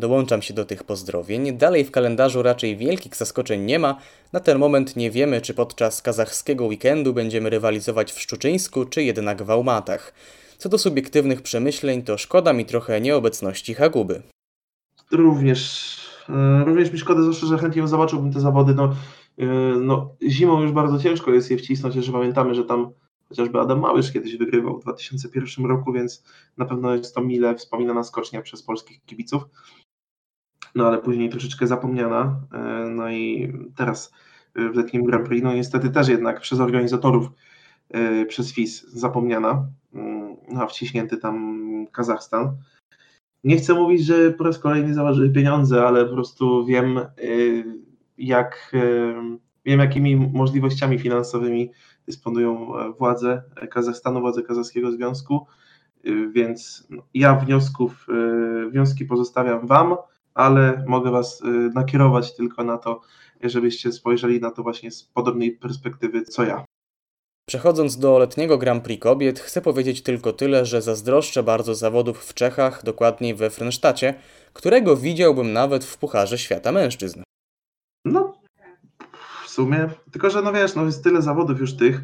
Dołączam 0.00 0.42
się 0.42 0.54
do 0.54 0.64
tych 0.64 0.84
pozdrowień. 0.84 1.56
Dalej 1.56 1.84
w 1.84 1.90
kalendarzu 1.90 2.42
raczej 2.42 2.76
wielkich 2.76 3.16
zaskoczeń 3.16 3.64
nie 3.64 3.78
ma. 3.78 3.98
Na 4.32 4.40
ten 4.40 4.58
moment 4.58 4.96
nie 4.96 5.10
wiemy, 5.10 5.40
czy 5.40 5.54
podczas 5.54 6.02
kazachskiego 6.02 6.66
weekendu 6.66 7.14
będziemy 7.14 7.50
rywalizować 7.50 8.12
w 8.12 8.20
Szczuczyńsku, 8.20 8.84
czy 8.84 9.02
jednak 9.02 9.42
w 9.42 9.50
Almatach. 9.50 10.14
Co 10.58 10.68
do 10.68 10.78
subiektywnych 10.78 11.42
przemyśleń, 11.42 12.02
to 12.02 12.18
szkoda 12.18 12.52
mi 12.52 12.64
trochę 12.66 13.00
nieobecności 13.00 13.74
Haguby. 13.74 14.22
Również, 15.12 15.96
e, 16.28 16.64
również 16.64 16.92
mi 16.92 16.98
szkoda, 16.98 17.22
zwłaszcza, 17.22 17.46
że 17.46 17.58
chętnie 17.58 17.88
zobaczyłbym 17.88 18.32
te 18.32 18.40
zawody. 18.40 18.74
No, 18.74 18.94
e, 19.38 19.46
no, 19.80 20.14
zimą 20.22 20.62
już 20.62 20.72
bardzo 20.72 20.98
ciężko 20.98 21.30
jest 21.30 21.50
je 21.50 21.56
wcisnąć, 21.56 21.96
jeszcze 21.96 22.12
pamiętamy, 22.12 22.54
że 22.54 22.64
tam 22.64 22.90
chociażby 23.28 23.60
Adam 23.60 23.80
Małysz 23.80 24.12
kiedyś 24.12 24.36
wygrywał 24.36 24.78
w 24.78 24.82
2001 24.82 25.66
roku, 25.66 25.92
więc 25.92 26.24
na 26.56 26.64
pewno 26.64 26.94
jest 26.94 27.14
to 27.14 27.20
mile 27.20 27.54
wspominana 27.54 28.04
skocznia 28.04 28.42
przez 28.42 28.62
polskich 28.62 29.04
kibiców. 29.04 29.42
No 30.74 30.86
ale 30.86 30.98
później 30.98 31.30
troszeczkę 31.30 31.66
zapomniana. 31.66 32.40
e, 32.52 32.58
No 32.90 33.10
i 33.10 33.52
teraz 33.76 34.12
w 34.54 34.74
letnim 34.74 35.04
Grand 35.04 35.28
Prix, 35.28 35.44
no 35.44 35.54
niestety 35.54 35.90
też 35.90 36.08
jednak 36.08 36.40
przez 36.40 36.60
organizatorów, 36.60 37.28
przez 38.28 38.52
FIS 38.52 38.88
zapomniana, 38.88 39.66
mm, 39.94 40.36
no, 40.48 40.62
a 40.62 40.66
wciśnięty 40.66 41.16
tam 41.16 41.66
Kazachstan. 41.92 42.56
Nie 43.44 43.56
chcę 43.56 43.74
mówić, 43.74 44.04
że 44.04 44.30
po 44.30 44.44
raz 44.44 44.58
kolejny 44.58 44.94
zaważyli 44.94 45.32
pieniądze, 45.32 45.84
ale 45.84 46.06
po 46.06 46.12
prostu 46.12 46.66
wiem, 46.66 46.98
y, 46.98 47.64
jak, 48.18 48.70
y, 48.74 49.14
wiem 49.64 49.80
jakimi 49.80 50.16
możliwościami 50.16 50.98
finansowymi 50.98 51.70
dysponują 52.06 52.78
e, 52.78 52.92
władze 52.92 53.42
Kazachstanu, 53.70 54.20
władze 54.20 54.42
Kazachskiego 54.42 54.92
Związku, 54.92 55.46
y, 56.06 56.30
więc 56.30 56.86
no, 56.90 57.02
ja 57.14 57.34
wniosków, 57.34 58.06
wnioski 58.70 59.04
pozostawiam 59.04 59.66
Wam, 59.66 59.96
ale 60.34 60.84
mogę 60.86 61.10
Was 61.10 61.42
nakierować 61.74 62.36
tylko 62.36 62.64
na 62.64 62.78
to, 62.78 63.00
żebyście 63.42 63.92
spojrzeli 63.92 64.40
na 64.40 64.50
to 64.50 64.62
właśnie 64.62 64.90
z 64.90 65.02
podobnej 65.04 65.52
perspektywy 65.52 66.22
co 66.22 66.44
ja. 66.44 66.64
Przechodząc 67.48 67.98
do 67.98 68.18
letniego 68.18 68.58
Grand 68.58 68.84
Prix 68.84 69.02
kobiet, 69.02 69.40
chcę 69.40 69.60
powiedzieć 69.60 70.02
tylko 70.02 70.32
tyle, 70.32 70.66
że 70.66 70.82
zazdroszczę 70.82 71.42
bardzo 71.42 71.74
zawodów 71.74 72.24
w 72.24 72.34
Czechach, 72.34 72.84
dokładniej 72.84 73.34
we 73.34 73.50
Frensztacie, 73.50 74.14
którego 74.52 74.96
widziałbym 74.96 75.52
nawet 75.52 75.84
w 75.84 75.98
Pucharze 75.98 76.38
Świata 76.38 76.72
Mężczyzn. 76.72 77.22
No, 78.04 78.34
w 79.44 79.50
sumie, 79.50 79.88
tylko 80.12 80.30
że 80.30 80.42
no 80.42 80.52
wiesz, 80.52 80.74
no 80.74 80.84
jest 80.84 81.04
tyle 81.04 81.22
zawodów 81.22 81.60
już 81.60 81.76
tych, 81.76 82.00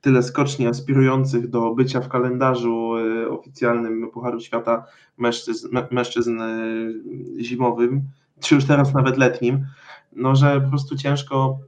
tyle 0.00 0.22
skoczni 0.22 0.66
aspirujących 0.66 1.48
do 1.48 1.74
bycia 1.74 2.00
w 2.00 2.08
kalendarzu 2.08 2.96
y, 2.96 3.30
oficjalnym 3.30 4.10
Pucharu 4.10 4.40
Świata 4.40 4.86
mężczyzn, 5.18 5.68
mę- 5.68 5.86
mężczyzn 5.90 6.40
y, 6.40 6.94
zimowym, 7.40 8.02
czy 8.40 8.54
już 8.54 8.64
teraz 8.64 8.94
nawet 8.94 9.18
letnim, 9.18 9.66
no 10.12 10.36
że 10.36 10.60
po 10.60 10.68
prostu 10.68 10.96
ciężko, 10.96 11.58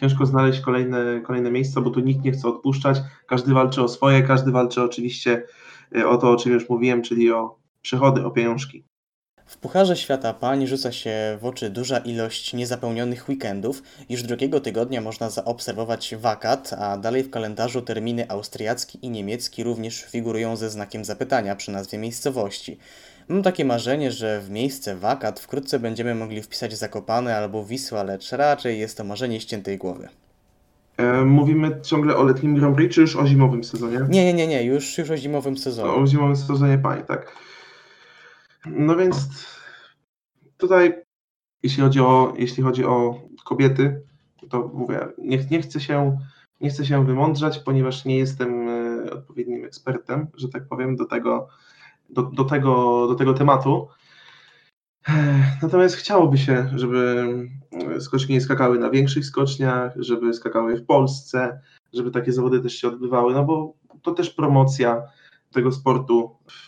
ciężko 0.00 0.26
znaleźć 0.26 0.60
kolejne, 0.60 1.20
kolejne 1.26 1.50
miejsca, 1.50 1.80
bo 1.80 1.90
tu 1.90 2.00
nikt 2.00 2.24
nie 2.24 2.32
chce 2.32 2.48
odpuszczać, 2.48 2.98
każdy 3.26 3.54
walczy 3.54 3.82
o 3.82 3.88
swoje, 3.88 4.22
każdy 4.22 4.50
walczy 4.50 4.82
oczywiście 4.82 5.42
e, 5.96 6.08
o 6.08 6.16
to, 6.16 6.30
o 6.30 6.36
czym 6.36 6.52
już 6.52 6.68
mówiłem, 6.68 7.02
czyli 7.02 7.32
o 7.32 7.58
przychody, 7.82 8.24
o 8.24 8.30
pieniążki. 8.30 8.84
W 9.48 9.56
Pucharze 9.56 9.96
Świata 9.96 10.34
Pań 10.34 10.66
rzuca 10.66 10.92
się 10.92 11.38
w 11.40 11.44
oczy 11.44 11.70
duża 11.70 11.98
ilość 11.98 12.54
niezapełnionych 12.54 13.28
weekendów. 13.28 13.82
Już 14.08 14.22
drugiego 14.22 14.60
tygodnia 14.60 15.00
można 15.00 15.30
zaobserwować 15.30 16.14
wakat, 16.16 16.72
a 16.78 16.98
dalej 16.98 17.22
w 17.22 17.30
kalendarzu 17.30 17.82
terminy 17.82 18.30
austriacki 18.30 18.98
i 19.02 19.10
niemiecki 19.10 19.64
również 19.64 20.04
figurują 20.04 20.56
ze 20.56 20.70
znakiem 20.70 21.04
zapytania 21.04 21.56
przy 21.56 21.70
nazwie 21.70 21.98
miejscowości. 21.98 22.78
Mam 23.28 23.42
takie 23.42 23.64
marzenie, 23.64 24.12
że 24.12 24.40
w 24.40 24.50
miejsce 24.50 24.96
wakat 24.96 25.40
wkrótce 25.40 25.78
będziemy 25.80 26.14
mogli 26.14 26.42
wpisać 26.42 26.76
Zakopane 26.76 27.36
albo 27.36 27.64
Wisła, 27.64 28.02
lecz 28.02 28.32
raczej 28.32 28.78
jest 28.78 28.96
to 28.98 29.04
marzenie 29.04 29.40
ściętej 29.40 29.78
głowy. 29.78 30.08
E, 30.96 31.24
Mówimy 31.24 31.80
ciągle 31.82 32.16
o 32.16 32.24
letnim 32.24 32.54
Grand 32.54 32.76
Prix, 32.76 32.94
czy 32.94 33.00
już 33.00 33.16
o 33.16 33.26
zimowym 33.26 33.64
sezonie? 33.64 34.00
Nie, 34.08 34.24
nie, 34.24 34.34
nie, 34.34 34.46
nie, 34.46 34.64
już, 34.64 34.98
już 34.98 35.10
o 35.10 35.16
zimowym 35.16 35.58
sezonie. 35.58 35.92
O 35.92 36.06
zimowym 36.06 36.36
sezonie 36.36 36.78
pań, 36.78 37.02
tak. 37.04 37.36
No 38.66 38.96
więc 38.96 39.16
tutaj, 40.56 40.94
jeśli 41.62 41.82
chodzi 41.82 42.00
o, 42.00 42.34
jeśli 42.38 42.62
chodzi 42.62 42.84
o 42.84 43.20
kobiety, 43.44 44.02
to 44.50 44.70
mówię, 44.74 45.00
nie, 45.18 45.38
nie, 45.50 45.62
chcę 45.62 45.80
się, 45.80 46.18
nie 46.60 46.70
chcę 46.70 46.84
się 46.86 47.06
wymądrzać, 47.06 47.58
ponieważ 47.58 48.04
nie 48.04 48.18
jestem 48.18 48.68
e, 48.68 49.10
odpowiednim 49.10 49.64
ekspertem, 49.64 50.26
że 50.34 50.48
tak 50.48 50.68
powiem, 50.68 50.96
do 50.96 51.04
tego, 51.04 51.48
do, 52.08 52.22
do 52.22 52.44
tego, 52.44 53.06
do 53.08 53.14
tego 53.14 53.34
tematu. 53.34 53.88
Natomiast 55.62 55.96
chciałoby 55.96 56.38
się, 56.38 56.70
żeby 56.74 57.26
skoczki 58.00 58.32
nie 58.32 58.40
skakały 58.40 58.78
na 58.78 58.90
większych 58.90 59.26
skoczniach, 59.26 59.92
żeby 59.96 60.34
skakały 60.34 60.76
w 60.76 60.86
Polsce, 60.86 61.60
żeby 61.92 62.10
takie 62.10 62.32
zawody 62.32 62.60
też 62.60 62.72
się 62.72 62.88
odbywały, 62.88 63.34
no 63.34 63.44
bo 63.44 63.74
to 64.02 64.12
też 64.12 64.30
promocja 64.30 65.02
tego 65.52 65.72
sportu 65.72 66.36
w, 66.50 66.66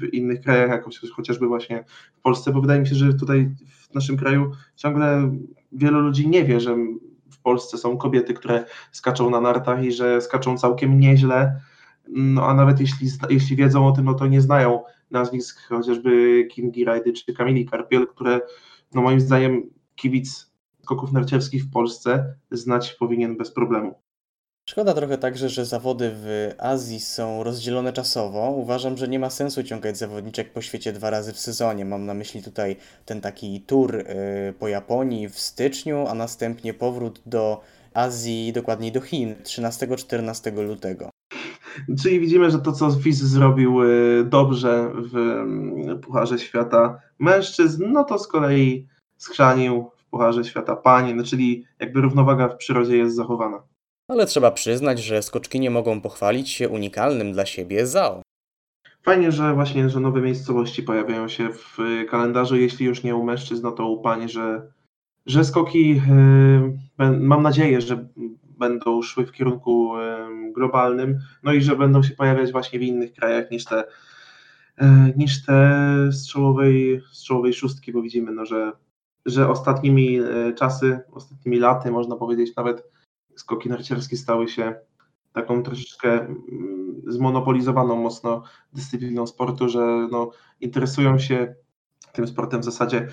w 0.00 0.14
innych 0.14 0.40
krajach, 0.40 0.70
jak 0.70 0.84
chociaż- 0.84 1.10
chociażby 1.10 1.46
właśnie 1.46 1.84
w 2.18 2.20
Polsce, 2.20 2.52
bo 2.52 2.60
wydaje 2.60 2.80
mi 2.80 2.86
się, 2.86 2.94
że 2.94 3.14
tutaj 3.14 3.50
w 3.66 3.94
naszym 3.94 4.16
kraju 4.16 4.52
ciągle 4.76 5.32
wielu 5.72 6.00
ludzi 6.00 6.28
nie 6.28 6.44
wie, 6.44 6.60
że 6.60 6.76
w 7.30 7.42
Polsce 7.42 7.78
są 7.78 7.96
kobiety, 7.96 8.34
które 8.34 8.64
skaczą 8.92 9.30
na 9.30 9.40
nartach 9.40 9.84
i 9.84 9.92
że 9.92 10.20
skaczą 10.20 10.58
całkiem 10.58 11.00
nieźle, 11.00 11.60
no 12.08 12.46
a 12.46 12.54
nawet 12.54 12.80
jeśli, 12.80 13.08
jeśli 13.30 13.56
wiedzą 13.56 13.86
o 13.86 13.92
tym, 13.92 14.04
no 14.04 14.14
to 14.14 14.26
nie 14.26 14.40
znają 14.40 14.82
nazwisk 15.10 15.68
chociażby 15.68 16.44
Kingi 16.50 16.84
Rajdy 16.84 17.12
czy 17.12 17.34
Kamili 17.34 17.66
Karpiel, 17.66 18.06
które 18.06 18.40
no 18.94 19.02
moim 19.02 19.20
zdaniem 19.20 19.70
kibic 19.96 20.52
skoków 20.82 21.12
narciarskich 21.12 21.64
w 21.64 21.70
Polsce 21.70 22.34
znać 22.50 22.92
powinien 22.92 23.36
bez 23.36 23.50
problemu. 23.50 23.94
Szkoda 24.68 24.94
trochę 24.94 25.18
także, 25.18 25.48
że 25.48 25.64
zawody 25.64 26.10
w 26.14 26.54
Azji 26.58 27.00
są 27.00 27.42
rozdzielone 27.42 27.92
czasowo. 27.92 28.50
Uważam, 28.50 28.96
że 28.96 29.08
nie 29.08 29.18
ma 29.18 29.30
sensu 29.30 29.62
ciągać 29.62 29.98
zawodniczek 29.98 30.52
po 30.52 30.62
świecie 30.62 30.92
dwa 30.92 31.10
razy 31.10 31.32
w 31.32 31.38
sezonie. 31.38 31.84
Mam 31.84 32.06
na 32.06 32.14
myśli 32.14 32.42
tutaj 32.42 32.76
ten 33.04 33.20
taki 33.20 33.60
tour 33.60 33.96
y, 33.96 34.04
po 34.58 34.68
Japonii 34.68 35.28
w 35.28 35.38
styczniu, 35.38 36.06
a 36.08 36.14
następnie 36.14 36.74
powrót 36.74 37.22
do 37.26 37.60
Azji, 37.94 38.52
dokładniej 38.52 38.92
do 38.92 39.00
Chin 39.00 39.34
13-14 39.42 40.66
lutego. 40.66 41.15
Czyli 42.02 42.20
widzimy, 42.20 42.50
że 42.50 42.58
to, 42.58 42.72
co 42.72 42.90
FIS 42.90 43.18
zrobił 43.18 43.82
y, 43.82 44.24
dobrze 44.24 44.92
w 44.94 45.16
mm, 45.16 46.00
Pucharze 46.00 46.38
Świata 46.38 47.00
Mężczyzn, 47.18 47.84
no 47.92 48.04
to 48.04 48.18
z 48.18 48.28
kolei 48.28 48.86
schrzanił 49.16 49.90
w 49.96 50.04
Pucharze 50.04 50.44
Świata 50.44 50.76
Pań, 50.76 51.14
no 51.14 51.24
czyli 51.24 51.64
jakby 51.80 52.00
równowaga 52.00 52.48
w 52.48 52.56
przyrodzie 52.56 52.96
jest 52.96 53.16
zachowana. 53.16 53.62
Ale 54.08 54.26
trzeba 54.26 54.50
przyznać, 54.50 55.02
że 55.02 55.22
skoczkinie 55.22 55.70
mogą 55.70 56.00
pochwalić 56.00 56.50
się 56.50 56.68
unikalnym 56.68 57.32
dla 57.32 57.46
siebie 57.46 57.86
ZAO. 57.86 58.22
Fajnie, 59.02 59.32
że 59.32 59.54
właśnie, 59.54 59.88
że 59.90 60.00
nowe 60.00 60.20
miejscowości 60.20 60.82
pojawiają 60.82 61.28
się 61.28 61.48
w 61.52 61.80
y, 61.80 62.04
kalendarzu, 62.04 62.56
jeśli 62.56 62.86
już 62.86 63.02
nie 63.02 63.16
u 63.16 63.24
mężczyzn, 63.24 63.62
no 63.62 63.72
to 63.72 63.88
u 63.88 64.02
pań, 64.02 64.28
że, 64.28 64.72
że 65.26 65.44
skoki, 65.44 66.00
y, 66.98 67.18
mam 67.20 67.42
nadzieję, 67.42 67.80
że 67.80 68.08
będą 68.56 69.02
szły 69.02 69.26
w 69.26 69.32
kierunku 69.32 69.92
globalnym, 70.52 71.18
no 71.42 71.52
i 71.52 71.62
że 71.62 71.76
będą 71.76 72.02
się 72.02 72.14
pojawiać 72.14 72.52
właśnie 72.52 72.78
w 72.78 72.82
innych 72.82 73.12
krajach 73.12 73.50
niż 73.50 73.64
te, 73.64 73.84
y, 74.82 74.84
niż 75.16 75.44
te 75.44 75.88
z 76.10 76.28
czołowej 77.24 77.52
szóstki, 77.52 77.92
bo 77.92 78.02
widzimy, 78.02 78.32
no, 78.32 78.46
że, 78.46 78.72
że 79.26 79.48
ostatnimi 79.48 80.20
y, 80.20 80.54
czasy, 80.54 81.00
ostatnimi 81.12 81.58
laty, 81.58 81.90
można 81.90 82.16
powiedzieć 82.16 82.56
nawet, 82.56 82.90
skoki 83.36 83.68
narciarskie 83.68 84.16
stały 84.16 84.48
się 84.48 84.74
taką 85.32 85.62
troszeczkę 85.62 86.34
zmonopolizowaną 87.06 87.96
mocno 87.96 88.42
dyscypliną 88.72 89.26
sportu, 89.26 89.68
że 89.68 90.08
no, 90.10 90.30
interesują 90.60 91.18
się 91.18 91.54
tym 92.12 92.26
sportem 92.26 92.60
w 92.60 92.64
zasadzie 92.64 93.08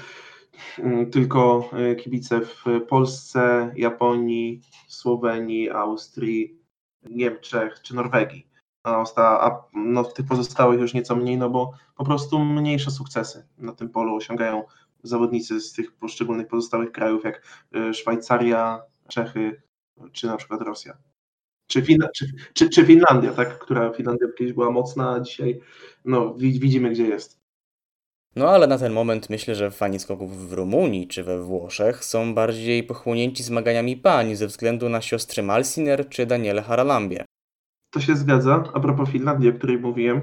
tylko 1.12 1.70
y, 1.92 1.96
kibice 1.96 2.42
w 2.42 2.64
Polsce, 2.88 3.74
Japonii, 3.76 4.62
Słowenii, 4.88 5.70
Austrii, 5.70 6.60
Niemczech 7.04 7.82
czy 7.82 7.96
Norwegii. 7.96 8.48
A, 8.84 9.62
no, 9.74 10.04
w 10.04 10.14
tych 10.14 10.26
pozostałych 10.26 10.80
już 10.80 10.94
nieco 10.94 11.16
mniej, 11.16 11.38
no 11.38 11.50
bo 11.50 11.74
po 11.96 12.06
prostu 12.06 12.40
mniejsze 12.40 12.92
sukcesy 12.92 13.48
na 13.58 13.74
tym 13.74 13.90
polu 13.90 14.16
osiągają 14.16 14.64
zawodnicy 15.04 15.62
z 15.62 15.74
tych 15.74 15.92
poszczególnych 15.92 16.48
pozostałych 16.48 16.92
krajów, 16.92 17.24
jak 17.24 17.66
y, 17.76 17.94
Szwajcaria, 17.94 18.82
Czechy 19.08 19.62
czy 20.12 20.28
na 20.28 20.38
przykład 20.38 20.62
Rosja. 20.62 20.98
Czy, 21.68 21.84
czy, 22.16 22.34
czy, 22.54 22.70
czy 22.70 22.86
Finlandia, 22.86 23.34
tak? 23.34 23.60
która 23.60 23.94
Finlandia 23.94 24.28
kiedyś 24.38 24.54
była 24.54 24.72
mocna, 24.72 25.14
a 25.14 25.20
dzisiaj 25.20 25.60
no, 26.06 26.34
wi- 26.34 26.60
widzimy, 26.60 26.90
gdzie 26.90 27.08
jest. 27.08 27.43
No 28.36 28.50
ale 28.50 28.68
na 28.68 28.78
ten 28.78 28.94
moment 28.94 29.30
myślę, 29.30 29.56
że 29.56 29.72
fani 29.72 30.00
skoków 30.00 30.50
w 30.50 30.54
Rumunii 30.54 31.08
czy 31.08 31.24
we 31.24 31.44
Włoszech 31.44 32.06
są 32.06 32.34
bardziej 32.34 32.84
pochłonięci 32.84 33.44
zmaganiami 33.44 33.98
pań 33.98 34.36
ze 34.36 34.48
względu 34.48 34.90
na 34.90 35.02
siostry 35.02 35.44
Malsiner 35.44 36.10
czy 36.10 36.26
Daniele 36.26 36.62
Haralambie. 36.62 37.26
To 37.94 38.00
się 38.00 38.16
zgadza. 38.16 38.64
A 38.74 38.80
propos 38.80 39.10
Finlandii, 39.10 39.50
o 39.50 39.54
której 39.54 39.78
mówiłem, 39.78 40.22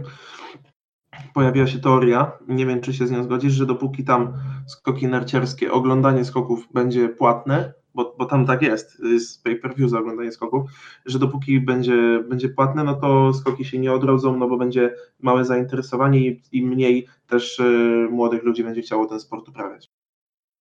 pojawiła 1.34 1.66
się 1.66 1.78
teoria, 1.78 2.32
nie 2.48 2.66
wiem 2.66 2.80
czy 2.80 2.94
się 2.94 3.06
z 3.06 3.10
nią 3.10 3.24
zgodzisz, 3.24 3.52
że 3.52 3.66
dopóki 3.66 4.04
tam 4.04 4.32
skoki 4.66 5.06
narciarskie, 5.06 5.72
oglądanie 5.72 6.24
skoków 6.24 6.68
będzie 6.74 7.08
płatne, 7.08 7.72
bo, 7.94 8.14
bo 8.18 8.24
tam 8.24 8.46
tak 8.46 8.62
jest, 8.62 9.00
jest 9.00 9.44
pay-per-view 9.44 9.90
za 9.90 9.98
oglądanie 9.98 10.32
skoków, 10.32 10.70
że 11.06 11.18
dopóki 11.18 11.60
będzie, 11.60 12.24
będzie 12.28 12.48
płatne, 12.48 12.84
no 12.84 12.94
to 12.94 13.34
skoki 13.34 13.64
się 13.64 13.78
nie 13.78 13.92
odrodzą, 13.92 14.36
no 14.36 14.48
bo 14.48 14.56
będzie 14.56 14.94
małe 15.20 15.44
zainteresowanie 15.44 16.20
i, 16.20 16.42
i 16.52 16.62
mniej 16.66 17.06
też 17.28 17.58
y, 17.58 18.08
młodych 18.10 18.42
ludzi 18.42 18.64
będzie 18.64 18.82
chciało 18.82 19.06
ten 19.06 19.20
sport 19.20 19.48
uprawiać. 19.48 19.90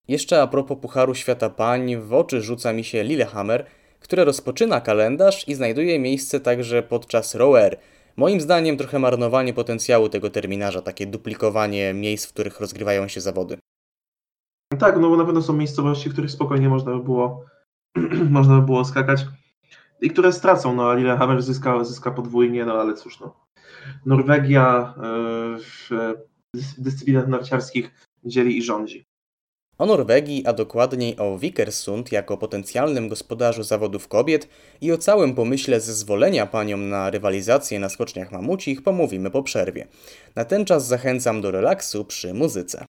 Jeszcze 0.09 0.43
a 0.43 0.47
propos 0.47 0.79
Pucharu 0.83 1.15
Świata 1.15 1.51
Pań, 1.51 1.97
w 1.97 2.15
oczy 2.15 2.43
rzuca 2.43 2.73
mi 2.73 2.85
się 2.85 3.05
Lillehammer, 3.05 3.67
które 4.01 4.25
rozpoczyna 4.25 4.81
kalendarz 4.81 5.49
i 5.49 5.55
znajduje 5.55 5.99
miejsce 5.99 6.41
także 6.41 6.83
podczas 6.83 7.35
Rower. 7.35 7.79
Moim 8.17 8.41
zdaniem 8.41 8.77
trochę 8.77 8.99
marnowanie 8.99 9.55
potencjału 9.55 10.09
tego 10.09 10.31
terminarza, 10.31 10.83
takie 10.83 11.07
duplikowanie 11.07 11.95
miejsc, 11.95 12.27
w 12.27 12.33
których 12.33 12.61
rozgrywają 12.61 13.09
się 13.09 13.21
zawody. 13.21 13.59
Tak, 14.79 14.99
no 15.01 15.11
bo 15.11 15.17
na 15.17 15.25
pewno 15.25 15.43
są 15.43 15.53
miejscowości, 15.53 16.09
w 16.09 16.13
których 16.13 16.31
spokojnie 16.31 16.69
można 16.69 16.93
by 16.93 17.03
było, 17.03 17.45
można 18.31 18.57
by 18.61 18.67
było 18.67 18.85
skakać 18.85 19.27
i 20.01 20.11
które 20.11 20.33
stracą, 20.33 20.75
no 20.75 20.91
a 20.91 20.95
Lillehammer 20.95 21.43
zyska, 21.43 21.85
zyska 21.85 22.11
podwójnie, 22.11 22.65
no 22.65 22.73
ale 22.73 22.95
cóż, 22.95 23.21
no. 23.21 23.47
Norwegia 24.07 24.95
y, 24.97 25.03
w 25.59 25.91
dys- 26.57 26.75
dyscyplinach 26.79 27.29
narciarskich 27.29 27.91
dzieli 28.25 28.59
i 28.59 28.63
rządzi. 28.63 29.07
O 29.79 29.87
Norwegii, 29.87 30.47
a 30.47 30.53
dokładniej 30.53 31.19
o 31.19 31.39
Vikersund 31.39 32.13
jako 32.13 32.37
potencjalnym 32.37 33.09
gospodarzu 33.09 33.63
zawodów 33.63 34.09
kobiet 34.09 34.49
i 34.81 34.93
o 34.93 34.99
całym 34.99 35.35
pomyśle 35.35 35.81
zezwolenia 35.81 36.47
paniom 36.47 36.89
na 36.89 37.11
rywalizację 37.11 37.81
na 37.81 37.89
skoczniach 37.89 38.33
mamucich 38.33 38.83
pomówimy 38.83 39.31
po 39.31 39.43
przerwie. 39.43 39.89
Na 40.37 40.45
ten 40.45 40.65
czas 40.65 40.87
zachęcam 40.87 41.41
do 41.41 41.51
relaksu 41.51 42.05
przy 42.05 42.35
muzyce. 42.35 42.87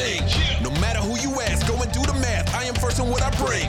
Everything. 0.00 0.62
No 0.62 0.70
matter 0.80 0.98
who 1.00 1.16
you 1.20 1.40
ask, 1.40 1.66
go 1.66 1.76
and 1.80 1.90
do 1.92 2.00
the 2.02 2.14
math. 2.14 2.52
I 2.54 2.64
am 2.64 2.74
first 2.74 2.98
in 2.98 3.08
what 3.08 3.22
I 3.22 3.30
bring. 3.36 3.68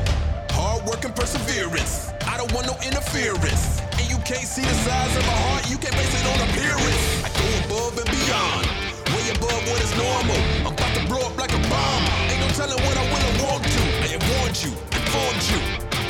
Hard 0.51 0.85
work 0.85 1.03
and 1.05 1.15
perseverance. 1.15 2.11
I 2.27 2.37
don't 2.37 2.51
want 2.53 2.67
no 2.67 2.75
interference. 2.83 3.81
And 3.99 4.09
you 4.09 4.17
can't 4.23 4.47
see 4.47 4.61
the 4.61 4.77
size 4.85 5.15
of 5.17 5.23
my 5.25 5.37
heart, 5.47 5.69
you 5.69 5.77
can't 5.77 5.95
base 5.95 6.11
it 6.11 6.25
on 6.27 6.39
appearance. 6.49 7.03
I 7.23 7.29
go 7.35 7.47
above 7.65 7.95
and 7.99 8.09
beyond. 8.09 8.65
Way 9.11 9.25
above 9.35 9.61
what 9.67 9.79
is 9.83 9.93
normal. 9.95 10.39
I'm 10.67 10.73
about 10.73 10.93
to 10.95 11.03
blow 11.07 11.21
up 11.23 11.35
like 11.37 11.53
a 11.53 11.61
bomb. 11.67 12.03
Ain't 12.31 12.41
no 12.41 12.49
telling 12.55 12.79
what 12.79 12.95
I 12.95 13.05
will 13.11 13.25
or 13.27 13.35
won't 13.43 13.63
do. 13.63 13.83
I 14.03 14.07
have 14.15 14.23
warned 14.35 14.57
you, 14.63 14.71
informed 14.91 15.43
you. 15.51 15.59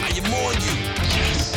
I 0.06 0.10
am 0.18 0.27
on 0.30 0.56
you. 0.65 0.76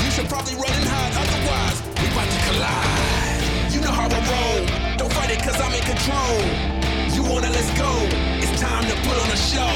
You 0.05 0.11
should 0.11 0.29
probably 0.29 0.57
run 0.57 0.73
and 0.73 0.89
hide, 0.89 1.15
otherwise 1.17 1.79
we 2.01 2.07
about 2.13 2.29
to 2.29 2.41
collide. 2.49 3.73
You 3.73 3.81
know 3.81 3.93
how 3.93 4.09
I 4.09 4.21
roll. 4.31 4.61
Don't 4.97 5.13
fight 5.13 5.31
it 5.31 5.41
cause 5.43 5.59
I'm 5.61 5.73
in 5.73 5.85
control. 5.85 6.39
You 7.13 7.23
wanna 7.23 7.51
let's 7.51 7.71
go. 7.79 8.34
Time 8.57 8.85
to 8.85 8.95
put 9.03 9.19
on 9.19 9.31
a 9.31 9.37
show. 9.37 9.67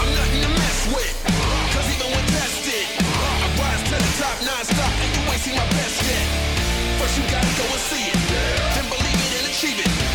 I'm 0.00 0.14
nothing 0.14 0.42
to 0.42 0.48
mess 0.48 0.86
with. 0.94 1.16
Cause 1.74 1.86
even 1.90 2.06
when 2.14 2.24
tested, 2.30 2.86
I 3.00 3.48
rise 3.58 3.82
to 3.90 3.96
the 3.98 4.10
top 4.22 4.38
non-stop 4.46 4.92
and 5.02 5.10
you 5.16 5.32
ain't 5.32 5.40
seen 5.42 5.56
my 5.56 5.66
best 5.66 5.98
yet. 6.06 6.26
First 7.00 7.18
you 7.18 7.24
gotta 7.28 7.50
go 7.58 7.66
and 7.74 7.82
see 7.90 8.04
it. 8.06 8.18
Then 8.74 8.86
believe 8.88 9.18
it 9.18 9.32
and 9.40 9.46
achieve 9.50 9.80
it. 9.80 10.09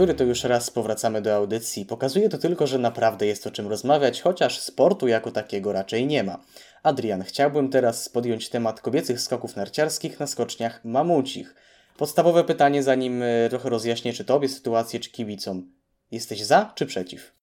Który 0.00 0.14
to 0.14 0.24
już 0.24 0.44
raz 0.44 0.70
powracamy 0.70 1.22
do 1.22 1.36
audycji. 1.36 1.86
Pokazuje 1.86 2.28
to 2.28 2.38
tylko, 2.38 2.66
że 2.66 2.78
naprawdę 2.78 3.26
jest 3.26 3.46
o 3.46 3.50
czym 3.50 3.68
rozmawiać, 3.68 4.22
chociaż 4.22 4.60
sportu 4.60 5.08
jako 5.08 5.30
takiego 5.30 5.72
raczej 5.72 6.06
nie 6.06 6.24
ma. 6.24 6.38
Adrian, 6.82 7.22
chciałbym 7.22 7.68
teraz 7.68 8.08
podjąć 8.08 8.48
temat 8.48 8.80
kobiecych 8.80 9.20
skoków 9.20 9.56
narciarskich 9.56 10.20
na 10.20 10.26
skoczniach 10.26 10.84
mamucich. 10.84 11.54
Podstawowe 11.98 12.44
pytanie, 12.44 12.82
zanim 12.82 13.22
e, 13.22 13.48
trochę 13.48 13.68
rozjaśnię 13.68 14.12
czy 14.12 14.24
tobie 14.24 14.48
sytuację, 14.48 15.00
czy 15.00 15.10
kibicom. 15.10 15.72
Jesteś 16.10 16.42
za 16.42 16.72
czy 16.74 16.86
przeciw? 16.86 17.34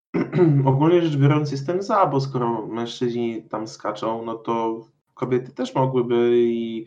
Ogólnie 0.66 1.02
rzecz 1.02 1.16
biorąc 1.16 1.52
jestem 1.52 1.82
za, 1.82 2.06
bo 2.06 2.20
skoro 2.20 2.66
mężczyźni 2.66 3.42
tam 3.42 3.68
skaczą, 3.68 4.24
no 4.24 4.34
to 4.34 4.86
kobiety 5.14 5.52
też 5.52 5.74
mogłyby 5.74 6.30
i 6.34 6.86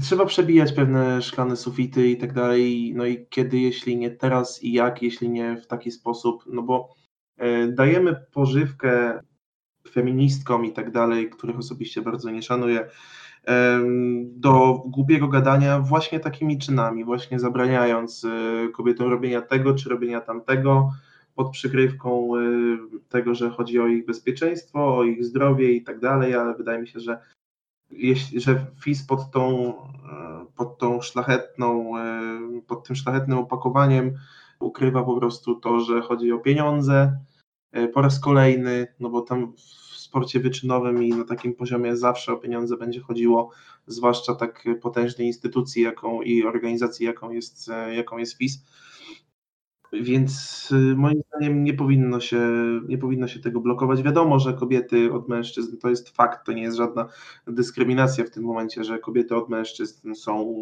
trzeba 0.00 0.26
przebijać 0.26 0.72
pewne 0.72 1.22
szklane 1.22 1.56
sufity 1.56 2.08
i 2.08 2.16
tak 2.16 2.32
dalej. 2.32 2.92
No 2.96 3.06
i 3.06 3.26
kiedy, 3.30 3.58
jeśli 3.58 3.96
nie 3.96 4.10
teraz 4.10 4.62
i 4.62 4.72
jak, 4.72 5.02
jeśli 5.02 5.30
nie 5.30 5.56
w 5.56 5.66
taki 5.66 5.90
sposób, 5.90 6.44
no 6.46 6.62
bo 6.62 6.94
e, 7.36 7.68
dajemy 7.68 8.16
pożywkę 8.32 9.20
feministkom 9.90 10.64
i 10.64 10.72
tak 10.72 10.90
dalej, 10.90 11.30
których 11.30 11.58
osobiście 11.58 12.02
bardzo 12.02 12.30
nie 12.30 12.42
szanuję, 12.42 12.88
do 14.22 14.82
głupiego 14.86 15.28
gadania 15.28 15.80
właśnie 15.80 16.20
takimi 16.20 16.58
czynami, 16.58 17.04
właśnie 17.04 17.40
zabraniając 17.40 18.24
e, 18.24 18.68
kobietom 18.68 19.10
robienia 19.10 19.42
tego 19.42 19.74
czy 19.74 19.88
robienia 19.88 20.20
tamtego, 20.20 20.90
pod 21.34 21.50
przykrywką 21.50 22.36
y, 22.36 22.78
tego, 23.08 23.34
że 23.34 23.50
chodzi 23.50 23.80
o 23.80 23.86
ich 23.86 24.06
bezpieczeństwo, 24.06 24.96
o 24.96 25.04
ich 25.04 25.24
zdrowie 25.24 25.72
i 25.72 25.82
tak 25.82 26.00
dalej, 26.00 26.34
ale 26.34 26.54
wydaje 26.54 26.80
mi 26.80 26.88
się, 26.88 27.00
że 27.00 27.20
że 28.36 28.66
FIS 28.80 29.06
pod 29.06 29.30
tą, 29.30 29.70
y, 29.70 30.52
pod 30.56 30.78
tą 30.78 31.02
szlachetną, 31.02 31.98
y, 32.58 32.62
pod 32.66 32.86
tym 32.86 32.96
szlachetnym 32.96 33.38
opakowaniem 33.38 34.14
ukrywa 34.60 35.02
po 35.02 35.16
prostu 35.16 35.54
to, 35.54 35.80
że 35.80 36.00
chodzi 36.00 36.32
o 36.32 36.38
pieniądze 36.38 37.18
y, 37.76 37.88
po 37.88 38.02
raz 38.02 38.20
kolejny, 38.20 38.86
no 39.00 39.10
bo 39.10 39.20
tam 39.20 39.52
w 39.52 39.60
sporcie 40.00 40.40
wyczynowym 40.40 41.02
i 41.02 41.08
na 41.08 41.24
takim 41.24 41.54
poziomie 41.54 41.96
zawsze 41.96 42.32
o 42.32 42.36
pieniądze 42.36 42.76
będzie 42.76 43.00
chodziło, 43.00 43.50
zwłaszcza 43.86 44.34
tak 44.34 44.64
potężnej 44.82 45.26
instytucji 45.26 45.82
jaką 45.82 46.22
i 46.22 46.44
organizacji, 46.44 47.06
jaką 47.06 47.30
jest, 47.30 47.70
jaką 47.96 48.18
jest 48.18 48.38
FIS. 48.38 48.64
Więc 49.92 50.68
y, 50.72 50.96
moim 50.96 51.22
zdaniem 51.28 51.64
nie 51.64 51.74
powinno, 51.74 52.20
się, 52.20 52.40
nie 52.88 52.98
powinno 52.98 53.28
się 53.28 53.40
tego 53.40 53.60
blokować. 53.60 54.02
Wiadomo, 54.02 54.38
że 54.38 54.54
kobiety 54.54 55.12
od 55.12 55.28
mężczyzn 55.28 55.76
to 55.76 55.90
jest 55.90 56.08
fakt, 56.08 56.46
to 56.46 56.52
nie 56.52 56.62
jest 56.62 56.76
żadna 56.76 57.08
dyskryminacja 57.46 58.24
w 58.24 58.30
tym 58.30 58.44
momencie, 58.44 58.84
że 58.84 58.98
kobiety 58.98 59.36
od 59.36 59.48
mężczyzn 59.48 60.14
są 60.14 60.54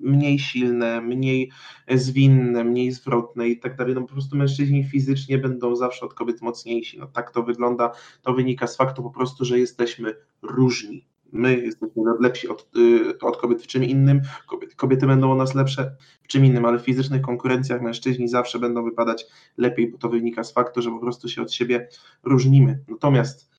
mniej 0.00 0.38
silne, 0.38 1.00
mniej 1.00 1.50
zwinne, 1.94 2.64
mniej 2.64 2.92
zwrotne 2.92 3.48
i 3.48 3.58
tak 3.58 3.76
dalej. 3.76 3.94
No 3.94 4.00
po 4.00 4.12
prostu 4.12 4.36
mężczyźni 4.36 4.84
fizycznie 4.84 5.38
będą 5.38 5.76
zawsze 5.76 6.06
od 6.06 6.14
kobiet 6.14 6.42
mocniejsi. 6.42 6.98
No 6.98 7.06
tak 7.06 7.30
to 7.30 7.42
wygląda, 7.42 7.92
to 8.22 8.34
wynika 8.34 8.66
z 8.66 8.76
faktu 8.76 9.02
po 9.02 9.10
prostu, 9.10 9.44
że 9.44 9.58
jesteśmy 9.58 10.14
różni. 10.42 11.15
My 11.36 11.60
jesteśmy 11.60 12.02
lepsi 12.20 12.48
od, 12.48 12.70
y, 12.76 13.18
od 13.18 13.36
kobiet 13.36 13.62
w 13.62 13.66
czym 13.66 13.84
innym, 13.84 14.20
kobiety, 14.46 14.76
kobiety 14.76 15.06
będą 15.06 15.32
o 15.32 15.34
nas 15.34 15.54
lepsze 15.54 15.96
w 16.22 16.26
czym 16.26 16.44
innym, 16.44 16.64
ale 16.64 16.78
w 16.78 16.82
fizycznych 16.82 17.22
konkurencjach 17.22 17.82
mężczyźni 17.82 18.28
zawsze 18.28 18.58
będą 18.58 18.84
wypadać 18.84 19.26
lepiej, 19.56 19.90
bo 19.90 19.98
to 19.98 20.08
wynika 20.08 20.44
z 20.44 20.52
faktu, 20.52 20.82
że 20.82 20.90
po 20.90 20.98
prostu 20.98 21.28
się 21.28 21.42
od 21.42 21.52
siebie 21.52 21.88
różnimy. 22.24 22.78
Natomiast 22.88 23.50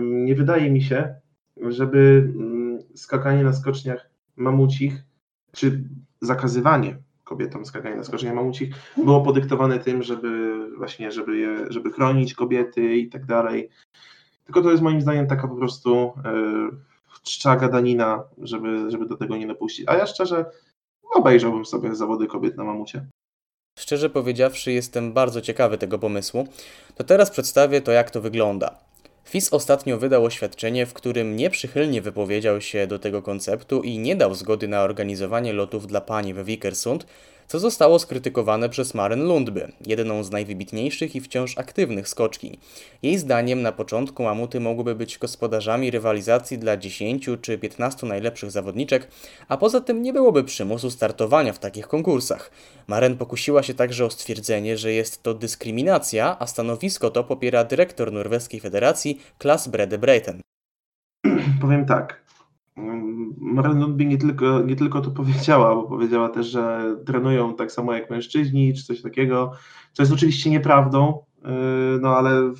nie 0.00 0.34
wydaje 0.34 0.70
mi 0.70 0.82
się, 0.82 1.14
żeby 1.56 2.32
mm, 2.36 2.78
skakanie 2.94 3.44
na 3.44 3.52
skoczniach 3.52 4.10
mamucich, 4.36 5.02
czy 5.52 5.84
zakazywanie 6.20 6.96
kobietom 7.24 7.64
skakania 7.64 7.96
na 7.96 8.04
skoczniach 8.04 8.34
mamucich 8.34 8.74
było 8.96 9.20
podyktowane 9.20 9.78
tym, 9.78 10.02
żeby 10.02 10.52
właśnie, 10.76 11.12
żeby 11.12 11.36
je, 11.36 11.66
żeby 11.68 11.90
chronić 11.90 12.34
kobiety 12.34 12.96
i 12.96 13.08
tak 13.08 13.26
dalej. 13.26 13.68
Tylko 14.44 14.62
to 14.62 14.70
jest 14.70 14.82
moim 14.82 15.00
zdaniem 15.00 15.26
taka 15.26 15.48
po 15.48 15.56
prostu 15.56 16.12
e, 16.24 16.91
czcza 17.22 17.56
gadanina, 17.56 18.24
żeby, 18.38 18.90
żeby 18.90 19.06
do 19.06 19.16
tego 19.16 19.36
nie 19.36 19.46
dopuścić. 19.46 19.88
A 19.88 19.94
ja 19.94 20.06
szczerze 20.06 20.44
obejrzałbym 21.14 21.64
sobie 21.64 21.94
zawody 21.94 22.26
kobiet 22.26 22.56
na 22.56 22.64
mamucie. 22.64 23.06
Szczerze 23.78 24.10
powiedziawszy, 24.10 24.72
jestem 24.72 25.12
bardzo 25.12 25.40
ciekawy 25.40 25.78
tego 25.78 25.98
pomysłu. 25.98 26.48
To 26.94 27.04
teraz 27.04 27.30
przedstawię 27.30 27.80
to, 27.80 27.92
jak 27.92 28.10
to 28.10 28.20
wygląda. 28.20 28.78
FIS 29.24 29.52
ostatnio 29.52 29.98
wydał 29.98 30.24
oświadczenie, 30.24 30.86
w 30.86 30.92
którym 30.92 31.36
nieprzychylnie 31.36 32.02
wypowiedział 32.02 32.60
się 32.60 32.86
do 32.86 32.98
tego 32.98 33.22
konceptu 33.22 33.82
i 33.82 33.98
nie 33.98 34.16
dał 34.16 34.34
zgody 34.34 34.68
na 34.68 34.82
organizowanie 34.82 35.52
lotów 35.52 35.86
dla 35.86 36.00
pani 36.00 36.34
we 36.34 36.44
Vikersund, 36.44 37.06
co 37.46 37.58
zostało 37.58 37.98
skrytykowane 37.98 38.68
przez 38.68 38.94
Maren 38.94 39.24
Lundby, 39.24 39.72
jedną 39.86 40.24
z 40.24 40.30
najwybitniejszych 40.30 41.16
i 41.16 41.20
wciąż 41.20 41.58
aktywnych 41.58 42.08
skoczkiń. 42.08 42.58
Jej 43.02 43.18
zdaniem 43.18 43.62
na 43.62 43.72
początku 43.72 44.22
mamuty 44.22 44.60
mogłyby 44.60 44.94
być 44.94 45.18
gospodarzami 45.18 45.90
rywalizacji 45.90 46.58
dla 46.58 46.76
10 46.76 47.30
czy 47.42 47.58
15 47.58 48.06
najlepszych 48.06 48.50
zawodniczek, 48.50 49.08
a 49.48 49.56
poza 49.56 49.80
tym 49.80 50.02
nie 50.02 50.12
byłoby 50.12 50.44
przymusu 50.44 50.90
startowania 50.90 51.52
w 51.52 51.58
takich 51.58 51.88
konkursach. 51.88 52.50
Maren 52.86 53.16
pokusiła 53.16 53.62
się 53.62 53.74
także 53.74 54.04
o 54.04 54.10
stwierdzenie, 54.10 54.76
że 54.76 54.92
jest 54.92 55.22
to 55.22 55.34
dyskryminacja, 55.34 56.36
a 56.38 56.46
stanowisko 56.46 57.10
to 57.10 57.24
popiera 57.24 57.64
dyrektor 57.64 58.12
norweskiej 58.12 58.60
federacji 58.60 59.20
Klas 59.38 59.68
Brede 59.68 59.98
Breiten. 59.98 60.40
Powiem 61.62 61.86
tak. 61.86 62.22
Mm, 62.76 63.34
Maren 63.38 63.80
Lundby 63.80 64.04
nie 64.04 64.18
tylko, 64.18 64.60
nie 64.60 64.76
tylko 64.76 65.00
to 65.00 65.10
powiedziała, 65.10 65.74
bo 65.74 65.82
powiedziała 65.82 66.28
też, 66.28 66.46
że 66.46 66.96
trenują 67.06 67.56
tak 67.56 67.72
samo 67.72 67.94
jak 67.94 68.10
mężczyźni, 68.10 68.74
czy 68.74 68.84
coś 68.84 69.02
takiego, 69.02 69.52
co 69.92 70.02
jest 70.02 70.12
oczywiście 70.12 70.50
nieprawdą, 70.50 71.24
yy, 71.44 71.50
no 72.00 72.16
ale 72.16 72.52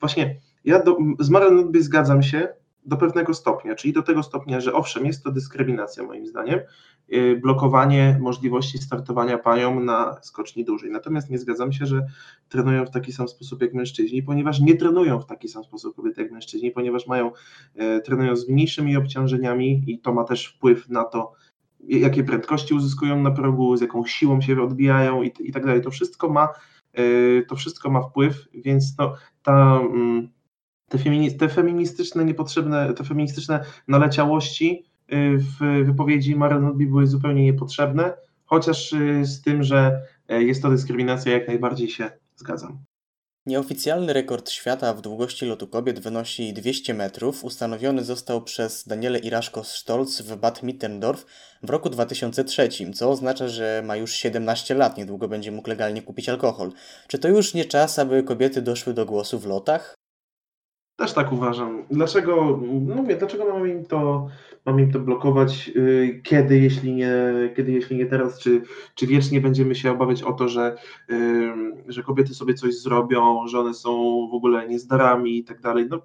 właśnie 0.00 0.36
ja 0.64 0.82
do, 0.82 0.96
z 1.20 1.30
Maren 1.30 1.54
Lundby 1.54 1.82
zgadzam 1.82 2.22
się 2.22 2.48
do 2.86 2.96
pewnego 2.96 3.34
stopnia, 3.34 3.74
czyli 3.74 3.92
do 3.92 4.02
tego 4.02 4.22
stopnia, 4.22 4.60
że 4.60 4.72
owszem, 4.72 5.06
jest 5.06 5.24
to 5.24 5.32
dyskryminacja 5.32 6.02
moim 6.02 6.26
zdaniem, 6.26 6.60
yy, 7.08 7.36
blokowanie 7.36 8.18
możliwości 8.20 8.78
startowania 8.78 9.38
panią 9.38 9.80
na 9.80 10.16
skoczni 10.22 10.64
dużej. 10.64 10.90
Natomiast 10.90 11.30
nie 11.30 11.38
zgadzam 11.38 11.72
się, 11.72 11.86
że 11.86 12.06
trenują 12.48 12.86
w 12.86 12.90
taki 12.90 13.12
sam 13.12 13.28
sposób 13.28 13.62
jak 13.62 13.74
mężczyźni, 13.74 14.22
ponieważ 14.22 14.60
nie 14.60 14.76
trenują 14.76 15.20
w 15.20 15.26
taki 15.26 15.48
sam 15.48 15.64
sposób 15.64 15.96
kobiety 15.96 16.22
jak 16.22 16.32
mężczyźni, 16.32 16.70
ponieważ 16.70 17.06
mają, 17.06 17.30
e, 17.74 18.00
trenują 18.00 18.36
z 18.36 18.48
mniejszymi 18.48 18.96
obciążeniami 18.96 19.84
i 19.86 19.98
to 19.98 20.12
ma 20.12 20.24
też 20.24 20.46
wpływ 20.46 20.88
na 20.88 21.04
to, 21.04 21.32
jakie 21.80 22.24
prędkości 22.24 22.74
uzyskują 22.74 23.22
na 23.22 23.30
progu, 23.30 23.76
z 23.76 23.80
jaką 23.80 24.06
siłą 24.06 24.40
się 24.40 24.62
odbijają 24.62 25.22
i, 25.22 25.32
i 25.40 25.52
tak 25.52 25.66
dalej. 25.66 25.82
To 25.82 25.90
wszystko 25.90 26.28
ma, 26.28 26.48
e, 26.92 27.02
to 27.42 27.56
wszystko 27.56 27.90
ma 27.90 28.02
wpływ, 28.02 28.48
więc 28.54 28.98
no, 28.98 29.14
ta, 29.42 29.80
mm, 29.80 30.28
te, 30.92 30.98
femini, 30.98 31.36
te 31.36 31.48
feministyczne 31.48 32.24
niepotrzebne, 32.24 32.94
te 32.94 33.04
feministyczne 33.04 33.64
naleciałości 33.88 34.84
e, 35.08 35.16
w 35.36 35.84
wypowiedzi 35.84 36.36
Maren 36.36 36.62
Nudby 36.62 36.86
były 36.86 37.06
zupełnie 37.06 37.44
niepotrzebne, 37.44 38.12
chociaż 38.44 38.92
e, 38.92 39.24
z 39.24 39.42
tym, 39.42 39.62
że 39.62 40.02
e, 40.28 40.42
jest 40.42 40.62
to 40.62 40.70
dyskryminacja, 40.70 41.32
jak 41.32 41.48
najbardziej 41.48 41.88
się 41.88 42.10
zgadzam. 42.36 42.78
Nieoficjalny 43.46 44.12
rekord 44.12 44.50
świata 44.50 44.94
w 44.94 45.00
długości 45.00 45.46
lotu 45.46 45.66
kobiet 45.66 46.00
wynosi 46.00 46.52
200 46.52 46.94
metrów. 46.94 47.44
Ustanowiony 47.44 48.04
został 48.04 48.42
przez 48.42 48.88
Daniele 48.88 49.18
Iraszko-Stolz 49.18 50.22
w 50.22 50.36
Bad 50.36 50.62
Mitterndorf 50.62 51.26
w 51.62 51.70
roku 51.70 51.90
2003, 51.90 52.68
co 52.94 53.10
oznacza, 53.10 53.48
że 53.48 53.82
ma 53.86 53.96
już 53.96 54.12
17 54.12 54.74
lat, 54.74 54.96
niedługo 54.98 55.28
będzie 55.28 55.52
mógł 55.52 55.68
legalnie 55.68 56.02
kupić 56.02 56.28
alkohol. 56.28 56.72
Czy 57.08 57.18
to 57.18 57.28
już 57.28 57.54
nie 57.54 57.64
czas, 57.64 57.98
aby 57.98 58.22
kobiety 58.22 58.62
doszły 58.62 58.94
do 58.94 59.06
głosu 59.06 59.38
w 59.38 59.46
lotach? 59.46 60.01
Też 60.96 61.12
tak 61.12 61.32
uważam. 61.32 61.84
Dlaczego, 61.90 62.60
no 62.86 62.94
mówię, 62.94 63.16
dlaczego 63.16 63.44
mamy 63.44 63.68
im 63.70 63.84
to, 63.84 64.28
mamy 64.66 64.82
im 64.82 64.92
to 64.92 65.00
blokować, 65.00 65.68
yy, 65.68 66.20
kiedy, 66.22 66.58
jeśli 66.58 66.92
nie, 66.94 67.12
kiedy, 67.56 67.72
jeśli 67.72 67.96
nie 67.96 68.06
teraz, 68.06 68.38
czy, 68.38 68.62
czy 68.94 69.06
wiecznie 69.06 69.40
będziemy 69.40 69.74
się 69.74 69.90
obawiać 69.90 70.22
o 70.22 70.32
to, 70.32 70.48
że, 70.48 70.76
yy, 71.08 71.52
że 71.88 72.02
kobiety 72.02 72.34
sobie 72.34 72.54
coś 72.54 72.74
zrobią, 72.74 73.46
że 73.46 73.58
one 73.58 73.74
są 73.74 73.90
w 74.30 74.34
ogóle 74.34 74.68
niezdarami 74.68 75.38
i 75.38 75.44
tak 75.44 75.60
dalej. 75.60 75.86
No, 75.90 76.02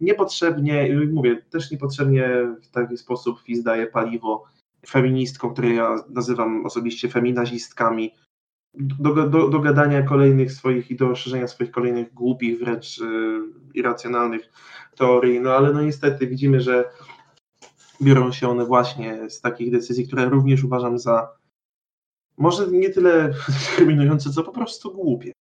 niepotrzebnie, 0.00 0.88
yy, 0.88 1.06
mówię, 1.06 1.42
też 1.50 1.70
niepotrzebnie 1.70 2.28
w 2.62 2.68
taki 2.70 2.96
sposób 2.96 3.40
FIS 3.40 3.62
daje 3.62 3.86
paliwo 3.86 4.44
feministkom, 4.88 5.52
które 5.52 5.70
ja 5.70 5.96
nazywam 6.08 6.66
osobiście 6.66 7.08
feminazistkami, 7.08 8.14
do, 8.74 9.28
do, 9.28 9.48
do 9.48 9.58
gadania 9.58 10.02
kolejnych 10.02 10.52
swoich 10.52 10.90
i 10.90 10.96
do 10.96 11.14
szerzenia 11.14 11.48
swoich 11.48 11.70
kolejnych 11.70 12.14
głupich, 12.14 12.58
wręcz 12.58 12.98
yy, 12.98 13.42
irracjonalnych 13.74 14.52
teorii, 14.96 15.40
no 15.40 15.52
ale 15.52 15.72
no 15.72 15.82
niestety 15.82 16.26
widzimy, 16.26 16.60
że 16.60 16.84
biorą 18.02 18.32
się 18.32 18.48
one 18.48 18.64
właśnie 18.64 19.30
z 19.30 19.40
takich 19.40 19.72
decyzji, 19.72 20.06
które 20.06 20.24
również 20.24 20.64
uważam 20.64 20.98
za 20.98 21.28
może 22.38 22.66
nie 22.68 22.90
tyle 22.90 23.28
dyskryminujące, 23.48 24.30
co 24.30 24.42
po 24.42 24.52
prostu 24.52 24.92
głupie. 24.92 25.32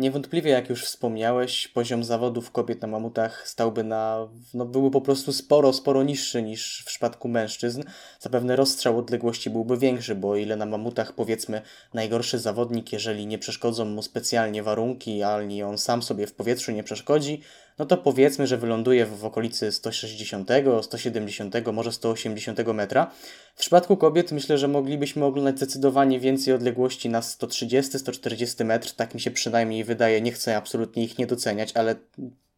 Niewątpliwie, 0.00 0.50
jak 0.50 0.70
już 0.70 0.84
wspomniałeś, 0.84 1.68
poziom 1.68 2.04
zawodów 2.04 2.50
kobiet 2.50 2.82
na 2.82 2.88
mamutach 2.88 3.48
stałby 3.48 3.84
na, 3.84 4.28
no 4.54 4.64
byłby 4.64 4.90
po 4.90 5.00
prostu 5.00 5.32
sporo, 5.32 5.72
sporo 5.72 6.02
niższy 6.02 6.42
niż 6.42 6.82
w 6.82 6.84
przypadku 6.84 7.28
mężczyzn. 7.28 7.82
Zapewne 8.20 8.56
rozstrzał 8.56 8.98
odległości 8.98 9.50
byłby 9.50 9.76
większy, 9.76 10.14
bo 10.14 10.36
ile 10.36 10.56
na 10.56 10.66
mamutach 10.66 11.12
powiedzmy 11.12 11.62
najgorszy 11.94 12.38
zawodnik, 12.38 12.92
jeżeli 12.92 13.26
nie 13.26 13.38
przeszkodzą 13.38 13.84
mu 13.84 14.02
specjalnie 14.02 14.62
warunki, 14.62 15.22
ani 15.22 15.62
on 15.62 15.78
sam 15.78 16.02
sobie 16.02 16.26
w 16.26 16.32
powietrzu 16.32 16.72
nie 16.72 16.82
przeszkodzi, 16.82 17.40
no 17.80 17.86
to 17.86 17.96
powiedzmy, 17.96 18.46
że 18.46 18.56
wyląduje 18.56 19.06
w 19.06 19.24
okolicy 19.24 19.72
160, 19.72 20.48
170, 20.82 21.54
może 21.72 21.92
180 21.92 22.58
metra. 22.74 23.10
W 23.54 23.60
przypadku 23.60 23.96
kobiet 23.96 24.32
myślę, 24.32 24.58
że 24.58 24.68
moglibyśmy 24.68 25.24
oglądać 25.24 25.56
zdecydowanie 25.56 26.20
więcej 26.20 26.54
odległości 26.54 27.08
na 27.08 27.20
130-140 27.20 28.64
metr, 28.64 28.92
tak 28.92 29.14
mi 29.14 29.20
się 29.20 29.30
przynajmniej 29.30 29.84
wydaje. 29.84 30.20
Nie 30.20 30.32
chcę 30.32 30.56
absolutnie 30.56 31.04
ich 31.04 31.18
nie 31.18 31.26
doceniać, 31.26 31.72
ale 31.74 31.94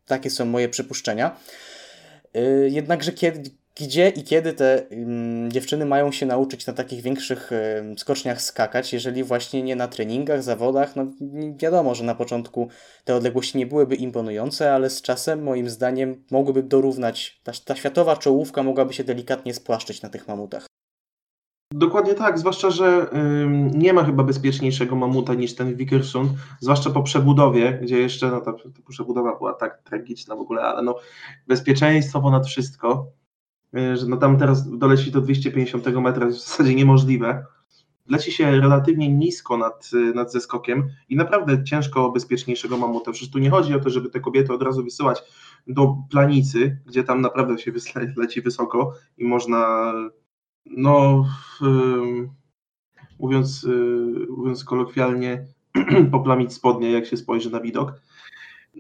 takie 0.07 0.31
są 0.31 0.45
moje 0.45 0.69
przypuszczenia. 0.69 1.37
Yy, 2.35 2.71
jednakże 2.71 3.13
kiedy, 3.13 3.51
gdzie 3.75 4.09
i 4.09 4.25
kiedy 4.25 4.53
te 4.53 4.87
um, 4.91 5.53
dziewczyny 5.53 5.87
mają 5.87 6.13
się 6.13 6.27
nauczyć 6.27 6.67
na 6.67 6.73
takich 6.73 7.03
większych 7.03 7.51
skoczniach 7.97 8.43
skakać, 8.43 8.93
jeżeli 8.93 9.25
właśnie 9.25 9.63
nie 9.63 9.77
na 9.77 9.89
treningach, 9.89 10.43
zawodach, 10.43 10.97
no 10.97 11.07
wiadomo, 11.57 11.95
że 11.95 12.05
na 12.05 12.15
początku 12.15 12.69
te 13.05 13.15
odległości 13.15 13.59
nie 13.59 13.67
byłyby 13.67 13.97
imponujące, 13.97 14.75
ale 14.75 14.91
z 14.91 15.03
czasem 15.03 15.43
moim 15.43 15.69
zdaniem 15.69 16.25
mogłyby 16.31 16.63
dorównać, 16.63 17.41
ta, 17.45 17.53
ta 17.65 17.77
światowa 17.77 18.17
czołówka 18.17 18.63
mogłaby 18.63 18.93
się 18.93 19.05
delikatnie 19.05 19.55
spłaszczyć 19.55 20.03
na 20.03 20.09
tych 20.09 20.29
mamutach. 20.29 20.67
Dokładnie 21.75 22.15
tak, 22.15 22.39
zwłaszcza, 22.39 22.71
że 22.71 23.07
nie 23.75 23.93
ma 23.93 24.05
chyba 24.05 24.25
bezpieczniejszego 24.25 24.97
mamuta 24.97 25.35
niż 25.35 25.55
ten 25.55 25.77
Wickersund, 25.77 26.33
zwłaszcza 26.61 26.91
po 26.91 27.03
przebudowie, 27.03 27.79
gdzie 27.83 27.99
jeszcze 27.99 28.29
no, 28.29 28.41
ta, 28.41 28.53
ta 28.53 28.69
przebudowa 28.89 29.37
była 29.39 29.55
tak 29.55 29.83
tragiczna 29.83 30.37
w 30.37 30.41
ogóle, 30.41 30.63
ale 30.63 30.83
no, 30.83 30.99
bezpieczeństwo 31.47 32.21
ponad 32.21 32.47
wszystko 32.47 33.13
że 33.73 34.07
no 34.09 34.17
tam 34.17 34.39
teraz 34.39 34.79
doleci 34.79 35.11
do 35.11 35.21
250 35.21 35.87
metra 35.87 36.27
jest 36.27 36.39
w 36.39 36.49
zasadzie 36.49 36.75
niemożliwe. 36.75 37.47
Leci 38.09 38.33
się 38.33 38.51
relatywnie 38.51 39.09
nisko 39.09 39.57
nad, 39.57 39.91
nad 40.15 40.33
zeskokiem 40.33 40.89
i 41.09 41.17
naprawdę 41.17 41.65
ciężko 41.65 42.11
bezpieczniejszego 42.11 42.79
mamuta. 42.79 43.13
Przecież 43.13 43.31
tu 43.31 43.39
nie 43.39 43.51
chodzi 43.51 43.75
o 43.75 43.81
to, 43.81 43.91
żeby 43.91 44.11
te 44.11 44.21
kobiety 44.21 44.53
od 44.53 44.63
razu 44.63 44.85
wysyłać 44.85 45.23
do 45.67 45.97
planicy, 46.11 46.79
gdzie 46.87 47.05
tam 47.05 47.21
naprawdę 47.21 47.59
się 47.59 47.73
leci 48.17 48.43
wysoko 48.43 48.95
i 49.19 49.25
można, 49.25 49.93
no, 50.67 51.25
yy, 51.61 52.29
mówiąc, 53.21 53.67
mówiąc 54.31 54.65
kolokwialnie, 54.65 55.47
poplamić 56.13 56.53
spodnie, 56.53 56.91
jak 56.91 57.07
się 57.07 57.17
spojrzy 57.17 57.51
na 57.51 57.61
widok. 57.61 57.93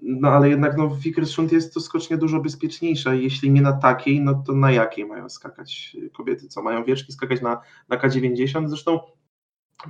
No 0.03 0.29
ale 0.29 0.49
jednak 0.49 0.77
no, 0.77 0.89
w 0.89 1.01
Wickersund 1.01 1.53
jest 1.53 1.75
to 1.75 1.81
skocznie 1.81 2.17
dużo 2.17 2.41
bezpieczniejsza. 2.41 3.15
Jeśli 3.15 3.51
nie 3.51 3.63
na 3.63 3.73
takiej, 3.73 4.21
no 4.21 4.43
to 4.47 4.53
na 4.53 4.73
jakiej 4.73 5.07
mają 5.07 5.29
skakać 5.29 5.97
kobiety? 6.13 6.49
Co 6.49 6.63
mają 6.63 6.85
wieczki 6.85 7.13
skakać 7.13 7.43
na, 7.43 7.61
na 7.89 7.97
K90? 7.97 8.69
Zresztą 8.69 9.01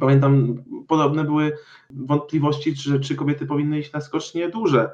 pamiętam, 0.01 0.55
podobne 0.89 1.25
były 1.25 1.53
wątpliwości, 1.91 2.77
czy, 2.77 3.01
czy 3.01 3.15
kobiety 3.15 3.47
powinny 3.47 3.79
iść 3.79 3.93
na 3.93 4.01
skocznie 4.01 4.49
duże. 4.49 4.91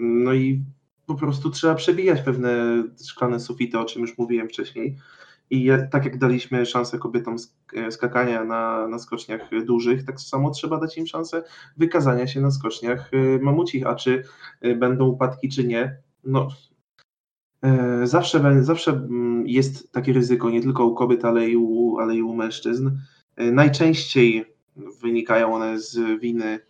No 0.00 0.32
i 0.32 0.64
po 1.06 1.14
prostu 1.14 1.50
trzeba 1.50 1.74
przebijać 1.74 2.20
pewne 2.20 2.82
szklane 3.08 3.40
sufity, 3.40 3.78
o 3.78 3.84
czym 3.84 4.02
już 4.02 4.18
mówiłem 4.18 4.48
wcześniej. 4.48 4.96
I 5.50 5.70
tak 5.90 6.04
jak 6.04 6.18
daliśmy 6.18 6.66
szansę 6.66 6.98
kobietom 6.98 7.36
e, 7.74 7.92
skakania 7.92 8.44
na, 8.44 8.88
na 8.88 8.98
skoczniach 8.98 9.64
dużych, 9.64 10.04
tak 10.04 10.20
samo 10.20 10.50
trzeba 10.50 10.80
dać 10.80 10.98
im 10.98 11.06
szansę 11.06 11.42
wykazania 11.76 12.26
się 12.26 12.40
na 12.40 12.50
skoczniach 12.50 13.10
e, 13.12 13.38
mamucich, 13.38 13.86
a 13.86 13.94
czy 13.94 14.22
e, 14.60 14.74
będą 14.74 15.06
upadki, 15.06 15.48
czy 15.48 15.66
nie, 15.66 15.98
no 16.24 16.48
zawsze, 18.04 18.62
zawsze 18.64 18.90
mm, 18.90 19.46
jest 19.46 19.92
takie 19.92 20.12
ryzyko, 20.12 20.50
nie 20.50 20.62
tylko 20.62 20.86
u 20.86 20.94
kobiet, 20.94 21.24
ale 21.24 21.48
i 21.48 21.56
u, 21.56 21.98
ale 21.98 22.16
i 22.16 22.22
u 22.22 22.34
mężczyzn. 22.34 22.90
Najczęściej 23.36 24.44
wynikają 25.02 25.54
one 25.54 25.78
z 25.80 26.20
winy 26.20 26.60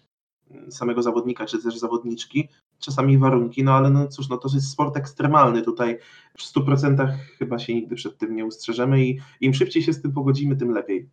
samego 0.70 1.02
zawodnika, 1.02 1.46
czy 1.46 1.62
też 1.62 1.78
zawodniczki, 1.78 2.48
czasami 2.78 3.18
warunki, 3.18 3.64
no 3.64 3.72
ale 3.72 3.90
no 3.90 4.08
cóż, 4.08 4.28
no 4.28 4.36
to 4.36 4.48
jest 4.54 4.70
sport 4.70 4.96
ekstremalny, 4.96 5.62
tutaj 5.62 5.98
w 6.38 6.42
100% 6.42 7.12
chyba 7.38 7.58
się 7.58 7.74
nigdy 7.74 7.94
przed 7.94 8.18
tym 8.18 8.36
nie 8.36 8.46
ustrzeżemy 8.46 9.04
i 9.04 9.18
im 9.40 9.54
szybciej 9.54 9.82
się 9.82 9.92
z 9.92 10.02
tym 10.02 10.12
pogodzimy, 10.12 10.56
tym 10.56 10.70
lepiej. 10.70 11.08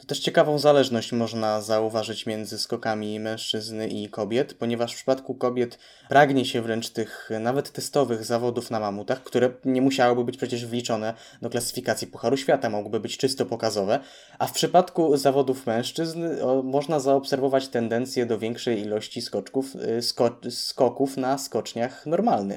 To 0.00 0.06
też 0.06 0.18
ciekawą 0.18 0.58
zależność 0.58 1.12
można 1.12 1.60
zauważyć 1.60 2.26
między 2.26 2.58
skokami 2.58 3.20
mężczyzny 3.20 3.88
i 3.88 4.08
kobiet, 4.08 4.54
ponieważ 4.54 4.92
w 4.92 4.96
przypadku 4.96 5.34
kobiet 5.34 5.78
pragnie 6.08 6.44
się 6.44 6.62
wręcz 6.62 6.90
tych 6.90 7.30
nawet 7.40 7.72
testowych 7.72 8.24
zawodów 8.24 8.70
na 8.70 8.80
mamutach, 8.80 9.22
które 9.22 9.50
nie 9.64 9.82
musiałyby 9.82 10.24
być 10.24 10.36
przecież 10.36 10.66
wliczone 10.66 11.14
do 11.42 11.50
klasyfikacji 11.50 12.06
Pucharu 12.06 12.36
Świata, 12.36 12.70
mogłyby 12.70 13.00
być 13.00 13.18
czysto 13.18 13.46
pokazowe, 13.46 14.00
a 14.38 14.46
w 14.46 14.52
przypadku 14.52 15.16
zawodów 15.16 15.66
mężczyzn 15.66 16.24
o, 16.42 16.62
można 16.62 17.00
zaobserwować 17.00 17.68
tendencję 17.68 18.26
do 18.26 18.38
większej 18.38 18.80
ilości 18.80 19.22
skoczków, 19.22 19.76
y, 19.76 20.02
sko 20.02 20.30
skoków 20.50 21.16
na 21.16 21.38
skoczniach 21.38 22.06
normalnych. 22.06 22.56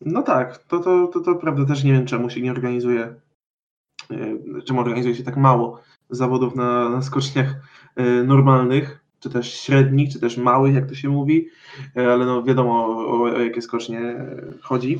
No 0.00 0.22
tak, 0.22 0.58
to, 0.58 0.78
to, 0.78 1.06
to, 1.06 1.20
to 1.20 1.34
prawda, 1.34 1.64
też 1.64 1.84
nie 1.84 1.92
wiem 1.92 2.06
czemu 2.06 2.30
się 2.30 2.40
nie 2.40 2.50
organizuje, 2.50 3.14
y, 4.10 4.62
czemu 4.64 4.80
organizuje 4.80 5.14
się 5.14 5.22
tak 5.22 5.36
mało 5.36 5.80
zawodów 6.14 6.54
na, 6.54 6.88
na 6.88 7.02
skoczniach 7.02 7.54
e, 7.96 8.04
normalnych, 8.22 9.04
czy 9.20 9.30
też 9.30 9.54
średnich, 9.54 10.12
czy 10.12 10.20
też 10.20 10.36
małych, 10.36 10.74
jak 10.74 10.88
to 10.88 10.94
się 10.94 11.08
mówi, 11.08 11.48
e, 11.96 12.12
ale 12.12 12.26
no 12.26 12.42
wiadomo 12.42 12.86
o, 12.86 13.22
o 13.22 13.38
jakie 13.40 13.62
skocznie 13.62 14.00
chodzi. 14.62 14.98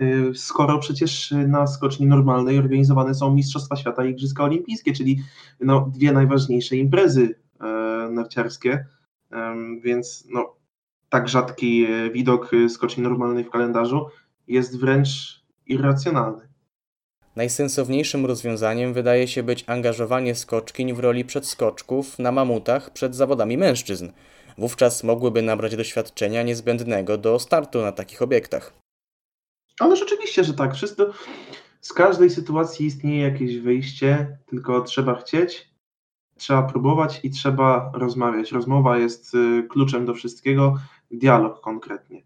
y, 0.00 0.32
skoro 0.34 0.78
przecież 0.78 1.34
na 1.48 1.66
skoczni 1.66 2.06
normalnej 2.06 2.58
organizowane 2.58 3.14
są 3.14 3.34
Mistrzostwa 3.34 3.76
Świata 3.76 4.04
i 4.04 4.10
Igrzyska 4.10 4.44
Olimpijskie, 4.44 4.92
czyli 4.92 5.22
no, 5.60 5.90
dwie 5.94 6.12
najważniejsze 6.12 6.76
imprezy 6.76 7.34
e, 7.60 8.08
narciarskie, 8.10 8.86
więc 9.82 10.28
no, 10.30 10.60
tak 11.10 11.28
rzadki 11.28 11.84
e, 11.84 12.10
widok 12.10 12.54
e, 12.54 12.68
skoczni 12.68 13.02
normalnej 13.02 13.44
w 13.44 13.50
kalendarzu 13.50 14.06
jest 14.48 14.80
wręcz 14.80 15.42
irracjonalny. 15.66 16.49
Najsensowniejszym 17.36 18.26
rozwiązaniem 18.26 18.92
wydaje 18.92 19.28
się 19.28 19.42
być 19.42 19.64
angażowanie 19.66 20.34
skoczkiń 20.34 20.94
w 20.94 20.98
roli 20.98 21.24
przedskoczków 21.24 22.18
na 22.18 22.32
mamutach 22.32 22.90
przed 22.90 23.14
zawodami 23.14 23.58
mężczyzn. 23.58 24.08
Wówczas 24.58 25.04
mogłyby 25.04 25.42
nabrać 25.42 25.76
doświadczenia 25.76 26.42
niezbędnego 26.42 27.18
do 27.18 27.38
startu 27.38 27.82
na 27.82 27.92
takich 27.92 28.22
obiektach. 28.22 28.72
Ale 29.80 29.96
rzeczywiście, 29.96 30.44
że 30.44 30.54
tak. 30.54 30.74
Wszystko, 30.74 31.06
z 31.80 31.92
każdej 31.92 32.30
sytuacji 32.30 32.86
istnieje 32.86 33.22
jakieś 33.22 33.58
wyjście, 33.58 34.38
tylko 34.46 34.80
trzeba 34.80 35.14
chcieć, 35.14 35.70
trzeba 36.36 36.62
próbować 36.62 37.20
i 37.22 37.30
trzeba 37.30 37.92
rozmawiać. 37.94 38.52
Rozmowa 38.52 38.98
jest 38.98 39.34
y, 39.34 39.66
kluczem 39.68 40.06
do 40.06 40.14
wszystkiego, 40.14 40.74
dialog 41.10 41.60
konkretnie. 41.60 42.22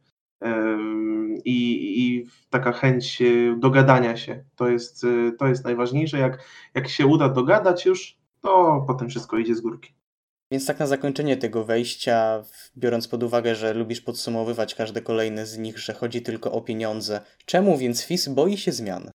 I, 1.45 2.01
i 2.03 2.27
taka 2.51 2.73
chęć 2.73 3.23
y, 3.23 3.57
dogadania 3.59 4.17
się 4.17 4.45
to 4.57 4.69
jest, 4.69 5.05
y, 5.05 5.33
to 5.39 5.47
jest 5.47 5.65
najważniejsze. 5.65 6.19
Jak, 6.19 6.45
jak 6.75 6.89
się 6.89 7.07
uda 7.07 7.29
dogadać 7.29 7.87
już, 7.87 8.19
to 8.41 8.85
potem 8.87 9.09
wszystko 9.09 9.39
idzie 9.39 9.55
z 9.55 9.61
górki. 9.61 9.95
Więc 10.51 10.67
tak 10.67 10.79
na 10.79 10.87
zakończenie 10.87 11.37
tego 11.37 11.65
wejścia, 11.65 12.43
biorąc 12.77 13.09
pod 13.09 13.23
uwagę, 13.23 13.55
że 13.55 13.75
lubisz 13.75 14.01
podsumowywać 14.01 14.75
każde 14.75 15.03
kolejne 15.03 15.47
z 15.47 15.59
nich, 15.59 15.79
że 15.79 15.95
chodzi 15.95 16.23
tylko 16.23 16.53
o 16.53 16.61
pieniądze, 16.61 17.21
czemu 17.47 17.79
więc 17.79 18.03
FIS 18.03 18.29
boi 18.29 18.57
się 18.57 18.73
zmian? 18.73 19.11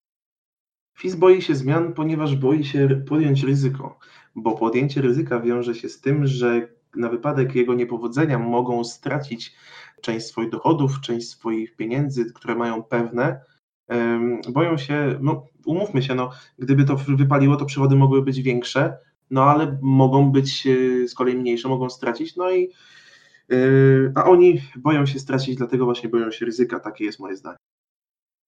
FIS 0.97 1.15
boi 1.15 1.41
się 1.41 1.55
zmian, 1.55 1.93
ponieważ 1.93 2.35
boi 2.35 2.65
się 2.65 3.01
podjąć 3.07 3.43
ryzyko, 3.43 3.99
bo 4.35 4.57
podjęcie 4.57 5.01
ryzyka 5.01 5.39
wiąże 5.39 5.75
się 5.75 5.89
z 5.89 6.01
tym, 6.01 6.27
że 6.27 6.67
na 6.95 7.09
wypadek 7.09 7.55
jego 7.55 7.73
niepowodzenia 7.73 8.39
mogą 8.39 8.83
stracić 8.83 9.55
część 10.01 10.25
swoich 10.25 10.49
dochodów, 10.49 11.01
część 11.01 11.29
swoich 11.29 11.75
pieniędzy, 11.75 12.33
które 12.33 12.55
mają 12.55 12.83
pewne. 12.83 13.41
Boją 14.49 14.77
się, 14.77 15.19
no 15.21 15.45
umówmy 15.65 16.03
się, 16.03 16.15
no, 16.15 16.31
gdyby 16.59 16.85
to 16.85 16.95
wypaliło, 16.95 17.55
to 17.55 17.65
przychody 17.65 17.95
mogły 17.95 18.21
być 18.21 18.41
większe, 18.41 18.97
no 19.31 19.43
ale 19.43 19.77
mogą 19.81 20.31
być 20.31 20.67
y, 20.67 21.07
z 21.07 21.13
kolei 21.13 21.35
mniejsze, 21.35 21.67
mogą 21.67 21.89
stracić, 21.89 22.35
no 22.35 22.51
i 22.51 22.69
y, 23.51 24.11
a 24.15 24.23
oni 24.23 24.61
boją 24.75 25.05
się 25.05 25.19
stracić, 25.19 25.55
dlatego 25.55 25.85
właśnie 25.85 26.09
boją 26.09 26.31
się 26.31 26.45
ryzyka, 26.45 26.79
takie 26.79 27.05
jest 27.05 27.19
moje 27.19 27.35
zdanie. 27.35 27.57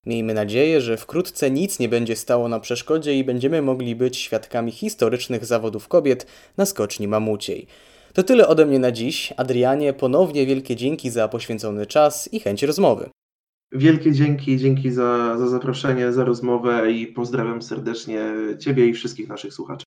Miejmy 0.06 0.34
nadzieję, 0.34 0.80
że 0.80 0.96
wkrótce 0.96 1.50
nic 1.50 1.78
nie 1.78 1.88
będzie 1.88 2.16
stało 2.16 2.48
na 2.48 2.60
przeszkodzie 2.60 3.18
i 3.18 3.24
będziemy 3.24 3.62
mogli 3.62 3.96
być 3.96 4.16
świadkami 4.16 4.72
historycznych 4.72 5.44
zawodów 5.44 5.88
kobiet 5.88 6.26
na 6.56 6.66
skoczni 6.66 7.08
mamuciej. 7.08 7.66
To 8.12 8.22
tyle 8.22 8.48
ode 8.48 8.66
mnie 8.66 8.78
na 8.78 8.92
dziś. 8.92 9.32
Adrianie, 9.36 9.92
ponownie 9.92 10.46
wielkie 10.46 10.76
dzięki 10.76 11.10
za 11.10 11.28
poświęcony 11.28 11.86
czas 11.86 12.32
i 12.32 12.40
chęć 12.40 12.62
rozmowy. 12.62 13.10
Wielkie 13.72 14.12
dzięki, 14.12 14.56
dzięki 14.56 14.90
za, 14.90 15.38
za 15.38 15.48
zaproszenie, 15.48 16.12
za 16.12 16.24
rozmowę 16.24 16.92
i 16.92 17.06
pozdrawiam 17.06 17.62
serdecznie 17.62 18.34
Ciebie 18.58 18.86
i 18.86 18.92
wszystkich 18.92 19.28
naszych 19.28 19.54
słuchaczy. 19.54 19.84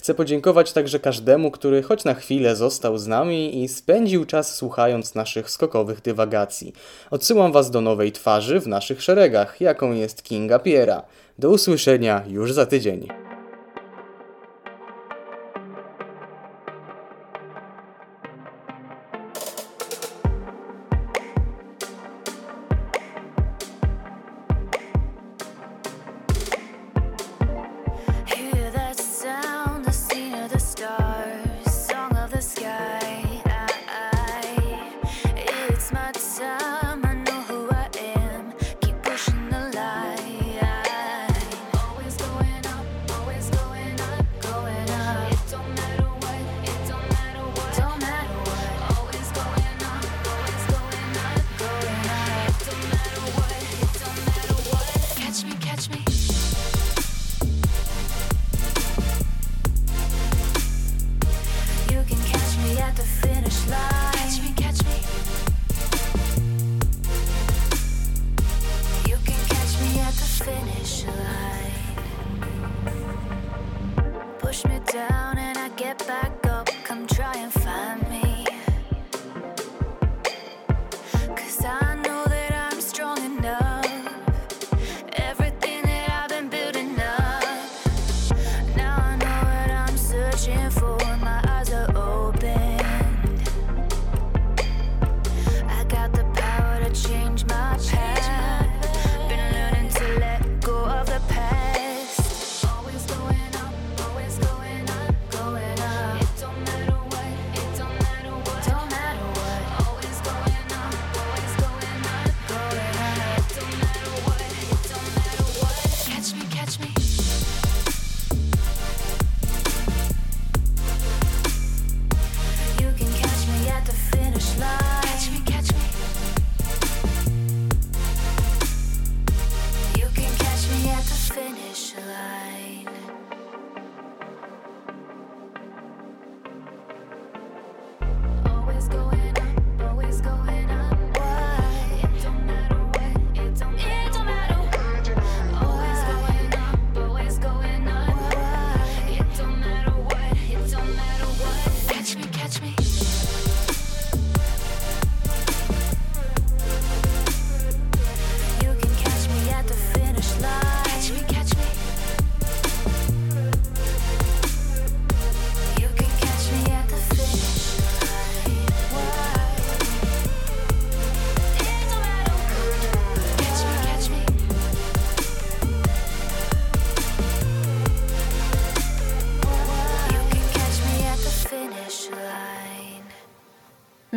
Chcę 0.00 0.14
podziękować 0.14 0.72
także 0.72 1.00
każdemu, 1.00 1.50
który 1.50 1.82
choć 1.82 2.04
na 2.04 2.14
chwilę 2.14 2.56
został 2.56 2.98
z 2.98 3.06
nami 3.06 3.62
i 3.62 3.68
spędził 3.68 4.24
czas 4.24 4.56
słuchając 4.56 5.14
naszych 5.14 5.50
skokowych 5.50 6.00
dywagacji. 6.00 6.72
Odsyłam 7.10 7.52
Was 7.52 7.70
do 7.70 7.80
nowej 7.80 8.12
twarzy 8.12 8.60
w 8.60 8.66
naszych 8.66 9.02
szeregach, 9.02 9.60
jaką 9.60 9.92
jest 9.92 10.22
Kinga 10.22 10.58
Piera. 10.58 11.02
Do 11.38 11.50
usłyszenia 11.50 12.24
już 12.28 12.52
za 12.52 12.66
tydzień. 12.66 13.21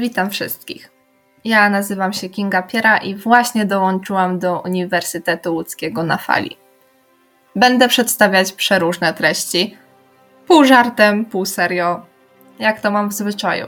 Witam 0.06 0.30
wszystkich. 0.30 0.91
Ja 1.45 1.69
nazywam 1.69 2.14
się 2.14 2.30
Kinga 2.30 2.61
Piera 2.64 2.98
i 2.98 3.15
właśnie 3.15 3.65
dołączyłam 3.65 4.40
do 4.40 4.61
Uniwersytetu 4.65 5.53
Łódzkiego 5.53 6.03
na 6.03 6.18
fali. 6.18 6.57
Będę 7.56 7.88
przedstawiać 7.88 8.53
przeróżne 8.53 9.14
treści, 9.14 9.77
pół 10.48 10.65
żartem, 10.65 11.26
pół 11.26 11.45
serio, 11.45 12.06
jak 12.60 12.82
to 12.82 12.91
mam 12.91 13.10
w 13.10 13.14
zwyczaju. 13.14 13.68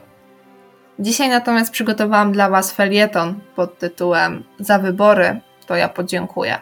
Dzisiaj 1.00 1.30
natomiast 1.30 1.72
przygotowałam 1.72 2.32
dla 2.32 2.50
Was 2.50 2.72
felieton 2.72 3.40
pod 3.56 3.80
tytułem 3.80 4.44
Za 4.60 4.80
wybory 4.80 5.42
to 5.68 5.76
ja 5.76 5.90
podziękuję. 5.90 6.60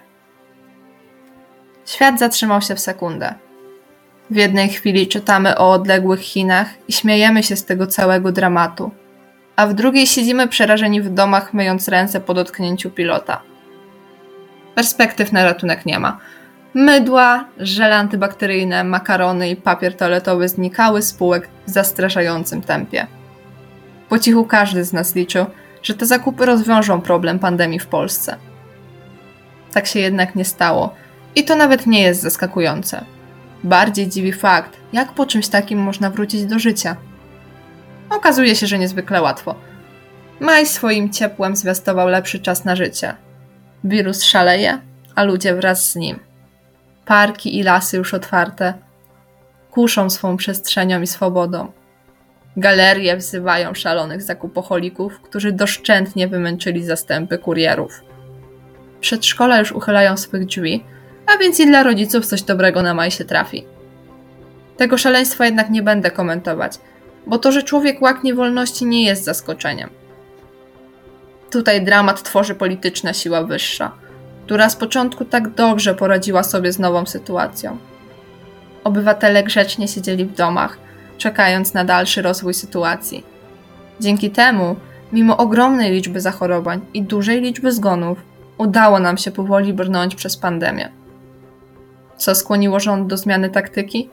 Świat 1.85 2.19
zatrzymał 2.19 2.61
się 2.61 2.75
w 2.75 2.79
sekundę. 2.79 3.33
W 4.29 4.35
jednej 4.35 4.69
chwili 4.69 5.07
czytamy 5.07 5.57
o 5.57 5.71
odległych 5.71 6.21
Chinach 6.21 6.67
i 6.87 6.93
śmiejemy 6.93 7.43
się 7.43 7.55
z 7.55 7.65
tego 7.65 7.87
całego 7.87 8.31
dramatu, 8.31 8.91
a 9.55 9.67
w 9.67 9.73
drugiej 9.73 10.07
siedzimy 10.07 10.47
przerażeni 10.47 11.01
w 11.01 11.13
domach, 11.13 11.53
myjąc 11.53 11.87
ręce 11.87 12.21
po 12.21 12.33
dotknięciu 12.33 12.89
pilota. 12.89 13.41
Perspektyw 14.75 15.31
na 15.31 15.43
ratunek 15.43 15.85
nie 15.85 15.99
ma. 15.99 16.17
Mydła, 16.73 17.45
żele 17.57 17.95
antybakteryjne, 17.95 18.83
makarony 18.83 19.49
i 19.49 19.55
papier 19.55 19.97
toaletowy 19.97 20.49
znikały 20.49 21.01
z 21.01 21.13
półek 21.13 21.49
w 21.67 21.69
zastraszającym 21.69 22.61
tempie. 22.61 23.07
Po 24.09 24.19
cichu 24.19 24.45
każdy 24.45 24.83
z 24.83 24.93
nas 24.93 25.15
liczył, 25.15 25.45
że 25.83 25.93
te 25.93 26.05
zakupy 26.05 26.45
rozwiążą 26.45 27.01
problem 27.01 27.39
pandemii 27.39 27.79
w 27.79 27.87
Polsce. 27.87 28.35
Tak 29.73 29.87
się 29.87 29.99
jednak 29.99 30.35
nie 30.35 30.45
stało 30.45 30.93
i 31.35 31.43
to 31.43 31.55
nawet 31.55 31.87
nie 31.87 32.01
jest 32.01 32.21
zaskakujące. 32.21 33.05
Bardziej 33.63 34.07
dziwi 34.07 34.33
fakt, 34.33 34.77
jak 34.93 35.11
po 35.11 35.25
czymś 35.25 35.47
takim 35.47 35.79
można 35.79 36.09
wrócić 36.09 36.45
do 36.45 36.59
życia. 36.59 36.95
Okazuje 38.09 38.55
się, 38.55 38.67
że 38.67 38.79
niezwykle 38.79 39.21
łatwo. 39.21 39.55
Maj 40.39 40.65
swoim 40.65 41.13
ciepłem 41.13 41.55
zwiastował 41.55 42.07
lepszy 42.07 42.39
czas 42.39 42.65
na 42.65 42.75
życie. 42.75 43.15
Wirus 43.83 44.23
szaleje, 44.23 44.79
a 45.15 45.23
ludzie 45.23 45.55
wraz 45.55 45.91
z 45.91 45.95
nim. 45.95 46.19
Parki 47.05 47.57
i 47.59 47.63
lasy 47.63 47.97
już 47.97 48.13
otwarte. 48.13 48.73
Kuszą 49.71 50.09
swą 50.09 50.37
przestrzenią 50.37 51.01
i 51.01 51.07
swobodą. 51.07 51.71
Galerie 52.57 53.17
wzywają 53.17 53.73
szalonych 53.73 54.21
zakupocholików, 54.21 55.21
którzy 55.21 55.51
doszczętnie 55.51 56.27
wymęczyli 56.27 56.83
zastępy 56.83 57.37
kurierów. 57.37 58.01
Przedszkola 59.01 59.59
już 59.59 59.71
uchylają 59.71 60.17
swych 60.17 60.45
drzwi, 60.45 60.83
a 61.35 61.37
więc 61.37 61.59
i 61.59 61.65
dla 61.65 61.83
rodziców 61.83 62.25
coś 62.25 62.41
dobrego 62.41 62.81
na 62.81 62.93
maj 62.93 63.11
się 63.11 63.25
trafi. 63.25 63.65
Tego 64.77 64.97
szaleństwa 64.97 65.45
jednak 65.45 65.69
nie 65.69 65.83
będę 65.83 66.11
komentować, 66.11 66.79
bo 67.27 67.37
to, 67.37 67.51
że 67.51 67.63
człowiek 67.63 68.01
łaknie 68.01 68.33
wolności 68.33 68.85
nie 68.85 69.05
jest 69.05 69.23
zaskoczeniem. 69.23 69.89
Tutaj 71.49 71.85
dramat 71.85 72.23
tworzy 72.23 72.55
polityczna 72.55 73.13
siła 73.13 73.43
wyższa, 73.43 73.91
która 74.45 74.69
z 74.69 74.75
początku 74.75 75.25
tak 75.25 75.49
dobrze 75.49 75.95
poradziła 75.95 76.43
sobie 76.43 76.71
z 76.71 76.79
nową 76.79 77.05
sytuacją. 77.05 77.77
Obywatele 78.83 79.43
grzecznie 79.43 79.87
siedzieli 79.87 80.25
w 80.25 80.33
domach, 80.33 80.77
czekając 81.17 81.73
na 81.73 81.85
dalszy 81.85 82.21
rozwój 82.21 82.53
sytuacji. 82.53 83.23
Dzięki 83.99 84.31
temu, 84.31 84.75
mimo 85.13 85.37
ogromnej 85.37 85.91
liczby 85.91 86.21
zachorowań 86.21 86.81
i 86.93 87.01
dużej 87.03 87.41
liczby 87.41 87.71
zgonów, 87.71 88.17
udało 88.57 88.99
nam 88.99 89.17
się 89.17 89.31
powoli 89.31 89.73
brnąć 89.73 90.15
przez 90.15 90.37
pandemię. 90.37 90.91
Co 92.17 92.35
skłoniło 92.35 92.79
rząd 92.79 93.07
do 93.07 93.17
zmiany 93.17 93.49
taktyki? 93.49 94.09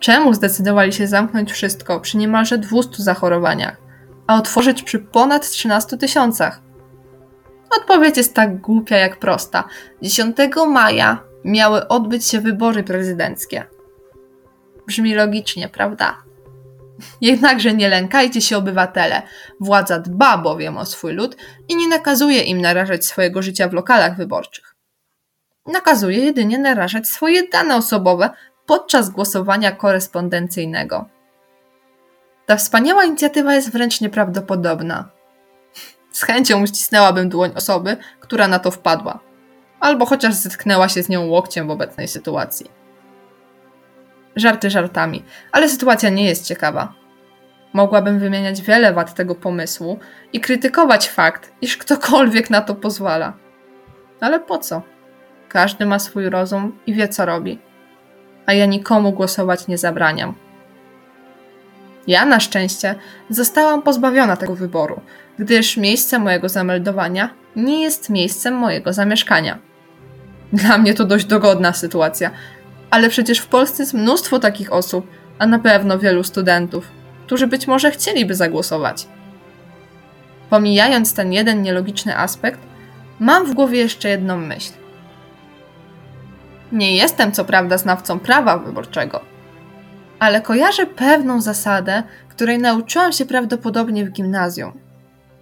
Czemu 0.00 0.34
zdecydowali 0.34 0.92
się 0.92 1.06
zamknąć 1.06 1.52
wszystko 1.52 2.00
przy 2.00 2.16
niemalże 2.16 2.58
200 2.58 3.02
zachorowaniach, 3.02 3.76
a 4.26 4.36
otworzyć 4.36 4.82
przy 4.82 4.98
ponad 4.98 5.50
13 5.50 5.96
tysiącach? 5.96 6.60
Odpowiedź 7.80 8.16
jest 8.16 8.34
tak 8.34 8.60
głupia 8.60 8.96
jak 8.96 9.18
prosta. 9.18 9.64
10 10.02 10.36
maja 10.68 11.18
miały 11.44 11.88
odbyć 11.88 12.26
się 12.26 12.40
wybory 12.40 12.84
prezydenckie. 12.84 13.64
Brzmi 14.86 15.14
logicznie, 15.14 15.68
prawda? 15.68 16.16
Jednakże 17.20 17.74
nie 17.74 17.88
lękajcie 17.88 18.40
się, 18.40 18.56
obywatele. 18.56 19.22
Władza 19.60 19.98
dba 19.98 20.38
bowiem 20.38 20.76
o 20.76 20.86
swój 20.86 21.12
lud 21.12 21.36
i 21.68 21.76
nie 21.76 21.88
nakazuje 21.88 22.42
im 22.42 22.60
narażać 22.60 23.06
swojego 23.06 23.42
życia 23.42 23.68
w 23.68 23.72
lokalach 23.72 24.16
wyborczych. 24.16 24.74
Nakazuje 25.66 26.18
jedynie 26.18 26.58
narażać 26.58 27.08
swoje 27.08 27.48
dane 27.48 27.76
osobowe 27.76 28.30
podczas 28.68 29.10
głosowania 29.10 29.72
korespondencyjnego. 29.72 31.08
Ta 32.46 32.56
wspaniała 32.56 33.04
inicjatywa 33.04 33.54
jest 33.54 33.72
wręcz 33.72 34.00
nieprawdopodobna. 34.00 35.08
Z 36.12 36.22
chęcią 36.22 36.62
uścisnęłabym 36.62 37.28
dłoń 37.28 37.50
osoby, 37.56 37.96
która 38.20 38.48
na 38.48 38.58
to 38.58 38.70
wpadła, 38.70 39.18
albo 39.80 40.06
chociaż 40.06 40.34
zetknęła 40.34 40.88
się 40.88 41.02
z 41.02 41.08
nią 41.08 41.26
łokciem 41.26 41.66
w 41.68 41.70
obecnej 41.70 42.08
sytuacji. 42.08 42.70
Żarty 44.36 44.70
żartami, 44.70 45.24
ale 45.52 45.68
sytuacja 45.68 46.10
nie 46.10 46.24
jest 46.24 46.46
ciekawa. 46.46 46.92
Mogłabym 47.72 48.18
wymieniać 48.18 48.62
wiele 48.62 48.92
wad 48.92 49.14
tego 49.14 49.34
pomysłu 49.34 49.98
i 50.32 50.40
krytykować 50.40 51.08
fakt, 51.08 51.52
iż 51.60 51.76
ktokolwiek 51.76 52.50
na 52.50 52.60
to 52.60 52.74
pozwala. 52.74 53.32
Ale 54.20 54.40
po 54.40 54.58
co? 54.58 54.82
Każdy 55.48 55.86
ma 55.86 55.98
swój 55.98 56.28
rozum 56.28 56.78
i 56.86 56.94
wie, 56.94 57.08
co 57.08 57.26
robi. 57.26 57.67
A 58.48 58.52
ja 58.52 58.66
nikomu 58.66 59.12
głosować 59.12 59.66
nie 59.66 59.78
zabraniam. 59.78 60.34
Ja 62.06 62.24
na 62.24 62.40
szczęście 62.40 62.94
zostałam 63.30 63.82
pozbawiona 63.82 64.36
tego 64.36 64.54
wyboru, 64.54 65.00
gdyż 65.38 65.76
miejsce 65.76 66.18
mojego 66.18 66.48
zameldowania 66.48 67.30
nie 67.56 67.82
jest 67.82 68.10
miejscem 68.10 68.54
mojego 68.54 68.92
zamieszkania. 68.92 69.58
Dla 70.52 70.78
mnie 70.78 70.94
to 70.94 71.04
dość 71.04 71.24
dogodna 71.24 71.72
sytuacja, 71.72 72.30
ale 72.90 73.08
przecież 73.08 73.38
w 73.38 73.46
Polsce 73.46 73.82
jest 73.82 73.94
mnóstwo 73.94 74.38
takich 74.38 74.72
osób, 74.72 75.06
a 75.38 75.46
na 75.46 75.58
pewno 75.58 75.98
wielu 75.98 76.24
studentów, 76.24 76.88
którzy 77.26 77.46
być 77.46 77.66
może 77.66 77.90
chcieliby 77.90 78.34
zagłosować. 78.34 79.06
Pomijając 80.50 81.14
ten 81.14 81.32
jeden 81.32 81.62
nielogiczny 81.62 82.18
aspekt, 82.18 82.60
mam 83.20 83.46
w 83.46 83.54
głowie 83.54 83.78
jeszcze 83.78 84.08
jedną 84.08 84.36
myśl. 84.36 84.77
Nie 86.72 86.96
jestem 86.96 87.32
co 87.32 87.44
prawda 87.44 87.78
znawcą 87.78 88.18
prawa 88.18 88.58
wyborczego, 88.58 89.20
ale 90.18 90.40
kojarzę 90.40 90.86
pewną 90.86 91.40
zasadę, 91.40 92.02
której 92.28 92.58
nauczyłam 92.58 93.12
się 93.12 93.26
prawdopodobnie 93.26 94.04
w 94.04 94.10
gimnazjum. 94.10 94.72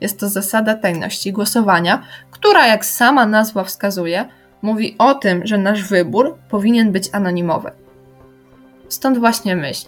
Jest 0.01 0.21
to 0.21 0.29
zasada 0.29 0.75
tajności 0.75 1.33
głosowania, 1.33 2.03
która, 2.31 2.67
jak 2.67 2.85
sama 2.85 3.27
nazwa 3.27 3.65
wskazuje, 3.65 4.25
mówi 4.63 4.95
o 4.99 5.15
tym, 5.15 5.47
że 5.47 5.59
nasz 5.59 5.83
wybór 5.83 6.37
powinien 6.51 6.93
być 6.93 7.09
anonimowy. 7.13 7.71
Stąd 8.89 9.19
właśnie 9.19 9.57
myśl. 9.57 9.87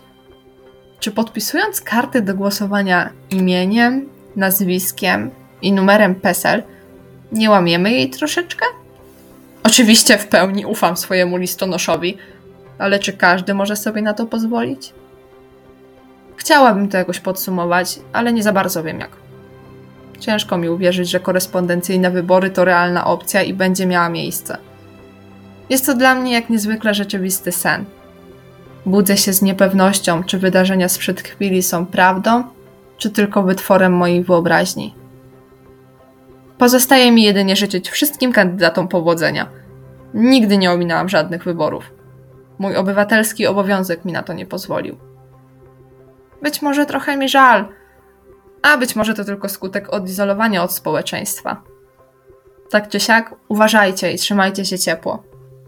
Czy 1.01 1.11
podpisując 1.11 1.81
karty 1.81 2.23
do 2.23 2.35
głosowania 2.35 3.11
imieniem, 3.31 4.09
nazwiskiem 4.37 5.31
i 5.63 5.73
numerem 5.73 6.15
PESEL, 6.15 6.63
nie 7.33 7.51
łamiemy 7.51 7.93
jej 7.93 8.11
troszeczkę? 8.11 8.67
Oczywiście 9.69 10.19
w 10.19 10.27
pełni 10.27 10.67
ufam 10.67 10.97
swojemu 10.97 11.37
listonoszowi, 11.37 12.17
ale 12.79 12.99
czy 12.99 13.13
każdy 13.13 13.55
może 13.55 13.77
sobie 13.77 14.03
na 14.03 14.15
to 14.15 14.27
pozwolić? 14.27 14.93
Chciałabym 16.37 16.89
to 16.89 16.97
jakoś 16.97 17.21
podsumować, 17.21 17.99
ale 18.13 18.33
nie 18.33 18.43
za 18.43 18.53
bardzo 18.53 18.83
wiem 18.83 19.01
jak. 19.01 19.11
Ciężko 20.21 20.59
mi 20.59 20.69
uwierzyć, 20.69 21.11
że 21.11 21.21
korespondencyjne 21.21 22.11
wybory 22.11 22.51
to 22.51 22.65
realna 22.65 23.07
opcja 23.07 23.43
i 23.43 23.55
będzie 23.55 23.87
miała 23.87 24.09
miejsce. 24.09 24.59
Jest 25.71 25.87
to 25.87 25.95
dla 25.95 26.15
mnie 26.15 26.33
jak 26.33 26.51
niezwykle 26.51 26.95
rzeczywisty 26.95 27.53
sen. 27.53 27.85
Budzę 28.87 29.17
się 29.17 29.33
z 29.33 29.43
niepewnością, 29.43 30.25
czy 30.25 30.39
wydarzenia 30.39 30.89
sprzed 30.89 31.21
chwili 31.21 31.63
są 31.63 31.87
prawdą, 31.87 32.45
czy 32.99 33.11
tylko 33.11 33.43
wytworem 33.43 33.93
mojej 33.93 34.25
wyobraźni. 34.25 34.95
Pozostaje 36.59 37.13
mi 37.13 37.23
jedynie 37.23 37.57
życzyć 37.57 37.91
wszystkim 37.91 38.33
kandydatom 38.33 38.89
powodzenia. 38.89 39.49
Nigdy 40.15 40.59
nie 40.59 40.73
ominęłam 40.73 41.09
żadnych 41.09 41.45
wyborów. 41.45 41.85
Mój 42.59 42.77
obywatelski 42.77 43.47
obowiązek 43.47 44.05
mi 44.05 44.13
na 44.13 44.23
to 44.23 44.33
nie 44.33 44.47
pozwolił. 44.47 44.97
Być 46.43 46.63
może 46.63 46.87
trochę 46.87 47.17
mi 47.17 47.29
żal, 47.29 47.69
a 48.63 48.77
być 48.77 48.97
może 48.97 49.15
to 49.15 49.25
tylko 49.25 49.49
skutek 49.49 49.93
odizolowania 49.93 50.63
od 50.63 50.73
społeczeństwa. 50.73 51.63
Tak 52.71 52.89
czy 52.89 53.01
siak, 53.01 53.35
uważajcie 53.49 54.13
i 54.13 54.19
trzymajcie 54.19 54.65
się 54.65 54.79
ciepło. 54.79 55.23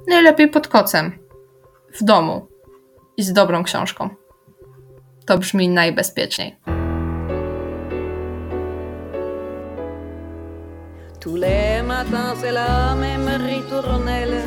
Najlepiej 0.09 0.49
pod 0.49 0.69
kocem, 0.69 1.19
w 2.01 2.05
domu 2.05 2.47
i 3.17 3.23
z 3.23 3.33
dobrą 3.33 3.65
książką. 3.65 4.09
To 5.27 5.39
brzmi 5.39 5.69
najbezpieczniej. 5.69 6.57
Tous 11.21 11.37
les 11.37 11.83
matins, 11.83 12.35
c'est 12.41 12.51
la 12.51 12.95
même 12.95 13.29
ritournelle. 13.45 14.41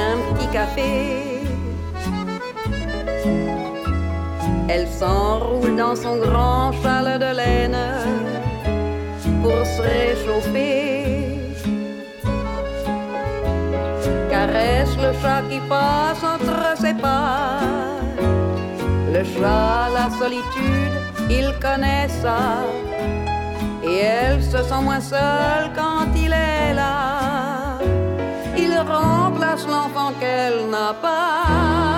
Un 0.00 0.16
petit 0.34 0.46
café. 0.52 1.42
Elle 4.68 4.86
s'enroule 4.86 5.74
dans 5.74 5.96
son 5.96 6.18
grand 6.18 6.70
châle 6.82 7.18
de 7.18 7.36
laine. 7.36 7.76
se 9.42 9.82
réchauffer. 9.82 11.40
Caresse 14.30 14.96
le 14.98 15.12
chat 15.20 15.42
qui 15.50 15.58
passe 15.68 16.22
entre 16.22 16.76
ses 16.80 16.94
pas. 16.94 17.58
Le 19.12 19.24
chat, 19.24 19.88
la 19.98 20.08
solitude, 20.16 20.94
il 21.28 21.52
connaît 21.60 22.08
ça. 22.22 22.62
Et 23.90 24.00
elle 24.00 24.42
se 24.42 24.58
sent 24.68 24.82
moins 24.82 25.00
seule 25.00 25.70
quand 25.74 26.08
il 26.14 26.32
est 26.32 26.74
là. 26.74 27.78
Il 28.56 28.72
remplace 28.76 29.66
l'enfant 29.66 30.12
qu'elle 30.20 30.68
n'a 30.70 30.92
pas. 31.00 31.88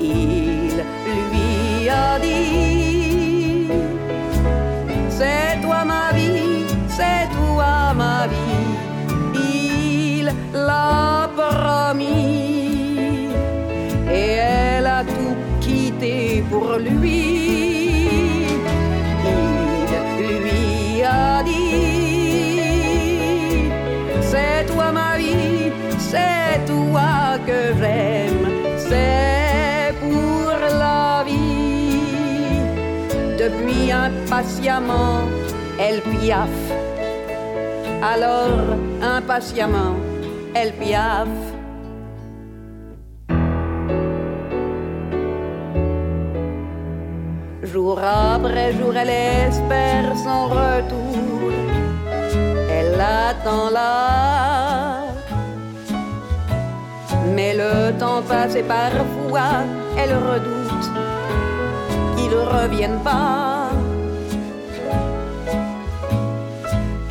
Il 0.00 0.76
lui 1.18 1.88
a 1.88 2.18
dit 2.18 3.68
C'est 5.10 5.60
toi 5.60 5.84
ma 5.84 6.12
vie, 6.16 6.64
c'est 6.88 7.28
toi 7.36 7.92
ma 7.94 8.26
vie. 8.32 8.70
Il 10.18 10.32
l'a 10.54 11.28
promis 11.36 13.28
et 14.10 14.30
elle 14.40 14.86
a 14.86 15.02
tout 15.04 15.36
quitté 15.60 16.42
pour 16.50 16.78
lui. 16.78 17.05
Depuis 34.36 34.68
impatiemment, 34.68 35.22
elle 35.80 36.02
piaffe. 36.02 36.48
Alors 38.02 38.76
impatiemment, 39.02 39.96
elle 40.54 40.72
piaffe. 40.74 41.28
Jour 47.62 47.98
après 47.98 48.72
jour, 48.74 48.94
elle 48.94 49.08
espère 49.48 50.14
son 50.16 50.48
retour. 50.48 51.52
Elle 52.70 53.00
attend 53.00 53.70
là. 53.70 55.04
Mais 57.34 57.54
le 57.54 57.98
temps 57.98 58.22
passe 58.28 58.54
et 58.54 58.62
parfois 58.62 59.64
elle 59.96 60.14
redoute 60.14 60.90
qu'il 62.16 62.30
ne 62.30 62.36
revienne 62.36 63.00
pas. 63.02 63.55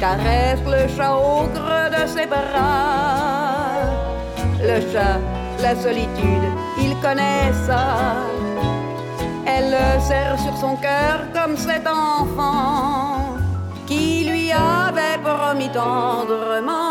Caresse 0.05 0.59
le 0.67 0.87
chat 0.95 1.15
au 1.15 1.47
creux 1.55 1.89
de 1.97 2.03
ses 2.05 2.27
bras. 2.27 3.81
Le 4.61 4.77
chat, 4.91 5.19
la 5.63 5.75
solitude, 5.75 6.47
il 6.77 6.95
connaît 7.01 7.51
ça. 7.65 7.85
Elle 9.47 9.71
le 9.71 9.99
serre 10.07 10.37
sur 10.45 10.55
son 10.57 10.75
cœur 10.75 11.17
comme 11.33 11.57
cet 11.57 11.87
enfant 11.87 13.35
qui 13.87 14.25
lui 14.29 14.51
avait 14.51 15.19
promis 15.23 15.69
tendrement. 15.69 16.84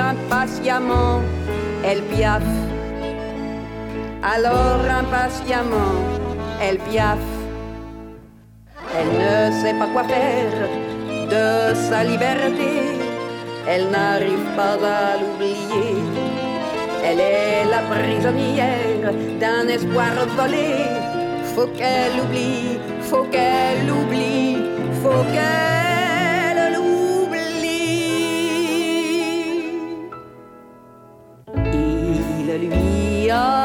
Impatiemment, 0.00 1.20
elle 1.84 2.02
piaffe. 2.02 2.56
Alors 4.22 4.82
impatiemment, 5.02 5.96
elle 6.62 6.78
piaffe. 6.78 7.18
Elle 8.96 9.12
ne 9.24 9.52
sait 9.60 9.74
pas 9.74 9.86
quoi 9.92 10.04
faire 10.04 10.68
de 11.34 11.74
sa 11.74 12.04
liberté. 12.04 12.72
Elle 13.68 13.90
n'arrive 13.90 14.46
pas 14.56 14.74
à 14.74 15.16
l'oublier. 15.20 15.94
Elle 17.04 17.20
est 17.20 17.64
la 17.70 17.82
prisonnière 17.92 19.12
d'un 19.40 19.68
espoir 19.68 20.12
volé. 20.36 20.70
Faut 21.54 21.68
qu'elle 21.78 22.20
oublie, 22.22 22.78
faut 23.00 23.24
qu'elle 23.24 23.90
oublie, 23.90 24.56
faut 25.02 25.24
qu'elle 25.32 25.69
are. 33.30 33.59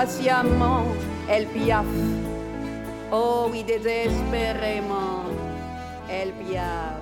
Depuis 0.00 0.30
impatiemment, 0.30 0.86
elle 1.28 1.46
piaffe. 1.46 1.84
Oh 3.12 3.48
oui, 3.50 3.62
désespérément, 3.64 5.24
elle 6.08 6.32
piaffe. 6.32 6.99